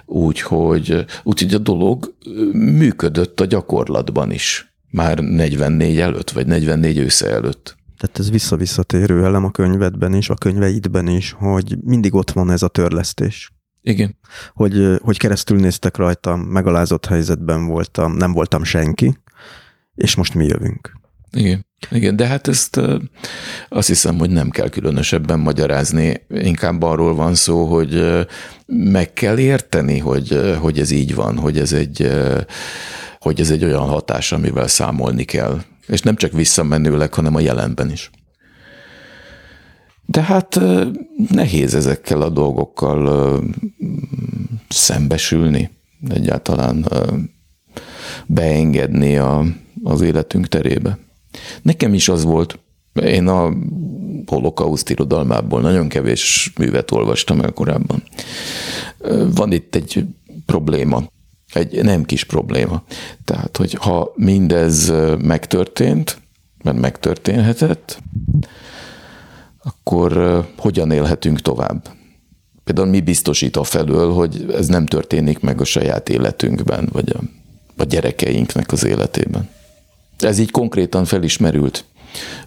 Úgyhogy, 0.06 1.06
úgyhogy 1.24 1.54
a 1.54 1.58
dolog 1.58 2.14
működött 2.54 3.40
a 3.40 3.46
gyakorlatban 3.46 4.32
is. 4.32 4.74
Már 4.92 5.20
44 5.20 6.00
előtt, 6.00 6.32
vagy 6.32 6.48
44 6.48 6.98
ősze 6.98 7.30
előtt. 7.30 7.78
Tehát 8.00 8.20
ez 8.20 8.32
visszavisszatérő 8.32 9.26
elem 9.26 9.46
a 9.46 9.52
könyvedben 9.52 10.14
is, 10.14 10.30
a 10.30 10.34
könyveidben 10.34 11.08
is, 11.08 11.32
hogy 11.32 11.78
mindig 11.84 12.14
ott 12.14 12.32
van 12.32 12.52
ez 12.52 12.62
a 12.62 12.68
törlesztés. 12.68 13.52
Igen. 13.82 14.18
Hogy, 14.54 15.00
hogy 15.02 15.18
keresztül 15.18 15.60
néztek 15.60 15.98
rajtam, 15.98 16.40
megalázott 16.40 17.06
helyzetben 17.06 17.66
voltam, 17.66 18.14
nem 18.14 18.32
voltam 18.32 18.64
senki, 18.64 19.18
és 19.96 20.16
most 20.16 20.34
mi 20.34 20.46
jövünk. 20.46 21.00
Igen. 21.32 21.66
Igen, 21.92 22.16
de 22.16 22.28
hát 22.28 22.48
ezt 22.48 22.82
azt 23.70 23.88
hiszem, 23.88 24.18
hogy 24.18 24.30
nem 24.30 24.50
kell 24.50 24.70
különösebben 24.70 25.40
magyarázni. 25.40 26.26
Inkább 26.30 26.84
arról 26.84 27.16
van 27.16 27.36
szó, 27.36 27.66
hogy 27.66 28.26
meg 28.66 29.14
kell 29.14 29.38
érteni, 29.38 29.98
hogy, 29.98 30.56
hogy 30.60 30.80
ez 30.80 30.92
így 30.92 31.16
van, 31.16 31.38
hogy 31.38 31.58
ez 31.58 31.74
egy, 31.74 32.12
hogy 33.20 33.40
ez 33.40 33.52
egy 33.52 33.64
olyan 33.64 33.88
hatás, 33.88 34.32
amivel 34.32 34.68
számolni 34.68 35.24
kell 35.24 35.62
és 35.90 36.02
nem 36.02 36.16
csak 36.16 36.32
visszamenőleg, 36.32 37.14
hanem 37.14 37.36
a 37.36 37.40
jelenben 37.40 37.92
is. 37.92 38.10
De 40.06 40.22
hát 40.22 40.60
nehéz 41.30 41.76
ezekkel 41.76 42.22
a 42.22 42.30
dolgokkal 42.30 43.44
szembesülni, 44.70 45.70
egyáltalán 46.10 46.86
beengedni 48.26 49.18
a, 49.18 49.46
az 49.84 50.02
életünk 50.02 50.48
terébe. 50.48 50.98
Nekem 51.62 51.94
is 51.94 52.10
az 52.10 52.24
volt, 52.24 52.60
én 53.04 53.28
a 53.28 53.54
holokauszt 54.26 54.90
irodalmából 54.90 55.62
nagyon 55.62 55.88
kevés 55.88 56.52
művet 56.58 56.92
olvastam 56.92 57.42
el 57.42 57.52
korábban. 57.52 58.04
Van 59.36 59.52
itt 59.52 59.76
egy 59.76 60.06
probléma 60.46 61.04
egy 61.54 61.84
nem 61.84 62.04
kis 62.04 62.24
probléma. 62.24 62.84
Tehát, 63.26 63.58
hogy 63.58 63.74
ha 63.74 64.14
mindez 64.16 64.94
megtörtént, 65.22 66.18
mert 66.64 66.80
megtörténhetett, 66.80 68.02
akkor 69.64 70.44
hogyan 70.58 70.92
élhetünk 70.92 71.42
tovább? 71.42 71.88
Például 72.64 72.88
mi 72.88 73.02
biztosít 73.02 73.56
a 73.56 73.64
felől, 73.64 74.14
hogy 74.14 74.46
ez 74.54 74.68
nem 74.68 74.86
történik 74.86 75.40
meg 75.40 75.62
a 75.62 75.66
saját 75.66 76.10
életünkben, 76.10 76.90
vagy 76.92 77.16
a, 77.16 77.20
a 77.82 77.84
gyerekeinknek 77.84 78.72
az 78.72 78.86
életében. 78.86 79.50
Ez 80.20 80.40
így 80.40 80.52
konkrétan 80.52 81.06
felismerült. 81.06 81.86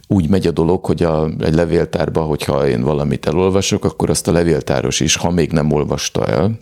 Úgy 0.08 0.28
megy 0.28 0.46
a 0.46 0.50
dolog, 0.50 0.84
hogy 0.84 1.02
a, 1.02 1.28
egy 1.40 1.54
levéltárba, 1.54 2.22
hogyha 2.22 2.68
én 2.68 2.82
valamit 2.82 3.26
elolvasok, 3.26 3.84
akkor 3.84 4.10
azt 4.10 4.28
a 4.28 4.32
levéltáros 4.32 5.00
is, 5.00 5.16
ha 5.16 5.30
még 5.30 5.52
nem 5.52 5.72
olvasta 5.72 6.26
el, 6.26 6.58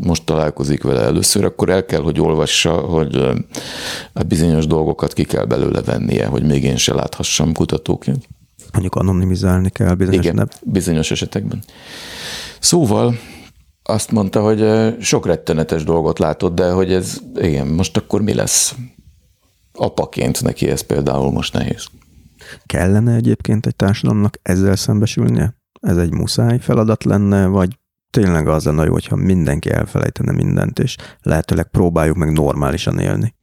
most 0.00 0.24
találkozik 0.24 0.82
vele 0.82 1.00
először, 1.00 1.44
akkor 1.44 1.68
el 1.68 1.84
kell, 1.84 2.00
hogy 2.00 2.20
olvassa, 2.20 2.72
hogy 2.72 3.16
a 4.12 4.22
bizonyos 4.22 4.66
dolgokat 4.66 5.12
ki 5.12 5.24
kell 5.24 5.44
belőle 5.44 5.82
vennie, 5.82 6.26
hogy 6.26 6.42
még 6.42 6.64
én 6.64 6.76
se 6.76 6.94
láthassam 6.94 7.52
kutatóként. 7.52 8.28
Mondjuk 8.72 8.94
anonimizálni 8.94 9.70
kell 9.70 9.94
bizonyos 9.94 10.24
Igen, 10.24 10.34
nem? 10.34 10.48
bizonyos 10.62 11.10
esetekben. 11.10 11.62
Szóval 12.60 13.18
azt 13.82 14.10
mondta, 14.10 14.42
hogy 14.42 14.64
sok 15.00 15.26
rettenetes 15.26 15.84
dolgot 15.84 16.18
látott, 16.18 16.54
de 16.54 16.70
hogy 16.70 16.92
ez, 16.92 17.20
igen, 17.34 17.66
most 17.66 17.96
akkor 17.96 18.22
mi 18.22 18.34
lesz? 18.34 18.74
Apaként 19.72 20.42
neki 20.42 20.68
ez 20.68 20.80
például 20.80 21.32
most 21.32 21.52
nehéz. 21.52 21.86
Kellene 22.66 23.14
egyébként 23.14 23.66
egy 23.66 23.76
társadalomnak 23.76 24.38
ezzel 24.42 24.76
szembesülnie? 24.76 25.54
Ez 25.80 25.96
egy 25.96 26.12
muszáj 26.12 26.58
feladat 26.58 27.04
lenne, 27.04 27.46
vagy 27.46 27.78
tényleg 28.10 28.48
az 28.48 28.64
lenne 28.64 28.84
jó, 28.84 28.92
hogyha 28.92 29.16
mindenki 29.16 29.70
elfelejtene 29.70 30.32
mindent, 30.32 30.78
és 30.78 30.96
lehetőleg 31.22 31.68
próbáljuk 31.68 32.16
meg 32.16 32.32
normálisan 32.32 32.98
élni. 32.98 33.34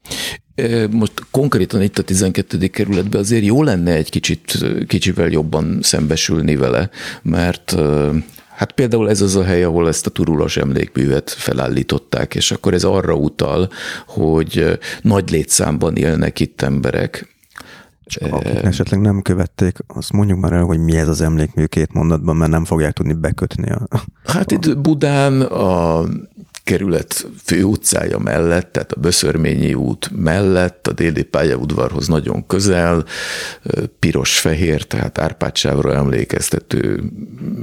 Most 0.89 1.13
konkrétan 1.31 1.81
itt 1.81 1.97
a 1.97 2.03
12. 2.03 2.67
kerületben 2.67 3.21
azért 3.21 3.43
jó 3.43 3.63
lenne 3.63 3.91
egy 3.91 4.09
kicsit, 4.09 4.65
kicsivel 4.87 5.29
jobban 5.29 5.79
szembesülni 5.81 6.55
vele, 6.55 6.89
mert 7.21 7.75
Hát 8.55 8.71
például 8.71 9.09
ez 9.09 9.21
az 9.21 9.35
a 9.35 9.43
hely, 9.43 9.63
ahol 9.63 9.87
ezt 9.87 10.05
a 10.05 10.09
turulas 10.09 10.57
emlékművet 10.57 11.29
felállították, 11.29 12.35
és 12.35 12.51
akkor 12.51 12.73
ez 12.73 12.83
arra 12.83 13.13
utal, 13.13 13.69
hogy 14.07 14.79
nagy 15.01 15.29
létszámban 15.29 15.95
élnek 15.95 16.39
itt 16.39 16.61
emberek, 16.61 17.35
Csak 18.05 18.33
akik 18.33 18.63
esetleg 18.63 19.01
nem 19.01 19.21
követték, 19.21 19.77
azt 19.87 20.11
mondjuk 20.11 20.39
már 20.39 20.53
el, 20.53 20.63
hogy 20.63 20.79
mi 20.79 20.97
ez 20.97 21.07
az 21.07 21.21
emlékmű 21.21 21.65
két 21.65 21.93
mondatban, 21.93 22.35
mert 22.35 22.51
nem 22.51 22.65
fogják 22.65 22.93
tudni 22.93 23.13
bekötni. 23.13 23.71
A, 23.71 24.03
hát 24.25 24.51
itt 24.51 24.77
Budán 24.77 25.41
a 25.41 26.03
kerület 26.63 27.27
főutcája 27.43 28.17
mellett, 28.17 28.71
tehát 28.71 28.91
a 28.91 28.99
Böszörményi 28.99 29.73
út 29.73 30.09
mellett, 30.15 30.87
a 30.87 30.91
déli 30.91 31.23
pályaudvarhoz 31.23 32.07
nagyon 32.07 32.47
közel, 32.47 33.05
piros-fehér, 33.99 34.83
tehát 34.83 35.17
Árpádsávra 35.17 35.93
emlékeztető 35.93 37.03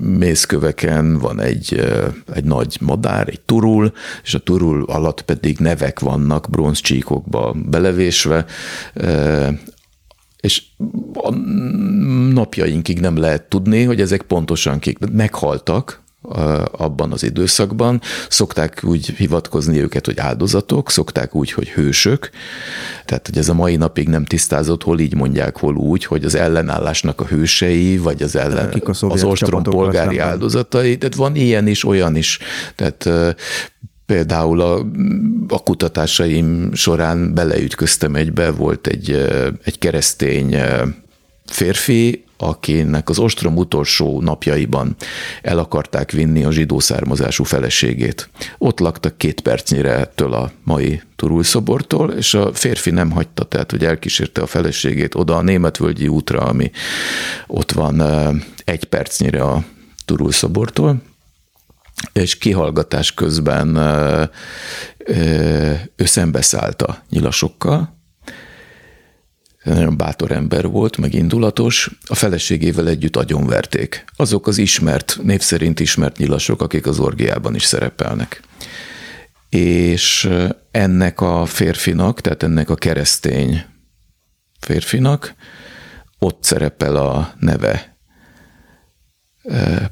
mészköveken 0.00 1.18
van 1.18 1.40
egy, 1.40 1.92
egy 2.32 2.44
nagy 2.44 2.78
madár, 2.80 3.28
egy 3.28 3.40
turul, 3.40 3.92
és 4.22 4.34
a 4.34 4.38
turul 4.38 4.84
alatt 4.84 5.22
pedig 5.22 5.58
nevek 5.58 6.00
vannak 6.00 6.50
bronzcsíkokba 6.50 7.56
belevésve, 7.68 8.44
és 10.40 10.62
a 11.14 11.34
napjainkig 12.32 13.00
nem 13.00 13.16
lehet 13.16 13.42
tudni, 13.42 13.82
hogy 13.82 14.00
ezek 14.00 14.22
pontosan 14.22 14.78
kik. 14.78 14.98
Meghaltak, 15.12 16.02
abban 16.72 17.12
az 17.12 17.22
időszakban. 17.22 18.00
Szokták 18.28 18.80
úgy 18.84 19.06
hivatkozni 19.06 19.80
őket, 19.80 20.06
hogy 20.06 20.18
áldozatok, 20.18 20.90
szokták 20.90 21.34
úgy, 21.34 21.52
hogy 21.52 21.68
hősök. 21.68 22.30
Tehát, 23.04 23.26
hogy 23.26 23.38
ez 23.38 23.48
a 23.48 23.54
mai 23.54 23.76
napig 23.76 24.08
nem 24.08 24.24
tisztázott, 24.24 24.82
hol 24.82 24.98
így 24.98 25.14
mondják, 25.14 25.58
hol 25.58 25.76
úgy, 25.76 26.04
hogy 26.04 26.24
az 26.24 26.34
ellenállásnak 26.34 27.20
a 27.20 27.26
hősei, 27.26 27.98
vagy 27.98 28.22
az 28.22 28.36
ellen, 28.36 28.82
az 29.00 29.24
ostrom 29.24 29.62
polgári 29.62 30.18
áldozatai. 30.18 30.98
Tehát 30.98 31.14
van 31.14 31.36
ilyen 31.36 31.66
is, 31.66 31.84
olyan 31.84 32.16
is. 32.16 32.38
Tehát 32.74 33.08
például 34.10 34.60
a, 34.60 34.86
a 35.48 35.62
kutatásaim 35.62 36.74
során 36.74 37.34
beleütköztem 37.34 38.14
egybe, 38.14 38.50
volt 38.50 38.86
egy, 38.86 39.10
egy 39.64 39.78
keresztény 39.78 40.56
férfi, 41.46 42.24
akinek 42.36 43.08
az 43.08 43.18
ostrom 43.18 43.56
utolsó 43.56 44.20
napjaiban 44.20 44.96
el 45.42 45.58
akarták 45.58 46.10
vinni 46.10 46.44
a 46.44 46.52
zsidó 46.52 46.78
származású 46.78 47.44
feleségét. 47.44 48.30
Ott 48.58 48.80
laktak 48.80 49.18
két 49.18 49.40
percnyire 49.40 49.96
ettől 49.96 50.32
a 50.32 50.50
mai 50.64 51.02
Turul 51.16 51.42
és 52.16 52.34
a 52.34 52.54
férfi 52.54 52.90
nem 52.90 53.10
hagyta, 53.10 53.44
tehát 53.44 53.70
hogy 53.70 53.84
elkísérte 53.84 54.42
a 54.42 54.46
feleségét 54.46 55.14
oda 55.14 55.36
a 55.36 55.42
Németvölgyi 55.42 56.08
útra, 56.08 56.40
ami 56.40 56.70
ott 57.46 57.72
van 57.72 58.02
egy 58.64 58.84
percnyire 58.84 59.42
a 59.42 59.64
Turul 60.04 60.32
és 62.12 62.38
kihallgatás 62.38 63.14
közben 63.14 63.76
ő 65.96 66.04
szembeszállt 66.04 66.82
a 66.82 67.02
nyilasokkal, 67.10 67.98
nagyon 69.64 69.96
bátor 69.96 70.30
ember 70.32 70.66
volt, 70.66 70.96
meg 70.96 71.14
indulatos, 71.14 71.90
a 72.06 72.14
feleségével 72.14 72.88
együtt 72.88 73.16
agyonverték. 73.16 74.04
Azok 74.16 74.46
az 74.46 74.58
ismert, 74.58 75.18
név 75.22 75.40
szerint 75.40 75.80
ismert 75.80 76.16
nyilasok, 76.16 76.62
akik 76.62 76.86
az 76.86 76.98
orgiában 76.98 77.54
is 77.54 77.64
szerepelnek. 77.64 78.42
És 79.48 80.30
ennek 80.70 81.20
a 81.20 81.44
férfinak, 81.46 82.20
tehát 82.20 82.42
ennek 82.42 82.70
a 82.70 82.74
keresztény 82.74 83.64
férfinak 84.60 85.34
ott 86.18 86.44
szerepel 86.44 86.96
a 86.96 87.34
neve. 87.38 87.89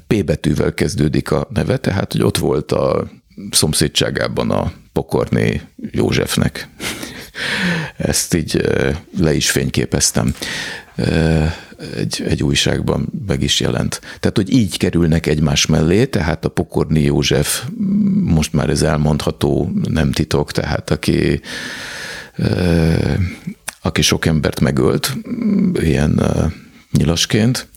P 0.07 0.25
betűvel 0.25 0.73
kezdődik 0.73 1.31
a 1.31 1.47
neve, 1.53 1.77
tehát 1.77 2.11
hogy 2.11 2.23
ott 2.23 2.37
volt 2.37 2.71
a 2.71 3.07
szomszédságában 3.51 4.51
a 4.51 4.71
pokorné 4.93 5.61
Józsefnek 5.91 6.69
ezt 7.97 8.33
így 8.33 8.69
le 9.17 9.33
is 9.33 9.51
fényképeztem. 9.51 10.33
Egy, 11.95 12.23
egy 12.27 12.43
újságban 12.43 13.07
meg 13.27 13.41
is 13.41 13.59
jelent. 13.59 14.01
Tehát, 14.19 14.35
hogy 14.35 14.53
így 14.53 14.77
kerülnek 14.77 15.25
egymás 15.25 15.65
mellé, 15.65 16.05
tehát 16.05 16.45
a 16.45 16.49
Pokorni 16.49 17.01
József, 17.01 17.63
most 18.23 18.53
már 18.53 18.69
ez 18.69 18.81
elmondható, 18.81 19.71
nem 19.83 20.11
titok, 20.11 20.51
tehát 20.51 20.89
aki, 20.89 21.41
aki 23.81 24.01
sok 24.01 24.25
embert 24.25 24.59
megölt, 24.59 25.17
ilyen 25.73 26.21
nyilasként, 26.91 27.67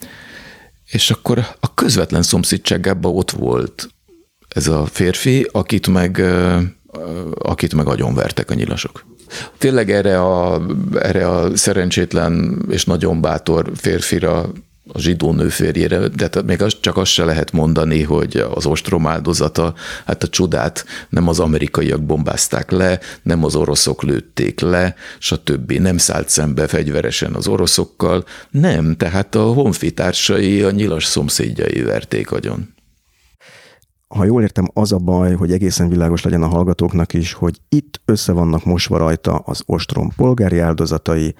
és 0.92 1.10
akkor 1.10 1.38
a 1.60 1.74
közvetlen 1.74 2.22
szomszédságában 2.22 3.16
ott 3.16 3.30
volt 3.30 3.88
ez 4.48 4.66
a 4.66 4.86
férfi, 4.86 5.48
akit 5.52 5.86
meg, 5.86 6.22
akit 7.34 7.74
meg 7.74 7.86
agyonvertek 7.86 8.50
a 8.50 8.54
nyilasok. 8.54 9.04
Tényleg 9.58 9.90
erre 9.90 10.20
a, 10.20 10.62
erre 10.94 11.28
a 11.28 11.56
szerencsétlen 11.56 12.62
és 12.70 12.84
nagyon 12.84 13.20
bátor 13.20 13.70
férfira 13.74 14.50
a 14.92 14.98
zsidó 15.00 15.32
nő 15.32 15.48
férjére, 15.48 16.08
de 16.08 16.30
még 16.46 16.62
az, 16.62 16.76
csak 16.80 16.96
azt 16.96 17.10
se 17.10 17.24
lehet 17.24 17.52
mondani, 17.52 18.02
hogy 18.02 18.36
az 18.54 18.66
ostrom 18.66 19.06
áldozata, 19.06 19.74
hát 20.06 20.22
a 20.22 20.28
csodát 20.28 20.84
nem 21.08 21.28
az 21.28 21.40
amerikaiak 21.40 22.02
bombázták 22.02 22.70
le, 22.70 23.00
nem 23.22 23.44
az 23.44 23.54
oroszok 23.54 24.02
lőtték 24.02 24.60
le, 24.60 24.94
stb. 25.18 25.72
Nem 25.72 25.96
szállt 25.96 26.28
szembe 26.28 26.66
fegyveresen 26.66 27.34
az 27.34 27.48
oroszokkal, 27.48 28.24
nem, 28.50 28.96
tehát 28.96 29.34
a 29.34 29.42
honfitársai, 29.42 30.62
a 30.62 30.70
nyilas 30.70 31.04
szomszédjai 31.04 31.82
verték 31.82 32.30
agyon 32.30 32.74
ha 34.14 34.24
jól 34.24 34.42
értem, 34.42 34.68
az 34.74 34.92
a 34.92 34.98
baj, 34.98 35.34
hogy 35.34 35.52
egészen 35.52 35.88
világos 35.88 36.22
legyen 36.22 36.42
a 36.42 36.48
hallgatóknak 36.48 37.14
is, 37.14 37.32
hogy 37.32 37.60
itt 37.68 38.00
össze 38.04 38.32
vannak 38.32 38.64
mosva 38.64 38.98
rajta 38.98 39.34
az 39.34 39.62
ostrom 39.66 40.12
polgári 40.16 40.58
áldozatai, 40.58 41.34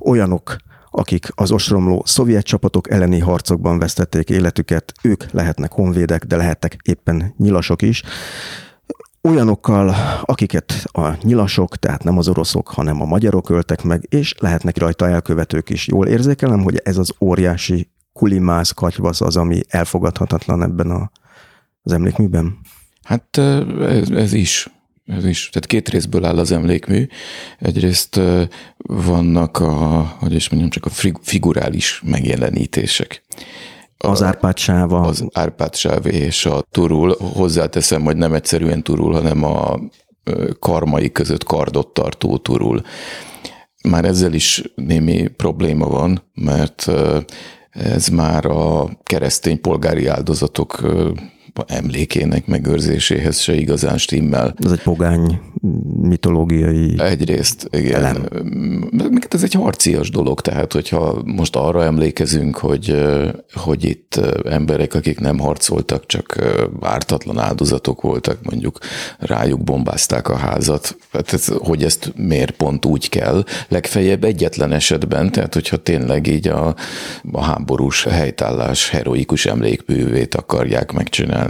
olyanok, 0.00 0.56
akik 0.96 1.26
az 1.34 1.50
ostromló 1.50 2.02
szovjet 2.06 2.44
csapatok 2.44 2.90
elleni 2.90 3.18
harcokban 3.18 3.78
vesztették 3.78 4.30
életüket, 4.30 4.92
ők 5.02 5.30
lehetnek 5.30 5.72
honvédek, 5.72 6.24
de 6.24 6.36
lehetnek 6.36 6.76
éppen 6.82 7.34
nyilasok 7.36 7.82
is, 7.82 8.02
olyanokkal, 9.28 9.94
akiket 10.22 10.72
a 10.92 11.08
nyilasok, 11.22 11.76
tehát 11.76 12.04
nem 12.04 12.18
az 12.18 12.28
oroszok, 12.28 12.68
hanem 12.68 13.00
a 13.00 13.04
magyarok 13.04 13.50
öltek 13.50 13.82
meg, 13.82 14.06
és 14.08 14.34
lehetnek 14.38 14.78
rajta 14.78 15.08
elkövetők 15.08 15.70
is. 15.70 15.86
Jól 15.86 16.06
érzékelem, 16.06 16.62
hogy 16.62 16.80
ez 16.84 16.96
az 16.96 17.12
óriási 17.20 17.90
kulimász 18.12 18.70
katyvasz 18.70 19.20
az, 19.20 19.36
ami 19.36 19.60
elfogadhatatlan 19.68 20.62
ebben 20.62 20.90
a 20.90 21.10
az 21.82 21.92
emlékműben? 21.92 22.58
Hát 23.02 23.38
ez, 23.80 24.10
ez 24.10 24.32
is. 24.32 24.68
Ez 25.06 25.24
is. 25.24 25.48
Tehát 25.52 25.68
két 25.68 25.88
részből 25.88 26.24
áll 26.24 26.38
az 26.38 26.52
emlékmű. 26.52 27.06
Egyrészt 27.58 28.20
vannak 28.76 29.58
a, 29.58 30.02
hogy 30.18 30.34
is 30.34 30.48
mondjam, 30.48 30.70
csak 30.70 30.86
a 30.86 31.14
figurális 31.22 32.02
megjelenítések. 32.04 33.24
Az 33.98 34.22
árpátsáva. 34.22 35.00
Az 35.00 35.24
árpátsáv 35.32 36.06
és 36.06 36.46
a 36.46 36.64
turul. 36.70 37.16
Hozzáteszem, 37.18 38.02
hogy 38.02 38.16
nem 38.16 38.32
egyszerűen 38.32 38.82
turul, 38.82 39.12
hanem 39.12 39.44
a 39.44 39.80
karmai 40.58 41.12
között 41.12 41.44
kardot 41.44 41.88
tartó 41.88 42.36
turul. 42.36 42.82
Már 43.88 44.04
ezzel 44.04 44.32
is 44.32 44.62
némi 44.74 45.26
probléma 45.26 45.86
van, 45.86 46.22
mert 46.34 46.90
ez 47.70 48.08
már 48.08 48.46
a 48.46 48.88
keresztény 49.02 49.60
polgári 49.60 50.06
áldozatok 50.06 50.80
emlékének 51.66 52.46
megőrzéséhez 52.46 53.38
se 53.38 53.54
igazán 53.54 53.98
stimmel. 53.98 54.54
Ez 54.64 54.72
egy 54.72 54.82
pogány 54.82 55.40
mitológiai 56.00 56.94
Egyrészt, 56.98 57.68
igen. 57.70 57.94
Elem. 57.94 58.28
Ez 59.28 59.42
egy 59.42 59.52
harcias 59.52 60.10
dolog, 60.10 60.40
tehát 60.40 60.72
hogyha 60.72 61.22
most 61.24 61.56
arra 61.56 61.84
emlékezünk, 61.84 62.56
hogy, 62.56 63.04
hogy 63.52 63.84
itt 63.84 64.20
emberek, 64.44 64.94
akik 64.94 65.20
nem 65.20 65.38
harcoltak, 65.38 66.06
csak 66.06 66.38
ártatlan 66.80 67.38
áldozatok 67.38 68.00
voltak, 68.00 68.38
mondjuk 68.42 68.78
rájuk 69.18 69.64
bombázták 69.64 70.28
a 70.28 70.36
házat, 70.36 70.96
hát 71.12 71.32
ez, 71.32 71.46
hogy 71.46 71.84
ezt 71.84 72.12
miért 72.16 72.50
pont 72.50 72.84
úgy 72.84 73.08
kell, 73.08 73.44
legfeljebb 73.68 74.24
egyetlen 74.24 74.72
esetben, 74.72 75.32
tehát 75.32 75.54
hogyha 75.54 75.76
tényleg 75.76 76.26
így 76.26 76.48
a, 76.48 76.74
a 77.32 77.42
háborús 77.42 78.04
helytállás 78.04 78.90
heroikus 78.90 79.46
emlékművét 79.46 80.34
akarják 80.34 80.92
megcsinálni, 80.92 81.43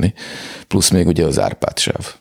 plusz 0.68 0.90
még 0.90 1.06
ugye 1.06 1.24
az 1.24 1.40
Árpádsáv 1.40 2.14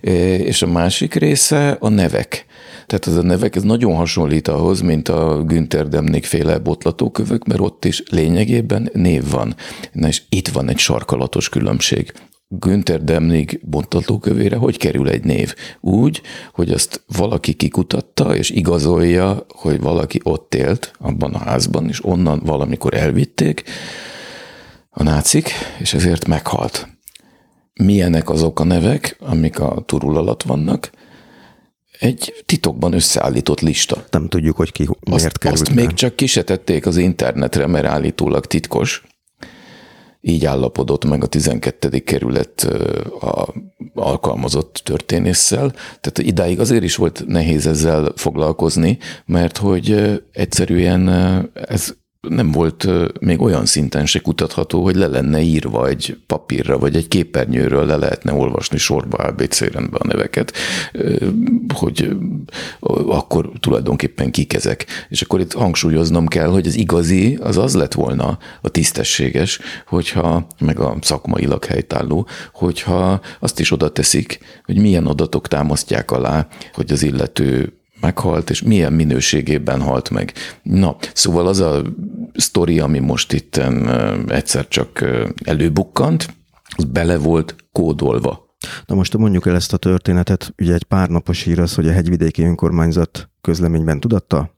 és 0.00 0.62
a 0.62 0.66
másik 0.66 1.14
része 1.14 1.76
a 1.80 1.88
nevek. 1.88 2.46
Tehát 2.86 3.06
az 3.06 3.16
a 3.16 3.22
nevek, 3.22 3.56
ez 3.56 3.62
nagyon 3.62 3.94
hasonlít 3.94 4.48
ahhoz, 4.48 4.80
mint 4.80 5.08
a 5.08 5.42
Günther 5.42 5.88
Demnig 5.88 6.24
féle 6.24 6.58
botlatókövök, 6.58 7.46
mert 7.46 7.60
ott 7.60 7.84
is 7.84 8.02
lényegében 8.10 8.90
név 8.92 9.30
van. 9.30 9.54
Na 9.92 10.06
és 10.06 10.22
itt 10.28 10.48
van 10.48 10.68
egy 10.68 10.78
sarkalatos 10.78 11.48
különbség. 11.48 12.12
Günther 12.48 13.04
Demnig 13.04 13.60
bontatókövére 13.62 14.56
hogy 14.56 14.76
kerül 14.76 15.08
egy 15.08 15.24
név? 15.24 15.54
Úgy, 15.80 16.22
hogy 16.52 16.70
azt 16.70 17.02
valaki 17.16 17.52
kikutatta, 17.52 18.36
és 18.36 18.50
igazolja, 18.50 19.46
hogy 19.48 19.80
valaki 19.80 20.20
ott 20.22 20.54
élt, 20.54 20.92
abban 20.98 21.34
a 21.34 21.38
házban, 21.38 21.88
és 21.88 22.04
onnan 22.04 22.42
valamikor 22.44 22.94
elvitték 22.94 23.64
a 24.98 25.02
nácik, 25.02 25.50
és 25.78 25.94
ezért 25.94 26.26
meghalt 26.26 26.88
milyenek 27.74 28.30
azok 28.30 28.60
a 28.60 28.64
nevek, 28.64 29.16
amik 29.20 29.60
a 29.60 29.82
turul 29.86 30.16
alatt 30.16 30.42
vannak, 30.42 30.90
egy 31.98 32.42
titokban 32.46 32.92
összeállított 32.92 33.60
lista. 33.60 34.04
Nem 34.10 34.28
tudjuk, 34.28 34.56
hogy 34.56 34.72
ki 34.72 34.88
miért 35.00 35.24
azt, 35.24 35.38
került 35.38 35.60
Azt 35.60 35.74
be. 35.74 35.80
még 35.80 35.92
csak 35.92 36.16
kisetették 36.16 36.86
az 36.86 36.96
internetre, 36.96 37.66
mert 37.66 37.86
állítólag 37.86 38.46
titkos. 38.46 39.02
Így 40.20 40.44
állapodott 40.44 41.04
meg 41.04 41.22
a 41.22 41.26
12. 41.26 41.98
kerület 41.98 42.62
a 43.20 43.54
alkalmazott 43.94 44.80
történésszel. 44.84 45.70
Tehát 45.70 46.18
idáig 46.18 46.60
azért 46.60 46.82
is 46.82 46.96
volt 46.96 47.24
nehéz 47.26 47.66
ezzel 47.66 48.12
foglalkozni, 48.16 48.98
mert 49.26 49.56
hogy 49.56 50.20
egyszerűen 50.32 51.08
ez 51.54 51.94
nem 52.20 52.50
volt 52.52 52.88
még 53.20 53.40
olyan 53.40 53.66
szinten 53.66 54.06
se 54.06 54.18
kutatható, 54.18 54.82
hogy 54.82 54.96
le 54.96 55.06
lenne 55.06 55.40
írva 55.40 55.88
egy 55.88 56.18
papírra, 56.26 56.78
vagy 56.78 56.96
egy 56.96 57.08
képernyőről 57.08 57.86
le 57.86 57.96
lehetne 57.96 58.32
olvasni 58.32 58.78
sorba 58.78 59.16
ABC 59.16 59.60
rendben 59.60 60.00
a 60.00 60.06
neveket, 60.06 60.52
hogy 61.74 62.16
akkor 63.08 63.50
tulajdonképpen 63.60 64.30
kik 64.30 64.54
ezek. 64.54 64.86
És 65.08 65.22
akkor 65.22 65.40
itt 65.40 65.52
hangsúlyoznom 65.52 66.26
kell, 66.26 66.48
hogy 66.48 66.66
az 66.66 66.76
igazi 66.76 67.38
az 67.40 67.56
az 67.56 67.74
lett 67.74 67.94
volna 67.94 68.38
a 68.62 68.68
tisztességes, 68.68 69.60
hogyha, 69.86 70.46
meg 70.58 70.80
a 70.80 70.96
szakmailag 71.00 71.64
helytálló, 71.64 72.28
hogyha 72.52 73.20
azt 73.40 73.60
is 73.60 73.72
oda 73.72 73.92
teszik, 73.92 74.38
hogy 74.64 74.78
milyen 74.78 75.06
adatok 75.06 75.48
támasztják 75.48 76.10
alá, 76.10 76.48
hogy 76.72 76.92
az 76.92 77.02
illető 77.02 77.72
meghalt, 78.00 78.50
és 78.50 78.62
milyen 78.62 78.92
minőségében 78.92 79.80
halt 79.80 80.10
meg. 80.10 80.32
Na, 80.62 80.96
szóval 81.12 81.46
az 81.46 81.60
a 81.60 81.82
sztori, 82.34 82.80
ami 82.80 82.98
most 82.98 83.32
itt 83.32 83.60
egyszer 84.26 84.68
csak 84.68 85.04
előbukkant, 85.44 86.36
az 86.76 86.84
bele 86.84 87.18
volt 87.18 87.56
kódolva. 87.72 88.46
Na 88.86 88.94
most 88.94 89.16
mondjuk 89.16 89.46
el 89.46 89.54
ezt 89.54 89.72
a 89.72 89.76
történetet, 89.76 90.52
ugye 90.58 90.74
egy 90.74 90.84
pár 90.84 91.08
napos 91.08 91.42
hír 91.42 91.60
az, 91.60 91.74
hogy 91.74 91.88
a 91.88 91.92
hegyvidéki 91.92 92.42
önkormányzat 92.42 93.30
közleményben 93.40 94.00
tudatta, 94.00 94.56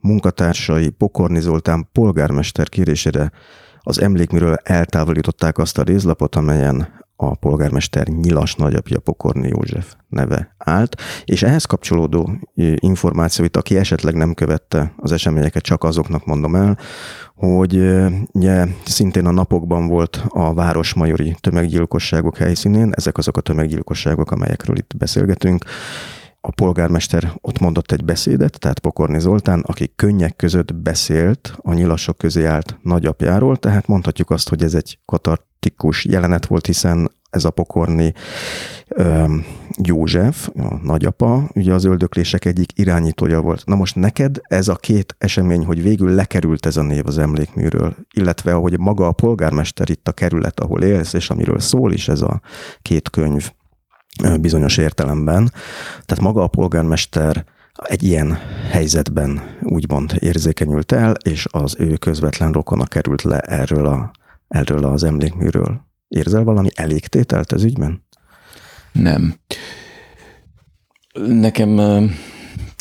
munkatársai 0.00 0.88
Pokorni 0.88 1.40
Zoltán 1.40 1.88
polgármester 1.92 2.68
kérésére 2.68 3.32
az 3.80 4.00
emlékműről 4.00 4.54
eltávolították 4.62 5.58
azt 5.58 5.78
a 5.78 5.82
rézlapot, 5.82 6.34
amelyen 6.34 7.01
a 7.22 7.34
polgármester 7.34 8.06
nyilas 8.08 8.54
nagyapja 8.54 9.00
Pokorni 9.00 9.48
József 9.48 9.94
neve 10.08 10.54
állt, 10.58 11.00
és 11.24 11.42
ehhez 11.42 11.64
kapcsolódó 11.64 12.30
információit, 12.74 13.56
aki 13.56 13.76
esetleg 13.76 14.14
nem 14.14 14.34
követte 14.34 14.92
az 14.96 15.12
eseményeket, 15.12 15.62
csak 15.62 15.84
azoknak 15.84 16.24
mondom 16.24 16.54
el, 16.54 16.78
hogy 17.34 17.76
ugye, 18.32 18.66
szintén 18.84 19.26
a 19.26 19.30
napokban 19.30 19.86
volt 19.86 20.24
a 20.28 20.54
városmajori 20.54 21.36
tömeggyilkosságok 21.40 22.36
helyszínén, 22.36 22.92
ezek 22.96 23.18
azok 23.18 23.36
a 23.36 23.40
tömeggyilkosságok, 23.40 24.30
amelyekről 24.30 24.76
itt 24.76 24.96
beszélgetünk, 24.96 25.64
a 26.44 26.50
polgármester 26.50 27.32
ott 27.40 27.58
mondott 27.58 27.92
egy 27.92 28.04
beszédet, 28.04 28.58
tehát 28.58 28.78
Pokorni 28.78 29.20
Zoltán, 29.20 29.60
aki 29.60 29.92
könnyek 29.96 30.36
között 30.36 30.74
beszélt 30.74 31.58
a 31.62 31.72
nyilasok 31.72 32.18
közé 32.18 32.44
állt 32.44 32.78
nagyapjáról, 32.82 33.56
tehát 33.56 33.86
mondhatjuk 33.86 34.30
azt, 34.30 34.48
hogy 34.48 34.62
ez 34.62 34.74
egy 34.74 34.98
katartikus 35.04 36.04
jelenet 36.04 36.46
volt, 36.46 36.66
hiszen 36.66 37.10
ez 37.30 37.44
a 37.44 37.50
Pokorni 37.50 38.12
ö, 38.88 39.34
József, 39.82 40.48
a 40.54 40.74
nagyapa, 40.82 41.50
ugye 41.54 41.72
az 41.72 41.84
öldöklések 41.84 42.44
egyik 42.44 42.72
irányítója 42.74 43.40
volt. 43.40 43.66
Na 43.66 43.74
most 43.74 43.94
neked 43.94 44.40
ez 44.42 44.68
a 44.68 44.74
két 44.74 45.14
esemény, 45.18 45.64
hogy 45.64 45.82
végül 45.82 46.14
lekerült 46.14 46.66
ez 46.66 46.76
a 46.76 46.82
név 46.82 47.06
az 47.06 47.18
emlékműről, 47.18 47.96
illetve 48.14 48.54
ahogy 48.54 48.78
maga 48.78 49.06
a 49.06 49.12
polgármester 49.12 49.90
itt 49.90 50.08
a 50.08 50.12
kerület, 50.12 50.60
ahol 50.60 50.82
élsz, 50.82 51.12
és 51.12 51.30
amiről 51.30 51.58
szól 51.58 51.92
is 51.92 52.08
ez 52.08 52.20
a 52.20 52.40
két 52.82 53.10
könyv, 53.10 53.52
bizonyos 54.40 54.76
értelemben. 54.76 55.52
Tehát 56.04 56.20
maga 56.24 56.42
a 56.42 56.46
polgármester 56.46 57.44
egy 57.82 58.02
ilyen 58.02 58.38
helyzetben 58.70 59.56
úgymond 59.62 60.14
érzékenyült 60.18 60.92
el, 60.92 61.14
és 61.24 61.46
az 61.50 61.74
ő 61.78 61.96
közvetlen 61.96 62.52
rokona 62.52 62.84
került 62.84 63.22
le 63.22 63.38
erről, 63.38 63.86
a, 63.86 64.10
erről 64.48 64.84
az 64.84 65.04
emlékműről. 65.04 65.80
Érzel 66.08 66.44
valami 66.44 66.68
elégtételt 66.74 67.52
ez 67.52 67.64
ügyben? 67.64 68.04
Nem. 68.92 69.34
Nekem 71.26 71.80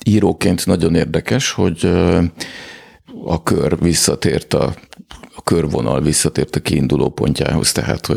íróként 0.05 0.65
nagyon 0.65 0.95
érdekes, 0.95 1.51
hogy 1.51 1.85
a 3.25 3.43
kör 3.43 3.79
visszatért 3.79 4.53
a 4.53 4.73
körvonal 5.43 6.01
visszatért 6.01 6.55
a 6.55 6.59
kiinduló 6.59 7.09
pontjához, 7.09 7.71
tehát 7.71 8.07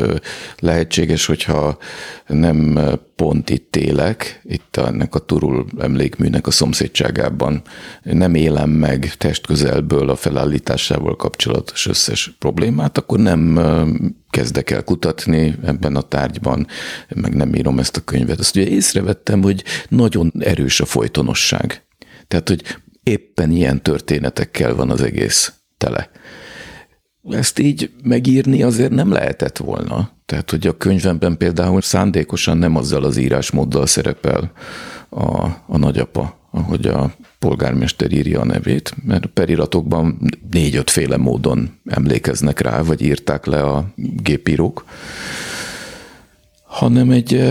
lehetséges, 0.59 1.25
hogyha 1.25 1.77
nem 2.27 2.79
pont 3.15 3.49
itt 3.49 3.75
élek, 3.75 4.41
itt 4.43 4.75
ennek 4.75 5.15
a 5.15 5.19
Turul 5.19 5.65
emlékműnek 5.79 6.47
a 6.47 6.51
szomszédságában 6.51 7.61
nem 8.03 8.35
élem 8.35 8.69
meg 8.69 9.13
testközelből 9.17 10.09
a 10.09 10.15
felállításával 10.15 11.15
kapcsolatos 11.15 11.85
összes 11.85 12.35
problémát, 12.39 12.97
akkor 12.97 13.19
nem 13.19 13.59
kezdek 14.29 14.69
el 14.69 14.83
kutatni 14.83 15.55
ebben 15.63 15.95
a 15.95 16.01
tárgyban, 16.01 16.67
meg 17.15 17.35
nem 17.35 17.53
írom 17.53 17.79
ezt 17.79 17.97
a 17.97 18.03
könyvet. 18.03 18.39
Azt 18.39 18.55
ugye 18.55 18.67
észrevettem, 18.67 19.41
hogy 19.41 19.63
nagyon 19.89 20.31
erős 20.39 20.79
a 20.79 20.85
folytonosság. 20.85 21.83
Tehát, 22.27 22.49
hogy 22.49 22.63
éppen 23.03 23.51
ilyen 23.51 23.81
történetekkel 23.81 24.75
van 24.75 24.89
az 24.89 25.01
egész 25.01 25.53
tele 25.77 26.09
ezt 27.29 27.59
így 27.59 27.91
megírni 28.03 28.63
azért 28.63 28.91
nem 28.91 29.11
lehetett 29.11 29.57
volna. 29.57 30.09
Tehát, 30.25 30.49
hogy 30.49 30.67
a 30.67 30.77
könyvemben 30.77 31.37
például 31.37 31.81
szándékosan 31.81 32.57
nem 32.57 32.75
azzal 32.75 33.03
az 33.03 33.17
írásmóddal 33.17 33.85
szerepel 33.85 34.51
a, 35.09 35.45
a 35.67 35.77
nagyapa, 35.77 36.39
ahogy 36.51 36.85
a 36.85 37.13
polgármester 37.39 38.11
írja 38.11 38.39
a 38.39 38.45
nevét, 38.45 38.93
mert 39.03 39.25
a 39.25 39.29
periratokban 39.33 40.19
négy-ötféle 40.51 41.17
módon 41.17 41.79
emlékeznek 41.85 42.59
rá, 42.59 42.81
vagy 42.81 43.01
írták 43.01 43.45
le 43.45 43.61
a 43.61 43.85
gépírók, 43.95 44.85
hanem 46.63 47.11
egy, 47.11 47.41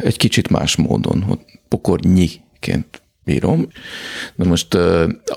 egy 0.00 0.16
kicsit 0.16 0.48
más 0.48 0.76
módon, 0.76 1.40
pokornyiként 1.68 3.02
bírom. 3.24 3.66
Na 4.34 4.44
most 4.44 4.78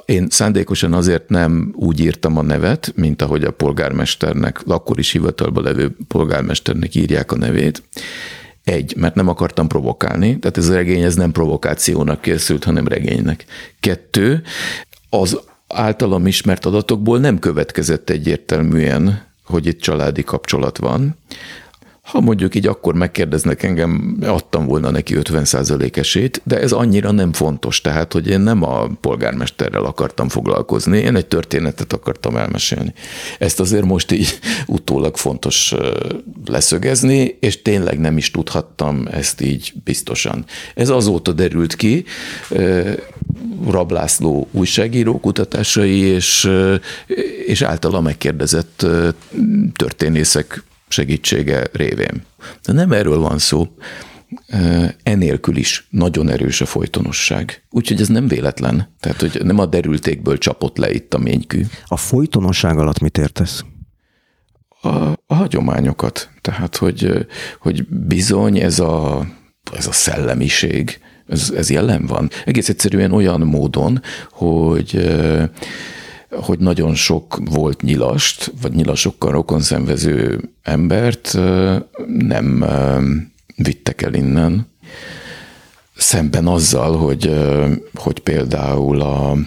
én 0.06 0.28
szándékosan 0.30 0.94
azért 0.94 1.30
nem 1.30 1.74
úgy 1.76 2.00
írtam 2.00 2.38
a 2.38 2.42
nevet, 2.42 2.94
mint 2.96 3.22
ahogy 3.22 3.44
a 3.44 3.52
polgármesternek, 3.52 4.62
akkor 4.68 5.00
is 5.00 5.12
hivatalba 5.12 5.62
levő 5.62 5.96
polgármesternek 6.08 6.96
írják 6.96 7.32
a 7.32 7.38
nevét. 7.38 7.84
Egy, 8.64 8.96
mert 8.98 9.16
nem 9.16 9.28
akartam 9.28 9.68
provokálni, 9.68 10.40
tehát 10.40 10.58
ez 10.58 10.70
a 10.70 10.74
regény 10.74 11.02
ez 11.02 11.16
nem 11.16 11.32
provokációnak 11.32 12.22
készült, 12.22 12.64
hanem 12.64 12.88
regénynek. 12.88 13.46
Kettő, 13.80 14.42
az 15.10 15.40
általam 15.68 16.28
ismert 16.28 16.66
adatokból 16.66 17.20
nem 17.20 17.40
következett 17.40 18.10
egyértelműen, 18.10 19.26
hogy 19.46 19.66
itt 19.66 19.80
családi 19.80 20.24
kapcsolat 20.24 20.78
van, 20.78 21.16
ha 22.08 22.20
mondjuk 22.20 22.56
így 22.56 22.68
akkor 22.68 22.94
megkérdeznek 22.94 23.64
engem, 23.64 24.18
adtam 24.22 24.66
volna 24.66 24.92
neki 24.92 25.16
50% 25.18 25.98
esélyt, 25.98 26.42
de 26.44 26.60
ez 26.60 26.72
annyira 26.72 27.12
nem 27.12 27.34
fontos, 27.34 27.82
tehát 27.82 28.14
hogy 28.14 28.28
én 28.28 28.40
nem 28.40 28.64
a 28.64 28.88
polgármesterrel 29.02 29.84
akartam 29.84 30.30
foglalkozni, 30.30 30.98
én 30.98 31.16
egy 31.16 31.26
történetet 31.26 31.94
akartam 31.94 32.36
elmesélni. 32.36 32.94
Ezt 33.40 33.60
azért 33.60 33.86
most 33.86 34.12
így 34.12 34.40
utólag 34.66 35.18
fontos 35.18 35.74
leszögezni, 36.46 37.38
és 37.40 37.62
tényleg 37.62 38.00
nem 38.00 38.18
is 38.18 38.32
tudhattam 38.32 39.08
ezt 39.12 39.42
így 39.42 39.74
biztosan. 39.84 40.46
Ez 40.76 40.90
azóta 40.90 41.32
derült 41.32 41.76
ki, 41.76 42.06
Rablászló 43.70 44.48
újságíró 44.52 45.20
kutatásai 45.20 45.98
és, 45.98 46.50
és 47.46 47.62
általa 47.62 48.02
megkérdezett 48.02 48.86
történészek 49.76 50.64
segítsége 50.88 51.64
révén. 51.72 52.26
De 52.66 52.74
nem 52.74 52.92
erről 52.92 53.20
van 53.20 53.40
szó, 53.40 53.68
enélkül 55.04 55.58
is 55.58 55.88
nagyon 55.90 56.30
erős 56.30 56.62
a 56.62 56.66
folytonosság. 56.66 57.64
Úgyhogy 57.70 58.02
ez 58.02 58.08
nem 58.08 58.28
véletlen. 58.28 58.96
Tehát, 59.00 59.22
hogy 59.22 59.40
nem 59.44 59.60
a 59.60 59.66
derültékből 59.66 60.38
csapott 60.38 60.78
le 60.78 60.92
itt 60.92 61.14
a 61.14 61.18
ménykű. 61.18 61.62
A 61.86 61.98
folytonosság 61.98 62.78
alatt 62.78 63.00
mit 63.00 63.18
értesz? 63.18 63.64
A, 64.82 64.88
a 65.26 65.34
hagyományokat. 65.34 66.30
Tehát, 66.42 66.76
hogy, 66.76 67.28
hogy 67.60 67.88
bizony 67.88 68.60
ez 68.60 68.80
a, 68.80 69.26
ez 69.74 69.88
a 69.88 69.92
szellemiség, 69.92 71.00
ez, 71.28 71.54
ez 71.56 71.70
jelen 71.70 72.06
van. 72.06 72.30
Egész 72.46 72.70
egyszerűen 72.70 73.12
olyan 73.12 73.42
módon, 73.42 74.02
hogy 74.32 75.10
hogy 76.30 76.60
nagyon 76.60 76.96
sok 76.96 77.40
volt 77.52 77.82
nyilast, 77.82 78.54
vagy 78.62 78.74
nyilasokkal 78.74 79.32
rokonszenvező 79.32 80.50
embert 80.64 81.38
nem 82.08 82.66
vittek 83.56 84.02
el 84.02 84.14
innen. 84.14 84.68
Szemben 85.96 86.48
azzal, 86.48 86.98
hogy, 86.98 87.34
hogy 87.94 88.20
például 88.20 89.02
a, 89.02 89.38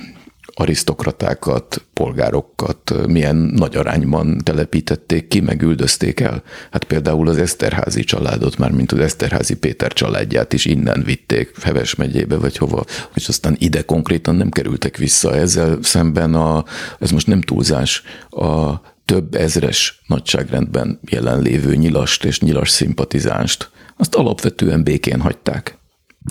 arisztokratákat, 0.60 1.84
polgárokat 1.92 3.06
milyen 3.06 3.36
nagy 3.36 3.76
arányban 3.76 4.38
telepítették 4.38 5.28
ki, 5.28 5.40
meg 5.40 5.62
üldözték 5.62 6.20
el. 6.20 6.42
Hát 6.70 6.84
például 6.84 7.28
az 7.28 7.38
Eszterházi 7.38 8.04
családot, 8.04 8.58
már 8.58 8.70
mint 8.70 8.92
az 8.92 8.98
Eszterházi 8.98 9.56
Péter 9.56 9.92
családját 9.92 10.52
is 10.52 10.64
innen 10.64 11.02
vitték 11.02 11.62
Heves 11.62 11.94
megyébe, 11.94 12.36
vagy 12.36 12.56
hova, 12.56 12.84
és 13.14 13.28
aztán 13.28 13.56
ide 13.58 13.82
konkrétan 13.82 14.34
nem 14.34 14.50
kerültek 14.50 14.96
vissza. 14.96 15.34
Ezzel 15.34 15.78
szemben 15.82 16.34
a, 16.34 16.64
ez 16.98 17.10
most 17.10 17.26
nem 17.26 17.40
túlzás, 17.40 18.02
a 18.30 18.80
több 19.04 19.34
ezres 19.34 20.02
nagyságrendben 20.06 21.00
jelenlévő 21.10 21.74
nyilast 21.74 22.24
és 22.24 22.40
nyilas 22.40 22.70
szimpatizánst, 22.70 23.70
azt 23.96 24.14
alapvetően 24.14 24.82
békén 24.82 25.20
hagyták. 25.20 25.78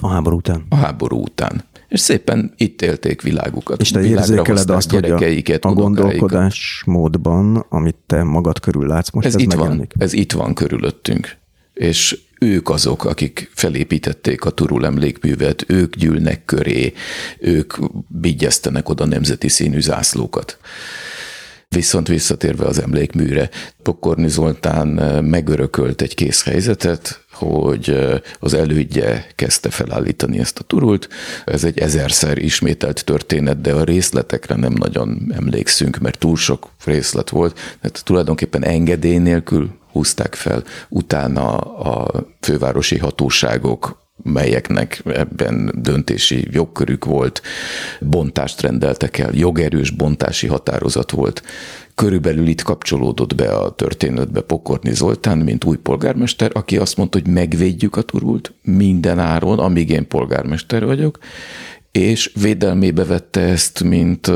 A 0.02 0.08
háború 0.08 0.38
után? 0.38 0.66
A 0.70 0.76
háború 0.76 1.22
után 1.22 1.64
és 1.90 2.00
szépen 2.00 2.54
itt 2.58 2.82
élték 2.82 3.22
világukat. 3.22 3.82
És 3.82 3.92
te 3.92 4.04
érzékeled 4.04 4.70
azt, 4.70 4.92
hogy 4.92 5.12
a, 5.12 5.20
a 5.62 5.74
gondolkodás 5.74 6.84
módban, 6.86 7.66
amit 7.70 7.96
te 8.06 8.24
magad 8.24 8.60
körül 8.60 8.88
látsz, 8.88 9.12
most 9.12 9.28
ez, 9.28 9.36
ez 9.36 9.42
itt 9.42 9.48
megjelenik? 9.48 9.94
van, 9.96 10.08
Ez 10.08 10.14
itt 10.14 10.32
van 10.32 10.54
körülöttünk. 10.54 11.38
És 11.74 12.20
ők 12.40 12.70
azok, 12.70 13.06
akik 13.06 13.52
felépítették 13.54 14.46
a 14.46 14.50
Turul 14.50 14.86
emlékművet, 14.86 15.64
ők 15.68 15.96
gyűlnek 15.96 16.46
köré, 16.46 16.94
ők 17.40 17.74
vigyeztenek 18.08 18.90
oda 18.90 19.06
nemzeti 19.06 19.48
színű 19.48 19.80
zászlókat. 19.80 20.58
Viszont 21.76 22.08
visszatérve 22.08 22.66
az 22.66 22.80
emlékműre, 22.82 23.50
Pokorni 23.84 24.28
Zoltán 24.28 24.88
megörökölt 25.24 26.02
egy 26.02 26.16
kész 26.16 26.44
helyzetet, 26.44 27.24
hogy 27.32 27.98
az 28.40 28.54
elődje 28.54 29.28
kezdte 29.36 29.70
felállítani 29.70 30.40
ezt 30.40 30.60
a 30.60 30.64
turult. 30.64 31.10
Ez 31.46 31.64
egy 31.64 31.80
ezerszer 31.80 32.38
ismételt 32.38 33.06
történet, 33.06 33.62
de 33.62 33.74
a 33.74 33.84
részletekre 33.84 34.56
nem 34.56 34.74
nagyon 34.74 35.32
emlékszünk, 35.36 35.98
mert 35.98 36.20
túl 36.20 36.36
sok 36.36 36.70
részlet 36.86 37.30
volt. 37.30 37.54
Tehát 37.54 38.02
tulajdonképpen 38.04 38.64
engedély 38.64 39.18
nélkül 39.18 39.70
húzták 39.92 40.36
fel. 40.36 40.64
Utána 40.90 41.58
a 41.58 42.26
fővárosi 42.40 42.98
hatóságok 42.98 43.99
melyeknek 44.24 45.02
ebben 45.06 45.72
döntési 45.76 46.48
jogkörük 46.52 47.06
volt, 47.06 47.42
bontást 48.00 48.62
rendeltek 48.62 49.18
el, 49.18 49.34
jogerős 49.34 49.90
bontási 49.90 50.48
határozat 50.48 51.12
volt. 51.12 51.44
Körülbelül 51.96 52.48
itt 52.48 52.62
kapcsolódott 52.62 53.36
be 53.36 53.56
a 53.56 53.72
történetbe 53.76 54.42
Pokorni 54.42 54.94
Zoltán, 54.94 55.38
mint 55.38 55.64
új 55.64 55.78
polgármester, 55.78 56.52
aki 56.54 56.78
azt 56.78 56.98
mondta, 56.98 57.20
hogy 57.20 57.32
megvédjük 57.32 57.96
a 57.96 58.02
turult 58.02 58.54
minden 58.62 59.20
áron, 59.20 59.60
amíg 59.60 59.90
én 59.90 60.08
polgármester 60.08 60.86
vagyok, 60.86 61.20
és 61.92 62.32
védelmébe 62.42 63.04
vette 63.04 63.42
ezt, 63.42 63.84
mint 63.84 64.32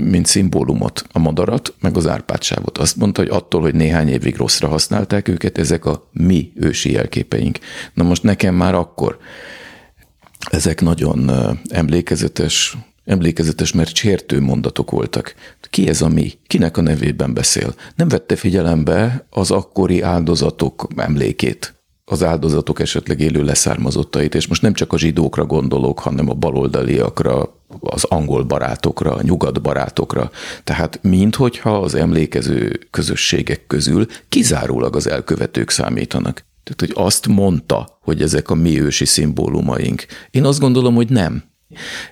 mint 0.00 0.26
szimbólumot, 0.26 1.04
a 1.12 1.18
madarat, 1.18 1.74
meg 1.80 1.96
az 1.96 2.06
árpátsávot. 2.06 2.78
Azt 2.78 2.96
mondta, 2.96 3.20
hogy 3.20 3.30
attól, 3.30 3.60
hogy 3.60 3.74
néhány 3.74 4.08
évig 4.08 4.36
rosszra 4.36 4.68
használták 4.68 5.28
őket, 5.28 5.58
ezek 5.58 5.84
a 5.84 6.08
mi 6.12 6.52
ősi 6.54 6.92
jelképeink. 6.92 7.58
Na 7.94 8.02
most 8.02 8.22
nekem 8.22 8.54
már 8.54 8.74
akkor 8.74 9.18
ezek 10.50 10.80
nagyon 10.80 11.30
emlékezetes, 11.68 12.76
emlékezetes, 13.04 13.72
mert 13.72 13.94
sértő 13.94 14.40
mondatok 14.40 14.90
voltak. 14.90 15.34
Ki 15.70 15.88
ez 15.88 16.02
a 16.02 16.08
mi? 16.08 16.32
Kinek 16.46 16.76
a 16.76 16.80
nevében 16.80 17.34
beszél? 17.34 17.74
Nem 17.96 18.08
vette 18.08 18.36
figyelembe 18.36 19.26
az 19.30 19.50
akkori 19.50 20.00
áldozatok 20.00 20.88
emlékét 20.96 21.79
az 22.10 22.22
áldozatok 22.22 22.80
esetleg 22.80 23.20
élő 23.20 23.44
leszármazottait, 23.44 24.34
és 24.34 24.46
most 24.46 24.62
nem 24.62 24.72
csak 24.72 24.92
a 24.92 24.98
zsidókra 24.98 25.44
gondolok, 25.44 25.98
hanem 25.98 26.28
a 26.30 26.34
baloldaliakra, 26.34 27.54
az 27.80 28.04
angol 28.04 28.42
barátokra, 28.42 29.14
a 29.14 29.22
nyugat 29.22 29.62
barátokra. 29.62 30.30
Tehát 30.64 30.98
minthogyha 31.02 31.78
az 31.78 31.94
emlékező 31.94 32.80
közösségek 32.90 33.66
közül 33.66 34.06
kizárólag 34.28 34.96
az 34.96 35.08
elkövetők 35.08 35.70
számítanak. 35.70 36.44
Tehát, 36.64 36.94
hogy 36.94 37.04
azt 37.04 37.26
mondta, 37.26 37.98
hogy 38.00 38.22
ezek 38.22 38.50
a 38.50 38.54
mi 38.54 38.80
ősi 38.80 39.04
szimbólumaink. 39.04 40.06
Én 40.30 40.44
azt 40.44 40.60
gondolom, 40.60 40.94
hogy 40.94 41.08
nem. 41.08 41.42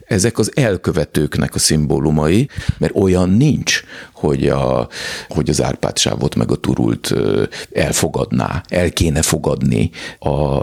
Ezek 0.06 0.38
az 0.38 0.52
elkövetőknek 0.54 1.54
a 1.54 1.58
szimbólumai, 1.58 2.48
mert 2.78 2.96
olyan 2.96 3.30
nincs, 3.30 3.82
hogy, 4.12 4.48
a, 4.48 4.88
hogy 5.28 5.50
az 5.50 5.62
Árpád 5.62 5.96
meg 6.36 6.50
a 6.50 6.56
Turult 6.56 7.14
elfogadná, 7.72 8.62
el 8.68 8.90
kéne 8.90 9.22
fogadni 9.22 9.90
a 10.18 10.62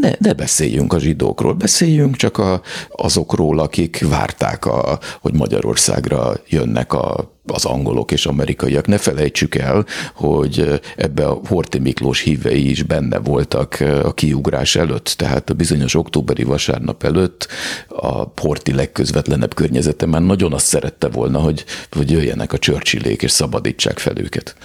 ne, 0.00 0.12
ne 0.18 0.32
beszéljünk 0.32 0.92
a 0.92 0.98
zsidókról, 0.98 1.54
beszéljünk 1.54 2.16
csak 2.16 2.38
a, 2.38 2.62
azokról, 2.88 3.58
akik 3.58 4.08
várták, 4.08 4.64
a, 4.64 4.98
hogy 5.20 5.34
Magyarországra 5.34 6.32
jönnek 6.48 6.92
a 6.92 7.38
az 7.46 7.64
angolok 7.64 8.12
és 8.12 8.26
amerikaiak. 8.26 8.86
Ne 8.86 8.98
felejtsük 8.98 9.54
el, 9.54 9.86
hogy 10.14 10.80
ebbe 10.96 11.26
a 11.26 11.40
Horti 11.46 11.78
Miklós 11.78 12.20
hívei 12.20 12.70
is 12.70 12.82
benne 12.82 13.18
voltak 13.18 13.76
a 14.02 14.14
kiugrás 14.14 14.76
előtt, 14.76 15.14
tehát 15.16 15.50
a 15.50 15.54
bizonyos 15.54 15.94
októberi 15.94 16.42
vasárnap 16.42 17.02
előtt 17.02 17.48
a 17.88 18.32
Horti 18.40 18.74
legközvetlenebb 18.74 19.54
környezete 19.54 20.06
már 20.06 20.22
nagyon 20.22 20.52
azt 20.52 20.66
szerette 20.66 21.08
volna, 21.08 21.38
hogy, 21.38 21.64
hogy 21.90 22.10
jöjjenek 22.10 22.52
a 22.52 22.58
Churchillék 22.58 23.22
és 23.22 23.30
szabadítsák 23.30 23.98
fel 23.98 24.18
őket. 24.18 24.56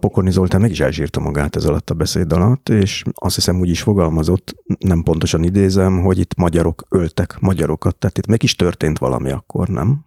Pokorni 0.00 0.30
Zoltán 0.30 0.60
meg 0.60 0.70
is 0.70 0.80
elzsírta 0.80 1.20
magát 1.20 1.56
ez 1.56 1.64
alatt 1.64 1.90
a 1.90 1.94
beszéd 1.94 2.32
alatt, 2.32 2.68
és 2.68 3.02
azt 3.14 3.34
hiszem 3.34 3.60
úgy 3.60 3.68
is 3.68 3.80
fogalmazott, 3.82 4.54
nem 4.78 5.02
pontosan 5.02 5.44
idézem, 5.44 6.02
hogy 6.02 6.18
itt 6.18 6.34
magyarok 6.36 6.84
öltek 6.88 7.36
magyarokat, 7.40 7.96
tehát 7.96 8.18
itt 8.18 8.26
meg 8.26 8.42
is 8.42 8.56
történt 8.56 8.98
valami 8.98 9.30
akkor, 9.30 9.68
nem? 9.68 10.04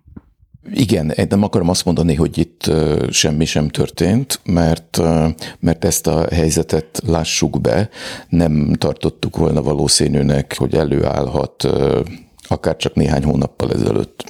Igen, 0.74 1.14
nem 1.30 1.44
akarom 1.44 1.70
azt 1.70 1.86
mondani, 1.86 2.16
hogy 2.16 2.38
itt 2.38 2.72
semmi 3.10 3.46
sem 3.46 3.68
történt, 3.68 4.40
mert, 4.46 5.02
mert 5.60 5.86
ezt 5.86 6.08
a 6.08 6.28
helyzetet 6.32 7.02
lássuk 7.08 7.62
be, 7.62 7.90
nem 8.30 8.74
tartottuk 8.74 9.38
volna 9.38 9.62
valószínűnek, 9.62 10.56
hogy 10.58 10.76
előállhat 10.76 11.70
akár 12.48 12.76
csak 12.76 12.94
néhány 12.96 13.24
hónappal 13.24 13.72
ezelőtt. 13.72 14.24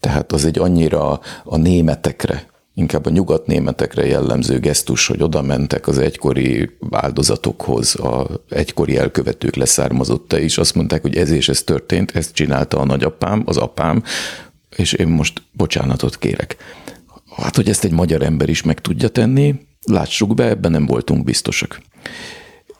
Tehát 0.00 0.32
az 0.32 0.44
egy 0.44 0.58
annyira 0.58 1.20
a 1.44 1.56
németekre, 1.56 2.46
inkább 2.74 3.06
a 3.06 3.10
nyugatnémetekre 3.10 4.06
jellemző 4.06 4.58
gesztus, 4.58 5.06
hogy 5.06 5.22
oda 5.22 5.42
mentek 5.42 5.88
az 5.88 5.98
egykori 5.98 6.70
áldozatokhoz, 6.90 7.94
a 7.94 8.26
egykori 8.48 8.96
elkövetők 8.96 9.54
leszármazotta 9.54 10.38
is, 10.38 10.58
azt 10.58 10.74
mondták, 10.74 11.02
hogy 11.02 11.16
ez 11.16 11.30
és 11.30 11.48
ez 11.48 11.62
történt, 11.62 12.10
ezt 12.16 12.32
csinálta 12.32 12.78
a 12.78 12.84
nagyapám, 12.84 13.42
az 13.46 13.56
apám, 13.56 14.02
és 14.76 14.92
én 14.92 15.08
most 15.08 15.42
bocsánatot 15.52 16.18
kérek. 16.18 16.56
Hát, 17.36 17.56
hogy 17.56 17.68
ezt 17.68 17.84
egy 17.84 17.92
magyar 17.92 18.22
ember 18.22 18.48
is 18.48 18.62
meg 18.62 18.80
tudja 18.80 19.08
tenni, 19.08 19.54
lássuk 19.82 20.34
be, 20.34 20.48
ebben 20.48 20.70
nem 20.70 20.86
voltunk 20.86 21.24
biztosak. 21.24 21.80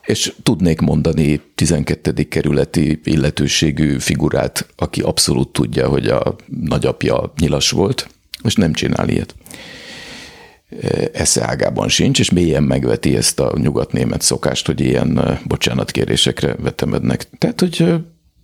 És 0.02 0.32
tudnék 0.42 0.80
mondani 0.80 1.40
12. 1.54 2.12
kerületi 2.12 3.00
illetőségű 3.04 3.98
figurát, 3.98 4.66
aki 4.76 5.00
abszolút 5.00 5.48
tudja, 5.48 5.88
hogy 5.88 6.06
a 6.06 6.36
nagyapja 6.60 7.32
nyilas 7.38 7.70
volt, 7.70 8.08
és 8.42 8.54
nem 8.54 8.72
csinál 8.72 9.08
ilyet. 9.08 9.34
Esze 11.12 11.44
ágában 11.48 11.88
sincs, 11.88 12.18
és 12.18 12.30
mélyen 12.30 12.62
megveti 12.62 13.16
ezt 13.16 13.40
a 13.40 13.52
nyugatnémet 13.58 14.22
szokást, 14.22 14.66
hogy 14.66 14.80
ilyen 14.80 15.38
bocsánatkérésekre 15.44 16.54
vetemednek. 16.54 17.28
Tehát, 17.38 17.60
hogy 17.60 17.94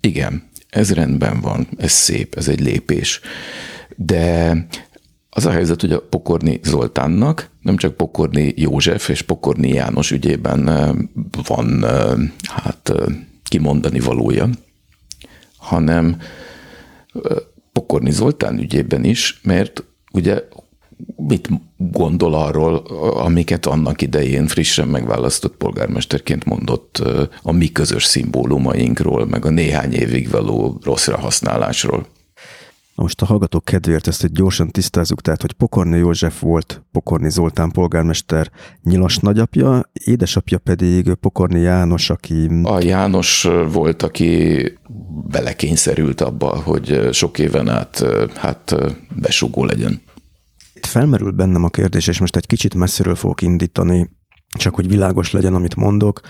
igen, 0.01 0.49
ez 0.71 0.93
rendben 0.93 1.41
van, 1.41 1.69
ez 1.77 1.93
szép, 1.93 2.35
ez 2.35 2.49
egy 2.49 2.61
lépés. 2.61 3.21
De 3.97 4.57
az 5.31 5.47
a 5.47 5.51
helyzet, 5.51 5.81
hogy 5.81 5.93
a 5.93 6.01
Pokorni 6.01 6.61
Zoltánnak, 6.63 7.51
nem 7.63 7.77
csak 7.77 7.97
Pokorni 7.97 8.53
József 8.57 9.09
és 9.09 9.23
Pokorni 9.23 9.69
János 9.69 10.11
ügyében 10.11 10.65
van 11.47 11.85
hát 12.43 12.93
kimondani 13.43 14.01
valója, 14.01 14.49
hanem 15.57 16.17
Pokorni 17.73 18.11
Zoltán 18.11 18.59
ügyében 18.59 19.05
is, 19.05 19.41
mert 19.43 19.85
ugye 20.13 20.43
mit 21.17 21.49
gondol 21.77 22.35
arról, 22.35 22.77
amiket 23.15 23.67
annak 23.67 24.03
idején 24.03 24.47
frissen 24.47 24.89
megválasztott 24.89 25.57
polgármesterként 25.57 26.45
mondott 26.45 27.03
a 27.43 27.53
mi 27.53 27.73
közös 27.73 28.05
szimbólumainkról, 28.05 29.27
meg 29.27 29.45
a 29.45 29.51
néhány 29.51 29.93
évig 29.93 30.31
való 30.31 30.81
rosszra 30.85 31.19
használásról. 31.19 32.07
Most 32.95 33.23
a 33.23 33.27
hallgatók 33.27 33.65
kedvéért 33.65 34.07
ezt 34.07 34.25
egy 34.25 34.33
gyorsan 34.33 34.71
tisztázzuk, 34.71 35.21
tehát, 35.21 35.41
hogy 35.41 35.53
Pokorni 35.53 35.99
József 35.99 36.41
volt 36.41 36.83
Pokorni 36.93 37.31
Zoltán 37.31 37.71
polgármester 37.71 38.51
nyilas 38.83 39.17
nagyapja, 39.17 39.91
édesapja 39.93 40.59
pedig 40.59 41.15
Pokorni 41.15 41.61
János, 41.61 42.11
aki... 42.11 42.49
A 42.63 42.81
János 42.81 43.49
volt, 43.73 44.03
aki 44.03 44.63
belekényszerült 45.31 46.21
abba, 46.21 46.57
hogy 46.57 47.09
sok 47.13 47.39
éven 47.39 47.69
át 47.69 48.05
hát 48.35 48.75
besugó 49.15 49.65
legyen. 49.65 50.03
Itt 50.79 50.87
felmerült 50.87 51.35
bennem 51.35 51.65
a 51.65 51.69
kérdés, 51.69 52.07
és 52.07 52.19
most 52.19 52.37
egy 52.37 52.47
kicsit 52.47 52.75
messziről 52.75 53.15
fogok 53.15 53.43
indítani, 53.43 54.11
csak 54.59 54.75
hogy 54.75 54.89
világos 54.89 55.33
legyen, 55.33 55.55
amit 55.55 55.77
mondok, 55.77 56.21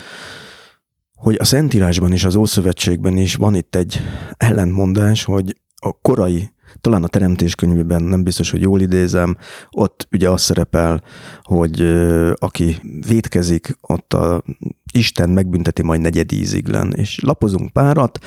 hogy 1.14 1.36
a 1.38 1.44
Szentírásban 1.44 2.12
és 2.12 2.24
az 2.24 2.34
Ószövetségben 2.34 3.16
is 3.16 3.34
van 3.34 3.54
itt 3.54 3.74
egy 3.74 4.00
ellentmondás, 4.36 5.24
hogy 5.24 5.56
a 5.76 5.92
korai 5.92 6.50
talán 6.80 7.04
a 7.04 7.08
teremtéskönyvében, 7.08 8.02
nem 8.02 8.22
biztos, 8.22 8.50
hogy 8.50 8.60
jól 8.60 8.80
idézem, 8.80 9.36
ott 9.70 10.08
ugye 10.12 10.30
az 10.30 10.42
szerepel, 10.42 11.02
hogy 11.42 11.80
aki 12.34 12.76
vétkezik, 13.08 13.76
ott 13.80 14.12
a 14.12 14.42
Isten 14.92 15.30
megbünteti 15.30 15.82
majd 15.82 16.00
negyedíziglen. 16.00 16.92
És 16.92 17.20
lapozunk 17.20 17.72
párat, 17.72 18.18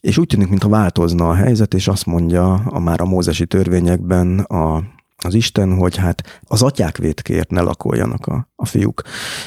és 0.00 0.18
úgy 0.18 0.26
tűnik, 0.26 0.48
mintha 0.48 0.68
változna 0.68 1.28
a 1.28 1.34
helyzet, 1.34 1.74
és 1.74 1.88
azt 1.88 2.06
mondja 2.06 2.52
a 2.52 2.78
már 2.78 3.00
a 3.00 3.04
mózesi 3.04 3.46
törvényekben 3.46 4.38
a 4.38 4.93
az 5.24 5.34
Isten, 5.34 5.74
hogy 5.74 5.96
hát 5.96 6.40
az 6.44 6.62
atyák 6.62 6.96
vétkért 6.96 7.50
ne 7.50 7.60
lakoljanak 7.60 8.26
a, 8.26 8.48
a 8.56 8.66
fiúk. 8.66 9.02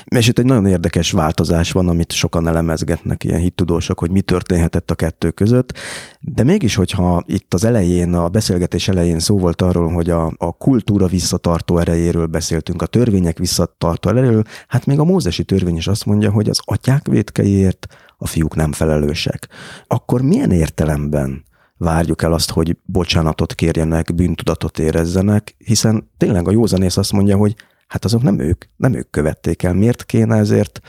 És 0.05 0.27
itt 0.27 0.39
egy 0.39 0.45
nagyon 0.45 0.65
érdekes 0.65 1.11
változás 1.11 1.71
van, 1.71 1.87
amit 1.87 2.11
sokan 2.11 2.47
elemezgetnek, 2.47 3.23
ilyen 3.23 3.39
hittudósok, 3.39 3.99
hogy 3.99 4.11
mi 4.11 4.21
történhetett 4.21 4.91
a 4.91 4.95
kettő 4.95 5.31
között, 5.31 5.77
de 6.19 6.43
mégis, 6.43 6.75
hogyha 6.75 7.23
itt 7.25 7.53
az 7.53 7.63
elején, 7.63 8.13
a 8.13 8.29
beszélgetés 8.29 8.87
elején 8.87 9.19
szó 9.19 9.37
volt 9.37 9.61
arról, 9.61 9.93
hogy 9.93 10.09
a, 10.09 10.33
a 10.37 10.51
kultúra 10.51 11.07
visszatartó 11.07 11.77
erejéről 11.77 12.25
beszéltünk, 12.25 12.81
a 12.81 12.85
törvények 12.85 13.37
visszatartó 13.37 14.09
erejéről, 14.09 14.43
hát 14.67 14.85
még 14.85 14.99
a 14.99 15.03
mózesi 15.03 15.43
törvény 15.43 15.75
is 15.75 15.87
azt 15.87 16.05
mondja, 16.05 16.31
hogy 16.31 16.49
az 16.49 16.59
atyák 16.63 17.07
vétkeiért 17.07 17.87
a 18.17 18.27
fiúk 18.27 18.55
nem 18.55 18.71
felelősek. 18.71 19.47
Akkor 19.87 20.21
milyen 20.21 20.51
értelemben 20.51 21.45
várjuk 21.77 22.21
el 22.21 22.33
azt, 22.33 22.51
hogy 22.51 22.77
bocsánatot 22.85 23.53
kérjenek, 23.53 24.15
bűntudatot 24.15 24.79
érezzenek, 24.79 25.55
hiszen 25.57 26.09
tényleg 26.17 26.47
a 26.47 26.51
józanész 26.51 26.97
azt 26.97 27.11
mondja, 27.11 27.37
hogy 27.37 27.55
hát 27.87 28.05
azok 28.05 28.21
nem 28.21 28.39
ők, 28.39 28.65
nem 28.75 28.93
ők 28.93 29.09
követték 29.09 29.63
el. 29.63 29.73
Miért 29.73 30.05
kéne 30.05 30.35
ezért 30.35 30.79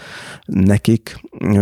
nekik 0.44 1.20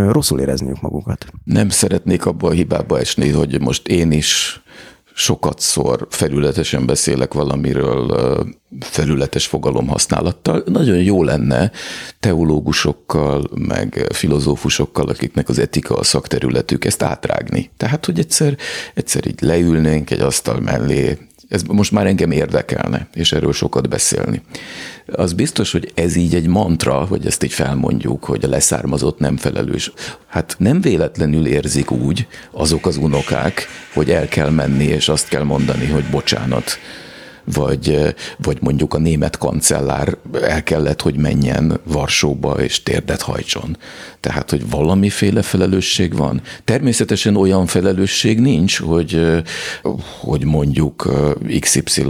rosszul 0.09 0.41
érezniük 0.41 0.81
magukat? 0.81 1.27
Nem 1.45 1.69
szeretnék 1.69 2.27
abba 2.27 2.49
a 2.49 2.53
hibába 2.53 2.99
esni, 2.99 3.29
hogy 3.31 3.61
most 3.61 3.89
én 3.89 4.13
is 4.13 4.61
sokat 5.19 5.61
szor 5.61 6.07
felületesen 6.11 6.87
beszélek 6.87 7.35
valamiről 7.35 8.47
felületes 8.81 9.47
fogalomhasználattal. 9.47 10.63
Nagyon 10.67 10.97
jó 10.97 11.23
lenne 11.23 11.71
teológusokkal, 12.21 13.51
meg 13.55 14.07
filozófusokkal, 14.13 15.09
akiknek 15.09 15.49
az 15.49 15.59
etika 15.59 15.95
a 15.95 16.03
szakterületük, 16.03 16.85
ezt 16.85 17.03
átrágni. 17.03 17.71
Tehát, 17.77 18.05
hogy 18.05 18.19
egyszer, 18.19 18.57
egyszer 18.95 19.27
így 19.27 19.41
leülnénk 19.41 20.11
egy 20.11 20.21
asztal 20.21 20.61
mellé, 20.61 21.19
ez 21.49 21.63
most 21.63 21.93
már 21.93 22.07
engem 22.07 22.31
érdekelne, 22.31 23.09
és 23.15 23.33
erről 23.33 23.53
sokat 23.53 23.89
beszélni. 23.89 24.43
Az 25.07 25.33
biztos, 25.33 25.73
hogy 25.73 25.93
ez 25.95 26.17
így 26.17 26.35
egy 26.35 26.47
mantra, 26.47 26.95
hogy 26.95 27.27
ezt 27.27 27.43
így 27.43 27.53
felmondjuk, 27.53 28.25
hogy 28.25 28.45
a 28.45 28.49
leszármazott 28.49 29.19
nem 29.19 29.37
felelős. 29.37 29.93
Hát 30.27 30.57
nem 30.59 30.81
véletlenül 30.81 31.47
érzik 31.47 31.91
úgy 31.91 32.27
azok 32.51 32.87
az 32.87 32.97
unokák, 32.97 33.67
hogy 33.95 34.11
el 34.11 34.29
kell 34.29 34.51
menni, 34.51 34.85
és 34.85 35.09
azt 35.09 35.29
kell 35.29 35.43
mondani, 35.43 35.87
hogy 35.87 36.05
bocsánat, 36.11 36.79
vagy, 37.55 38.15
vagy 38.39 38.59
mondjuk 38.61 38.95
a 38.95 38.99
német 38.99 39.39
kancellár 39.39 40.17
el 40.43 40.63
kellett, 40.63 41.03
hogy 41.03 41.17
menjen 41.17 41.81
Varsóba 41.85 42.53
és 42.53 42.83
térdet 42.83 43.23
hajtson. 43.23 43.77
Tehát, 44.21 44.51
hogy 44.51 44.71
valamiféle 44.71 45.43
felelősség 45.43 46.17
van. 46.17 46.41
Természetesen 46.65 47.37
olyan 47.37 47.67
felelősség 47.67 48.41
nincs, 48.41 48.79
hogy, 48.81 49.43
hogy 50.21 50.45
mondjuk 50.45 51.13
XY 51.61 52.07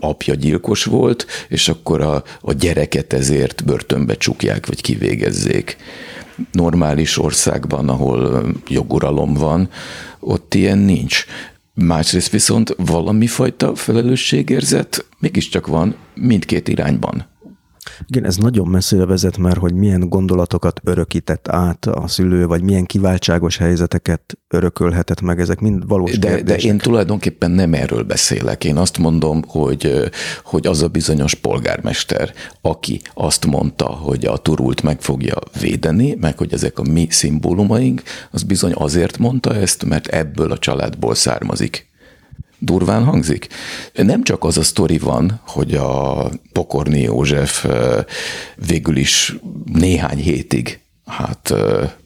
apja 0.00 0.34
gyilkos 0.34 0.84
volt, 0.84 1.26
és 1.48 1.68
akkor 1.68 2.00
a, 2.00 2.22
a 2.40 2.52
gyereket 2.52 3.12
ezért 3.12 3.64
börtönbe 3.64 4.16
csukják, 4.16 4.66
vagy 4.66 4.80
kivégezzék 4.80 5.76
normális 6.52 7.18
országban, 7.18 7.88
ahol 7.88 8.46
joguralom 8.68 9.34
van, 9.34 9.68
ott 10.20 10.54
ilyen 10.54 10.78
nincs. 10.78 11.24
Másrészt 11.80 12.30
viszont 12.30 12.74
valami 12.76 13.26
fajta 13.26 13.74
felelősségérzet 13.74 15.08
mégiscsak 15.18 15.66
van 15.66 15.96
mindkét 16.14 16.68
irányban. 16.68 17.26
Igen, 18.06 18.24
ez 18.24 18.36
nagyon 18.36 18.68
messzire 18.68 19.04
vezet 19.04 19.36
már, 19.36 19.56
hogy 19.56 19.74
milyen 19.74 20.08
gondolatokat 20.08 20.80
örökített 20.84 21.48
át 21.48 21.86
a 21.86 22.08
szülő, 22.08 22.46
vagy 22.46 22.62
milyen 22.62 22.84
kiváltságos 22.84 23.56
helyzeteket 23.56 24.38
örökölhetett 24.48 25.20
meg, 25.20 25.40
ezek 25.40 25.60
mind 25.60 25.86
valós 25.86 26.18
de, 26.18 26.42
de 26.42 26.56
én 26.56 26.78
tulajdonképpen 26.78 27.50
nem 27.50 27.74
erről 27.74 28.02
beszélek. 28.02 28.64
Én 28.64 28.76
azt 28.76 28.98
mondom, 28.98 29.42
hogy, 29.46 30.10
hogy 30.44 30.66
az 30.66 30.82
a 30.82 30.88
bizonyos 30.88 31.34
polgármester, 31.34 32.32
aki 32.60 33.00
azt 33.14 33.46
mondta, 33.46 33.86
hogy 33.86 34.24
a 34.24 34.36
turult 34.36 34.82
meg 34.82 35.00
fogja 35.00 35.36
védeni, 35.60 36.16
meg 36.20 36.38
hogy 36.38 36.52
ezek 36.52 36.78
a 36.78 36.82
mi 36.82 37.06
szimbólumaink, 37.10 38.02
az 38.30 38.42
bizony 38.42 38.72
azért 38.74 39.18
mondta 39.18 39.54
ezt, 39.54 39.84
mert 39.84 40.06
ebből 40.06 40.52
a 40.52 40.58
családból 40.58 41.14
származik 41.14 41.87
durván 42.58 43.04
hangzik. 43.04 43.48
Nem 43.94 44.22
csak 44.22 44.44
az 44.44 44.58
a 44.58 44.62
sztori 44.62 44.98
van, 44.98 45.40
hogy 45.46 45.74
a 45.74 46.30
Pokorni 46.52 47.00
József 47.00 47.66
végül 48.66 48.96
is 48.96 49.36
néhány 49.72 50.18
hétig 50.18 50.80
hát 51.06 51.50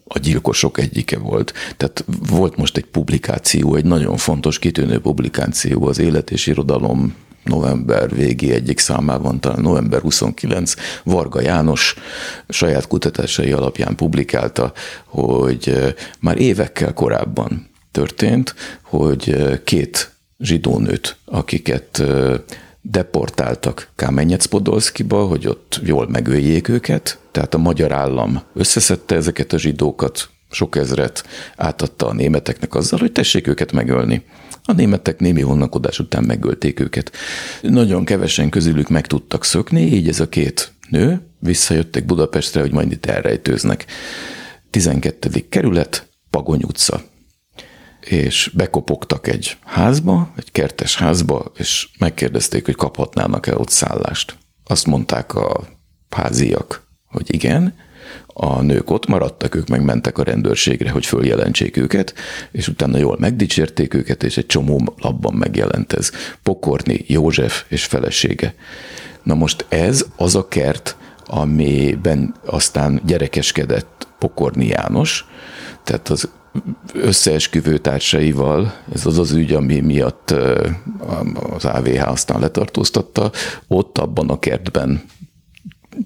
a 0.05 0.19
gyilkosok 0.19 0.79
egyike 0.79 1.19
volt. 1.19 1.53
Tehát 1.77 2.05
volt 2.29 2.57
most 2.57 2.77
egy 2.77 2.85
publikáció, 2.85 3.75
egy 3.75 3.85
nagyon 3.85 4.17
fontos, 4.17 4.59
kitűnő 4.59 5.01
publikáció 5.01 5.87
az 5.87 5.99
Élet 5.99 6.31
és 6.31 6.47
Irodalom 6.47 7.15
november 7.45 8.15
végi 8.15 8.53
egyik 8.53 8.79
számában, 8.79 9.41
talán 9.41 9.61
november 9.61 10.01
29, 10.01 10.75
Varga 11.05 11.41
János 11.41 11.95
saját 12.49 12.87
kutatásai 12.87 13.53
alapján 13.53 13.97
publikálta, 13.97 14.73
hogy 15.05 15.95
már 16.21 16.39
évekkel 16.39 16.93
korábban 16.93 17.71
történt, 17.91 18.55
hogy 18.83 19.37
két 19.65 20.12
zsidó 20.43 20.83
akiket 21.25 22.03
deportáltak 22.83 23.89
Kámenyec-Podolszkiba, 23.97 25.27
hogy 25.27 25.47
ott 25.47 25.81
jól 25.85 26.09
megöljék 26.09 26.69
őket, 26.69 27.19
tehát 27.31 27.55
a 27.55 27.59
magyar 27.59 27.93
állam 27.93 28.43
összeszedte 28.55 29.15
ezeket 29.15 29.53
a 29.53 29.59
zsidókat, 29.59 30.29
sok 30.51 30.77
ezret 30.77 31.25
átadta 31.57 32.07
a 32.07 32.13
németeknek 32.13 32.75
azzal, 32.75 32.99
hogy 32.99 33.13
tessék 33.13 33.47
őket 33.47 33.73
megölni. 33.73 34.25
A 34.65 34.73
németek 34.73 35.21
némi 35.21 35.41
honnakodás 35.41 35.99
után 35.99 36.25
megölték 36.25 36.81
őket. 36.81 37.13
Nagyon 37.63 38.05
kevesen 38.05 38.51
közülük 38.51 38.89
meg 38.89 39.07
tudtak 39.07 39.45
szökni, 39.45 39.81
így 39.81 40.09
ez 40.09 40.21
a 40.21 40.29
két 40.29 40.73
nő 40.91 41.21
visszajöttek 41.39 42.07
Budapestre, 42.07 42.61
hogy 42.61 42.73
majd 42.73 42.93
itt 42.93 43.07
elrejtőznek. 43.07 43.87
12. 44.71 45.29
kerület, 45.49 46.09
Pagony 46.31 46.63
utca 46.63 47.03
és 48.05 48.51
bekopogtak 48.55 49.27
egy 49.27 49.57
házba, 49.65 50.33
egy 50.37 50.53
kertes 50.53 50.97
házba, 50.97 51.53
és 51.57 51.89
megkérdezték, 51.99 52.65
hogy 52.65 52.75
kaphatnának-e 52.75 53.57
ott 53.57 53.69
szállást. 53.69 54.37
Azt 54.65 54.87
mondták 54.87 55.35
a 55.35 55.65
háziak, 56.11 56.87
hogy 57.07 57.35
igen, 57.35 57.75
a 58.27 58.63
nők 58.63 58.91
ott 58.91 59.07
maradtak, 59.07 59.55
ők 59.55 59.69
meg 59.69 59.85
mentek 59.85 60.19
a 60.19 60.23
rendőrségre, 60.23 60.91
hogy 60.91 61.07
följelentsék 61.07 61.77
őket, 61.77 62.15
és 62.53 62.69
utána 62.69 62.99
jól 62.99 63.17
megdicsérték 63.19 63.95
őket, 63.95 64.23
és 64.23 64.37
egy 64.37 64.47
csomó 64.47 64.95
labban 64.97 65.35
megjelent 65.35 65.93
ez. 65.93 66.11
Pokorni 66.43 67.05
József 67.07 67.65
és 67.69 67.85
felesége. 67.85 68.55
Na 69.23 69.35
most 69.35 69.67
ez 69.69 70.05
az 70.17 70.35
a 70.35 70.49
kert, 70.49 70.97
amiben 71.27 72.35
aztán 72.47 73.01
gyerekeskedett 73.07 74.07
Pokorni 74.19 74.67
János, 74.67 75.27
tehát 75.85 76.09
az 76.09 76.31
összeesküvő 76.95 77.79
társaival, 77.79 78.75
ez 78.95 79.07
az 79.07 79.19
az 79.19 79.33
ügy, 79.33 79.53
ami 79.53 79.81
miatt 79.81 80.31
az 81.51 81.65
AVH 81.65 82.09
aztán 82.09 82.41
letartóztatta, 82.41 83.31
ott 83.69 83.99
abban 83.99 84.29
a 84.29 84.39
kertben 84.39 85.03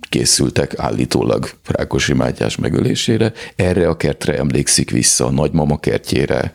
készültek 0.09 0.79
állítólag 0.79 1.51
Rákosi 1.67 2.13
Mátyás 2.13 2.57
megölésére. 2.57 3.33
Erre 3.57 3.89
a 3.89 3.97
kertre 3.97 4.39
emlékszik 4.39 4.91
vissza 4.91 5.27
a 5.27 5.31
nagymama 5.31 5.79
kertjére 5.79 6.53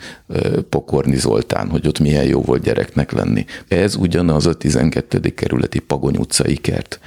Pokorni 0.70 1.18
Zoltán, 1.18 1.70
hogy 1.70 1.88
ott 1.88 2.00
milyen 2.00 2.26
jó 2.26 2.42
volt 2.42 2.62
gyereknek 2.62 3.12
lenni. 3.12 3.46
Ez 3.68 3.96
ugyanaz 3.96 4.46
a 4.46 4.54
12. 4.54 5.20
kerületi 5.20 5.80
Pagony 5.80 6.18
utcai 6.18 6.56
kert. 6.56 7.00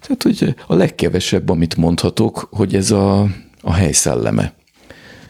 Tehát, 0.00 0.22
hogy 0.22 0.54
a 0.66 0.74
legkevesebb, 0.74 1.48
amit 1.48 1.76
mondhatok, 1.76 2.48
hogy 2.50 2.74
ez 2.74 2.90
a, 2.90 3.26
a 3.60 3.72
hely 3.72 3.92
szelleme. 3.92 4.52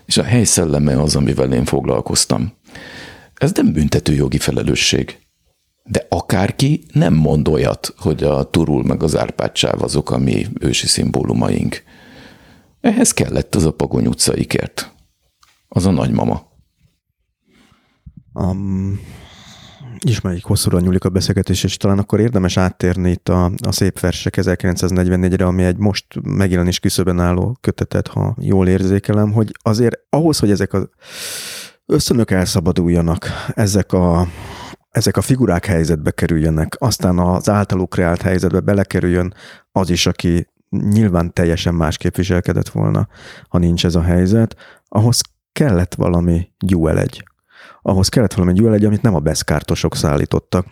És 0.05 0.17
a 0.17 0.23
hely 0.23 0.45
szelleme 0.45 1.01
az, 1.03 1.17
amivel 1.17 1.53
én 1.53 1.65
foglalkoztam. 1.65 2.53
Ez 3.35 3.53
nem 3.53 3.73
büntető 3.73 4.15
jogi 4.15 4.39
felelősség. 4.39 5.19
De 5.85 6.07
akárki 6.09 6.85
nem 6.93 7.15
mond 7.15 7.49
olyat, 7.49 7.95
hogy 7.97 8.23
a 8.23 8.51
turul 8.51 8.85
meg 8.85 9.03
az 9.03 9.17
árpádsáv 9.17 9.83
azok 9.83 10.11
a 10.11 10.19
mi 10.19 10.47
ősi 10.61 10.87
szimbólumaink. 10.87 11.83
Ehhez 12.81 13.13
kellett 13.13 13.55
az 13.55 13.65
a 13.65 13.73
Pagony 13.73 14.07
utcai 14.07 14.45
kert. 14.45 14.93
Az 15.69 15.87
a 15.87 15.91
nagymama. 15.91 16.51
Um, 18.33 19.01
ismerjük, 20.03 20.45
hosszúra 20.45 20.81
nyúlik 20.81 21.05
a 21.05 21.09
beszélgetés, 21.09 21.65
és 21.65 21.77
talán 21.77 21.99
akkor 21.99 22.21
érdemes 22.21 22.57
áttérni 22.57 23.11
itt 23.11 23.29
a, 23.29 23.45
a 23.67 23.73
szép 23.73 24.01
versek 24.01 24.35
1944-re, 24.37 25.47
ami 25.47 25.63
egy 25.63 25.77
most 25.77 26.07
megjelenés 26.23 26.79
küszöben 26.79 27.21
álló 27.21 27.57
kötetet, 27.61 28.09
ha 28.09 28.37
jól 28.41 28.69
érzékelem, 28.69 29.33
hogy 29.33 29.53
azért 29.63 29.99
ahhoz, 30.11 30.39
hogy 30.39 30.51
ezek 30.51 30.73
az 30.73 30.89
ösztönök 31.87 32.31
elszabaduljanak, 32.31 33.27
ezek 33.55 33.93
a 33.93 34.27
ezek 34.91 35.17
a 35.17 35.21
figurák 35.21 35.65
helyzetbe 35.65 36.11
kerüljenek, 36.11 36.77
aztán 36.79 37.19
az 37.19 37.49
általuk 37.49 37.91
kreált 37.91 38.23
helyzetbe 38.23 38.61
belekerüljön 38.61 39.35
az 39.73 39.91
is, 39.91 40.07
aki 40.07 40.49
nyilván 40.69 41.33
teljesen 41.33 41.75
másképp 41.75 42.15
viselkedett 42.15 42.69
volna, 42.69 43.09
ha 43.49 43.59
nincs 43.59 43.85
ez 43.85 43.95
a 43.95 44.03
helyzet, 44.03 44.57
ahhoz 44.89 45.21
kellett 45.53 45.95
valami 45.95 46.49
gyúelegy. 46.59 47.25
Ahhoz 47.83 48.09
kellett 48.09 48.33
valami 48.33 48.53
gyúelegy, 48.53 48.85
amit 48.85 49.03
nem 49.03 49.15
a 49.15 49.21
beszkártosok 49.21 49.97
szállítottak. 49.97 50.67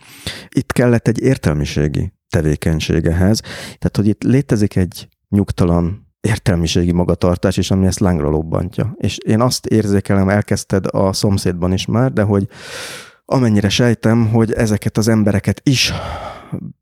Itt 0.49 0.71
kellett 0.71 1.07
egy 1.07 1.19
értelmiségi 1.19 2.13
tevékenységehez, 2.29 3.39
tehát 3.63 3.95
hogy 3.95 4.07
itt 4.07 4.23
létezik 4.23 4.75
egy 4.75 5.07
nyugtalan 5.29 6.09
értelmiségi 6.21 6.91
magatartás, 6.91 7.57
és 7.57 7.71
ami 7.71 7.85
ezt 7.85 7.99
lángra 7.99 8.29
lobbantja. 8.29 8.95
És 8.97 9.17
én 9.17 9.41
azt 9.41 9.65
érzékelem, 9.65 10.29
elkezdted 10.29 10.85
a 10.91 11.13
szomszédban 11.13 11.73
is 11.73 11.85
már, 11.85 12.11
de 12.11 12.21
hogy 12.21 12.47
amennyire 13.25 13.69
sejtem, 13.69 14.27
hogy 14.27 14.51
ezeket 14.51 14.97
az 14.97 15.07
embereket 15.07 15.61
is 15.63 15.93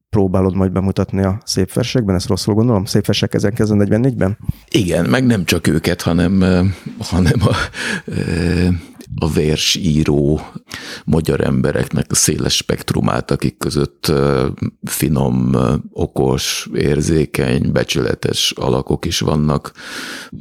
próbálod 0.10 0.56
majd 0.56 0.72
bemutatni 0.72 1.24
a 1.24 1.42
szép 1.46 1.74
versekben, 1.74 2.16
ezt 2.16 2.28
rosszul 2.28 2.54
gondolom? 2.54 2.86
Szép 2.86 3.06
versek 3.06 3.34
1944-ben? 3.38 4.38
Igen, 4.70 5.06
meg 5.06 5.26
nem 5.26 5.46
csak 5.46 5.68
őket, 5.68 6.02
hanem, 6.02 6.40
hanem 7.00 7.40
a, 7.42 7.56
a 9.16 9.32
versíró 9.32 10.42
magyar 11.06 11.42
embereknek 11.42 12.06
a 12.10 12.16
széles 12.16 12.56
spektrumát, 12.56 13.32
akik 13.32 13.58
között 13.58 14.12
finom, 14.84 15.56
okos, 15.92 16.70
érzékeny, 16.74 17.72
becsületes 17.72 18.52
alakok 18.52 19.06
is 19.06 19.20
vannak. 19.20 19.72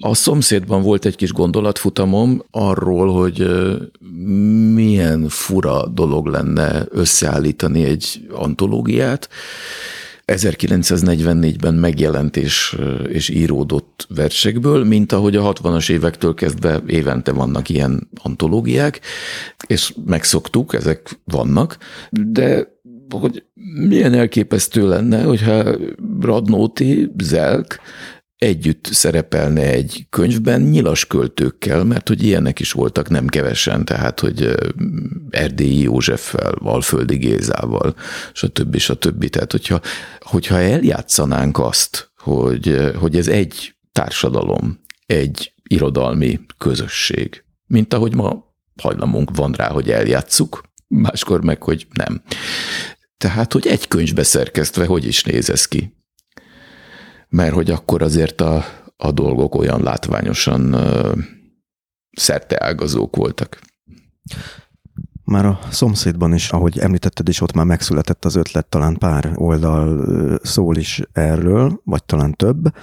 A 0.01 0.15
szomszédban 0.15 0.83
volt 0.83 1.05
egy 1.05 1.17
kis 1.17 1.33
gondolatfutamom 1.33 2.43
arról, 2.51 3.13
hogy 3.13 3.47
milyen 4.75 5.29
fura 5.29 5.87
dolog 5.87 6.27
lenne 6.27 6.87
összeállítani 6.91 7.85
egy 7.85 8.27
antológiát, 8.33 9.29
1944-ben 10.33 11.75
megjelent 11.75 12.37
és, 12.37 12.79
és 13.09 13.29
íródott 13.29 14.07
versekből, 14.09 14.85
mint 14.85 15.13
ahogy 15.13 15.37
a 15.37 15.53
60-as 15.53 15.91
évektől 15.91 16.35
kezdve 16.35 16.83
évente 16.87 17.33
vannak 17.33 17.69
ilyen 17.69 18.09
antológiák, 18.23 19.01
és 19.67 19.95
megszoktuk, 20.07 20.75
ezek 20.75 21.21
vannak, 21.25 21.79
de 22.11 22.77
hogy 23.11 23.45
milyen 23.89 24.15
elképesztő 24.15 24.89
lenne, 24.89 25.23
hogyha 25.23 25.77
Radnóti, 26.21 27.13
Zelk 27.23 27.81
együtt 28.39 28.89
szerepelne 28.93 29.63
egy 29.63 30.07
könyvben 30.11 30.61
nyilas 30.61 31.07
költőkkel, 31.07 31.85
mert 31.85 32.09
hogy 32.09 32.23
ilyenek 32.23 32.61
is 32.61 32.73
voltak 32.73 33.09
nem 33.09 33.27
kevesen, 33.27 33.85
tehát 33.85 34.21
hogy 34.21 34.55
Erdélyi 35.31 35.83
Józseffel, 35.83 36.55
Valföldi 36.59 37.17
Gézával, 37.17 37.95
stb. 38.33 38.77
stb. 38.77 39.29
Tehát 39.29 39.53
hogyha, 39.53 39.81
hogyha 40.21 40.61
eljátszanánk 40.61 41.59
azt, 41.59 42.11
hogy, 42.17 42.93
hogy 42.97 43.17
ez 43.17 43.29
egy 43.29 43.75
társadalom, 43.93 44.81
egy 45.07 45.53
irodalmi 45.63 46.41
közösség, 46.59 47.45
mint 47.67 47.95
ahogy 47.95 48.15
ma 48.15 48.47
hajlamunk 48.83 49.37
van 49.37 49.53
rá, 49.53 49.69
hogy 49.69 49.91
eljátszuk, 49.91 50.63
máskor 50.87 51.45
meg, 51.45 51.63
hogy 51.63 51.87
nem. 51.93 52.23
Tehát, 53.17 53.53
hogy 53.53 53.67
egy 53.67 53.89
könyvbe 53.89 54.23
szerkesztve 54.23 54.87
hogy 54.87 55.07
is 55.07 55.23
néz 55.23 55.51
ez 55.51 55.67
ki? 55.67 55.98
Mert 57.29 57.55
hogy 57.55 57.71
akkor 57.71 58.03
azért 58.03 58.41
a, 58.41 58.65
a 58.97 59.13
dolgok 59.13 59.55
olyan 59.55 59.83
látványosan 59.83 60.77
szerteágazók 62.11 63.17
voltak. 63.17 63.61
Már 65.25 65.47
a 65.47 65.59
szomszédban 65.71 66.35
is, 66.35 66.51
ahogy 66.51 66.79
említetted 66.79 67.29
is, 67.29 67.41
ott 67.41 67.53
már 67.53 67.65
megszületett 67.67 68.25
az 68.25 68.35
ötlet, 68.35 68.67
talán 68.67 68.97
pár 68.97 69.33
oldal 69.35 70.39
szól 70.43 70.77
is 70.77 71.03
erről, 71.13 71.81
vagy 71.85 72.05
talán 72.05 72.33
több, 72.33 72.75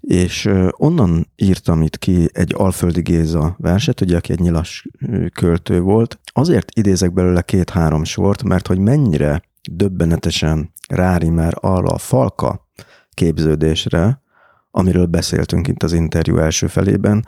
és 0.00 0.48
onnan 0.70 1.30
írtam 1.36 1.82
itt 1.82 1.98
ki 1.98 2.28
egy 2.32 2.54
Alföldi 2.56 3.00
Géza 3.00 3.56
verset, 3.58 4.00
ugye, 4.00 4.16
aki 4.16 4.32
egy 4.32 4.40
nyilas 4.40 4.88
költő 5.32 5.80
volt. 5.80 6.18
Azért 6.32 6.70
idézek 6.78 7.12
belőle 7.12 7.42
két-három 7.42 8.04
sort, 8.04 8.42
mert 8.42 8.66
hogy 8.66 8.78
mennyire 8.78 9.42
döbbenetesen 9.70 10.72
rárimár 10.88 11.54
arra 11.60 11.88
a 11.88 11.98
falka 11.98 12.67
képződésre, 13.18 14.22
amiről 14.70 15.06
beszéltünk 15.06 15.68
itt 15.68 15.82
az 15.82 15.92
interjú 15.92 16.36
első 16.36 16.66
felében. 16.66 17.26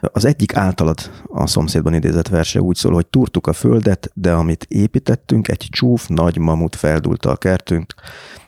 Az 0.00 0.24
egyik 0.24 0.56
általad 0.56 0.98
a 1.26 1.46
szomszédban 1.46 1.94
idézett 1.94 2.28
verse 2.28 2.60
úgy 2.60 2.76
szól, 2.76 2.92
hogy 2.92 3.06
túrtuk 3.06 3.46
a 3.46 3.52
földet, 3.52 4.10
de 4.14 4.32
amit 4.32 4.66
építettünk, 4.68 5.48
egy 5.48 5.66
csúf 5.70 6.06
nagy 6.06 6.38
mamut 6.38 6.76
feldulta 6.76 7.30
a 7.30 7.36
kertünk, 7.36 7.94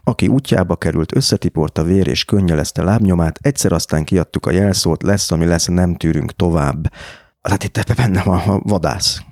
aki 0.05 0.29
útjába 0.29 0.77
került, 0.77 1.17
összetiporta 1.17 1.83
vér 1.83 2.07
és 2.07 2.25
könnyelezte 2.25 2.83
lábnyomát, 2.83 3.39
egyszer 3.43 3.73
aztán 3.73 4.05
kiadtuk 4.05 4.47
a 4.47 4.51
jelszót, 4.51 5.03
lesz, 5.03 5.31
ami 5.31 5.45
lesz, 5.45 5.67
nem 5.67 5.97
tűrünk 5.97 6.33
tovább. 6.33 6.93
Hát 7.43 7.65
itt 7.65 7.95
benne 7.97 8.23
van 8.23 8.39
a 8.39 8.61
vadász. 8.63 9.23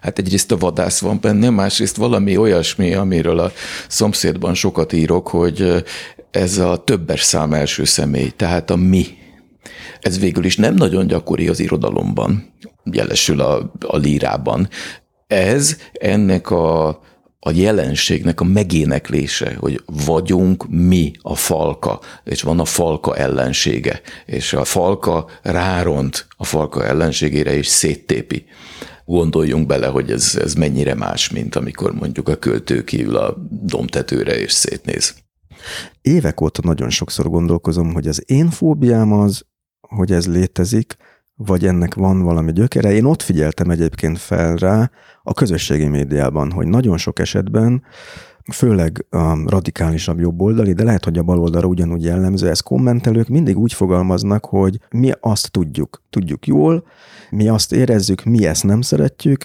Hát 0.00 0.18
egyrészt 0.18 0.52
a 0.52 0.56
vadász 0.56 1.00
van 1.00 1.18
benne, 1.20 1.50
másrészt 1.50 1.96
valami 1.96 2.36
olyasmi, 2.36 2.94
amiről 2.94 3.38
a 3.38 3.52
szomszédban 3.88 4.54
sokat 4.54 4.92
írok, 4.92 5.28
hogy 5.28 5.84
ez 6.30 6.58
a 6.58 6.84
többes 6.84 7.22
szám 7.22 7.52
első 7.52 7.84
személy, 7.84 8.28
tehát 8.28 8.70
a 8.70 8.76
mi. 8.76 9.06
Ez 10.00 10.18
végül 10.18 10.44
is 10.44 10.56
nem 10.56 10.74
nagyon 10.74 11.06
gyakori 11.06 11.48
az 11.48 11.60
irodalomban, 11.60 12.52
jelesül 12.92 13.40
a, 13.40 13.72
a 13.80 13.96
lírában. 13.96 14.68
Ez 15.26 15.76
ennek 15.92 16.50
a, 16.50 16.88
a 17.40 17.50
jelenségnek 17.52 18.40
a 18.40 18.44
megéneklése, 18.44 19.54
hogy 19.58 19.82
vagyunk 20.06 20.68
mi 20.68 21.12
a 21.22 21.34
falka, 21.34 22.00
és 22.24 22.42
van 22.42 22.60
a 22.60 22.64
falka 22.64 23.16
ellensége, 23.16 24.00
és 24.26 24.52
a 24.52 24.64
falka 24.64 25.26
ráront 25.42 26.26
a 26.36 26.44
falka 26.44 26.86
ellenségére, 26.86 27.54
és 27.54 27.66
széttépi. 27.66 28.44
Gondoljunk 29.04 29.66
bele, 29.66 29.86
hogy 29.86 30.10
ez, 30.10 30.38
ez 30.42 30.54
mennyire 30.54 30.94
más, 30.94 31.30
mint 31.30 31.56
amikor 31.56 31.94
mondjuk 31.94 32.28
a 32.28 32.36
költő 32.36 32.84
kiül 32.84 33.16
a 33.16 33.36
domtetőre 33.62 34.40
és 34.40 34.52
szétnéz. 34.52 35.14
Évek 36.02 36.40
óta 36.40 36.60
nagyon 36.64 36.90
sokszor 36.90 37.28
gondolkozom, 37.28 37.92
hogy 37.92 38.08
az 38.08 38.22
én 38.26 38.50
fóbiám 38.50 39.12
az, 39.12 39.44
hogy 39.80 40.12
ez 40.12 40.26
létezik, 40.26 40.96
vagy 41.34 41.66
ennek 41.66 41.94
van 41.94 42.22
valami 42.22 42.52
gyökere. 42.52 42.92
Én 42.92 43.04
ott 43.04 43.22
figyeltem 43.22 43.70
egyébként 43.70 44.18
fel 44.18 44.56
rá 44.56 44.90
a 45.22 45.34
közösségi 45.34 45.86
médiában, 45.86 46.50
hogy 46.50 46.66
nagyon 46.66 46.96
sok 46.96 47.18
esetben, 47.18 47.82
főleg 48.52 49.06
a 49.10 49.50
radikálisabb 49.50 50.18
jobboldali, 50.18 50.72
de 50.72 50.84
lehet, 50.84 51.04
hogy 51.04 51.18
a 51.18 51.22
baloldalra 51.22 51.66
ugyanúgy 51.66 52.04
jellemző, 52.04 52.48
ez 52.48 52.60
kommentelők 52.60 53.28
mindig 53.28 53.58
úgy 53.58 53.72
fogalmaznak, 53.72 54.44
hogy 54.44 54.78
mi 54.90 55.10
azt 55.20 55.50
tudjuk, 55.50 56.02
tudjuk 56.10 56.46
jól, 56.46 56.84
mi 57.30 57.48
azt 57.48 57.72
érezzük, 57.72 58.24
mi 58.24 58.46
ezt 58.46 58.64
nem 58.64 58.80
szeretjük, 58.80 59.44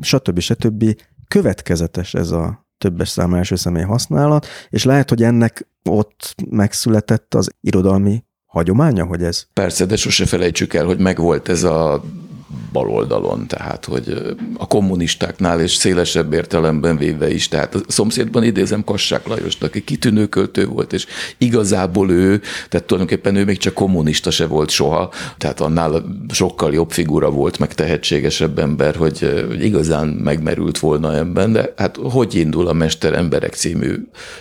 stb. 0.00 0.38
stb. 0.38 0.84
Következetes 1.28 2.14
ez 2.14 2.30
a 2.30 2.68
többes 2.80 3.08
szám 3.08 3.34
első 3.34 3.56
személy 3.56 3.82
használat, 3.82 4.46
és 4.70 4.84
lehet, 4.84 5.08
hogy 5.08 5.22
ennek 5.22 5.68
ott 5.84 6.34
megszületett 6.50 7.34
az 7.34 7.50
irodalmi 7.60 8.24
hagyománya, 8.46 9.04
hogy 9.04 9.22
ez? 9.22 9.46
Persze, 9.52 9.86
de 9.86 9.96
sose 9.96 10.26
felejtsük 10.26 10.74
el, 10.74 10.84
hogy 10.84 10.98
megvolt 10.98 11.48
ez 11.48 11.62
a 11.62 12.02
baloldalon, 12.72 13.46
tehát 13.46 13.84
hogy 13.84 14.34
a 14.56 14.66
kommunistáknál 14.66 15.60
és 15.60 15.74
szélesebb 15.74 16.32
értelemben 16.32 16.96
véve 16.96 17.32
is, 17.32 17.48
tehát 17.48 17.74
a 17.74 17.80
szomszédban 17.86 18.44
idézem 18.44 18.84
Kassák 18.84 19.26
Lajost, 19.26 19.62
aki 19.62 19.84
kitűnő 19.84 20.26
költő 20.26 20.66
volt, 20.66 20.92
és 20.92 21.06
igazából 21.38 22.10
ő, 22.10 22.40
tehát 22.68 22.86
tulajdonképpen 22.86 23.36
ő 23.36 23.44
még 23.44 23.58
csak 23.58 23.74
kommunista 23.74 24.30
se 24.30 24.46
volt 24.46 24.70
soha, 24.70 25.10
tehát 25.38 25.60
annál 25.60 26.04
sokkal 26.28 26.72
jobb 26.72 26.90
figura 26.90 27.30
volt, 27.30 27.58
meg 27.58 27.74
tehetségesebb 27.74 28.58
ember, 28.58 28.96
hogy, 28.96 29.44
hogy 29.48 29.64
igazán 29.64 30.08
megmerült 30.08 30.78
volna 30.78 31.16
ebben, 31.16 31.52
de 31.52 31.72
hát 31.76 31.96
hogy 32.02 32.34
indul 32.34 32.68
a 32.68 32.72
Mester 32.72 33.14
Emberek 33.14 33.54
című 33.54 33.94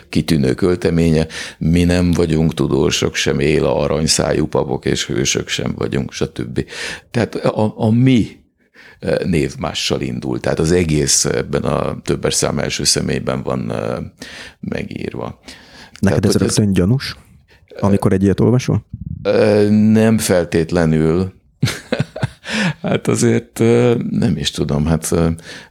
kitűnő 0.10 0.53
költeménye, 0.53 1.27
mi 1.57 1.84
nem 1.84 2.11
vagyunk 2.11 2.53
tudósok, 2.53 3.15
sem 3.15 3.40
él 3.40 3.65
a 3.65 3.81
aranyszájú 3.81 4.48
papok, 4.48 4.86
és 4.86 5.06
hősök 5.06 5.48
sem 5.48 5.73
vagyunk, 5.77 6.11
stb. 6.11 6.65
Tehát 7.11 7.36
a, 7.36 7.73
a 7.77 7.90
mi 8.02 8.28
eh, 9.00 9.18
névmással 9.26 10.02
indul. 10.02 10.40
Tehát 10.40 10.60
az 10.60 10.72
egész 10.72 11.26
ebben 11.26 11.64
a 11.64 12.02
többes 12.02 12.34
szám 12.34 12.60
első 12.60 12.84
személyben 12.84 13.44
van 13.44 13.72
eh, 13.72 13.98
megírva. 14.60 15.40
Neked 16.00 16.20
Tehát, 16.22 16.26
ez 16.26 16.42
rögtön 16.42 16.68
ez, 16.68 16.74
gyanús, 16.74 17.16
amikor 17.80 18.14
egy 18.14 18.24
ilyet 18.24 18.40
olvasol? 18.40 18.86
Eh, 19.22 19.70
nem 19.70 20.18
feltétlenül. 20.18 21.34
hát 22.82 23.08
azért 23.08 23.60
nem 24.10 24.34
is 24.36 24.52
tudom, 24.52 24.86
hát 24.86 25.16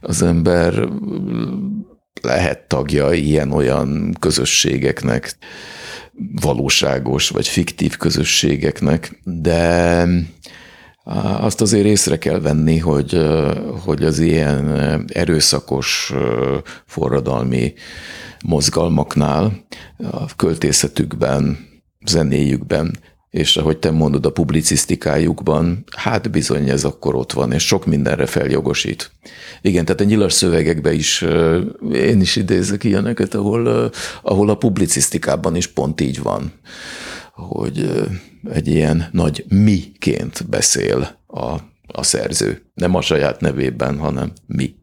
az 0.01 0.21
ember 0.21 0.89
lehet 2.21 2.67
tagja 2.67 3.13
ilyen-olyan 3.13 4.15
közösségeknek, 4.19 5.37
valóságos 6.41 7.29
vagy 7.29 7.47
fiktív 7.47 7.97
közösségeknek, 7.97 9.21
de 9.23 10.05
azt 11.39 11.61
azért 11.61 11.85
észre 11.85 12.17
kell 12.17 12.39
venni, 12.39 12.77
hogy, 12.77 13.27
hogy 13.83 14.03
az 14.03 14.19
ilyen 14.19 14.79
erőszakos 15.07 16.13
forradalmi 16.85 17.73
mozgalmaknál, 18.45 19.65
a 20.11 20.35
költészetükben, 20.35 21.67
zenéjükben, 22.05 22.99
és 23.29 23.57
ahogy 23.57 23.77
te 23.77 23.91
mondod, 23.91 24.25
a 24.25 24.31
publicisztikájukban, 24.31 25.83
hát 25.97 26.31
bizony 26.31 26.69
ez 26.69 26.83
akkor 26.83 27.15
ott 27.15 27.33
van, 27.33 27.51
és 27.51 27.65
sok 27.65 27.85
mindenre 27.85 28.25
feljogosít. 28.25 29.11
Igen, 29.61 29.85
tehát 29.85 30.01
a 30.01 30.03
nyilas 30.03 30.33
szövegekben 30.33 30.93
is 30.93 31.25
én 31.93 32.21
is 32.21 32.35
idézek 32.35 32.83
ilyeneket, 32.83 33.33
ahol, 33.33 33.91
ahol 34.21 34.49
a 34.49 34.57
publicisztikában 34.57 35.55
is 35.55 35.67
pont 35.67 36.01
így 36.01 36.21
van, 36.21 36.51
hogy 37.33 38.07
egy 38.43 38.67
ilyen 38.67 39.09
nagy 39.11 39.45
miként 39.47 40.49
beszél 40.49 41.19
a, 41.27 41.57
a 41.87 42.03
szerző. 42.03 42.61
Nem 42.73 42.95
a 42.95 43.01
saját 43.01 43.41
nevében, 43.41 43.97
hanem 43.97 44.31
mi. 44.45 44.75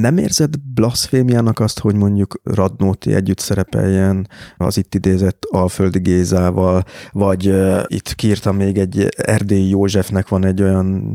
Nem 0.00 0.18
érzed 0.18 0.54
blaszfémiának 0.74 1.60
azt, 1.60 1.78
hogy 1.78 1.94
mondjuk 1.94 2.40
Radnóti 2.44 3.14
együtt 3.14 3.38
szerepeljen 3.38 4.28
az 4.56 4.76
itt 4.76 4.94
idézett 4.94 5.46
Alföldi 5.50 5.98
Gézával, 5.98 6.84
vagy 7.12 7.48
uh, 7.48 7.82
itt 7.86 8.14
kiírtam 8.14 8.56
még 8.56 8.78
egy 8.78 9.08
Erdélyi 9.16 9.68
Józsefnek 9.68 10.28
van 10.28 10.44
egy 10.44 10.62
olyan 10.62 11.08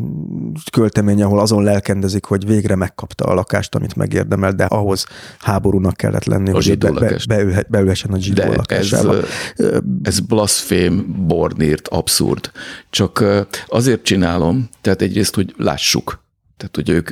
költemény, 0.72 1.22
ahol 1.22 1.40
azon 1.40 1.64
lelkendezik, 1.64 2.26
hogy 2.26 2.46
végre 2.46 2.76
megkapta 2.76 3.26
a 3.26 3.34
lakást, 3.34 3.76
amit 3.76 3.96
megérdemel, 3.96 4.52
de 4.52 4.64
ahhoz 4.64 5.06
háborúnak 5.40 5.96
kellett 5.96 6.26
lenni, 6.26 6.50
a 6.50 6.54
hogy 6.54 6.78
be, 6.78 6.92
be, 6.92 7.18
beülhe, 7.28 7.66
beülhessen 7.70 8.12
a 8.12 8.20
zsidó 8.20 8.42
de 8.42 8.56
lakásába. 8.56 9.16
Ez, 9.56 9.68
ez 10.04 10.20
blaszfém, 10.20 11.26
bornírt, 11.28 11.88
abszurd. 11.88 12.52
Csak 12.90 13.24
azért 13.68 14.04
csinálom, 14.04 14.70
tehát 14.82 15.02
egyrészt, 15.02 15.36
hogy 15.36 15.54
lássuk. 15.58 16.24
Tehát, 16.58 16.76
hogy 16.76 16.90
ők 16.90 17.10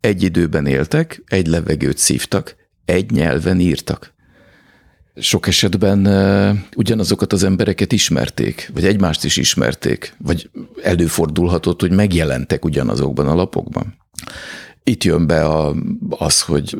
egy 0.00 0.22
időben 0.22 0.66
éltek, 0.66 1.22
egy 1.26 1.46
levegőt 1.46 1.98
szívtak, 1.98 2.56
egy 2.84 3.10
nyelven 3.10 3.60
írtak. 3.60 4.14
Sok 5.16 5.46
esetben 5.46 6.06
ugyanazokat 6.76 7.32
az 7.32 7.42
embereket 7.42 7.92
ismerték, 7.92 8.70
vagy 8.74 8.84
egymást 8.84 9.24
is 9.24 9.36
ismerték, 9.36 10.14
vagy 10.18 10.50
előfordulhatott, 10.82 11.80
hogy 11.80 11.90
megjelentek 11.90 12.64
ugyanazokban 12.64 13.28
a 13.28 13.34
lapokban. 13.34 13.94
Itt 14.84 15.04
jön 15.04 15.26
be 15.26 15.44
a, 15.44 15.74
az, 16.08 16.40
hogy 16.40 16.76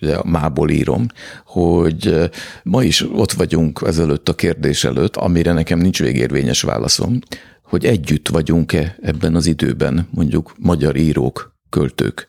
a 0.00 0.28
mából 0.28 0.70
írom, 0.70 1.06
hogy 1.44 2.30
ma 2.62 2.82
is 2.82 3.02
ott 3.12 3.32
vagyunk 3.32 3.82
ezelőtt 3.86 4.28
a 4.28 4.34
kérdés 4.34 4.84
előtt, 4.84 5.16
amire 5.16 5.52
nekem 5.52 5.78
nincs 5.78 5.98
végérvényes 6.02 6.62
válaszom, 6.62 7.18
hogy 7.62 7.84
együtt 7.84 8.28
vagyunk-e 8.28 8.96
ebben 9.02 9.34
az 9.34 9.46
időben 9.46 10.08
mondjuk 10.10 10.54
magyar 10.58 10.96
írók, 10.96 11.54
költők 11.70 12.28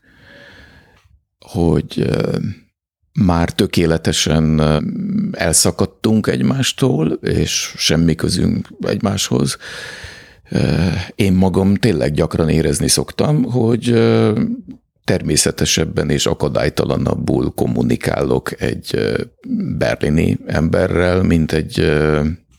hogy 1.48 2.10
már 3.26 3.52
tökéletesen 3.52 4.62
elszakadtunk 5.32 6.28
egymástól, 6.28 7.08
és 7.22 7.74
semmi 7.78 8.16
közünk 8.16 8.68
egymáshoz. 8.82 9.58
Én 11.16 11.34
magam 11.34 11.76
tényleg 11.76 12.14
gyakran 12.14 12.50
érezni 12.50 12.88
szoktam, 12.88 13.44
hogy 13.44 13.94
természetesebben 15.04 16.10
és 16.10 16.26
akadálytalanabbul 16.26 17.54
kommunikálok 17.56 18.62
egy 18.62 19.16
berlini 19.78 20.38
emberrel, 20.46 21.24
mint 21.24 21.52
egy 21.52 21.92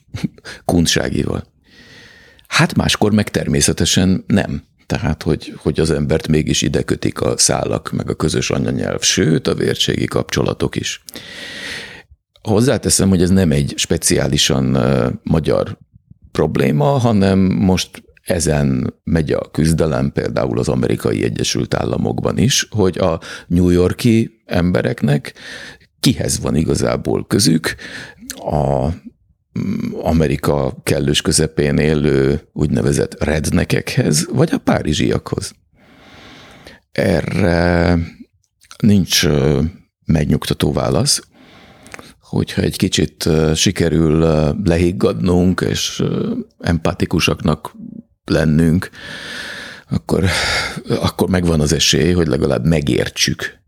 kunságival. 0.65 1.45
Hát 2.47 2.77
máskor 2.77 3.13
meg 3.13 3.29
természetesen 3.29 4.25
nem. 4.27 4.63
Tehát, 4.89 5.23
hogy, 5.23 5.55
hogy 5.57 5.81
az 5.81 5.91
embert 5.91 6.29
mégis 6.29 6.63
ide 6.63 6.83
kötik 6.83 7.21
a 7.21 7.39
szálak, 7.39 7.91
meg 7.93 8.11
a 8.11 8.15
közös 8.15 8.51
anyanyelv, 8.51 9.03
sőt, 9.03 9.47
a 9.47 9.55
vértségi 9.55 10.05
kapcsolatok 10.05 10.77
is. 10.77 11.03
Hozzáteszem, 12.43 13.09
hogy 13.09 13.23
ez 13.23 13.31
nem 13.31 13.51
egy 13.51 13.73
speciálisan 13.77 14.79
magyar 15.23 15.79
probléma, 16.33 16.85
hanem 16.85 17.39
most 17.39 18.03
ezen 18.23 18.95
megy 19.05 19.33
a 19.33 19.51
küzdelem 19.51 20.13
például 20.13 20.59
az 20.59 20.69
amerikai 20.69 21.25
Egyesült 21.25 21.75
Államokban 21.75 22.39
is, 22.39 22.67
hogy 22.71 22.99
a 22.99 23.21
New 23.47 23.69
Yorki 23.69 24.43
embereknek 24.47 25.35
kihez 26.01 26.41
van 26.41 26.55
igazából 26.57 27.27
közük, 27.27 27.75
a 28.35 28.89
Amerika 30.03 30.77
kellős 30.83 31.23
közepén 31.23 31.79
élő 31.79 32.41
úgynevezett 32.53 33.25
rednekekhez, 33.25 34.27
vagy 34.33 34.51
a 34.53 34.59
párizsiakhoz. 34.59 35.53
Erre 36.93 37.99
nincs 38.83 39.27
megnyugtató 40.05 40.73
válasz, 40.73 41.23
hogyha 42.21 42.63
egy 42.63 42.77
kicsit 42.77 43.29
sikerül 43.55 44.19
lehiggadnunk 44.65 45.61
és 45.61 46.03
empatikusaknak 46.59 47.75
lennünk, 48.25 48.91
akkor, 49.91 50.25
akkor 50.89 51.29
megvan 51.29 51.61
az 51.61 51.73
esély, 51.73 52.13
hogy 52.13 52.27
legalább 52.27 52.67
megértsük 52.67 53.59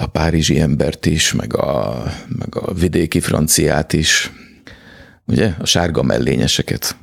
a 0.00 0.06
párizsi 0.06 0.60
embert 0.60 1.06
is, 1.06 1.32
meg 1.32 1.56
a, 1.56 2.02
meg 2.38 2.56
a 2.56 2.74
vidéki 2.74 3.20
franciát 3.20 3.92
is, 3.92 4.32
ugye, 5.26 5.54
a 5.58 5.66
sárga 5.66 6.02
mellényeseket, 6.02 6.96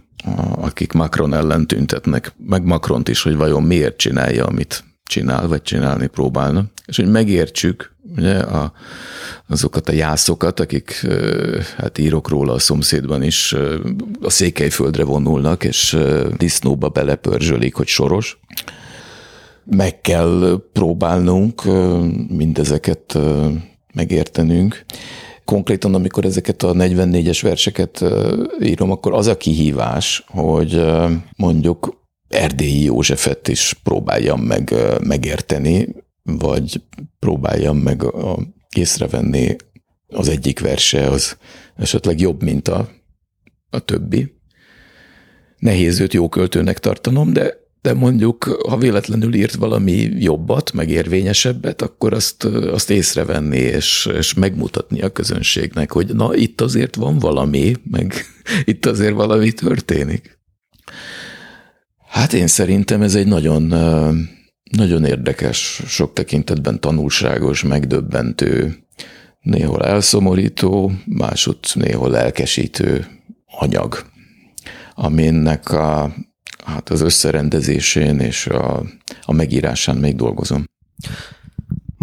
akik 0.55 0.91
Macron 0.91 1.33
ellen 1.33 1.67
tüntetnek, 1.67 2.33
meg 2.37 2.63
Macront 2.63 3.09
is, 3.09 3.21
hogy 3.21 3.35
vajon 3.35 3.63
miért 3.63 3.97
csinálja, 3.97 4.45
amit 4.45 4.83
csinál, 5.03 5.47
vagy 5.47 5.61
csinálni 5.61 6.07
próbálna, 6.07 6.63
és 6.85 6.95
hogy 6.95 7.11
megértsük 7.11 7.95
ugye, 8.15 8.37
a, 8.39 8.71
azokat 9.47 9.89
a 9.89 9.93
jászokat, 9.93 10.59
akik, 10.59 11.07
hát 11.77 11.97
írok 11.97 12.29
róla 12.29 12.53
a 12.53 12.59
szomszédban 12.59 13.23
is, 13.23 13.55
a 14.21 14.29
székelyföldre 14.29 15.03
vonulnak, 15.03 15.63
és 15.63 15.97
disznóba 16.37 16.89
belepörzsölik, 16.89 17.75
hogy 17.75 17.87
soros, 17.87 18.39
meg 19.69 20.01
kell 20.01 20.63
próbálnunk 20.73 21.63
mindezeket 22.29 23.17
megértenünk. 23.93 24.85
Konkrétan, 25.45 25.93
amikor 25.93 26.25
ezeket 26.25 26.63
a 26.63 26.73
44-es 26.73 27.39
verseket 27.41 28.05
írom, 28.61 28.91
akkor 28.91 29.13
az 29.13 29.27
a 29.27 29.37
kihívás, 29.37 30.23
hogy 30.27 30.85
mondjuk 31.37 32.05
Erdélyi 32.29 32.83
Józsefet 32.83 33.47
is 33.47 33.73
próbáljam 33.83 34.41
meg 34.41 34.73
megérteni, 35.03 35.87
vagy 36.23 36.81
próbáljam 37.19 37.77
meg 37.77 38.03
a, 38.03 38.37
észrevenni 38.75 39.55
az 40.07 40.29
egyik 40.29 40.59
verse 40.59 41.09
az 41.09 41.37
esetleg 41.75 42.19
jobb, 42.19 42.43
mint 42.43 42.67
a, 42.67 42.89
a 43.69 43.79
többi. 43.79 44.35
Nehéz 45.57 45.99
őt 45.99 46.13
jó 46.13 46.29
költőnek 46.29 46.79
tartanom, 46.79 47.33
de 47.33 47.66
de 47.81 47.93
mondjuk, 47.93 48.43
ha 48.69 48.77
véletlenül 48.77 49.33
írt 49.33 49.55
valami 49.55 50.09
jobbat, 50.19 50.73
meg 50.73 50.89
érvényesebbet, 50.89 51.81
akkor 51.81 52.13
azt, 52.13 52.43
azt 52.43 52.89
észrevenni, 52.89 53.57
és, 53.57 54.09
és 54.17 54.33
megmutatni 54.33 55.01
a 55.01 55.09
közönségnek, 55.09 55.91
hogy 55.91 56.15
na, 56.15 56.35
itt 56.35 56.61
azért 56.61 56.95
van 56.95 57.19
valami, 57.19 57.75
meg 57.91 58.13
itt 58.65 58.85
azért 58.85 59.13
valami 59.13 59.51
történik. 59.51 60.39
Hát 62.07 62.33
én 62.33 62.47
szerintem 62.47 63.01
ez 63.01 63.15
egy 63.15 63.27
nagyon, 63.27 63.61
nagyon 64.71 65.05
érdekes, 65.05 65.81
sok 65.87 66.13
tekintetben 66.13 66.79
tanulságos, 66.79 67.63
megdöbbentő, 67.63 68.77
néhol 69.41 69.83
elszomorító, 69.83 70.91
másod 71.05 71.57
néhol 71.73 72.17
elkesítő 72.17 73.05
anyag, 73.45 74.05
aminek 74.95 75.71
a 75.71 76.15
hát 76.67 76.89
az 76.89 77.01
összerendezésén 77.01 78.19
és 78.19 78.47
a, 78.47 78.83
a 79.21 79.31
megírásán 79.31 79.97
még 79.97 80.15
dolgozom. 80.15 80.63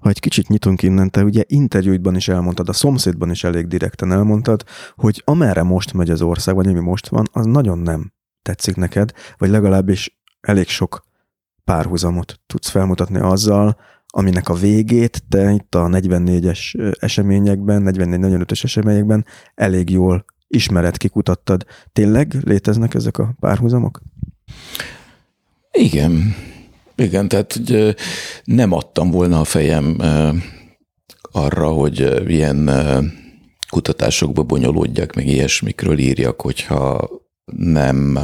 Ha 0.03 0.09
egy 0.09 0.21
kicsit 0.21 0.49
nyitunk 0.49 0.83
innen, 0.83 1.11
te 1.11 1.23
ugye 1.23 1.43
interjúidban 1.47 2.17
is 2.17 2.29
elmondtad, 2.29 2.69
a 2.69 2.73
szomszédban 2.73 3.31
is 3.31 3.45
elég 3.45 3.67
direkten 3.67 4.13
elmondtad, 4.13 4.65
hogy 4.95 5.23
amerre 5.25 5.63
most 5.63 5.93
megy 5.93 6.11
az 6.11 6.23
ország, 6.23 6.55
vagy 6.55 6.67
ami 6.67 6.81
most 6.81 7.09
van, 7.09 7.29
az 7.33 7.47
nagyon 7.47 7.79
nem 7.79 8.13
tetszik 8.43 8.77
neked, 8.77 9.13
vagy 9.37 9.51
legalábbis 9.51 10.19
elég 10.41 10.69
sok 10.69 11.05
párhuzamot 11.65 12.41
tudsz 12.47 12.69
felmutatni 12.69 13.19
azzal, 13.19 13.77
aminek 14.07 14.49
a 14.49 14.55
végét 14.55 15.23
te 15.29 15.51
itt 15.51 15.75
a 15.75 15.87
44-es 15.87 16.95
eseményekben, 17.01 17.83
44-45-ös 17.87 18.65
eseményekben 18.65 19.25
elég 19.55 19.91
jól 19.91 20.25
ismered, 20.47 20.97
kikutattad. 20.97 21.67
Tényleg 21.93 22.35
léteznek 22.43 22.95
ezek 22.95 23.19
a 23.19 23.35
párhuzamok? 23.41 24.01
Igen, 25.73 26.35
igen, 26.97 27.29
tehát 27.29 27.53
hogy 27.53 27.95
nem 28.45 28.73
adtam 28.73 29.11
volna 29.11 29.41
a 29.41 29.45
fejem 29.45 29.97
arra, 31.33 31.69
hogy 31.69 32.31
ilyen 32.31 32.71
kutatásokba 33.69 34.43
bonyolódjak, 34.43 35.15
meg 35.15 35.27
ilyesmikről 35.27 35.99
írjak, 35.99 36.41
hogyha 36.41 37.11
nem 37.45 38.19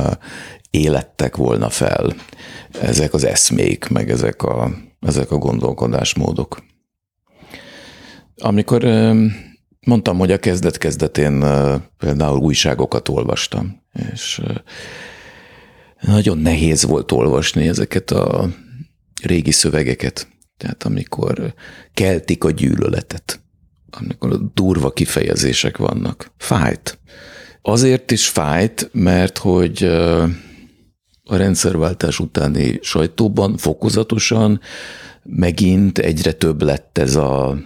élettek 0.70 1.36
volna 1.36 1.68
fel 1.68 2.14
ezek 2.80 3.14
az 3.14 3.24
eszmék, 3.24 3.88
meg 3.88 4.10
ezek 4.10 4.42
a, 4.42 4.70
ezek 5.00 5.30
a 5.30 5.38
gondolkodásmódok. 5.38 6.62
Amikor 8.36 8.84
mondtam, 9.86 10.18
hogy 10.18 10.32
a 10.32 10.38
kezdet-kezdetén 10.38 11.44
például 11.98 12.38
újságokat 12.38 13.08
olvastam, 13.08 13.82
és 14.12 14.40
nagyon 16.00 16.38
nehéz 16.38 16.84
volt 16.84 17.12
olvasni 17.12 17.68
ezeket 17.68 18.10
a 18.10 18.48
régi 19.22 19.50
szövegeket. 19.52 20.28
Tehát 20.56 20.84
amikor 20.84 21.54
keltik 21.94 22.44
a 22.44 22.50
gyűlöletet, 22.50 23.40
amikor 23.90 24.52
durva 24.54 24.90
kifejezések 24.90 25.76
vannak. 25.76 26.32
Fájt. 26.36 26.98
Azért 27.62 28.10
is 28.10 28.28
fájt, 28.28 28.88
mert 28.92 29.38
hogy 29.38 29.84
a 31.24 31.36
rendszerváltás 31.36 32.18
utáni 32.18 32.78
sajtóban 32.82 33.56
fokozatosan 33.56 34.60
megint 35.22 35.98
egyre 35.98 36.32
több 36.32 36.62
lett 36.62 36.98
ez 36.98 37.16
a, 37.16 37.58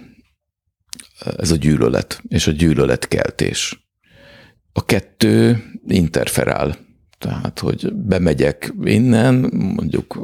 ez 1.37 1.51
a 1.51 1.55
gyűlölet 1.55 2.21
és 2.27 2.47
a 2.47 2.51
gyűlöletkeltés. 2.51 3.87
A 4.73 4.85
kettő 4.85 5.63
interferál 5.87 6.84
tehát, 7.25 7.59
hogy 7.59 7.93
bemegyek 7.93 8.73
innen, 8.83 9.51
mondjuk 9.75 10.19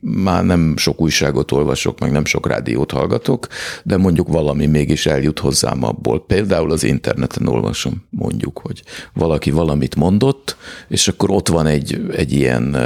már 0.00 0.44
nem 0.44 0.76
sok 0.76 1.00
újságot 1.00 1.52
olvasok, 1.52 2.00
meg 2.00 2.10
nem 2.10 2.24
sok 2.24 2.46
rádiót 2.46 2.90
hallgatok, 2.90 3.46
de 3.84 3.96
mondjuk 3.96 4.28
valami 4.28 4.66
mégis 4.66 5.06
eljut 5.06 5.38
hozzám 5.38 5.82
abból. 5.82 6.26
Például 6.26 6.70
az 6.70 6.84
interneten 6.84 7.46
olvasom, 7.46 8.06
mondjuk, 8.10 8.58
hogy 8.58 8.82
valaki 9.14 9.50
valamit 9.50 9.96
mondott, 9.96 10.56
és 10.88 11.08
akkor 11.08 11.30
ott 11.30 11.48
van 11.48 11.66
egy, 11.66 12.06
egy 12.12 12.32
ilyen 12.32 12.76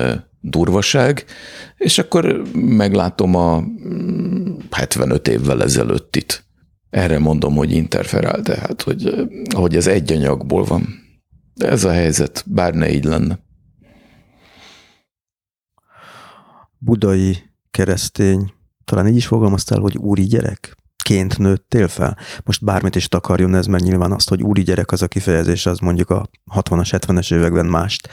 durvaság, 0.40 1.24
és 1.76 1.98
akkor 1.98 2.43
meglátom 2.55 3.34
a 3.34 3.64
75 4.70 5.28
mm, 5.28 5.32
évvel 5.32 5.62
ezelőttit. 5.62 6.44
Erre 6.90 7.18
mondom, 7.18 7.55
hogy 7.55 7.72
interferál, 7.72 8.43
tehát, 8.43 8.82
hogy, 8.82 9.28
hogy 9.55 9.76
ez 9.76 9.86
egy 9.86 10.12
anyagból 10.12 10.64
van. 10.64 11.01
De 11.55 11.68
ez 11.68 11.84
a 11.84 11.90
helyzet, 11.90 12.44
bár 12.47 12.74
ne 12.74 12.93
így 12.93 13.05
lenne. 13.05 13.39
Budai 16.84 17.36
keresztény, 17.70 18.52
talán 18.84 19.09
így 19.09 19.16
is 19.16 19.26
fogalmaztál, 19.26 19.80
hogy 19.80 19.96
úri 19.96 20.22
gyerek? 20.22 20.76
ként 21.02 21.38
nőttél 21.38 21.88
fel? 21.88 22.16
Most 22.44 22.64
bármit 22.64 22.96
is 22.96 23.09
takarjon 23.09 23.54
ez, 23.54 23.66
mert 23.66 23.84
nyilván 23.84 24.12
azt, 24.12 24.28
hogy 24.28 24.42
úri 24.42 24.62
gyerek 24.62 24.92
az 24.92 25.02
a 25.02 25.09
kifejezés, 25.09 25.66
az 25.66 25.78
mondjuk 25.78 26.10
a 26.10 26.28
60-as, 26.54 26.88
70-es 26.90 27.34
években 27.34 27.66
mást 27.66 28.09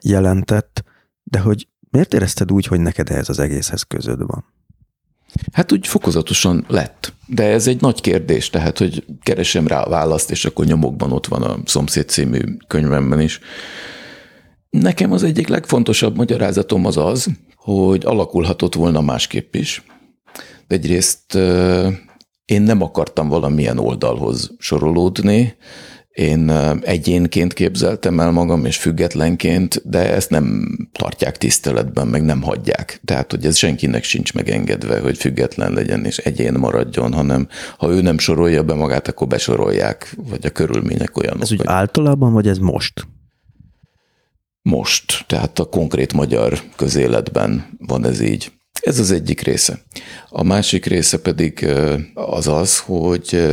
jelentett, 0.00 0.84
de 1.22 1.38
hogy 1.38 1.68
miért 1.90 2.14
érezted 2.14 2.52
úgy, 2.52 2.66
hogy 2.66 2.80
neked 2.80 3.10
ehhez 3.10 3.28
az 3.28 3.38
egészhez 3.38 3.82
közöd 3.82 4.26
van? 4.26 4.44
Hát 5.52 5.72
úgy 5.72 5.86
fokozatosan 5.86 6.64
lett. 6.68 7.12
De 7.26 7.44
ez 7.44 7.66
egy 7.66 7.80
nagy 7.80 8.00
kérdés, 8.00 8.50
tehát, 8.50 8.78
hogy 8.78 9.04
keresem 9.22 9.66
rá 9.66 9.80
a 9.80 9.88
választ, 9.88 10.30
és 10.30 10.44
akkor 10.44 10.64
nyomokban 10.64 11.12
ott 11.12 11.26
van 11.26 11.42
a 11.42 11.58
Szomszéd 11.64 12.08
című 12.08 12.40
könyvemben 12.66 13.20
is. 13.20 13.40
Nekem 14.70 15.12
az 15.12 15.22
egyik 15.22 15.48
legfontosabb 15.48 16.16
magyarázatom 16.16 16.86
az 16.86 16.96
az, 16.96 17.28
hogy 17.62 18.04
alakulhatott 18.04 18.74
volna 18.74 19.00
másképp 19.00 19.54
is. 19.54 19.82
Egyrészt 20.66 21.34
én 22.44 22.62
nem 22.62 22.82
akartam 22.82 23.28
valamilyen 23.28 23.78
oldalhoz 23.78 24.54
sorolódni, 24.58 25.56
én 26.12 26.50
egyénként 26.80 27.52
képzeltem 27.52 28.20
el 28.20 28.30
magam, 28.30 28.64
és 28.64 28.76
függetlenként, 28.76 29.82
de 29.84 30.14
ezt 30.14 30.30
nem 30.30 30.76
tartják 30.92 31.38
tiszteletben, 31.38 32.06
meg 32.06 32.24
nem 32.24 32.42
hagyják. 32.42 33.00
Tehát, 33.04 33.30
hogy 33.30 33.44
ez 33.44 33.56
senkinek 33.56 34.04
sincs 34.04 34.34
megengedve, 34.34 35.00
hogy 35.00 35.18
független 35.18 35.72
legyen 35.72 36.04
és 36.04 36.18
egyén 36.18 36.52
maradjon, 36.52 37.12
hanem 37.12 37.48
ha 37.78 37.90
ő 37.90 38.00
nem 38.00 38.18
sorolja 38.18 38.62
be 38.62 38.74
magát, 38.74 39.08
akkor 39.08 39.26
besorolják, 39.26 40.16
vagy 40.28 40.46
a 40.46 40.50
körülmények 40.50 41.16
olyanok. 41.16 41.42
Ez 41.42 41.52
úgy 41.52 41.58
hogy... 41.58 41.66
általában, 41.68 42.32
vagy 42.32 42.48
ez 42.48 42.58
most? 42.58 43.06
Most, 44.62 45.24
tehát 45.26 45.58
a 45.58 45.64
konkrét 45.64 46.12
magyar 46.12 46.60
közéletben 46.76 47.76
van 47.78 48.06
ez 48.06 48.20
így. 48.20 48.52
Ez 48.80 48.98
az 48.98 49.10
egyik 49.10 49.40
része. 49.40 49.78
A 50.28 50.42
másik 50.42 50.86
része 50.86 51.18
pedig 51.20 51.66
az 52.14 52.48
az, 52.48 52.78
hogy 52.78 53.48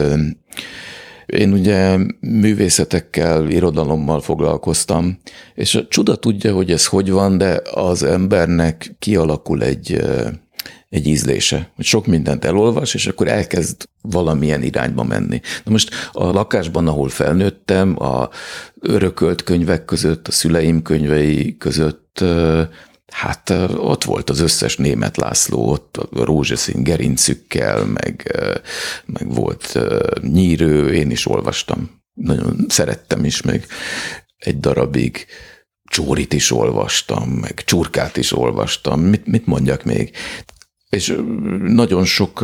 én 1.26 1.54
ugye 1.54 1.98
művészetekkel, 2.20 3.50
irodalommal 3.50 4.22
foglalkoztam, 4.22 5.20
és 5.56 5.76
a 5.76 5.88
csuda 5.88 6.16
tudja, 6.16 6.54
hogy 6.54 6.72
ez 6.72 6.86
hogy 6.86 7.12
van, 7.12 7.38
de 7.38 7.62
az 7.74 8.04
embernek 8.04 8.96
kialakul 9.00 9.64
egy, 9.64 10.02
egy 10.90 11.08
ízlése, 11.08 11.72
hogy 11.76 11.86
sok 11.86 12.06
mindent 12.06 12.46
elolvas, 12.46 12.94
és 12.94 13.08
akkor 13.08 13.28
elkezd 13.28 13.84
valamilyen 14.02 14.64
irányba 14.64 15.04
menni. 15.04 15.42
Na 15.64 15.72
most 15.72 15.90
a 16.12 16.24
lakásban, 16.24 16.88
ahol 16.88 17.10
felnőttem, 17.10 18.02
a 18.04 18.30
örökölt 18.80 19.44
könyvek 19.44 19.86
között, 19.86 20.28
a 20.28 20.32
szüleim 20.32 20.82
könyvei 20.82 21.58
között 21.58 22.24
Hát 23.10 23.50
ott 23.76 24.04
volt 24.04 24.30
az 24.30 24.40
összes 24.40 24.78
német 24.78 25.18
László, 25.18 25.70
ott 25.70 25.98
a 25.98 26.24
rózsaszín 26.24 26.84
gerincükkel, 26.84 27.86
meg, 27.86 28.40
meg 29.06 29.34
volt 29.34 29.80
nyírő, 30.22 30.94
én 30.94 31.12
is 31.12 31.26
olvastam. 31.26 32.02
Nagyon 32.14 32.66
szerettem 32.68 33.26
is, 33.26 33.42
meg 33.42 33.66
egy 34.38 34.60
darabig 34.60 35.26
csórit 35.84 36.34
is 36.34 36.52
olvastam, 36.52 37.30
meg 37.30 37.64
csurkát 37.64 38.18
is 38.18 38.32
olvastam. 38.32 39.02
Mit, 39.02 39.26
mit 39.26 39.46
mondjak 39.46 39.84
még? 39.84 40.12
És 40.90 41.16
nagyon 41.64 42.06
sok 42.06 42.40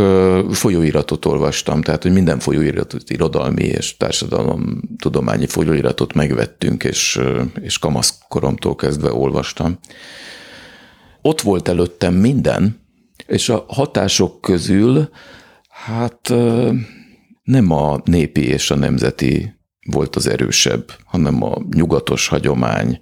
folyóiratot 0.52 1.26
olvastam, 1.26 1.82
tehát 1.82 2.04
hogy 2.04 2.14
minden 2.14 2.40
folyóiratot, 2.40 3.10
irodalmi 3.10 3.64
és 3.64 3.98
társadalom 3.98 4.82
tudományi 4.98 5.48
folyóiratot 5.48 6.14
megvettünk, 6.14 6.84
és, 6.84 7.20
és 7.62 7.80
kamaszkoromtól 7.80 8.76
kezdve 8.76 9.14
olvastam 9.14 9.80
ott 11.26 11.42
volt 11.42 11.68
előttem 11.68 12.14
minden, 12.14 12.80
és 13.28 13.50
a 13.50 13.66
hatások 13.68 14.42
közül 14.42 15.10
hát 15.70 16.34
nem 17.44 17.72
a 17.72 18.02
népi 18.04 18.48
és 18.48 18.72
a 18.72 18.76
nemzeti 18.76 19.54
volt 19.92 20.16
az 20.16 20.28
erősebb, 20.28 20.92
hanem 21.06 21.44
a 21.44 21.62
nyugatos 21.74 22.28
hagyomány. 22.28 23.00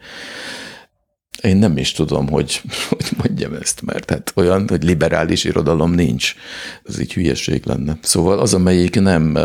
Én 1.44 1.58
nem 1.58 1.78
is 1.78 1.92
tudom, 1.92 2.30
hogy, 2.30 2.62
hogy 2.90 3.10
mondjam 3.18 3.54
ezt, 3.54 3.82
mert 3.82 4.10
hát 4.10 4.32
olyan, 4.36 4.68
hogy 4.68 4.84
liberális 4.84 5.44
irodalom 5.44 5.92
nincs. 5.92 6.36
Ez 6.84 7.00
így 7.00 7.14
hülyeség 7.14 7.66
lenne. 7.66 7.98
Szóval 8.02 8.40
az, 8.40 8.54
amelyik 8.54 9.00
nem, 9.00 9.38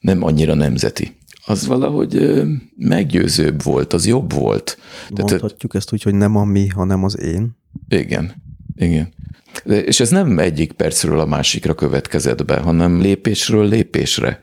nem 0.00 0.22
annyira 0.22 0.54
nemzeti 0.54 1.16
az 1.46 1.66
valahogy 1.66 2.42
meggyőzőbb 2.76 3.62
volt, 3.62 3.92
az 3.92 4.06
jobb 4.06 4.32
volt. 4.32 4.78
Mondhatjuk 5.08 5.40
Tehát, 5.40 5.74
ezt 5.74 5.92
úgy, 5.92 6.02
hogy 6.02 6.14
nem 6.14 6.36
a 6.36 6.44
mi, 6.44 6.68
hanem 6.68 7.04
az 7.04 7.20
én? 7.20 7.56
Igen, 7.88 8.42
igen. 8.76 9.12
És 9.64 10.00
ez 10.00 10.10
nem 10.10 10.38
egyik 10.38 10.72
percről 10.72 11.20
a 11.20 11.26
másikra 11.26 11.74
következett 11.74 12.44
be, 12.44 12.58
hanem 12.58 13.00
lépésről 13.00 13.68
lépésre. 13.68 14.42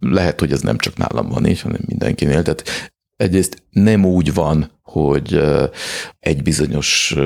Lehet, 0.00 0.40
hogy 0.40 0.52
ez 0.52 0.60
nem 0.60 0.78
csak 0.78 0.96
nálam 0.96 1.28
van 1.28 1.46
így, 1.46 1.60
hanem 1.60 1.80
mindenkinél. 1.86 2.42
Tehát 2.42 2.92
egyrészt 3.16 3.62
nem 3.70 4.04
úgy 4.04 4.34
van, 4.34 4.70
hogy 4.82 5.42
egy 6.20 6.42
bizonyos 6.42 7.16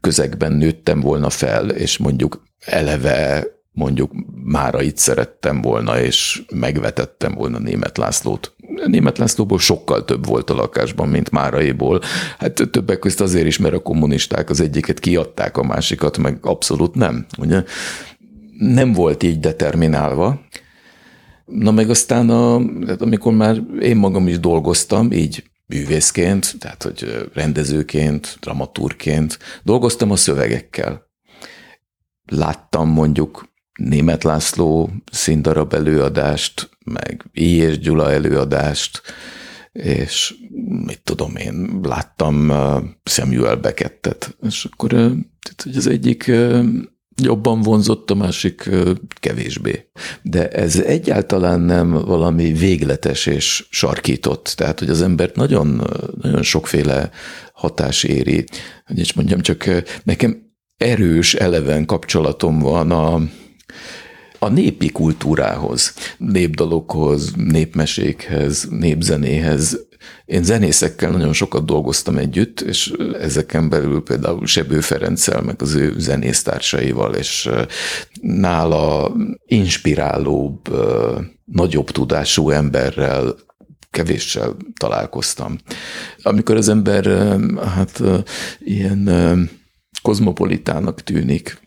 közegben 0.00 0.52
nőttem 0.52 1.00
volna 1.00 1.30
fel, 1.30 1.70
és 1.70 1.98
mondjuk 1.98 2.42
eleve 2.58 3.46
mondjuk 3.76 4.12
mára 4.44 4.82
itt 4.82 4.96
szerettem 4.96 5.60
volna, 5.60 6.00
és 6.00 6.42
megvetettem 6.54 7.34
volna 7.34 7.58
német 7.58 7.98
Lászlót. 7.98 8.54
Német 8.86 9.18
Lászlóból 9.18 9.58
sokkal 9.58 10.04
több 10.04 10.26
volt 10.26 10.50
a 10.50 10.54
lakásban, 10.54 11.08
mint 11.08 11.30
Máraiból. 11.30 12.00
Hát 12.38 12.68
többek 12.70 12.98
között 12.98 13.20
azért 13.20 13.46
is, 13.46 13.58
mert 13.58 13.74
a 13.74 13.78
kommunisták 13.82 14.50
az 14.50 14.60
egyiket 14.60 14.98
kiadták, 14.98 15.56
a 15.56 15.62
másikat 15.62 16.18
meg 16.18 16.38
abszolút 16.42 16.94
nem. 16.94 17.26
Ugye? 17.38 17.64
Nem 18.58 18.92
volt 18.92 19.22
így 19.22 19.40
determinálva. 19.40 20.40
Na 21.46 21.70
meg 21.70 21.90
aztán, 21.90 22.30
a, 22.30 22.54
amikor 22.98 23.32
már 23.32 23.62
én 23.80 23.96
magam 23.96 24.28
is 24.28 24.40
dolgoztam, 24.40 25.12
így 25.12 25.44
művészként, 25.66 26.54
tehát 26.58 26.82
hogy 26.82 27.28
rendezőként, 27.34 28.36
dramaturként, 28.40 29.38
dolgoztam 29.62 30.10
a 30.10 30.16
szövegekkel. 30.16 31.06
Láttam 32.24 32.88
mondjuk 32.88 33.54
Német 33.78 34.24
László 34.24 34.90
színdarab 35.12 35.74
előadást, 35.74 36.70
meg 36.84 37.24
I. 37.32 37.56
és 37.56 37.78
Gyula 37.78 38.12
előadást, 38.12 39.02
és 39.72 40.34
mit 40.84 41.00
tudom 41.02 41.36
én, 41.36 41.80
láttam 41.82 42.52
Samuel 43.04 43.56
Beckettet, 43.56 44.36
és 44.42 44.64
akkor 44.64 44.92
uh, 44.92 45.12
hogy 45.62 45.76
az 45.76 45.86
egyik 45.86 46.32
jobban 47.22 47.62
vonzott, 47.62 48.10
a 48.10 48.14
másik 48.14 48.70
kevésbé. 49.20 49.88
De 50.22 50.48
ez 50.48 50.80
egyáltalán 50.80 51.60
nem 51.60 51.90
valami 51.90 52.52
végletes 52.52 53.26
és 53.26 53.66
sarkított. 53.70 54.52
Tehát, 54.56 54.78
hogy 54.78 54.90
az 54.90 55.02
embert 55.02 55.36
nagyon, 55.36 55.82
nagyon 56.20 56.42
sokféle 56.42 57.10
hatás 57.52 58.02
éri. 58.02 58.44
Hogy 58.84 58.98
is 58.98 59.12
mondjam, 59.12 59.40
csak 59.40 59.82
nekem 60.04 60.54
erős, 60.76 61.34
eleven 61.34 61.86
kapcsolatom 61.86 62.58
van 62.58 62.90
a, 62.90 63.20
a 64.38 64.48
népi 64.48 64.90
kultúrához, 64.90 65.94
népdalokhoz, 66.18 67.32
népmesékhez, 67.36 68.68
népzenéhez. 68.70 69.86
Én 70.24 70.42
zenészekkel 70.42 71.10
nagyon 71.10 71.32
sokat 71.32 71.64
dolgoztam 71.64 72.16
együtt, 72.16 72.60
és 72.60 72.92
ezeken 73.20 73.68
belül 73.68 74.02
például 74.02 74.46
Sebő 74.46 74.80
Ferenccel, 74.80 75.42
meg 75.42 75.62
az 75.62 75.74
ő 75.74 75.94
zenésztársaival, 75.98 77.14
és 77.14 77.50
nála 78.20 79.12
inspirálóbb, 79.46 80.60
nagyobb 81.44 81.90
tudású 81.90 82.50
emberrel 82.50 83.34
kevéssel 83.90 84.56
találkoztam. 84.76 85.58
Amikor 86.22 86.56
az 86.56 86.68
ember 86.68 87.04
hát 87.74 88.02
ilyen 88.58 89.10
kozmopolitának 90.02 91.02
tűnik, 91.02 91.58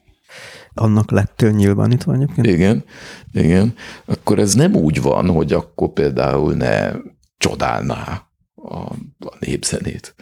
annak 0.80 1.12
lettél 1.12 1.52
nyilvánítva 1.52 2.14
egyébként? 2.14 2.48
Igen, 2.48 2.84
igen. 3.32 3.74
Akkor 4.06 4.40
ez 4.40 4.54
nem 4.54 4.76
úgy 4.76 5.02
van, 5.02 5.30
hogy 5.30 5.54
akkor 5.54 5.94
például 5.94 6.54
ne 6.54 6.92
csodálná 7.38 8.28
a, 8.56 8.78
a 9.20 9.36
népzenét. 9.40 10.16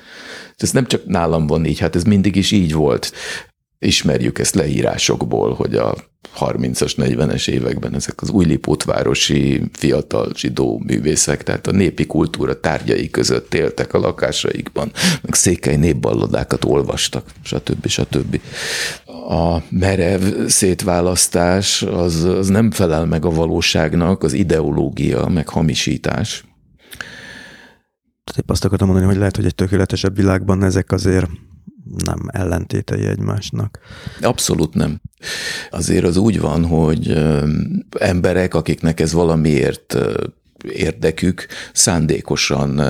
Ez 0.58 0.72
nem 0.72 0.86
csak 0.86 1.06
nálam 1.06 1.48
van 1.48 1.66
így, 1.66 1.80
hát 1.80 1.96
ez 1.96 2.04
mindig 2.04 2.36
is 2.36 2.52
így 2.52 2.74
volt. 2.74 3.12
Ismerjük 3.80 4.40
ezt 4.40 4.56
leírásokból, 4.56 5.54
hogy 5.54 5.76
a 5.76 5.96
30-as, 6.40 6.94
40-es 6.98 7.48
években 7.50 7.96
ezek 7.96 8.22
az 8.22 8.30
újlipótvárosi 8.30 9.62
fiatal 9.74 10.32
zsidó 10.36 10.82
művészek, 10.86 11.44
tehát 11.44 11.68
a 11.68 11.72
népi 11.72 12.06
kultúra 12.06 12.60
tárgyai 12.60 13.10
között 13.10 13.54
éltek 13.54 13.94
a 13.94 14.00
lakásaikban, 14.00 14.92
meg 15.22 15.34
székely 15.34 15.76
népballadákat 15.76 16.66
olvastak, 16.66 17.32
stb. 17.44 17.88
stb. 17.88 18.42
A 19.30 19.58
merev 19.70 20.22
szétválasztás 20.48 21.82
az, 21.82 22.24
az 22.24 22.48
nem 22.48 22.72
felel 22.72 23.06
meg 23.06 23.26
a 23.26 23.30
valóságnak, 23.30 24.24
az 24.24 24.34
ideológia, 24.34 25.28
meg 25.28 25.50
hamisítás. 25.50 26.46
Tehát 28.24 28.42
épp 28.42 28.50
azt 28.50 28.66
akartam 28.66 28.88
mondani, 28.88 29.10
hogy 29.10 29.18
lehet, 29.18 29.36
hogy 29.36 29.46
egy 29.46 29.56
tökéletesebb 29.56 30.16
világban 30.16 30.64
ezek 30.64 30.92
azért 30.92 31.30
nem 32.06 32.20
ellentétei 32.28 33.06
egymásnak. 33.06 33.80
Abszolút 34.22 34.74
nem. 34.74 35.02
Azért 35.70 36.06
az 36.06 36.18
úgy 36.18 36.40
van, 36.40 36.66
hogy 36.66 37.18
emberek, 38.00 38.54
akiknek 38.54 39.00
ez 39.00 39.14
valamiért 39.14 39.98
érdekük, 40.72 41.48
szándékosan 41.74 42.82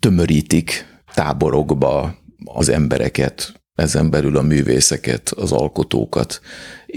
tömörítik 0.00 0.86
táborokba 1.14 2.14
az 2.44 2.68
embereket, 2.68 3.62
ezen 3.74 4.10
belül 4.10 4.36
a 4.36 4.42
művészeket, 4.42 5.28
az 5.28 5.52
alkotókat. 5.52 6.40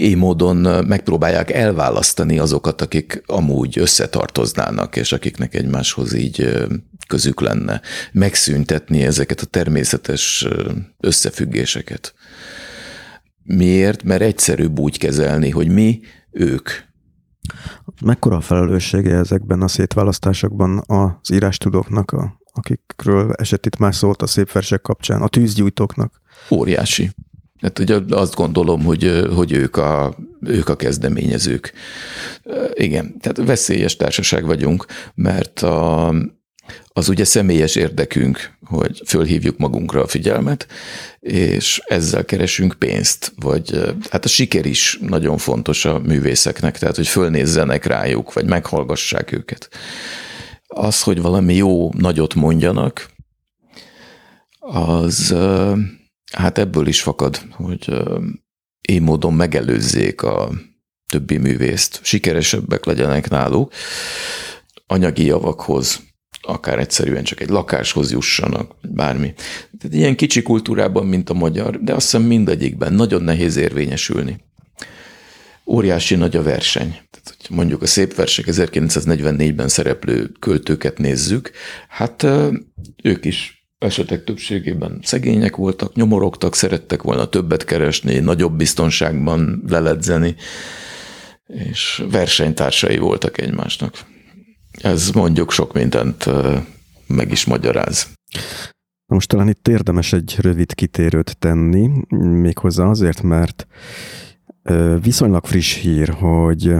Így 0.00 0.16
módon 0.16 0.84
megpróbálják 0.86 1.50
elválasztani 1.50 2.38
azokat, 2.38 2.80
akik 2.80 3.22
amúgy 3.26 3.78
összetartoznának, 3.78 4.96
és 4.96 5.12
akiknek 5.12 5.54
egymáshoz 5.54 6.14
így 6.14 6.66
közük 7.08 7.40
lenne. 7.40 7.80
Megszüntetni 8.12 9.02
ezeket 9.02 9.40
a 9.40 9.46
természetes 9.46 10.46
összefüggéseket. 11.00 12.14
Miért? 13.42 14.02
Mert 14.02 14.22
egyszerűbb 14.22 14.78
úgy 14.78 14.98
kezelni, 14.98 15.50
hogy 15.50 15.68
mi, 15.68 16.00
ők. 16.30 16.70
Mekkora 18.04 18.36
a 18.36 18.40
felelőssége 18.40 19.16
ezekben 19.16 19.62
a 19.62 19.68
szétválasztásokban 19.68 20.82
az 20.86 21.32
írástudóknak, 21.32 22.10
a, 22.10 22.40
akikről 22.52 23.32
esett 23.32 23.66
itt 23.66 23.76
már 23.76 23.94
szólt 23.94 24.22
a 24.22 24.26
szép 24.26 24.52
versek 24.52 24.80
kapcsán, 24.80 25.22
a 25.22 25.28
tűzgyújtóknak? 25.28 26.20
Óriási. 26.50 27.10
Hát 27.60 27.78
ugye 27.78 27.98
azt 28.10 28.34
gondolom, 28.34 28.84
hogy, 28.84 29.26
hogy 29.34 29.52
ők, 29.52 29.76
a, 29.76 30.16
ők 30.40 30.68
a 30.68 30.76
kezdeményezők. 30.76 31.72
Igen, 32.74 33.16
tehát 33.20 33.48
veszélyes 33.48 33.96
társaság 33.96 34.44
vagyunk, 34.44 34.86
mert 35.14 35.60
a, 35.60 36.14
az 36.88 37.08
ugye 37.08 37.24
személyes 37.24 37.74
érdekünk, 37.76 38.52
hogy 38.64 39.02
fölhívjuk 39.06 39.58
magunkra 39.58 40.02
a 40.02 40.06
figyelmet, 40.06 40.66
és 41.20 41.80
ezzel 41.84 42.24
keresünk 42.24 42.74
pénzt, 42.78 43.32
vagy 43.40 43.94
hát 44.10 44.24
a 44.24 44.28
siker 44.28 44.66
is 44.66 44.98
nagyon 45.00 45.38
fontos 45.38 45.84
a 45.84 45.98
művészeknek, 45.98 46.78
tehát 46.78 46.96
hogy 46.96 47.08
fölnézzenek 47.08 47.84
rájuk, 47.84 48.32
vagy 48.32 48.46
meghallgassák 48.46 49.32
őket. 49.32 49.68
Az, 50.66 51.02
hogy 51.02 51.22
valami 51.22 51.54
jó 51.54 51.92
nagyot 51.92 52.34
mondjanak, 52.34 53.06
az 54.58 55.34
hát 56.32 56.58
ebből 56.58 56.86
is 56.86 57.02
fakad, 57.02 57.36
hogy 57.50 57.92
én 58.80 59.02
módon 59.02 59.34
megelőzzék 59.34 60.22
a 60.22 60.50
többi 61.06 61.36
művészt, 61.36 62.00
sikeresebbek 62.02 62.84
legyenek 62.84 63.30
náluk, 63.30 63.72
anyagi 64.86 65.24
javakhoz 65.24 66.06
akár 66.48 66.78
egyszerűen 66.78 67.24
csak 67.24 67.40
egy 67.40 67.48
lakáshoz 67.48 68.10
jussanak, 68.10 68.74
bármi. 68.82 69.34
Tehát 69.78 69.96
ilyen 69.96 70.16
kicsi 70.16 70.42
kultúrában, 70.42 71.06
mint 71.06 71.30
a 71.30 71.34
magyar, 71.34 71.82
de 71.82 71.94
azt 71.94 72.10
hiszem 72.10 72.22
mindegyikben 72.22 72.92
nagyon 72.92 73.22
nehéz 73.22 73.56
érvényesülni. 73.56 74.44
Óriási 75.66 76.14
nagy 76.14 76.36
a 76.36 76.42
verseny. 76.42 76.88
Tehát, 76.88 77.34
hogy 77.38 77.56
mondjuk 77.56 77.82
a 77.82 77.86
szép 77.86 78.14
versek 78.14 78.44
1944-ben 78.48 79.68
szereplő 79.68 80.30
költőket 80.38 80.98
nézzük, 80.98 81.50
hát 81.88 82.26
ők 83.02 83.24
is 83.24 83.57
esetek 83.78 84.24
többségében 84.24 85.00
szegények 85.02 85.56
voltak, 85.56 85.94
nyomorogtak, 85.94 86.54
szerettek 86.54 87.02
volna 87.02 87.28
többet 87.28 87.64
keresni, 87.64 88.18
nagyobb 88.18 88.56
biztonságban 88.56 89.62
leledzeni, 89.68 90.34
és 91.46 92.04
versenytársai 92.10 92.98
voltak 92.98 93.38
egymásnak. 93.38 93.94
Ez 94.70 95.10
mondjuk 95.10 95.52
sok 95.52 95.72
mindent 95.72 96.24
meg 97.06 97.30
is 97.30 97.44
magyaráz. 97.44 98.08
Most 99.06 99.28
talán 99.28 99.48
itt 99.48 99.68
érdemes 99.68 100.12
egy 100.12 100.36
rövid 100.40 100.74
kitérőt 100.74 101.38
tenni, 101.38 101.90
méghozzá 102.18 102.84
azért, 102.84 103.22
mert 103.22 103.66
viszonylag 105.02 105.46
friss 105.46 105.74
hír, 105.74 106.08
hogy 106.08 106.72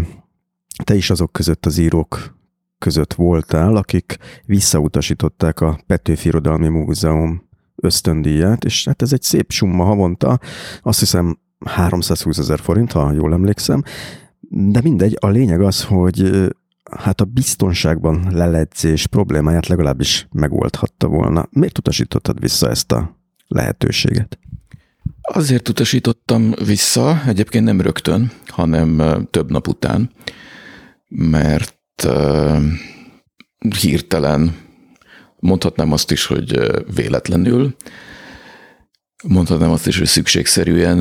te 0.85 0.95
is 0.95 1.11
azok 1.11 1.33
között 1.33 1.66
az 1.66 1.79
írók 1.79 2.38
között 2.78 3.14
voltál, 3.14 3.76
akik 3.76 4.16
visszautasították 4.44 5.60
a 5.60 5.78
Petőfi 5.86 6.28
Irodalmi 6.28 6.68
Múzeum 6.68 7.48
ösztöndíját, 7.76 8.64
és 8.64 8.84
hát 8.84 9.02
ez 9.02 9.12
egy 9.12 9.22
szép 9.22 9.50
summa 9.52 9.84
havonta, 9.84 10.38
azt 10.82 10.98
hiszem 10.98 11.38
320 11.64 12.38
ezer 12.38 12.59
forint, 12.59 12.92
ha 12.92 13.12
jól 13.12 13.32
emlékszem, 13.32 13.82
de 14.50 14.80
mindegy, 14.82 15.16
a 15.20 15.28
lényeg 15.28 15.60
az, 15.60 15.84
hogy 15.84 16.48
hát 16.96 17.20
a 17.20 17.24
biztonságban 17.24 18.26
leledzés 18.30 19.06
problémáját 19.06 19.66
legalábbis 19.66 20.26
megoldhatta 20.32 21.06
volna. 21.06 21.48
Miért 21.50 21.78
utasítottad 21.78 22.40
vissza 22.40 22.70
ezt 22.70 22.92
a 22.92 23.16
lehetőséget? 23.46 24.38
Azért 25.20 25.68
utasítottam 25.68 26.55
vissza, 26.64 27.22
egyébként 27.26 27.64
nem 27.64 27.80
rögtön, 27.80 28.30
hanem 28.46 29.02
több 29.30 29.50
nap 29.50 29.68
után, 29.68 30.10
mert 31.09 31.77
hirtelen, 33.81 34.57
mondhatnám 35.39 35.93
azt 35.93 36.11
is, 36.11 36.27
hogy 36.27 36.61
véletlenül, 36.95 37.77
mondhatnám 39.25 39.70
azt 39.70 39.87
is, 39.87 39.99
hogy 39.99 40.07
szükségszerűen 40.07 40.99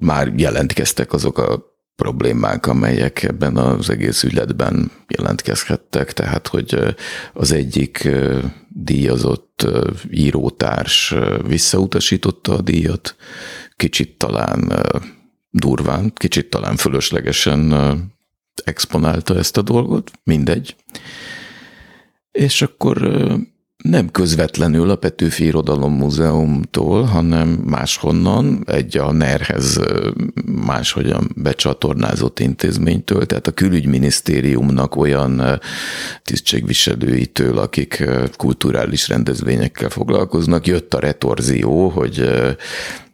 már 0.00 0.32
jelentkeztek 0.36 1.12
azok 1.12 1.38
a 1.38 1.70
problémák, 1.96 2.66
amelyek 2.66 3.22
ebben 3.22 3.56
az 3.56 3.90
egész 3.90 4.22
ügyletben 4.22 4.90
jelentkezhettek, 5.08 6.12
tehát 6.12 6.46
hogy 6.46 6.96
az 7.32 7.52
egyik 7.52 8.08
díjazott 8.68 9.66
írótárs 10.10 11.14
visszautasította 11.46 12.54
a 12.54 12.60
díjat, 12.60 13.16
kicsit 13.76 14.18
talán 14.18 14.72
durván, 15.50 16.12
kicsit 16.14 16.50
talán 16.50 16.76
fölöslegesen 16.76 17.74
exponálta 18.64 19.36
ezt 19.36 19.56
a 19.56 19.62
dolgot, 19.62 20.10
mindegy. 20.24 20.76
És 22.30 22.62
akkor 22.62 22.98
nem 23.82 24.10
közvetlenül 24.10 24.90
a 24.90 24.96
Petőfi 24.96 25.44
Irodalom 25.44 25.94
Múzeumtól, 25.94 27.02
hanem 27.02 27.48
máshonnan, 27.48 28.62
egy 28.66 28.96
a 28.96 29.12
NER-hez 29.12 29.80
máshogyan 30.44 31.30
becsatornázott 31.36 32.38
intézménytől, 32.38 33.26
tehát 33.26 33.46
a 33.46 33.52
külügyminisztériumnak 33.52 34.96
olyan 34.96 35.60
tisztségviselőitől, 36.22 37.58
akik 37.58 38.04
kulturális 38.36 39.08
rendezvényekkel 39.08 39.88
foglalkoznak, 39.88 40.66
jött 40.66 40.94
a 40.94 41.00
retorzió, 41.00 41.88
hogy 41.88 42.30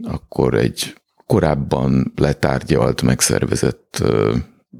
akkor 0.02 0.54
egy 0.54 0.94
korábban 1.26 2.12
letárgyalt, 2.16 3.02
megszervezett 3.02 4.02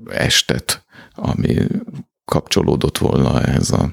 estet, 0.06 0.84
ami 1.14 1.56
kapcsolódott 2.24 2.98
volna 2.98 3.42
ehhez, 3.42 3.70
a, 3.70 3.92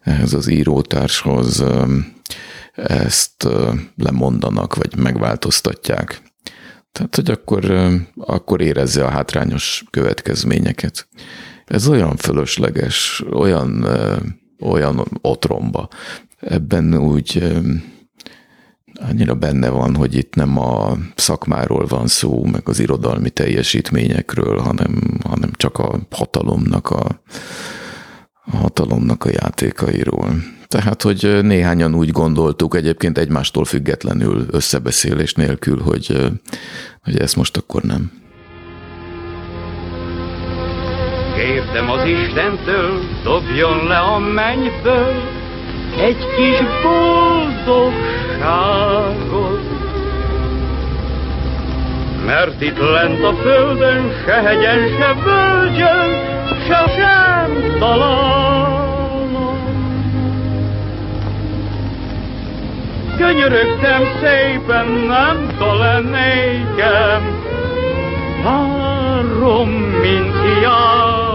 ehhez 0.00 0.32
az 0.32 0.48
írótárshoz, 0.48 1.64
ezt 2.74 3.48
lemondanak, 3.96 4.74
vagy 4.74 4.96
megváltoztatják. 4.96 6.22
Tehát, 6.92 7.16
hogy 7.16 7.30
akkor, 7.30 7.90
akkor 8.16 8.60
érezze 8.60 9.04
a 9.04 9.10
hátrányos 9.10 9.84
következményeket. 9.90 11.08
Ez 11.64 11.88
olyan 11.88 12.16
fölösleges, 12.16 13.24
olyan, 13.32 13.86
olyan 14.60 15.06
otromba. 15.20 15.88
Ebben 16.40 16.94
úgy 16.94 17.52
annyira 19.08 19.34
benne 19.34 19.68
van, 19.68 19.96
hogy 19.96 20.14
itt 20.14 20.34
nem 20.34 20.58
a 20.58 20.96
szakmáról 21.14 21.86
van 21.86 22.06
szó, 22.06 22.44
meg 22.44 22.68
az 22.68 22.78
irodalmi 22.80 23.30
teljesítményekről, 23.30 24.58
hanem, 24.58 25.18
hanem 25.24 25.50
csak 25.52 25.78
a 25.78 25.98
hatalomnak 26.10 26.90
a, 26.90 27.20
a 28.44 28.56
hatalomnak 28.56 29.24
a 29.24 29.30
játékairól. 29.30 30.28
Tehát, 30.66 31.02
hogy 31.02 31.38
néhányan 31.42 31.94
úgy 31.94 32.10
gondoltuk, 32.10 32.74
egyébként 32.74 33.18
egymástól 33.18 33.64
függetlenül 33.64 34.46
összebeszélés 34.50 35.34
nélkül, 35.34 35.80
hogy, 35.80 36.32
hogy 37.02 37.18
ezt 37.18 37.36
most 37.36 37.56
akkor 37.56 37.82
nem. 37.82 38.12
Kértem 41.34 41.90
az 41.90 42.08
Istentől, 42.08 43.00
dobjon 43.24 43.86
le 43.86 43.98
a 43.98 44.18
mennyből 44.18 45.39
egy 45.98 46.26
kis 46.36 46.58
boldogságot. 46.82 48.00
Mert 52.26 52.62
itt 52.62 52.78
lent 52.78 53.24
a 53.24 53.34
földön 53.34 54.12
se 54.24 54.32
hegyen, 54.32 54.88
se 54.98 55.14
völgyön, 55.24 56.10
se 56.66 56.84
sem 56.96 57.76
találom. 57.78 58.88
Könyörögtem 63.16 64.02
szépen, 64.22 64.86
nem 64.86 65.54
talán 65.58 66.02
nékem, 66.02 67.38
mint 70.02 70.34
hiába. 70.42 71.29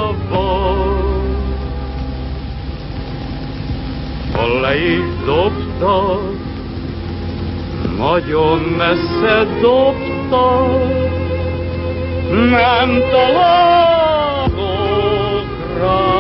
Ha 4.36 4.60
le 4.60 4.76
is 4.78 5.08
dobta, 5.26 6.20
nagyon 7.98 8.60
messze 8.60 9.46
dobta, 9.62 10.68
nem 12.50 12.90
találok 13.12 14.56
rája. 15.78 16.16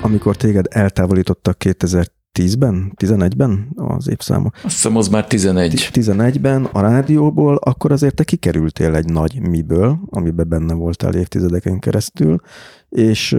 Amikor 0.00 0.36
téged 0.36 0.66
eltávolítottak 0.70 1.58
2000 1.58 2.06
10-ben, 2.38 2.92
11-ben 2.96 3.68
az 3.76 4.08
évszáma? 4.08 4.50
Azt 4.62 4.74
hiszem, 4.74 4.96
az 4.96 5.08
már 5.08 5.26
11. 5.26 5.88
11-ben 5.92 6.64
a 6.64 6.80
rádióból, 6.80 7.56
akkor 7.56 7.92
azért 7.92 8.14
te 8.14 8.24
kikerültél 8.24 8.94
egy 8.94 9.12
nagy 9.12 9.40
miből, 9.40 9.98
amiben 10.10 10.48
benne 10.48 10.74
voltál 10.74 11.14
évtizedeken 11.14 11.78
keresztül, 11.78 12.40
és 12.88 13.36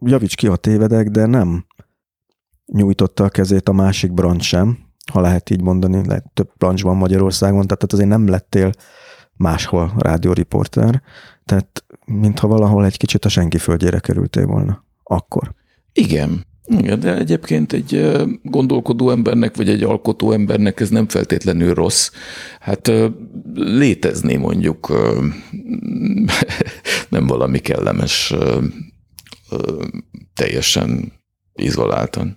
javíts 0.00 0.34
ki, 0.34 0.46
a 0.46 0.56
tévedek, 0.56 1.08
de 1.08 1.26
nem 1.26 1.64
nyújtotta 2.72 3.24
a 3.24 3.28
kezét 3.28 3.68
a 3.68 3.72
másik 3.72 4.12
branch 4.12 4.44
sem, 4.44 4.78
ha 5.12 5.20
lehet 5.20 5.50
így 5.50 5.62
mondani, 5.62 6.06
lehet 6.06 6.30
több 6.34 6.50
branch 6.58 6.82
van 6.82 6.96
Magyarországon, 6.96 7.66
tehát 7.66 7.92
azért 7.92 8.08
nem 8.08 8.28
lettél 8.28 8.72
máshol 9.32 9.92
rádióriporter, 9.98 11.02
tehát 11.44 11.84
mintha 12.04 12.46
valahol 12.46 12.84
egy 12.84 12.96
kicsit 12.96 13.24
a 13.24 13.28
senki 13.28 13.58
földjére 13.58 13.98
kerültél 13.98 14.46
volna. 14.46 14.84
Akkor. 15.02 15.54
Igen, 15.92 16.46
igen, 16.66 17.00
de 17.00 17.16
egyébként 17.16 17.72
egy 17.72 18.12
gondolkodó 18.42 19.10
embernek, 19.10 19.56
vagy 19.56 19.68
egy 19.68 19.82
alkotó 19.82 20.32
embernek 20.32 20.80
ez 20.80 20.88
nem 20.88 21.08
feltétlenül 21.08 21.74
rossz. 21.74 22.10
Hát 22.60 22.92
létezni 23.54 24.36
mondjuk 24.36 24.88
nem 27.08 27.26
valami 27.26 27.58
kellemes, 27.58 28.34
teljesen 30.34 31.12
izoláltan. 31.52 32.36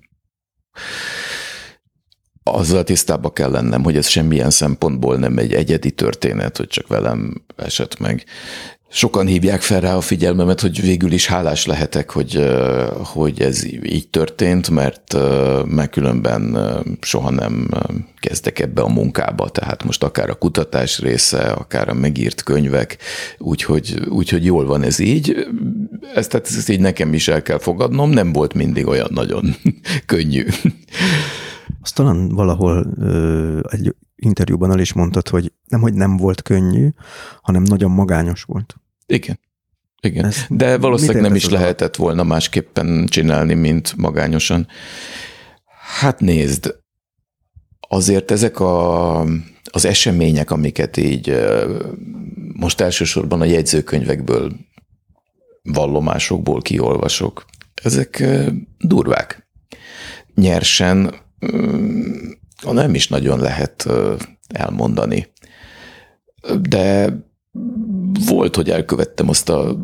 Azzal 2.44 2.84
tisztába 2.84 3.32
kell 3.34 3.52
lennem, 3.52 3.84
hogy 3.84 3.98
ez 3.98 4.08
semmilyen 4.08 4.50
szempontból 4.50 5.18
nem 5.18 5.38
egy 5.38 5.54
egyedi 5.54 5.92
történet, 5.92 6.58
hogy 6.58 6.68
csak 6.68 6.88
velem 6.88 7.46
esett 7.56 8.00
meg 8.00 8.26
sokan 8.94 9.28
hívják 9.28 9.62
fel 9.62 9.80
rá 9.80 9.96
a 9.96 10.02
figyelmemet, 10.02 10.62
hogy 10.62 10.82
végül 10.82 11.12
is 11.12 11.28
hálás 11.28 11.66
lehetek, 11.66 12.10
hogy, 12.10 12.54
hogy 13.04 13.42
ez 13.42 13.66
így 13.66 14.08
történt, 14.10 14.70
mert 14.70 15.18
megkülönben 15.66 16.58
soha 17.02 17.30
nem 17.30 17.70
kezdek 18.20 18.60
ebbe 18.60 18.82
a 18.82 18.88
munkába, 18.88 19.50
tehát 19.50 19.84
most 19.84 20.04
akár 20.04 20.30
a 20.30 20.36
kutatás 20.36 21.00
része, 21.00 21.40
akár 21.40 21.90
a 21.90 21.94
megírt 21.94 22.44
könyvek, 22.44 22.98
úgyhogy, 23.38 24.08
úgyhogy 24.10 24.46
jól 24.46 24.66
van 24.66 24.84
ez 24.84 25.00
így. 25.00 25.48
Ezt, 26.16 26.30
tehát 26.30 26.48
ezt 26.48 26.70
így 26.70 26.80
nekem 26.80 27.14
is 27.14 27.28
el 27.28 27.42
kell 27.42 27.60
fogadnom, 27.60 28.10
nem 28.10 28.34
volt 28.34 28.54
mindig 28.54 28.88
olyan 28.88 29.10
nagyon 29.12 29.56
könnyű. 30.06 30.46
Azt 31.82 31.96
talán 31.96 32.30
valahol 32.30 32.94
egy 33.70 33.96
interjúban 34.16 34.72
el 34.72 34.80
is 34.80 34.94
mondtad, 34.94 35.28
hogy 35.28 35.52
nem, 35.68 35.82
hogy 35.82 35.94
nem 35.94 36.18
volt 36.18 36.42
könnyű, 36.42 36.90
hanem 37.42 37.64
nagyon 37.64 37.92
magányos 37.92 38.44
volt. 38.44 38.76
Igen. 39.06 39.40
Igen, 40.02 40.26
Ez 40.26 40.46
de 40.50 40.78
valószínűleg 40.78 41.22
nem 41.22 41.36
is 41.36 41.50
lehetett 41.50 41.96
volna 41.96 42.24
másképpen 42.24 43.06
csinálni, 43.10 43.54
mint 43.54 43.96
magányosan. 43.96 44.68
Hát 46.00 46.20
nézd, 46.20 46.76
azért 47.80 48.32
ezek 48.32 48.60
a, 48.60 49.20
az 49.72 49.86
események, 49.86 50.52
amiket 50.52 50.98
így 50.98 51.38
most 52.54 52.82
elsősorban 52.82 53.42
a 53.42 53.46
jegyzőkönyvekből, 53.46 54.52
vallomásokból 55.64 56.62
kiolvasok, 56.62 57.46
ezek 57.84 58.24
durvák. 58.78 59.48
Nyersen 60.36 61.14
nem 62.72 62.96
is 62.96 63.08
nagyon 63.08 63.40
lehet 63.40 63.90
elmondani. 64.48 65.28
De 66.62 67.14
volt, 68.28 68.56
hogy 68.56 68.70
elkövettem 68.70 69.30
azt 69.30 69.50
a 69.50 69.78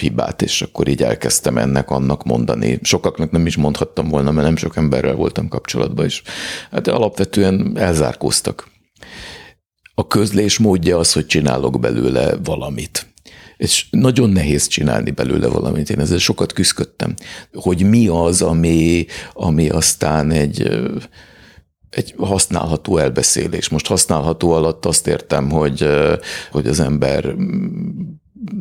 hibát, 0.00 0.42
és 0.42 0.62
akkor 0.62 0.88
így 0.88 1.02
elkezdtem 1.02 1.58
ennek, 1.58 1.90
annak 1.90 2.24
mondani. 2.24 2.78
Sokaknak 2.82 3.30
nem 3.30 3.46
is 3.46 3.56
mondhattam 3.56 4.08
volna, 4.08 4.30
mert 4.30 4.46
nem 4.46 4.56
sok 4.56 4.76
emberrel 4.76 5.14
voltam 5.14 5.48
kapcsolatban, 5.48 6.04
és 6.04 6.22
hát 6.70 6.88
alapvetően 6.88 7.78
elzárkóztak. 7.78 8.68
A 9.94 10.06
közlés 10.06 10.58
módja 10.58 10.98
az, 10.98 11.12
hogy 11.12 11.26
csinálok 11.26 11.80
belőle 11.80 12.36
valamit. 12.44 13.08
És 13.56 13.86
nagyon 13.90 14.30
nehéz 14.30 14.66
csinálni 14.66 15.10
belőle 15.10 15.46
valamit. 15.46 15.90
Én 15.90 16.00
ezzel 16.00 16.18
sokat 16.18 16.52
küzdöttem, 16.52 17.14
hogy 17.52 17.82
mi 17.82 18.08
az, 18.08 18.42
ami, 18.42 19.06
ami 19.32 19.68
aztán 19.68 20.30
egy 20.30 20.80
egy 21.90 22.14
használható 22.18 22.96
elbeszélés. 22.96 23.68
Most 23.68 23.86
használható 23.86 24.52
alatt 24.52 24.86
azt 24.86 25.06
értem, 25.06 25.50
hogy, 25.50 25.86
hogy 26.50 26.66
az 26.66 26.80
ember 26.80 27.34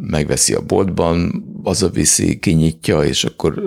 megveszi 0.02 0.54
a 0.54 0.62
boltban, 0.62 1.44
az 1.64 1.84
a 1.84 1.90
viszi, 1.90 2.40
kinyitja, 2.40 3.04
és 3.04 3.24
akkor 3.24 3.62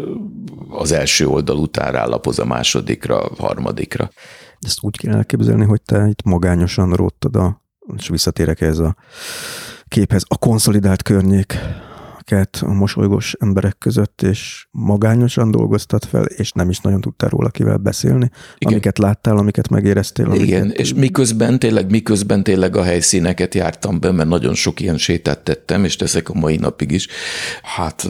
az 0.69 0.93
első 0.93 1.27
oldal 1.27 1.57
után 1.57 1.93
rálapoz 1.93 2.39
a 2.39 2.45
másodikra, 2.45 3.21
a 3.21 3.35
harmadikra. 3.39 4.11
Ezt 4.61 4.79
úgy 4.81 4.97
kell 4.97 5.15
elképzelni, 5.15 5.65
hogy 5.65 5.83
te 5.83 6.07
itt 6.09 6.23
magányosan 6.23 6.93
róttad 6.93 7.37
a, 7.37 7.63
és 7.97 8.09
visszatérek 8.09 8.61
ez 8.61 8.79
a 8.79 8.97
képhez, 9.89 10.25
a 10.29 10.39
konszolidált 10.39 11.03
környék 11.03 11.59
embereket 12.31 12.62
a 12.62 12.73
mosolygós 12.73 13.35
emberek 13.39 13.78
között, 13.78 14.23
és 14.23 14.66
magányosan 14.70 15.51
dolgoztat 15.51 16.05
fel, 16.05 16.24
és 16.24 16.53
nem 16.53 16.70
is 16.70 16.78
nagyon 16.78 17.01
tudtál 17.01 17.28
róla 17.28 17.49
kivel 17.49 17.77
beszélni, 17.77 18.31
Igen. 18.59 18.73
amiket 18.73 18.99
láttál, 18.99 19.36
amiket 19.36 19.69
megéreztél. 19.69 20.27
Amiket... 20.27 20.47
Igen, 20.47 20.70
és 20.70 20.94
miközben 20.94 21.59
tényleg, 21.59 21.90
miközben 21.90 22.43
tényleg 22.43 22.77
a 22.77 22.82
helyszíneket 22.82 23.55
jártam 23.55 24.01
be, 24.01 24.12
mert 24.12 24.28
nagyon 24.28 24.55
sok 24.55 24.81
ilyen 24.81 24.99
sétát 24.99 25.39
tettem, 25.39 25.85
és 25.85 25.97
teszek 25.97 26.28
a 26.28 26.35
mai 26.35 26.57
napig 26.57 26.90
is, 26.90 27.07
hát 27.62 28.09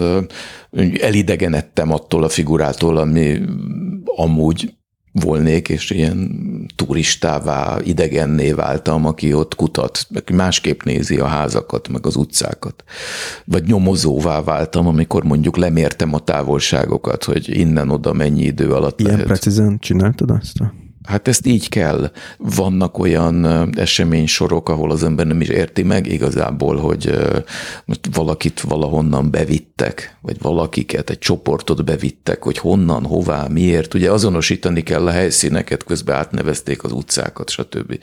elidegenedtem 1.01 1.93
attól 1.93 2.23
a 2.23 2.29
figurától, 2.29 2.97
ami 2.97 3.41
amúgy 4.05 4.75
volnék, 5.13 5.69
és 5.69 5.91
ilyen 5.91 6.31
turistává, 6.77 7.79
idegenné 7.85 8.53
váltam, 8.53 9.07
aki 9.07 9.35
ott 9.35 9.55
kutat, 9.55 10.07
aki 10.15 10.33
másképp 10.33 10.83
nézi 10.83 11.17
a 11.19 11.27
házakat, 11.27 11.89
meg 11.89 12.07
az 12.07 12.17
utcákat. 12.17 12.85
Vagy 13.45 13.65
nyomozóvá 13.67 14.43
váltam, 14.43 14.87
amikor 14.87 15.25
mondjuk 15.25 15.57
lemértem 15.57 16.15
a 16.15 16.19
távolságokat, 16.19 17.25
hogy 17.25 17.59
innen-oda 17.59 18.13
mennyi 18.13 18.43
idő 18.43 18.73
alatt 18.73 19.01
Ilyen 19.01 19.13
lehet. 19.13 19.27
precízen 19.27 19.79
csináltad 19.79 20.31
azt? 20.31 20.59
Hát 21.05 21.29
ezt 21.29 21.47
így 21.47 21.69
kell. 21.69 22.11
Vannak 22.39 22.99
olyan 22.99 23.47
eseménysorok, 23.79 24.69
ahol 24.69 24.91
az 24.91 25.05
ember 25.05 25.27
nem 25.27 25.41
is 25.41 25.49
érti 25.49 25.83
meg 25.83 26.07
igazából, 26.07 26.77
hogy 26.77 27.19
most 27.85 28.01
valakit 28.13 28.61
valahonnan 28.61 29.31
bevittek, 29.31 30.17
vagy 30.21 30.37
valakiket, 30.41 31.11
egy 31.11 31.19
csoportot 31.19 31.85
bevittek, 31.85 32.43
hogy 32.43 32.59
honnan, 32.59 33.05
hová, 33.05 33.47
miért. 33.47 33.95
Ugye 33.95 34.11
azonosítani 34.11 34.83
kell 34.83 35.07
a 35.07 35.11
helyszíneket, 35.11 35.85
közben 35.85 36.17
átnevezték 36.17 36.85
az 36.85 36.93
utcákat, 36.93 37.51
stb. 37.51 37.99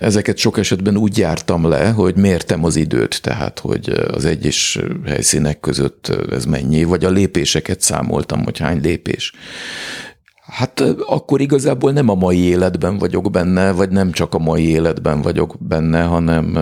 Ezeket 0.00 0.36
sok 0.36 0.58
esetben 0.58 0.96
úgy 0.96 1.18
jártam 1.18 1.68
le, 1.68 1.88
hogy 1.88 2.16
mértem 2.16 2.64
az 2.64 2.76
időt, 2.76 3.22
tehát 3.22 3.58
hogy 3.58 3.88
az 3.88 4.24
egyes 4.24 4.78
helyszínek 5.06 5.60
között 5.60 6.12
ez 6.30 6.44
mennyi, 6.44 6.84
vagy 6.84 7.04
a 7.04 7.10
lépéseket 7.10 7.80
számoltam, 7.80 8.44
hogy 8.44 8.58
hány 8.58 8.80
lépés. 8.80 9.32
Hát 10.46 10.80
akkor 11.06 11.40
igazából 11.40 11.92
nem 11.92 12.08
a 12.08 12.14
mai 12.14 12.38
életben 12.38 12.98
vagyok 12.98 13.30
benne, 13.30 13.72
vagy 13.72 13.90
nem 13.90 14.12
csak 14.12 14.34
a 14.34 14.38
mai 14.38 14.68
életben 14.68 15.22
vagyok 15.22 15.56
benne, 15.58 16.02
hanem, 16.02 16.58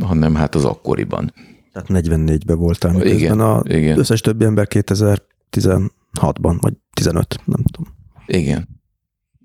hanem 0.00 0.34
hát 0.34 0.54
az 0.54 0.64
akkoriban. 0.64 1.32
Tehát 1.72 2.04
44-ben 2.06 2.58
voltál, 2.58 2.92
miközben 2.92 3.40
a 3.40 3.62
igen. 3.64 3.98
összes 3.98 4.20
többi 4.20 4.44
ember 4.44 4.66
2016-ban, 4.70 6.56
vagy 6.60 6.74
15, 6.92 7.40
nem 7.44 7.62
tudom. 7.72 7.92
Igen, 8.26 8.68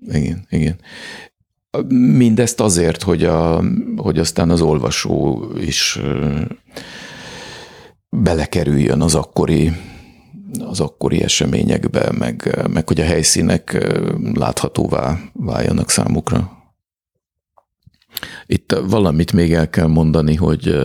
igen, 0.08 0.46
igen. 0.50 0.78
Mindezt 2.16 2.60
azért, 2.60 3.02
hogy, 3.02 3.24
a, 3.24 3.62
hogy 3.96 4.18
aztán 4.18 4.50
az 4.50 4.60
olvasó 4.60 5.44
is 5.60 6.00
belekerüljön 8.10 9.00
az 9.00 9.14
akkori 9.14 9.72
az 10.58 10.80
akkori 10.80 11.22
eseményekbe, 11.22 12.12
meg, 12.12 12.64
meg 12.70 12.88
hogy 12.88 13.00
a 13.00 13.04
helyszínek 13.04 13.86
láthatóvá 14.34 15.18
váljanak 15.32 15.90
számukra. 15.90 16.62
Itt 18.46 18.76
valamit 18.86 19.32
még 19.32 19.52
el 19.52 19.70
kell 19.70 19.86
mondani, 19.86 20.34
hogy 20.34 20.76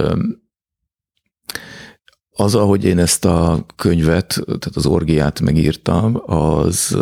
az, 2.29 2.55
ahogy 2.55 2.83
én 2.83 2.99
ezt 2.99 3.25
a 3.25 3.65
könyvet, 3.75 4.27
tehát 4.45 4.75
az 4.75 4.85
orgiát 4.85 5.39
megírtam, 5.39 6.21
az 6.25 6.97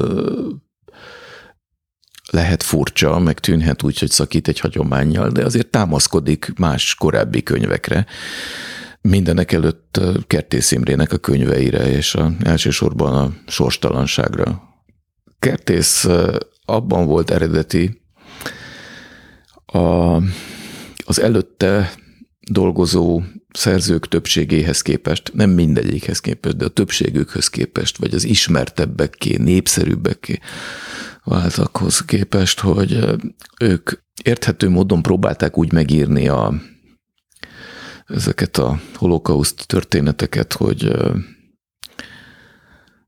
lehet 2.31 2.64
furcsa, 2.64 3.19
meg 3.19 3.39
tűnhet 3.39 3.84
úgy, 3.84 3.99
hogy 3.99 4.10
szakít 4.10 4.48
egy 4.48 4.60
hagyományjal, 4.60 5.30
de 5.30 5.45
azért 5.45 5.68
támaszkodik 5.68 6.53
más 6.57 6.95
korábbi 6.95 7.44
könyvekre. 7.44 8.06
Mindenek 9.09 9.51
előtt 9.51 9.99
Kertész 10.27 10.71
Imrének 10.71 11.11
a 11.13 11.17
könyveire, 11.17 11.89
és 11.89 12.15
a, 12.15 12.31
elsősorban 12.43 13.13
a 13.13 13.34
sorstalanságra. 13.51 14.61
Kertész 15.39 16.07
abban 16.65 17.05
volt 17.05 17.29
eredeti, 17.29 18.01
a, 19.65 20.15
az 21.05 21.19
előtte 21.21 21.93
dolgozó 22.51 23.21
szerzők 23.51 24.07
többségéhez 24.07 24.81
képest, 24.81 25.31
nem 25.34 25.49
mindegyikhez 25.49 26.19
képest, 26.19 26.57
de 26.57 26.65
a 26.65 26.69
többségükhöz 26.69 27.47
képest, 27.47 27.97
vagy 27.97 28.13
az 28.13 28.23
ismertebbekké, 28.23 29.35
népszerűbbekké 29.38 30.39
váltakhoz 31.23 31.99
képest, 31.99 32.59
hogy 32.59 33.05
ők 33.59 33.91
érthető 34.23 34.69
módon 34.69 35.01
próbálták 35.01 35.57
úgy 35.57 35.71
megírni 35.71 36.27
a, 36.27 36.53
ezeket 38.07 38.57
a 38.57 38.79
holokauszt 38.95 39.67
történeteket, 39.67 40.53
hogy 40.53 40.91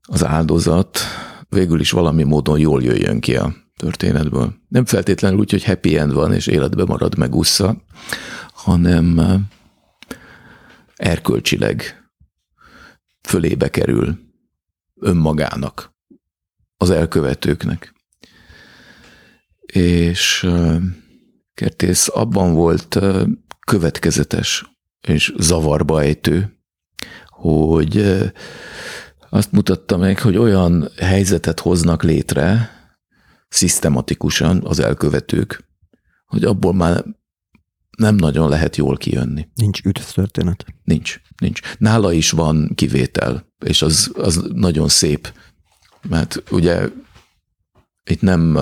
az 0.02 0.24
áldozat 0.24 0.98
végül 1.48 1.80
is 1.80 1.90
valami 1.90 2.22
módon 2.22 2.58
jól 2.58 2.82
jöjjön 2.82 3.20
ki 3.20 3.36
a 3.36 3.54
történetből. 3.76 4.54
Nem 4.68 4.84
feltétlenül 4.84 5.38
úgy, 5.38 5.50
hogy 5.50 5.64
happy 5.64 5.98
end 5.98 6.12
van, 6.12 6.32
és 6.32 6.46
életbe 6.46 6.84
marad 6.84 7.18
meg 7.18 7.34
ussza, 7.34 7.82
hanem 8.52 9.20
erkölcsileg 10.96 12.04
fölébe 13.22 13.68
kerül 13.68 14.18
önmagának, 15.00 15.94
az 16.76 16.90
elkövetőknek. 16.90 17.94
És 19.66 20.48
Kertész 21.54 22.08
abban 22.12 22.52
volt 22.54 22.98
következetes 23.66 24.69
és 25.08 25.34
zavarba 25.38 26.02
ejtő, 26.02 26.58
hogy 27.26 28.20
azt 29.30 29.52
mutatta 29.52 29.96
meg, 29.96 30.20
hogy 30.20 30.36
olyan 30.36 30.88
helyzetet 30.96 31.60
hoznak 31.60 32.02
létre 32.02 32.70
szisztematikusan 33.48 34.60
az 34.64 34.78
elkövetők, 34.78 35.68
hogy 36.26 36.44
abból 36.44 36.74
már 36.74 37.04
nem 37.96 38.14
nagyon 38.14 38.48
lehet 38.48 38.76
jól 38.76 38.96
kijönni. 38.96 39.48
Nincs 39.54 39.82
történet? 40.14 40.64
Nincs, 40.84 41.20
nincs. 41.40 41.60
Nála 41.78 42.12
is 42.12 42.30
van 42.30 42.72
kivétel, 42.74 43.46
és 43.64 43.82
az, 43.82 44.10
az 44.14 44.44
nagyon 44.52 44.88
szép, 44.88 45.32
mert 46.08 46.42
ugye 46.50 46.88
itt 48.10 48.20
nem 48.20 48.58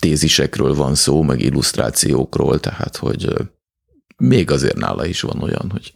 tézisekről 0.00 0.74
van 0.74 0.94
szó, 0.94 1.22
meg 1.22 1.40
illusztrációkról, 1.40 2.60
tehát 2.60 2.96
hogy 2.96 3.34
még 4.16 4.50
azért 4.50 4.76
nála 4.76 5.06
is 5.06 5.20
van 5.20 5.42
olyan, 5.42 5.70
hogy, 5.70 5.92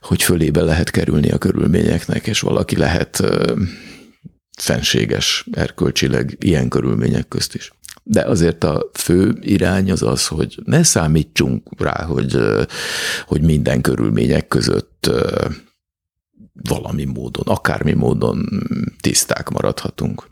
hogy 0.00 0.22
fölébe 0.22 0.62
lehet 0.62 0.90
kerülni 0.90 1.30
a 1.30 1.38
körülményeknek, 1.38 2.26
és 2.26 2.40
valaki 2.40 2.76
lehet 2.76 3.22
fenséges 4.58 5.46
erkölcsileg 5.52 6.36
ilyen 6.40 6.68
körülmények 6.68 7.28
közt 7.28 7.54
is. 7.54 7.72
De 8.02 8.22
azért 8.22 8.64
a 8.64 8.90
fő 8.92 9.36
irány 9.40 9.90
az 9.90 10.02
az, 10.02 10.26
hogy 10.26 10.58
ne 10.64 10.82
számítsunk 10.82 11.68
rá, 11.78 12.04
hogy, 12.04 12.38
hogy 13.26 13.40
minden 13.40 13.80
körülmények 13.80 14.48
között 14.48 15.10
valami 16.62 17.04
módon, 17.04 17.44
akármi 17.46 17.92
módon 17.92 18.48
tiszták 19.00 19.48
maradhatunk. 19.48 20.30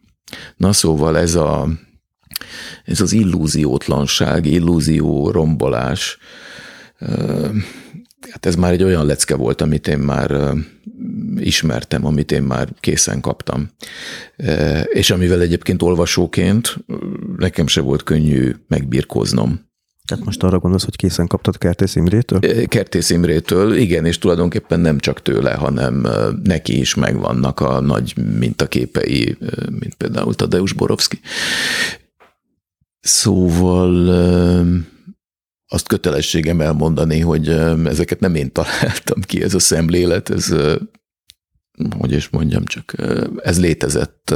Na 0.56 0.72
szóval 0.72 1.18
ez, 1.18 1.34
a, 1.34 1.68
ez 2.84 3.00
az 3.00 3.12
illúziótlanság, 3.12 4.46
illúzió 4.46 5.30
rombolás, 5.30 6.18
hát 8.30 8.46
ez 8.46 8.54
már 8.54 8.72
egy 8.72 8.82
olyan 8.82 9.06
lecke 9.06 9.34
volt, 9.34 9.60
amit 9.60 9.88
én 9.88 9.98
már 9.98 10.54
ismertem, 11.36 12.06
amit 12.06 12.32
én 12.32 12.42
már 12.42 12.68
készen 12.80 13.20
kaptam. 13.20 13.70
És 14.84 15.10
amivel 15.10 15.40
egyébként 15.40 15.82
olvasóként 15.82 16.76
nekem 17.36 17.66
se 17.66 17.80
volt 17.80 18.02
könnyű 18.02 18.54
megbirkóznom. 18.68 19.70
Tehát 20.06 20.24
most 20.24 20.42
arra 20.42 20.58
gondolsz, 20.58 20.84
hogy 20.84 20.96
készen 20.96 21.26
kaptad 21.26 21.58
Kertész 21.58 21.94
Imrétől? 21.94 22.66
Kertész 22.66 23.10
Imrétől, 23.10 23.74
igen, 23.74 24.06
és 24.06 24.18
tulajdonképpen 24.18 24.80
nem 24.80 24.98
csak 24.98 25.22
tőle, 25.22 25.52
hanem 25.52 26.06
neki 26.42 26.78
is 26.78 26.94
megvannak 26.94 27.60
a 27.60 27.80
nagy 27.80 28.14
mintaképei, 28.38 29.36
mint 29.70 29.94
például 29.94 30.34
Tadeusz 30.34 30.72
Borovszki. 30.72 31.20
Szóval 33.00 33.92
azt 35.72 35.86
kötelességem 35.86 36.60
elmondani, 36.60 37.20
hogy 37.20 37.48
ezeket 37.84 38.20
nem 38.20 38.34
én 38.34 38.52
találtam 38.52 39.20
ki, 39.20 39.42
ez 39.42 39.54
a 39.54 39.58
szemlélet, 39.58 40.30
ez, 40.30 40.54
hogy 41.98 42.12
is 42.12 42.28
mondjam, 42.28 42.64
csak 42.64 42.94
ez 43.36 43.60
létezett, 43.60 44.34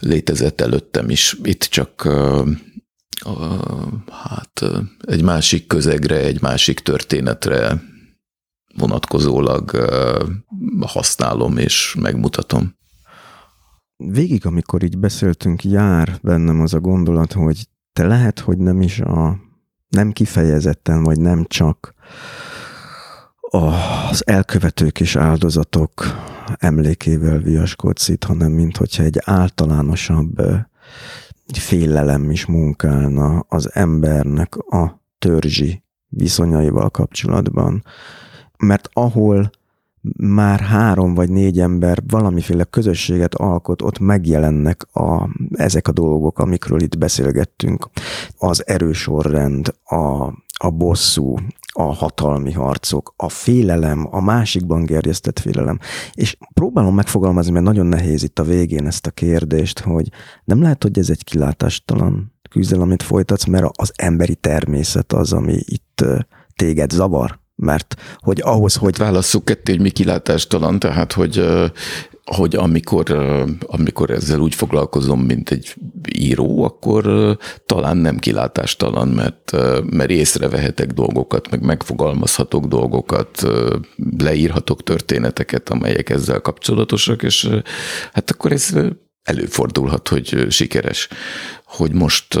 létezett 0.00 0.60
előttem 0.60 1.10
is. 1.10 1.36
Itt 1.42 1.62
csak 1.62 2.08
hát 4.10 4.64
egy 5.00 5.22
másik 5.22 5.66
közegre, 5.66 6.16
egy 6.16 6.40
másik 6.40 6.80
történetre 6.80 7.82
vonatkozólag 8.76 9.70
használom 10.80 11.56
és 11.56 11.96
megmutatom. 12.00 12.76
Végig, 13.96 14.46
amikor 14.46 14.82
így 14.82 14.98
beszéltünk, 14.98 15.64
jár 15.64 16.18
bennem 16.22 16.60
az 16.60 16.74
a 16.74 16.80
gondolat, 16.80 17.32
hogy 17.32 17.68
te 17.92 18.06
lehet, 18.06 18.38
hogy 18.38 18.58
nem 18.58 18.82
is 18.82 19.00
a 19.00 19.46
nem 19.88 20.12
kifejezetten, 20.12 21.02
vagy 21.02 21.20
nem 21.20 21.44
csak 21.44 21.94
az 23.40 24.26
elkövetők 24.26 25.00
és 25.00 25.16
áldozatok 25.16 25.92
emlékével 26.56 27.38
viaskodsz 27.38 28.08
itt, 28.08 28.24
hanem 28.24 28.52
mint 28.52 28.76
hogyha 28.76 29.02
egy 29.02 29.20
általánosabb 29.24 30.42
félelem 31.52 32.30
is 32.30 32.46
munkálna 32.46 33.38
az 33.48 33.74
embernek 33.74 34.56
a 34.56 35.02
törzsi 35.18 35.82
viszonyaival 36.08 36.90
kapcsolatban. 36.90 37.84
Mert 38.58 38.88
ahol 38.92 39.50
már 40.16 40.60
három 40.60 41.14
vagy 41.14 41.30
négy 41.30 41.60
ember 41.60 42.02
valamiféle 42.08 42.64
közösséget 42.64 43.34
alkot, 43.34 43.82
ott 43.82 43.98
megjelennek 43.98 44.86
a, 44.92 45.28
ezek 45.52 45.88
a 45.88 45.92
dolgok, 45.92 46.38
amikről 46.38 46.80
itt 46.80 46.98
beszélgettünk. 46.98 47.88
Az 48.38 48.66
erősorrend, 48.66 49.74
a, 49.84 50.32
a 50.58 50.70
bosszú, 50.70 51.36
a 51.72 51.82
hatalmi 51.82 52.52
harcok, 52.52 53.14
a 53.16 53.28
félelem, 53.28 54.08
a 54.10 54.20
másikban 54.20 54.84
gerjesztett 54.84 55.38
félelem. 55.38 55.78
És 56.12 56.36
próbálom 56.54 56.94
megfogalmazni, 56.94 57.52
mert 57.52 57.64
nagyon 57.64 57.86
nehéz 57.86 58.22
itt 58.22 58.38
a 58.38 58.42
végén 58.42 58.86
ezt 58.86 59.06
a 59.06 59.10
kérdést, 59.10 59.78
hogy 59.78 60.08
nem 60.44 60.62
lehet, 60.62 60.82
hogy 60.82 60.98
ez 60.98 61.10
egy 61.10 61.24
kilátástalan 61.24 62.32
küzdelem, 62.50 62.84
amit 62.84 63.02
folytatsz, 63.02 63.44
mert 63.44 63.66
az 63.76 63.92
emberi 63.96 64.34
természet 64.34 65.12
az, 65.12 65.32
ami 65.32 65.58
itt 65.64 66.04
téged 66.56 66.90
zavar? 66.90 67.38
Mert 67.60 67.94
hogy 68.16 68.40
ahhoz, 68.42 68.74
hogy... 68.74 68.96
Válasszuk 68.96 69.44
ketté, 69.44 69.72
hogy 69.72 69.80
mi 69.80 69.90
kilátástalan, 69.90 70.78
tehát 70.78 71.12
hogy 71.12 71.44
hogy 72.24 72.56
amikor, 72.56 73.10
amikor 73.60 74.10
ezzel 74.10 74.40
úgy 74.40 74.54
foglalkozom, 74.54 75.20
mint 75.20 75.50
egy 75.50 75.74
író, 76.18 76.64
akkor 76.64 77.36
talán 77.66 77.96
nem 77.96 78.18
kilátástalan, 78.18 79.08
mert, 79.08 79.52
mert 79.90 80.10
észrevehetek 80.10 80.92
dolgokat, 80.92 81.50
meg 81.50 81.62
megfogalmazhatok 81.62 82.66
dolgokat, 82.66 83.46
leírhatok 84.18 84.82
történeteket, 84.82 85.68
amelyek 85.68 86.10
ezzel 86.10 86.40
kapcsolatosak, 86.40 87.22
és 87.22 87.48
hát 88.12 88.30
akkor 88.30 88.52
ez 88.52 88.74
előfordulhat, 89.22 90.08
hogy 90.08 90.46
sikeres. 90.50 91.08
Hogy 91.68 91.92
most 91.92 92.34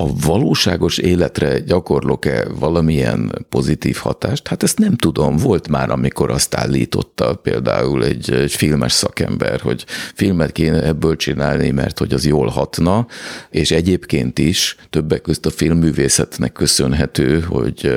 a 0.00 0.16
valóságos 0.24 0.98
életre 0.98 1.58
gyakorlok-e 1.58 2.44
valamilyen 2.58 3.46
pozitív 3.48 3.96
hatást? 3.96 4.48
Hát 4.48 4.62
ezt 4.62 4.78
nem 4.78 4.96
tudom. 4.96 5.36
Volt 5.36 5.68
már, 5.68 5.90
amikor 5.90 6.30
azt 6.30 6.54
állította 6.54 7.34
például 7.34 8.04
egy, 8.04 8.32
egy 8.32 8.52
filmes 8.52 8.92
szakember, 8.92 9.60
hogy 9.60 9.84
filmet 10.14 10.52
kéne 10.52 10.82
ebből 10.82 11.16
csinálni, 11.16 11.70
mert 11.70 11.98
hogy 11.98 12.12
az 12.12 12.26
jól 12.26 12.46
hatna, 12.46 13.06
és 13.50 13.70
egyébként 13.70 14.38
is 14.38 14.76
többek 14.90 15.20
között 15.20 15.46
a 15.46 15.50
filmművészetnek 15.50 16.52
köszönhető, 16.52 17.40
hogy, 17.40 17.92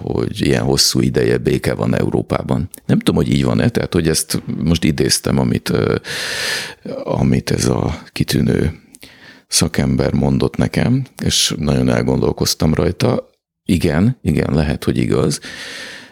hogy 0.00 0.40
ilyen 0.40 0.62
hosszú 0.62 1.00
ideje 1.00 1.38
béke 1.38 1.74
van 1.74 1.96
Európában. 1.96 2.70
Nem 2.86 2.98
tudom, 2.98 3.14
hogy 3.14 3.32
így 3.32 3.44
van-e, 3.44 3.68
tehát 3.68 3.92
hogy 3.92 4.08
ezt 4.08 4.42
most 4.64 4.84
idéztem, 4.84 5.38
amit, 5.38 5.72
amit 7.04 7.50
ez 7.50 7.66
a 7.66 8.02
kitűnő 8.12 8.86
szakember 9.48 10.12
mondott 10.12 10.56
nekem, 10.56 11.06
és 11.24 11.54
nagyon 11.58 11.88
elgondolkoztam 11.88 12.74
rajta. 12.74 13.30
Igen, 13.64 14.18
igen, 14.22 14.54
lehet, 14.54 14.84
hogy 14.84 14.96
igaz. 14.98 15.40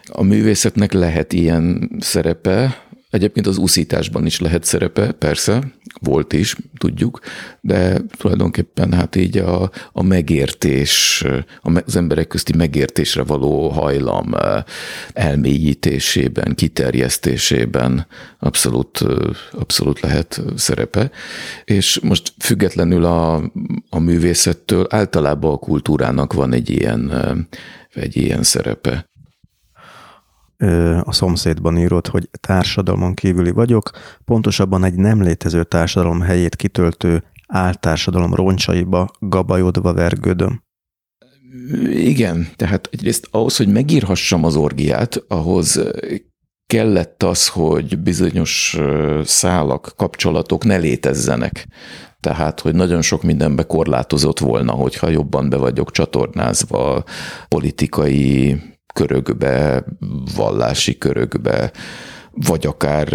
A 0.05 0.23
művészetnek 0.23 0.93
lehet 0.93 1.33
ilyen 1.33 1.91
szerepe, 1.99 2.86
Egyébként 3.09 3.47
az 3.47 3.57
úszításban 3.57 4.25
is 4.25 4.39
lehet 4.39 4.63
szerepe, 4.63 5.11
persze, 5.11 5.73
volt 6.01 6.33
is, 6.33 6.55
tudjuk, 6.77 7.19
de 7.61 8.01
tulajdonképpen 8.17 8.93
hát 8.93 9.15
így 9.15 9.37
a, 9.37 9.71
a 9.91 10.03
megértés, 10.03 11.23
az 11.61 11.95
emberek 11.95 12.27
közti 12.27 12.55
megértésre 12.55 13.23
való 13.23 13.69
hajlam 13.69 14.35
elmélyítésében, 15.13 16.55
kiterjesztésében 16.55 18.07
abszolút, 18.39 18.99
abszolút 19.51 19.99
lehet 19.99 20.41
szerepe. 20.55 21.11
És 21.65 21.99
most 21.99 22.33
függetlenül 22.39 23.05
a, 23.05 23.51
a 23.89 23.99
művészettől 23.99 24.85
általában 24.89 25.51
a 25.51 25.57
kultúrának 25.57 26.33
van 26.33 26.53
egy 26.53 26.69
ilyen, 26.69 27.11
egy 27.93 28.17
ilyen 28.17 28.43
szerepe 28.43 29.06
a 31.03 31.11
szomszédban 31.11 31.77
írott, 31.77 32.07
hogy 32.07 32.29
társadalmon 32.39 33.13
kívüli 33.13 33.51
vagyok, 33.51 33.91
pontosabban 34.25 34.83
egy 34.83 34.95
nem 34.95 35.21
létező 35.21 35.63
társadalom 35.63 36.21
helyét 36.21 36.55
kitöltő 36.55 37.23
áltársadalom 37.47 38.33
roncsaiba 38.33 39.09
gabajodva 39.19 39.93
vergődöm. 39.93 40.63
Igen, 41.89 42.47
tehát 42.55 42.89
egyrészt 42.91 43.27
ahhoz, 43.31 43.57
hogy 43.57 43.67
megírhassam 43.67 44.43
az 44.43 44.55
orgiát, 44.55 45.23
ahhoz 45.27 45.83
kellett 46.65 47.23
az, 47.23 47.47
hogy 47.47 47.99
bizonyos 47.99 48.77
szálak, 49.23 49.93
kapcsolatok 49.95 50.63
ne 50.63 50.77
létezzenek. 50.77 51.67
Tehát, 52.19 52.59
hogy 52.59 52.75
nagyon 52.75 53.01
sok 53.01 53.23
mindenbe 53.23 53.63
korlátozott 53.63 54.39
volna, 54.39 54.71
hogyha 54.71 55.09
jobban 55.09 55.49
be 55.49 55.57
vagyok 55.57 55.91
csatornázva 55.91 57.03
politikai 57.47 58.61
körökbe, 58.97 59.83
vallási 60.35 60.97
körökbe, 60.97 61.71
vagy 62.31 62.65
akár 62.65 63.07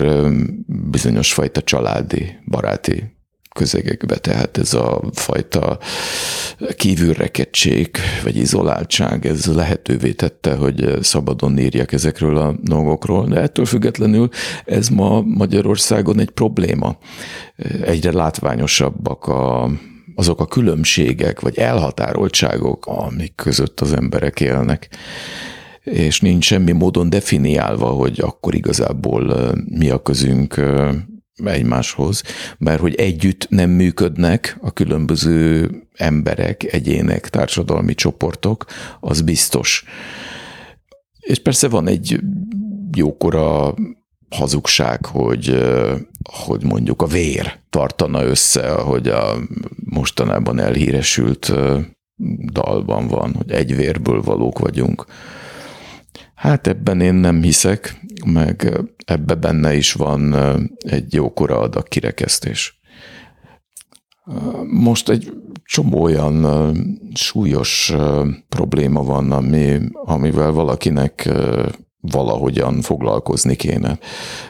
bizonyos 0.90 1.32
fajta 1.32 1.62
családi, 1.62 2.38
baráti 2.46 3.16
közegekbe, 3.54 4.16
tehát 4.16 4.58
ez 4.58 4.74
a 4.74 5.02
fajta 5.12 5.78
kívülrekedtség 6.76 7.90
vagy 8.22 8.36
izoláltság, 8.36 9.26
ez 9.26 9.46
lehetővé 9.46 10.12
tette, 10.12 10.54
hogy 10.54 10.98
szabadon 11.00 11.58
írjak 11.58 11.92
ezekről 11.92 12.36
a 12.36 12.54
dolgokról, 12.60 13.26
de 13.26 13.40
ettől 13.40 13.64
függetlenül 13.64 14.28
ez 14.64 14.88
ma 14.88 15.20
Magyarországon 15.20 16.20
egy 16.20 16.30
probléma. 16.30 16.96
Egyre 17.84 18.12
látványosabbak 18.12 19.26
a, 19.26 19.70
azok 20.14 20.40
a 20.40 20.46
különbségek 20.46 21.40
vagy 21.40 21.58
elhatároltságok, 21.58 22.86
amik 22.86 23.34
között 23.34 23.80
az 23.80 23.92
emberek 23.92 24.40
élnek 24.40 24.88
és 25.84 26.20
nincs 26.20 26.44
semmi 26.44 26.72
módon 26.72 27.10
definiálva, 27.10 27.86
hogy 27.86 28.20
akkor 28.20 28.54
igazából 28.54 29.52
mi 29.68 29.90
a 29.90 30.02
közünk 30.02 30.60
egymáshoz, 31.44 32.22
mert 32.58 32.80
hogy 32.80 32.94
együtt 32.94 33.46
nem 33.48 33.70
működnek 33.70 34.58
a 34.60 34.72
különböző 34.72 35.70
emberek, 35.92 36.72
egyének, 36.72 37.28
társadalmi 37.28 37.94
csoportok, 37.94 38.64
az 39.00 39.20
biztos. 39.20 39.84
És 41.20 41.38
persze 41.38 41.68
van 41.68 41.88
egy 41.88 42.20
jókora 42.94 43.74
hazugság, 44.30 45.06
hogy, 45.06 45.62
hogy 46.32 46.64
mondjuk 46.64 47.02
a 47.02 47.06
vér 47.06 47.58
tartana 47.70 48.24
össze, 48.24 48.70
hogy 48.70 49.08
a 49.08 49.36
mostanában 49.84 50.58
elhíresült 50.58 51.52
dalban 52.52 53.06
van, 53.06 53.34
hogy 53.34 53.50
egy 53.50 53.76
vérből 53.76 54.22
valók 54.22 54.58
vagyunk. 54.58 55.04
Hát 56.42 56.66
ebben 56.66 57.00
én 57.00 57.14
nem 57.14 57.42
hiszek, 57.42 58.00
meg 58.26 58.80
ebbe 59.04 59.34
benne 59.34 59.74
is 59.74 59.92
van 59.92 60.34
egy 60.78 61.14
jókora 61.14 61.58
adag 61.58 61.88
kirekesztés. 61.88 62.80
Most 64.70 65.08
egy 65.08 65.32
csomó 65.64 66.02
olyan 66.02 66.46
súlyos 67.14 67.92
probléma 68.48 69.02
van, 69.02 69.32
ami, 69.32 69.78
amivel 69.92 70.52
valakinek 70.52 71.30
valahogyan 72.00 72.80
foglalkozni 72.80 73.56
kéne. 73.56 73.98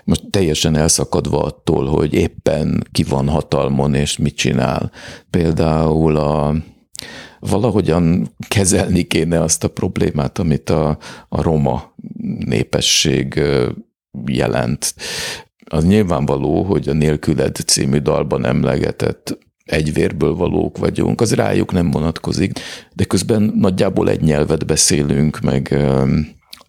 Most 0.05 0.31
teljesen 0.31 0.77
elszakadva 0.77 1.43
attól, 1.43 1.87
hogy 1.87 2.15
éppen 2.15 2.83
ki 2.93 3.03
van 3.03 3.29
hatalmon 3.29 3.95
és 3.95 4.17
mit 4.17 4.37
csinál. 4.37 4.91
Például 5.31 6.17
a 6.17 6.55
valahogyan 7.51 8.35
kezelni 8.49 9.03
kéne 9.03 9.41
azt 9.41 9.65
a 9.65 9.69
problémát, 9.69 10.39
amit 10.39 10.71
a, 10.71 10.99
a 11.29 11.43
roma 11.43 11.95
népesség 12.39 13.43
jelent. 14.27 14.95
Az 15.65 15.85
nyilvánvaló, 15.85 16.63
hogy 16.63 16.89
a 16.89 16.93
Nélküled 16.93 17.57
című 17.57 17.99
dalban 17.99 18.47
emlegetett 18.47 19.39
egyvérből 19.65 20.35
valók 20.35 20.79
vagyunk, 20.79 21.21
az 21.21 21.35
rájuk 21.35 21.73
nem 21.73 21.91
vonatkozik, 21.91 22.59
de 22.93 23.05
közben 23.05 23.53
nagyjából 23.57 24.09
egy 24.09 24.21
nyelvet 24.21 24.67
beszélünk, 24.67 25.41
meg 25.41 25.77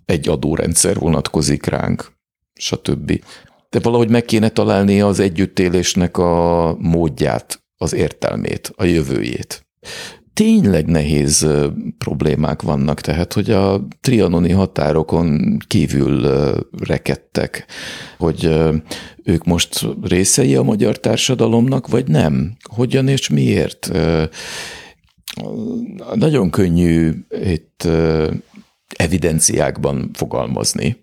egy 0.05 0.29
adórendszer 0.29 0.95
vonatkozik 0.95 1.65
ránk, 1.65 2.11
stb. 2.53 3.23
De 3.69 3.79
valahogy 3.79 4.09
meg 4.09 4.25
kéne 4.25 4.49
találni 4.49 5.01
az 5.01 5.19
együttélésnek 5.19 6.17
a 6.17 6.75
módját, 6.79 7.63
az 7.77 7.93
értelmét, 7.93 8.73
a 8.75 8.83
jövőjét 8.83 9.62
tényleg 10.33 10.85
nehéz 10.85 11.47
problémák 11.97 12.61
vannak, 12.61 13.01
tehát 13.01 13.33
hogy 13.33 13.51
a 13.51 13.87
trianoni 14.01 14.51
határokon 14.51 15.57
kívül 15.67 16.27
rekedtek, 16.79 17.65
hogy 18.17 18.49
ők 19.23 19.43
most 19.43 19.87
részei 20.01 20.55
a 20.55 20.63
magyar 20.63 20.99
társadalomnak, 20.99 21.87
vagy 21.87 22.07
nem? 22.07 22.55
Hogyan 22.69 23.07
és 23.07 23.29
miért? 23.29 23.91
Nagyon 26.13 26.49
könnyű 26.49 27.11
itt 27.29 27.87
evidenciákban 28.95 30.09
fogalmazni, 30.13 31.01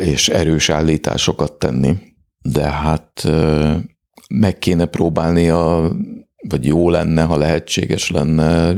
és 0.00 0.28
erős 0.28 0.68
állításokat 0.68 1.52
tenni, 1.52 1.94
de 2.42 2.70
hát 2.70 3.28
meg 4.28 4.58
kéne 4.58 4.86
próbálni 4.86 5.48
a 5.48 5.96
vagy 6.48 6.66
jó 6.66 6.90
lenne, 6.90 7.22
ha 7.22 7.36
lehetséges 7.36 8.10
lenne 8.10 8.74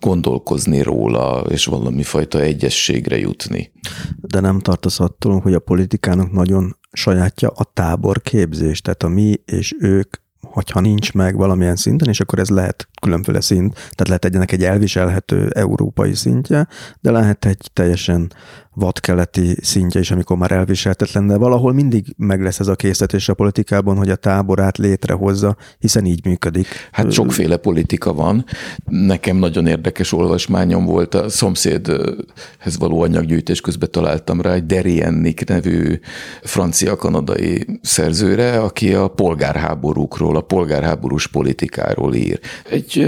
gondolkozni 0.00 0.82
róla, 0.82 1.44
és 1.48 1.64
valami 1.64 2.02
fajta 2.02 2.40
egyességre 2.40 3.18
jutni. 3.18 3.72
De 4.20 4.40
nem 4.40 4.60
tartasz 4.60 5.00
attól, 5.00 5.40
hogy 5.40 5.54
a 5.54 5.58
politikának 5.58 6.32
nagyon 6.32 6.76
sajátja 6.92 7.48
a 7.48 7.70
táborképzés, 7.72 8.80
tehát 8.80 9.02
a 9.02 9.08
mi 9.08 9.34
és 9.44 9.74
ők 9.78 10.22
hogyha 10.54 10.80
nincs 10.80 11.12
meg 11.12 11.36
valamilyen 11.36 11.76
szinten, 11.76 12.08
és 12.08 12.20
akkor 12.20 12.38
ez 12.38 12.48
lehet 12.48 12.88
különféle 13.00 13.40
szint, 13.40 13.72
tehát 13.72 14.06
lehet 14.06 14.24
egyenek 14.24 14.52
egy 14.52 14.64
elviselhető 14.64 15.50
európai 15.54 16.14
szintje, 16.14 16.68
de 17.00 17.10
lehet 17.10 17.44
egy 17.44 17.70
teljesen 17.72 18.32
vadkeleti 18.74 19.56
szintje 19.62 20.00
is, 20.00 20.10
amikor 20.10 20.36
már 20.36 20.52
elviselhetetlen, 20.52 21.26
de 21.26 21.36
valahol 21.36 21.72
mindig 21.72 22.14
meg 22.16 22.42
lesz 22.42 22.60
ez 22.60 22.66
a 22.66 22.74
készítés 22.74 23.28
a 23.28 23.34
politikában, 23.34 23.96
hogy 23.96 24.10
a 24.10 24.16
táborát 24.16 24.78
létrehozza, 24.78 25.56
hiszen 25.78 26.04
így 26.04 26.24
működik. 26.24 26.66
Hát 26.92 27.12
sokféle 27.12 27.56
politika 27.56 28.12
van. 28.12 28.44
Nekem 28.84 29.36
nagyon 29.36 29.66
érdekes 29.66 30.12
olvasmányom 30.12 30.84
volt 30.84 31.14
a 31.14 31.28
szomszédhez 31.28 32.78
való 32.78 33.00
anyaggyűjtés 33.00 33.60
közben 33.60 33.90
találtam 33.90 34.40
rá 34.40 34.52
egy 34.52 34.66
Deriennik 34.66 35.48
nevű 35.48 35.98
francia-kanadai 36.42 37.78
szerzőre, 37.82 38.60
aki 38.60 38.94
a 38.94 39.08
polgárháborúkról, 39.08 40.36
a 40.36 40.40
polgárháborús 40.40 41.26
politikáról 41.26 42.14
ír. 42.14 42.40
Egy 42.70 43.06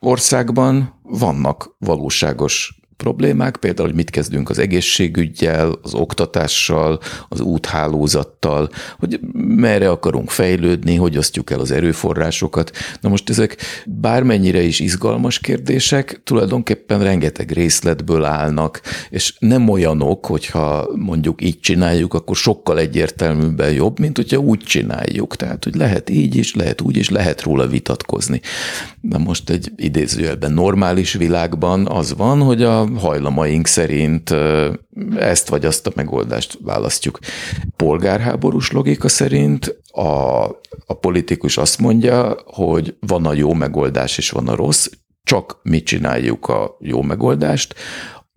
országban 0.00 1.00
vannak 1.02 1.76
valóságos 1.78 2.77
problémák, 2.98 3.56
például, 3.56 3.88
hogy 3.88 3.96
mit 3.96 4.10
kezdünk 4.10 4.50
az 4.50 4.58
egészségügyel, 4.58 5.78
az 5.82 5.94
oktatással, 5.94 7.00
az 7.28 7.40
úthálózattal, 7.40 8.68
hogy 8.98 9.20
merre 9.32 9.90
akarunk 9.90 10.30
fejlődni, 10.30 10.94
hogy 10.94 11.18
osztjuk 11.18 11.50
el 11.50 11.60
az 11.60 11.70
erőforrásokat. 11.70 12.72
Na 13.00 13.08
most 13.08 13.30
ezek 13.30 13.56
bármennyire 13.86 14.62
is 14.62 14.80
izgalmas 14.80 15.38
kérdések, 15.38 16.20
tulajdonképpen 16.24 17.02
rengeteg 17.02 17.50
részletből 17.50 18.24
állnak, 18.24 18.80
és 19.10 19.34
nem 19.38 19.68
olyanok, 19.68 20.26
hogyha 20.26 20.88
mondjuk 20.94 21.42
így 21.42 21.60
csináljuk, 21.60 22.14
akkor 22.14 22.36
sokkal 22.36 22.78
egyértelműbben 22.78 23.72
jobb, 23.72 23.98
mint 23.98 24.16
hogyha 24.16 24.36
úgy 24.36 24.58
csináljuk. 24.58 25.36
Tehát, 25.36 25.64
hogy 25.64 25.74
lehet 25.74 26.10
így 26.10 26.36
is, 26.36 26.54
lehet 26.54 26.80
úgy 26.80 26.96
is, 26.96 27.10
lehet 27.10 27.42
róla 27.42 27.66
vitatkozni. 27.66 28.40
Na 29.00 29.18
most 29.18 29.50
egy 29.50 29.72
idézőjelben 29.76 30.52
normális 30.52 31.12
világban 31.12 31.86
az 31.86 32.14
van, 32.16 32.40
hogy 32.40 32.62
a 32.62 32.87
hajlamaink 32.96 33.66
szerint 33.66 34.34
ezt 35.16 35.48
vagy 35.48 35.64
azt 35.64 35.86
a 35.86 35.92
megoldást 35.94 36.58
választjuk. 36.62 37.18
Polgárháborús 37.76 38.70
logika 38.70 39.08
szerint 39.08 39.80
a, 39.92 40.44
a 40.86 40.94
politikus 41.00 41.56
azt 41.56 41.78
mondja, 41.78 42.36
hogy 42.44 42.96
van 43.00 43.26
a 43.26 43.32
jó 43.32 43.52
megoldás 43.52 44.18
és 44.18 44.30
van 44.30 44.48
a 44.48 44.54
rossz, 44.54 44.86
csak 45.22 45.60
mi 45.62 45.82
csináljuk 45.82 46.48
a 46.48 46.76
jó 46.80 47.02
megoldást, 47.02 47.74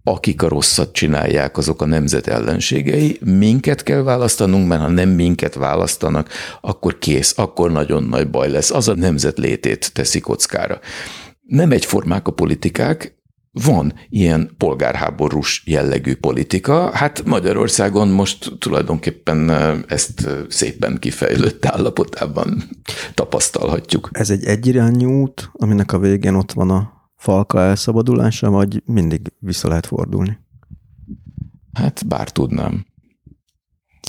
akik 0.04 0.42
a 0.42 0.48
rosszat 0.48 0.94
csinálják, 0.94 1.58
azok 1.58 1.82
a 1.82 1.86
nemzet 1.86 2.28
ellenségei. 2.28 3.20
Minket 3.26 3.84
kell 3.84 4.02
választanunk, 4.02 4.68
mert 4.68 4.82
ha 4.82 4.88
nem 4.88 5.10
minket 5.10 5.54
választanak, 5.54 6.30
akkor 6.62 6.98
kész, 6.98 7.34
akkor 7.38 7.72
nagyon 7.72 8.04
nagy 8.04 8.30
baj 8.30 8.50
lesz. 8.50 8.72
Az 8.72 8.88
a 8.88 8.96
nemzet 8.96 9.38
létét 9.38 9.94
teszi 9.94 10.20
kockára. 10.20 10.80
Nem 11.42 11.72
egyformák 11.72 12.28
a 12.28 12.32
politikák, 12.32 13.21
van 13.52 13.94
ilyen 14.10 14.54
polgárháborús 14.58 15.64
jellegű 15.66 16.16
politika. 16.16 16.92
Hát 16.92 17.26
Magyarországon 17.26 18.08
most 18.08 18.52
tulajdonképpen 18.60 19.50
ezt 19.88 20.30
szépen 20.50 20.98
kifejlődött 21.00 21.66
állapotában 21.66 22.64
tapasztalhatjuk. 23.14 24.10
Ez 24.12 24.30
egy 24.30 24.44
egyirányú 24.44 25.22
út, 25.22 25.50
aminek 25.54 25.94
a 25.94 26.00
végén 26.00 26.34
ott 26.34 26.52
van 26.52 26.70
a 26.70 27.10
falka 27.16 27.60
elszabadulása, 27.62 28.50
vagy 28.50 28.82
mindig 28.86 29.34
vissza 29.40 29.68
lehet 29.68 29.86
fordulni? 29.86 30.38
Hát 31.74 32.08
bár 32.08 32.30
tudnám. 32.30 32.86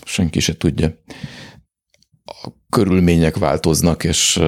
Senki 0.04 0.40
se 0.40 0.56
tudja. 0.56 0.94
A 2.24 2.48
körülmények 2.68 3.36
változnak, 3.36 4.04
és, 4.04 4.40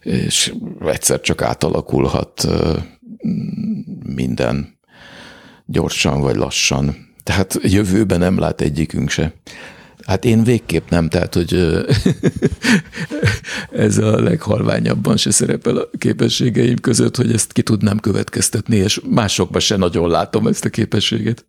és 0.00 0.54
egyszer 0.80 1.20
csak 1.20 1.42
átalakulhat 1.42 2.46
minden 4.14 4.78
gyorsan 5.66 6.20
vagy 6.20 6.36
lassan. 6.36 7.12
Tehát 7.22 7.58
jövőben 7.62 8.18
nem 8.18 8.38
lát 8.38 8.60
egyikünk 8.60 9.10
se. 9.10 9.34
Hát 10.06 10.24
én 10.24 10.44
végképp 10.44 10.88
nem, 10.88 11.08
tehát 11.08 11.34
hogy 11.34 11.54
ez 13.86 13.98
a 13.98 14.20
leghalványabban 14.20 15.16
se 15.16 15.30
szerepel 15.30 15.76
a 15.76 15.88
képességeim 15.98 16.76
között, 16.76 17.16
hogy 17.16 17.32
ezt 17.32 17.52
ki 17.52 17.62
tudnám 17.62 17.98
következtetni, 17.98 18.76
és 18.76 19.00
másokban 19.10 19.60
se 19.60 19.76
nagyon 19.76 20.08
látom 20.08 20.46
ezt 20.46 20.64
a 20.64 20.68
képességet. 20.68 21.46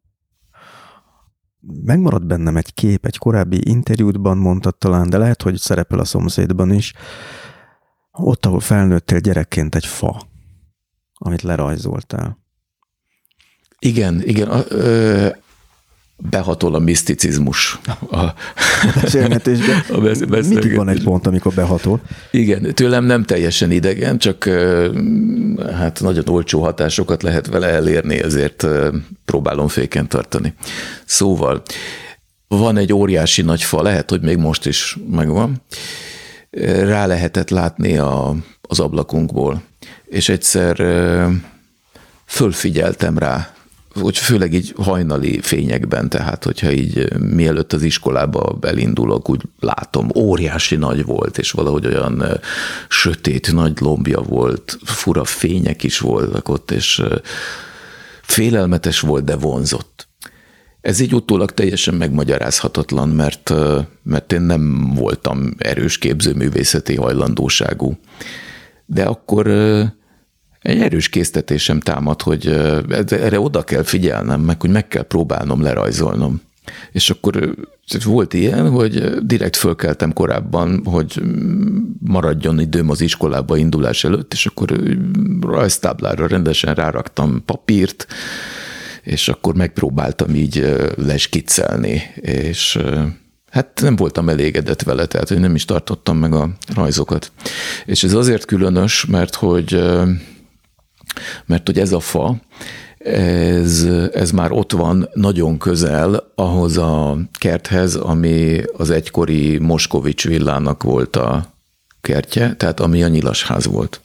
Megmaradt 1.84 2.28
bennem 2.28 2.58
egy 2.58 2.74
kép, 2.74 3.06
egy 3.06 3.18
korábbi 3.18 3.70
interjútban 3.70 4.38
mondtad 4.38 4.78
talán, 4.78 5.10
de 5.10 5.18
lehet, 5.18 5.42
hogy 5.42 5.58
szerepel 5.58 6.00
a 6.00 6.06
szomszédban 6.06 6.74
is. 6.74 6.94
Ott, 8.12 8.46
ahol 8.46 8.60
felnőttél 8.60 9.20
gyerekként 9.20 9.76
egy 9.76 9.86
fa, 9.86 10.22
amit 11.26 11.42
lerajzoltál. 11.42 12.38
Igen, 13.80 14.22
igen. 14.26 14.48
A, 14.48 14.64
ö, 14.68 15.28
behatol 16.18 16.76
a 16.76 16.80
miszticizmus. 16.80 17.80
A, 18.10 18.18
a 18.18 18.34
beszélgetésben. 19.02 19.84
Mindig 20.30 20.76
van 20.76 20.90
egy 20.90 21.04
pont, 21.04 21.28
amikor 21.28 21.54
behatol. 21.54 22.02
Igen, 22.32 22.74
tőlem 22.74 23.06
nem 23.06 23.24
teljesen 23.24 23.72
idegen, 23.72 24.18
csak 24.18 24.44
hát 25.74 26.02
nagyon 26.02 26.28
olcsó 26.28 26.62
hatásokat 26.62 27.24
lehet 27.24 27.48
vele 27.48 27.68
elérni, 27.68 28.22
ezért 28.22 28.68
próbálom 29.26 29.68
féken 29.68 30.08
tartani. 30.08 30.54
Szóval 31.06 31.62
van 32.48 32.78
egy 32.78 32.94
óriási 32.94 33.42
nagy 33.42 33.64
fa, 33.64 33.82
lehet, 33.82 34.10
hogy 34.10 34.22
még 34.22 34.38
most 34.38 34.66
is 34.66 34.98
megvan, 35.12 35.62
rá 36.84 37.06
lehetett 37.06 37.50
látni 37.50 37.98
a, 37.98 38.36
az 38.62 38.80
ablakunkból, 38.80 39.62
és 40.16 40.30
egyszer 40.30 40.76
fölfigyeltem 42.26 43.18
rá, 43.18 43.54
hogy 43.94 44.18
főleg 44.18 44.54
így 44.54 44.74
hajnali 44.78 45.40
fényekben, 45.42 46.10
tehát 46.10 46.44
hogyha 46.44 46.72
így 46.72 47.20
mielőtt 47.20 47.74
az 47.74 47.82
iskolába 47.82 48.58
elindulok, 48.62 49.30
úgy 49.30 49.42
látom, 49.60 50.10
óriási 50.16 50.76
nagy 50.76 51.06
volt, 51.06 51.38
és 51.38 51.52
valahogy 51.52 51.86
olyan 51.86 52.40
sötét, 52.88 53.54
nagy 53.54 53.80
lombja 53.80 54.22
volt, 54.22 54.78
fura 54.84 55.24
fények 55.24 55.84
is 55.84 56.00
voltak 56.00 56.50
ott, 56.50 56.72
és 56.72 57.04
félelmetes 58.22 59.00
volt, 59.00 59.24
de 59.24 59.36
vonzott. 59.36 60.08
Ez 60.82 61.00
így 61.00 61.14
utólag 61.14 61.52
teljesen 61.52 61.94
megmagyarázhatatlan, 61.94 63.10
mert, 63.10 63.54
mert 64.04 64.32
én 64.32 64.42
nem 64.42 64.94
voltam 64.94 65.54
erős 65.58 65.98
képzőművészeti 65.98 66.96
hajlandóságú. 66.96 67.98
De 68.86 69.04
akkor 69.04 69.48
egy 70.66 70.82
erős 70.82 71.10
késztetésem 71.10 71.80
támad, 71.80 72.22
hogy 72.22 72.48
erre 73.10 73.40
oda 73.40 73.64
kell 73.64 73.84
figyelnem, 73.84 74.42
meg 74.42 74.62
hogy 74.62 74.70
meg 74.70 74.88
kell 74.88 75.04
próbálnom 75.04 75.62
lerajzolnom. 75.62 76.42
És 76.92 77.10
akkor 77.10 77.56
volt 78.04 78.34
ilyen, 78.34 78.70
hogy 78.70 79.26
direkt 79.26 79.56
fölkeltem 79.56 80.14
korábban, 80.14 80.82
hogy 80.86 81.22
maradjon 82.00 82.60
időm 82.60 82.90
az 82.90 83.02
iskolába 83.02 83.58
indulás 83.58 84.04
előtt, 84.04 84.34
és 84.34 84.46
akkor 84.46 84.80
rajztáblára 85.42 86.28
rendesen 86.28 86.74
ráraktam 86.74 87.44
papírt, 87.46 88.08
és 89.04 89.28
akkor 89.28 89.56
megpróbáltam 89.56 90.36
így 90.36 90.76
leskiccelni, 90.96 92.02
és 92.16 92.80
hát 93.52 93.80
nem 93.82 93.96
voltam 93.96 94.30
elégedett 94.30 94.84
vele, 94.84 95.06
tehát 95.06 95.28
hogy 95.28 95.40
nem 95.40 95.56
is 95.56 95.66
tartottam 95.66 96.18
meg 96.18 96.34
a 96.34 96.50
rajzokat. 96.76 97.32
És 97.86 98.04
ez 98.04 98.14
azért 98.14 98.46
különös, 98.46 99.06
mert 99.06 99.36
hogy 99.36 99.82
mert 101.46 101.66
hogy 101.66 101.80
ez 101.80 101.92
a 101.92 102.00
fa, 102.00 102.36
ez, 102.98 103.88
ez 104.14 104.32
már 104.32 104.52
ott 104.52 104.72
van 104.72 105.10
nagyon 105.14 105.58
közel 105.58 106.32
ahhoz 106.36 106.78
a 106.78 107.18
kerthez, 107.40 107.96
ami 107.96 108.62
az 108.78 108.90
egykori 108.90 109.58
Moskovics 109.58 110.28
villának 110.28 110.84
volt 110.84 111.16
a 111.16 111.54
kertje, 112.02 112.56
tehát 112.56 112.80
ami 112.80 113.04
a 113.04 113.08
nyilasház 113.08 113.66
volt. 113.66 114.02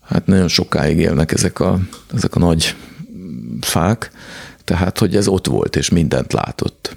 Hát 0.00 0.26
nagyon 0.26 0.48
sokáig 0.48 0.98
élnek 0.98 1.32
ezek 1.32 1.60
a, 1.60 1.78
ezek 2.14 2.34
a 2.34 2.38
nagy 2.38 2.74
fák, 3.60 4.10
tehát 4.64 4.98
hogy 4.98 5.16
ez 5.16 5.28
ott 5.28 5.46
volt, 5.46 5.76
és 5.76 5.88
mindent 5.88 6.32
látott. 6.32 6.96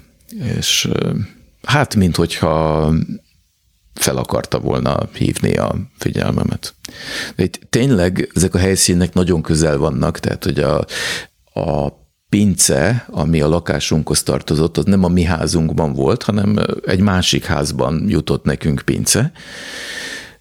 És 0.58 0.88
hát, 1.62 1.94
mint 1.94 2.16
hogyha 2.16 2.92
fel 3.98 4.16
akarta 4.16 4.58
volna 4.58 5.08
hívni 5.14 5.56
a 5.56 5.74
figyelmemet. 5.98 6.74
De 7.36 7.42
itt 7.42 7.60
tényleg 7.70 8.30
ezek 8.34 8.54
a 8.54 8.58
helyszínek 8.58 9.12
nagyon 9.14 9.42
közel 9.42 9.78
vannak, 9.78 10.18
tehát 10.18 10.44
hogy 10.44 10.58
a, 10.58 10.84
a 11.60 11.92
pince, 12.28 13.06
ami 13.10 13.40
a 13.40 13.48
lakásunkhoz 13.48 14.22
tartozott, 14.22 14.76
az 14.76 14.84
nem 14.84 15.04
a 15.04 15.08
mi 15.08 15.22
házunkban 15.22 15.92
volt, 15.92 16.22
hanem 16.22 16.56
egy 16.86 17.00
másik 17.00 17.44
házban 17.44 18.04
jutott 18.08 18.44
nekünk 18.44 18.82
pince. 18.84 19.32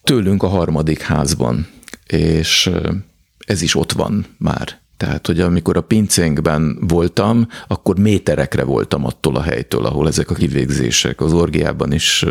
Tőlünk 0.04 0.44
a 0.44 0.48
harmadik 0.48 1.02
házban, 1.02 1.68
és 2.08 2.72
ez 3.46 3.62
is 3.62 3.76
ott 3.76 3.92
van 3.92 4.26
már. 4.38 4.80
Tehát, 4.98 5.28
hogy 5.28 5.40
amikor 5.40 5.78
a 5.78 5.82
pincénkben 5.82 6.78
voltam, 6.88 7.48
akkor 7.68 8.00
méterekre 8.00 8.64
voltam 8.64 9.06
attól 9.06 9.36
a 9.36 9.42
helytől, 9.42 9.86
ahol 9.86 10.08
ezek 10.08 10.30
a 10.30 10.36
kivégzések 10.36 11.22
az 11.22 11.34
orgiában 11.34 11.92
is 11.92 12.26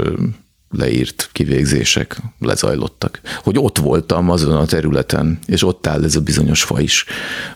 leírt 0.71 1.29
kivégzések 1.33 2.23
lezajlottak. 2.39 3.21
Hogy 3.43 3.59
ott 3.59 3.79
voltam 3.79 4.31
azon 4.31 4.57
a 4.57 4.65
területen, 4.65 5.39
és 5.47 5.63
ott 5.63 5.87
áll 5.87 6.05
ez 6.05 6.17
a 6.17 6.21
bizonyos 6.21 6.63
fa 6.63 6.81
is, 6.81 7.05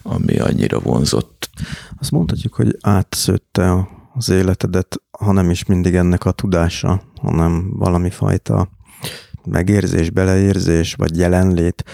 ami 0.02 0.38
annyira 0.38 0.78
vonzott. 0.78 1.50
Azt 1.98 2.10
mondhatjuk, 2.10 2.54
hogy 2.54 2.76
átszőtte 2.80 3.88
az 4.14 4.28
életedet, 4.28 5.02
ha 5.10 5.32
nem 5.32 5.50
is 5.50 5.64
mindig 5.64 5.94
ennek 5.94 6.24
a 6.24 6.32
tudása, 6.32 7.02
hanem 7.20 7.70
valami 7.76 8.10
fajta 8.10 8.68
megérzés, 9.44 10.10
beleérzés, 10.10 10.94
vagy 10.94 11.16
jelenlét. 11.16 11.84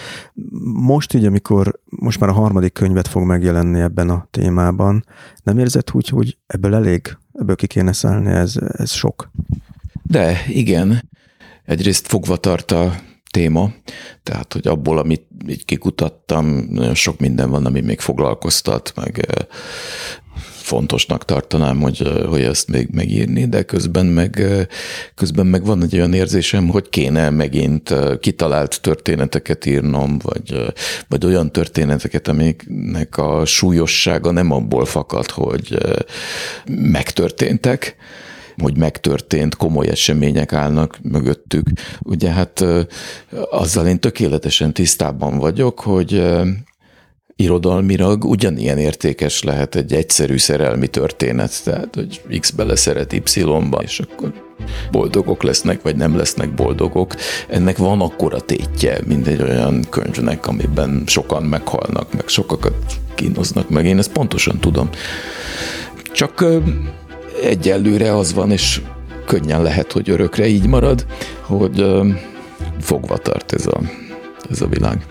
Most 0.73 1.13
így, 1.13 1.25
amikor 1.25 1.79
most 1.85 2.19
már 2.19 2.29
a 2.29 2.33
harmadik 2.33 2.73
könyvet 2.73 3.07
fog 3.07 3.23
megjelenni 3.23 3.79
ebben 3.79 4.09
a 4.09 4.27
témában, 4.31 5.05
nem 5.43 5.57
érzed 5.57 5.87
úgy, 5.91 6.07
hogy 6.07 6.37
ebből 6.47 6.75
elég, 6.75 7.17
ebből 7.33 7.55
ki 7.55 7.67
kéne 7.67 7.93
szállni, 7.93 8.29
ez, 8.29 8.55
ez 8.71 8.91
sok? 8.91 9.31
De 10.09 10.43
igen, 10.47 11.09
egyrészt 11.65 12.07
fogva 12.07 12.35
tart 12.35 12.71
a 12.71 12.95
téma, 13.31 13.73
tehát 14.23 14.53
hogy 14.53 14.67
abból, 14.67 14.97
amit 14.97 15.23
így 15.47 15.65
kikutattam, 15.65 16.45
nagyon 16.69 16.95
sok 16.95 17.19
minden 17.19 17.49
van, 17.49 17.65
ami 17.65 17.81
még 17.81 17.99
foglalkoztat, 17.99 18.93
meg 18.95 19.27
fontosnak 20.67 21.25
tartanám, 21.25 21.81
hogy, 21.81 22.11
hogy 22.29 22.41
ezt 22.41 22.67
még 22.67 22.87
megírni, 22.91 23.45
de 23.45 23.63
közben 23.63 24.05
meg, 24.05 24.43
közben 25.15 25.45
meg 25.45 25.65
van 25.65 25.83
egy 25.83 25.95
olyan 25.95 26.13
érzésem, 26.13 26.67
hogy 26.67 26.89
kéne 26.89 27.29
megint 27.29 27.93
kitalált 28.19 28.81
történeteket 28.81 29.65
írnom, 29.65 30.17
vagy, 30.17 30.73
vagy 31.07 31.25
olyan 31.25 31.51
történeteket, 31.51 32.27
amiknek 32.27 33.17
a 33.17 33.45
súlyossága 33.45 34.31
nem 34.31 34.51
abból 34.51 34.85
fakad, 34.85 35.29
hogy 35.29 35.77
megtörténtek, 36.65 37.95
hogy 38.61 38.77
megtörtént, 38.77 39.55
komoly 39.55 39.87
események 39.87 40.53
állnak 40.53 40.99
mögöttük. 41.01 41.67
Ugye 42.01 42.31
hát 42.31 42.63
azzal 43.49 43.87
én 43.87 43.99
tökéletesen 43.99 44.73
tisztában 44.73 45.37
vagyok, 45.37 45.79
hogy 45.79 46.23
irodalmilag 47.35 48.23
ugyanilyen 48.25 48.77
értékes 48.77 49.43
lehet 49.43 49.75
egy 49.75 49.93
egyszerű 49.93 50.37
szerelmi 50.37 50.87
történet, 50.87 51.63
tehát 51.63 51.95
hogy 51.95 52.39
X 52.39 52.49
beleszeret 52.49 53.13
Y-ba, 53.13 53.81
és 53.81 53.99
akkor 53.99 54.33
boldogok 54.91 55.43
lesznek, 55.43 55.81
vagy 55.81 55.95
nem 55.95 56.17
lesznek 56.17 56.53
boldogok. 56.53 57.15
Ennek 57.47 57.77
van 57.77 58.01
akkora 58.01 58.39
tétje, 58.39 58.99
mint 59.05 59.27
egy 59.27 59.41
olyan 59.41 59.85
könyvnek, 59.89 60.47
amiben 60.47 61.03
sokan 61.05 61.43
meghalnak, 61.43 62.13
meg 62.13 62.27
sokakat 62.27 62.75
kínoznak 63.15 63.69
meg. 63.69 63.85
Én 63.85 63.97
ezt 63.97 64.11
pontosan 64.11 64.59
tudom. 64.59 64.89
Csak 66.13 66.45
egyelőre 67.41 68.15
az 68.15 68.33
van, 68.33 68.51
és 68.51 68.81
könnyen 69.25 69.61
lehet, 69.61 69.91
hogy 69.91 70.09
örökre 70.09 70.47
így 70.47 70.67
marad, 70.67 71.05
hogy 71.41 71.85
fogva 72.79 73.17
tart 73.17 73.53
ez 73.53 73.65
a, 73.65 73.81
ez 74.49 74.61
a 74.61 74.67
világ. 74.67 75.05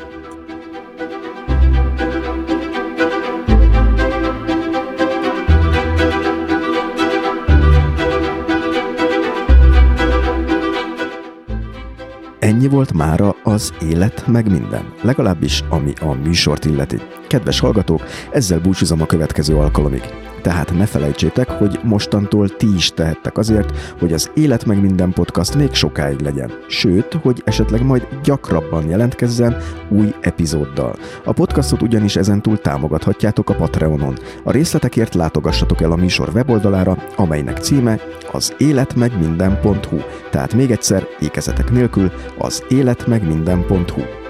Ennyi 12.39 12.69
volt 12.69 12.93
mára 12.93 13.37
az 13.43 13.73
élet 13.91 14.27
meg 14.27 14.51
minden, 14.51 14.93
legalábbis 15.03 15.63
ami 15.69 15.93
a 16.01 16.13
műsort 16.13 16.65
illeti. 16.65 17.01
Kedves 17.27 17.61
hallgatók, 17.61 18.03
ezzel 18.31 18.61
búcsúzom 18.61 19.01
a 19.01 19.07
következő 19.07 19.57
alkalomig 19.57 20.03
tehát 20.47 20.73
ne 20.73 20.87
felejtsétek, 20.87 21.51
hogy 21.51 21.81
mostantól 21.83 22.49
ti 22.49 22.75
is 22.75 22.91
tehettek 22.91 23.39
azért, 23.39 23.95
hogy 23.99 24.13
az 24.13 24.31
Élet 24.35 24.65
meg 24.65 24.81
minden 24.81 25.13
podcast 25.13 25.55
még 25.55 25.73
sokáig 25.73 26.21
legyen. 26.21 26.51
Sőt, 26.69 27.19
hogy 27.23 27.43
esetleg 27.45 27.85
majd 27.85 28.09
gyakrabban 28.23 28.89
jelentkezzen 28.89 29.57
új 29.89 30.15
epizóddal. 30.21 30.97
A 31.25 31.33
podcastot 31.33 31.83
ugyanis 31.83 32.17
ezentúl 32.17 32.59
támogathatjátok 32.59 33.51
a 33.51 33.55
Patreonon. 33.55 34.19
A 34.45 34.51
részletekért 34.51 35.15
látogassatok 35.15 35.81
el 35.81 35.93
a 35.93 35.97
műsor 35.97 36.29
weboldalára, 36.35 36.97
amelynek 37.17 37.59
címe 37.59 38.01
az 38.33 38.55
életmegminden.hu. 38.59 39.99
Tehát 40.31 40.55
még 40.55 40.71
egyszer, 40.71 41.07
ékezetek 41.21 41.71
nélkül, 41.71 42.13
az 42.39 42.65
életmegminden.hu. 42.69 44.26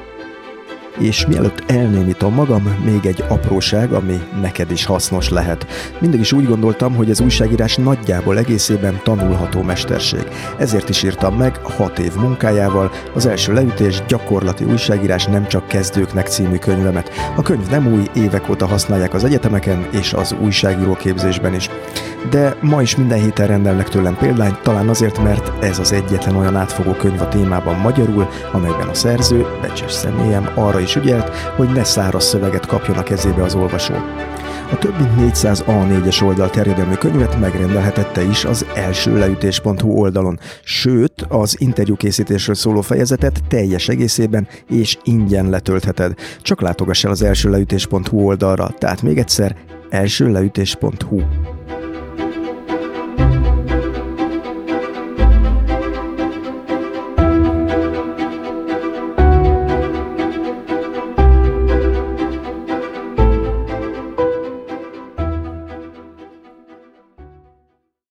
És 0.99 1.26
mielőtt 1.26 1.70
elnémítom 1.70 2.34
magam, 2.34 2.62
még 2.84 3.07
egy 3.07 3.25
apróság, 3.28 3.92
ami 3.92 4.20
neked 4.41 4.70
is 4.70 4.84
hasznos 4.84 5.28
lehet. 5.28 5.66
Mindig 6.00 6.20
is 6.20 6.33
úgy 6.33 6.47
gondoltam, 6.47 6.94
hogy 6.94 7.10
az 7.10 7.20
újságírás 7.20 7.76
nagyjából 7.76 8.39
egészében 8.39 9.00
tanulható 9.02 9.62
mesterség. 9.62 10.28
Ezért 10.58 10.89
is 10.89 11.02
írtam 11.02 11.36
meg 11.36 11.57
hat 11.57 11.99
év 11.99 12.15
munkájával 12.15 12.91
az 13.15 13.26
első 13.26 13.52
leütés 13.52 14.02
gyakorlati 14.08 14.65
újságírás 14.65 15.25
nem 15.25 15.47
csak 15.47 15.68
kezdőknek 15.68 16.26
című 16.26 16.57
könyvemet. 16.57 17.10
A 17.36 17.42
könyv 17.42 17.70
nem 17.70 17.92
új, 17.92 18.02
évek 18.15 18.49
óta 18.50 18.66
használják 18.66 19.15
az 19.15 19.25
egyetemeken 19.25 19.89
és 19.91 20.12
az 20.12 20.34
újságíró 20.41 20.92
képzésben 20.92 21.55
is. 21.55 21.70
De 22.31 22.57
ma 22.60 22.83
is 22.83 22.97
minden 22.97 23.20
héten 23.20 23.47
rendelnek 23.47 23.89
tőlem 23.89 24.16
példányt, 24.16 24.62
talán 24.62 24.89
azért, 24.89 25.23
mert 25.23 25.65
ez 25.65 25.78
az 25.78 25.92
egyetlen 25.92 26.36
olyan 26.36 26.57
átfogó 26.57 26.92
könyv 26.92 27.20
a 27.20 27.28
témában 27.28 27.76
magyarul, 27.76 28.28
amelyben 28.52 28.89
a 28.89 28.94
szerző, 28.94 29.47
becses 29.60 29.92
személyem 29.92 30.50
arra 30.55 30.81
is 30.86 30.97
ügyelt, 30.97 31.28
hogy 31.56 31.68
ne 31.68 31.84
száraz 31.84 32.24
szöveget 32.24 32.66
kapjon 32.66 32.97
a 32.97 33.02
kezébe 33.02 33.42
az 33.42 33.55
olvasó. 33.55 33.94
A 34.73 34.78
több 34.78 34.98
mint 34.98 35.16
400 35.16 35.65
A4-es 35.66 36.24
oldal 36.24 36.50
terjedelmű 36.50 36.94
könyvet 36.94 37.40
megrendelhetette 37.40 38.23
is 38.23 38.44
az 38.44 38.66
első 38.74 39.18
leütés.hu 39.18 39.90
oldalon, 39.90 40.39
sőt, 40.62 41.26
az 41.28 41.56
interjúkészítésről 41.60 42.55
szóló 42.55 42.81
fejezetet 42.81 43.40
teljes 43.48 43.89
egészében 43.89 44.48
és 44.68 44.98
ingyen 45.05 45.50
letöltheted. 45.50 46.15
Csak 46.42 46.60
látogass 46.60 47.05
el 47.05 47.10
az 47.10 47.23
első 47.23 47.50
leütés.hu 47.50 48.18
oldalra, 48.18 48.74
tehát 48.78 49.02
még 49.02 49.18
egyszer 49.18 49.56
elsőleütés.hu. 49.90 51.20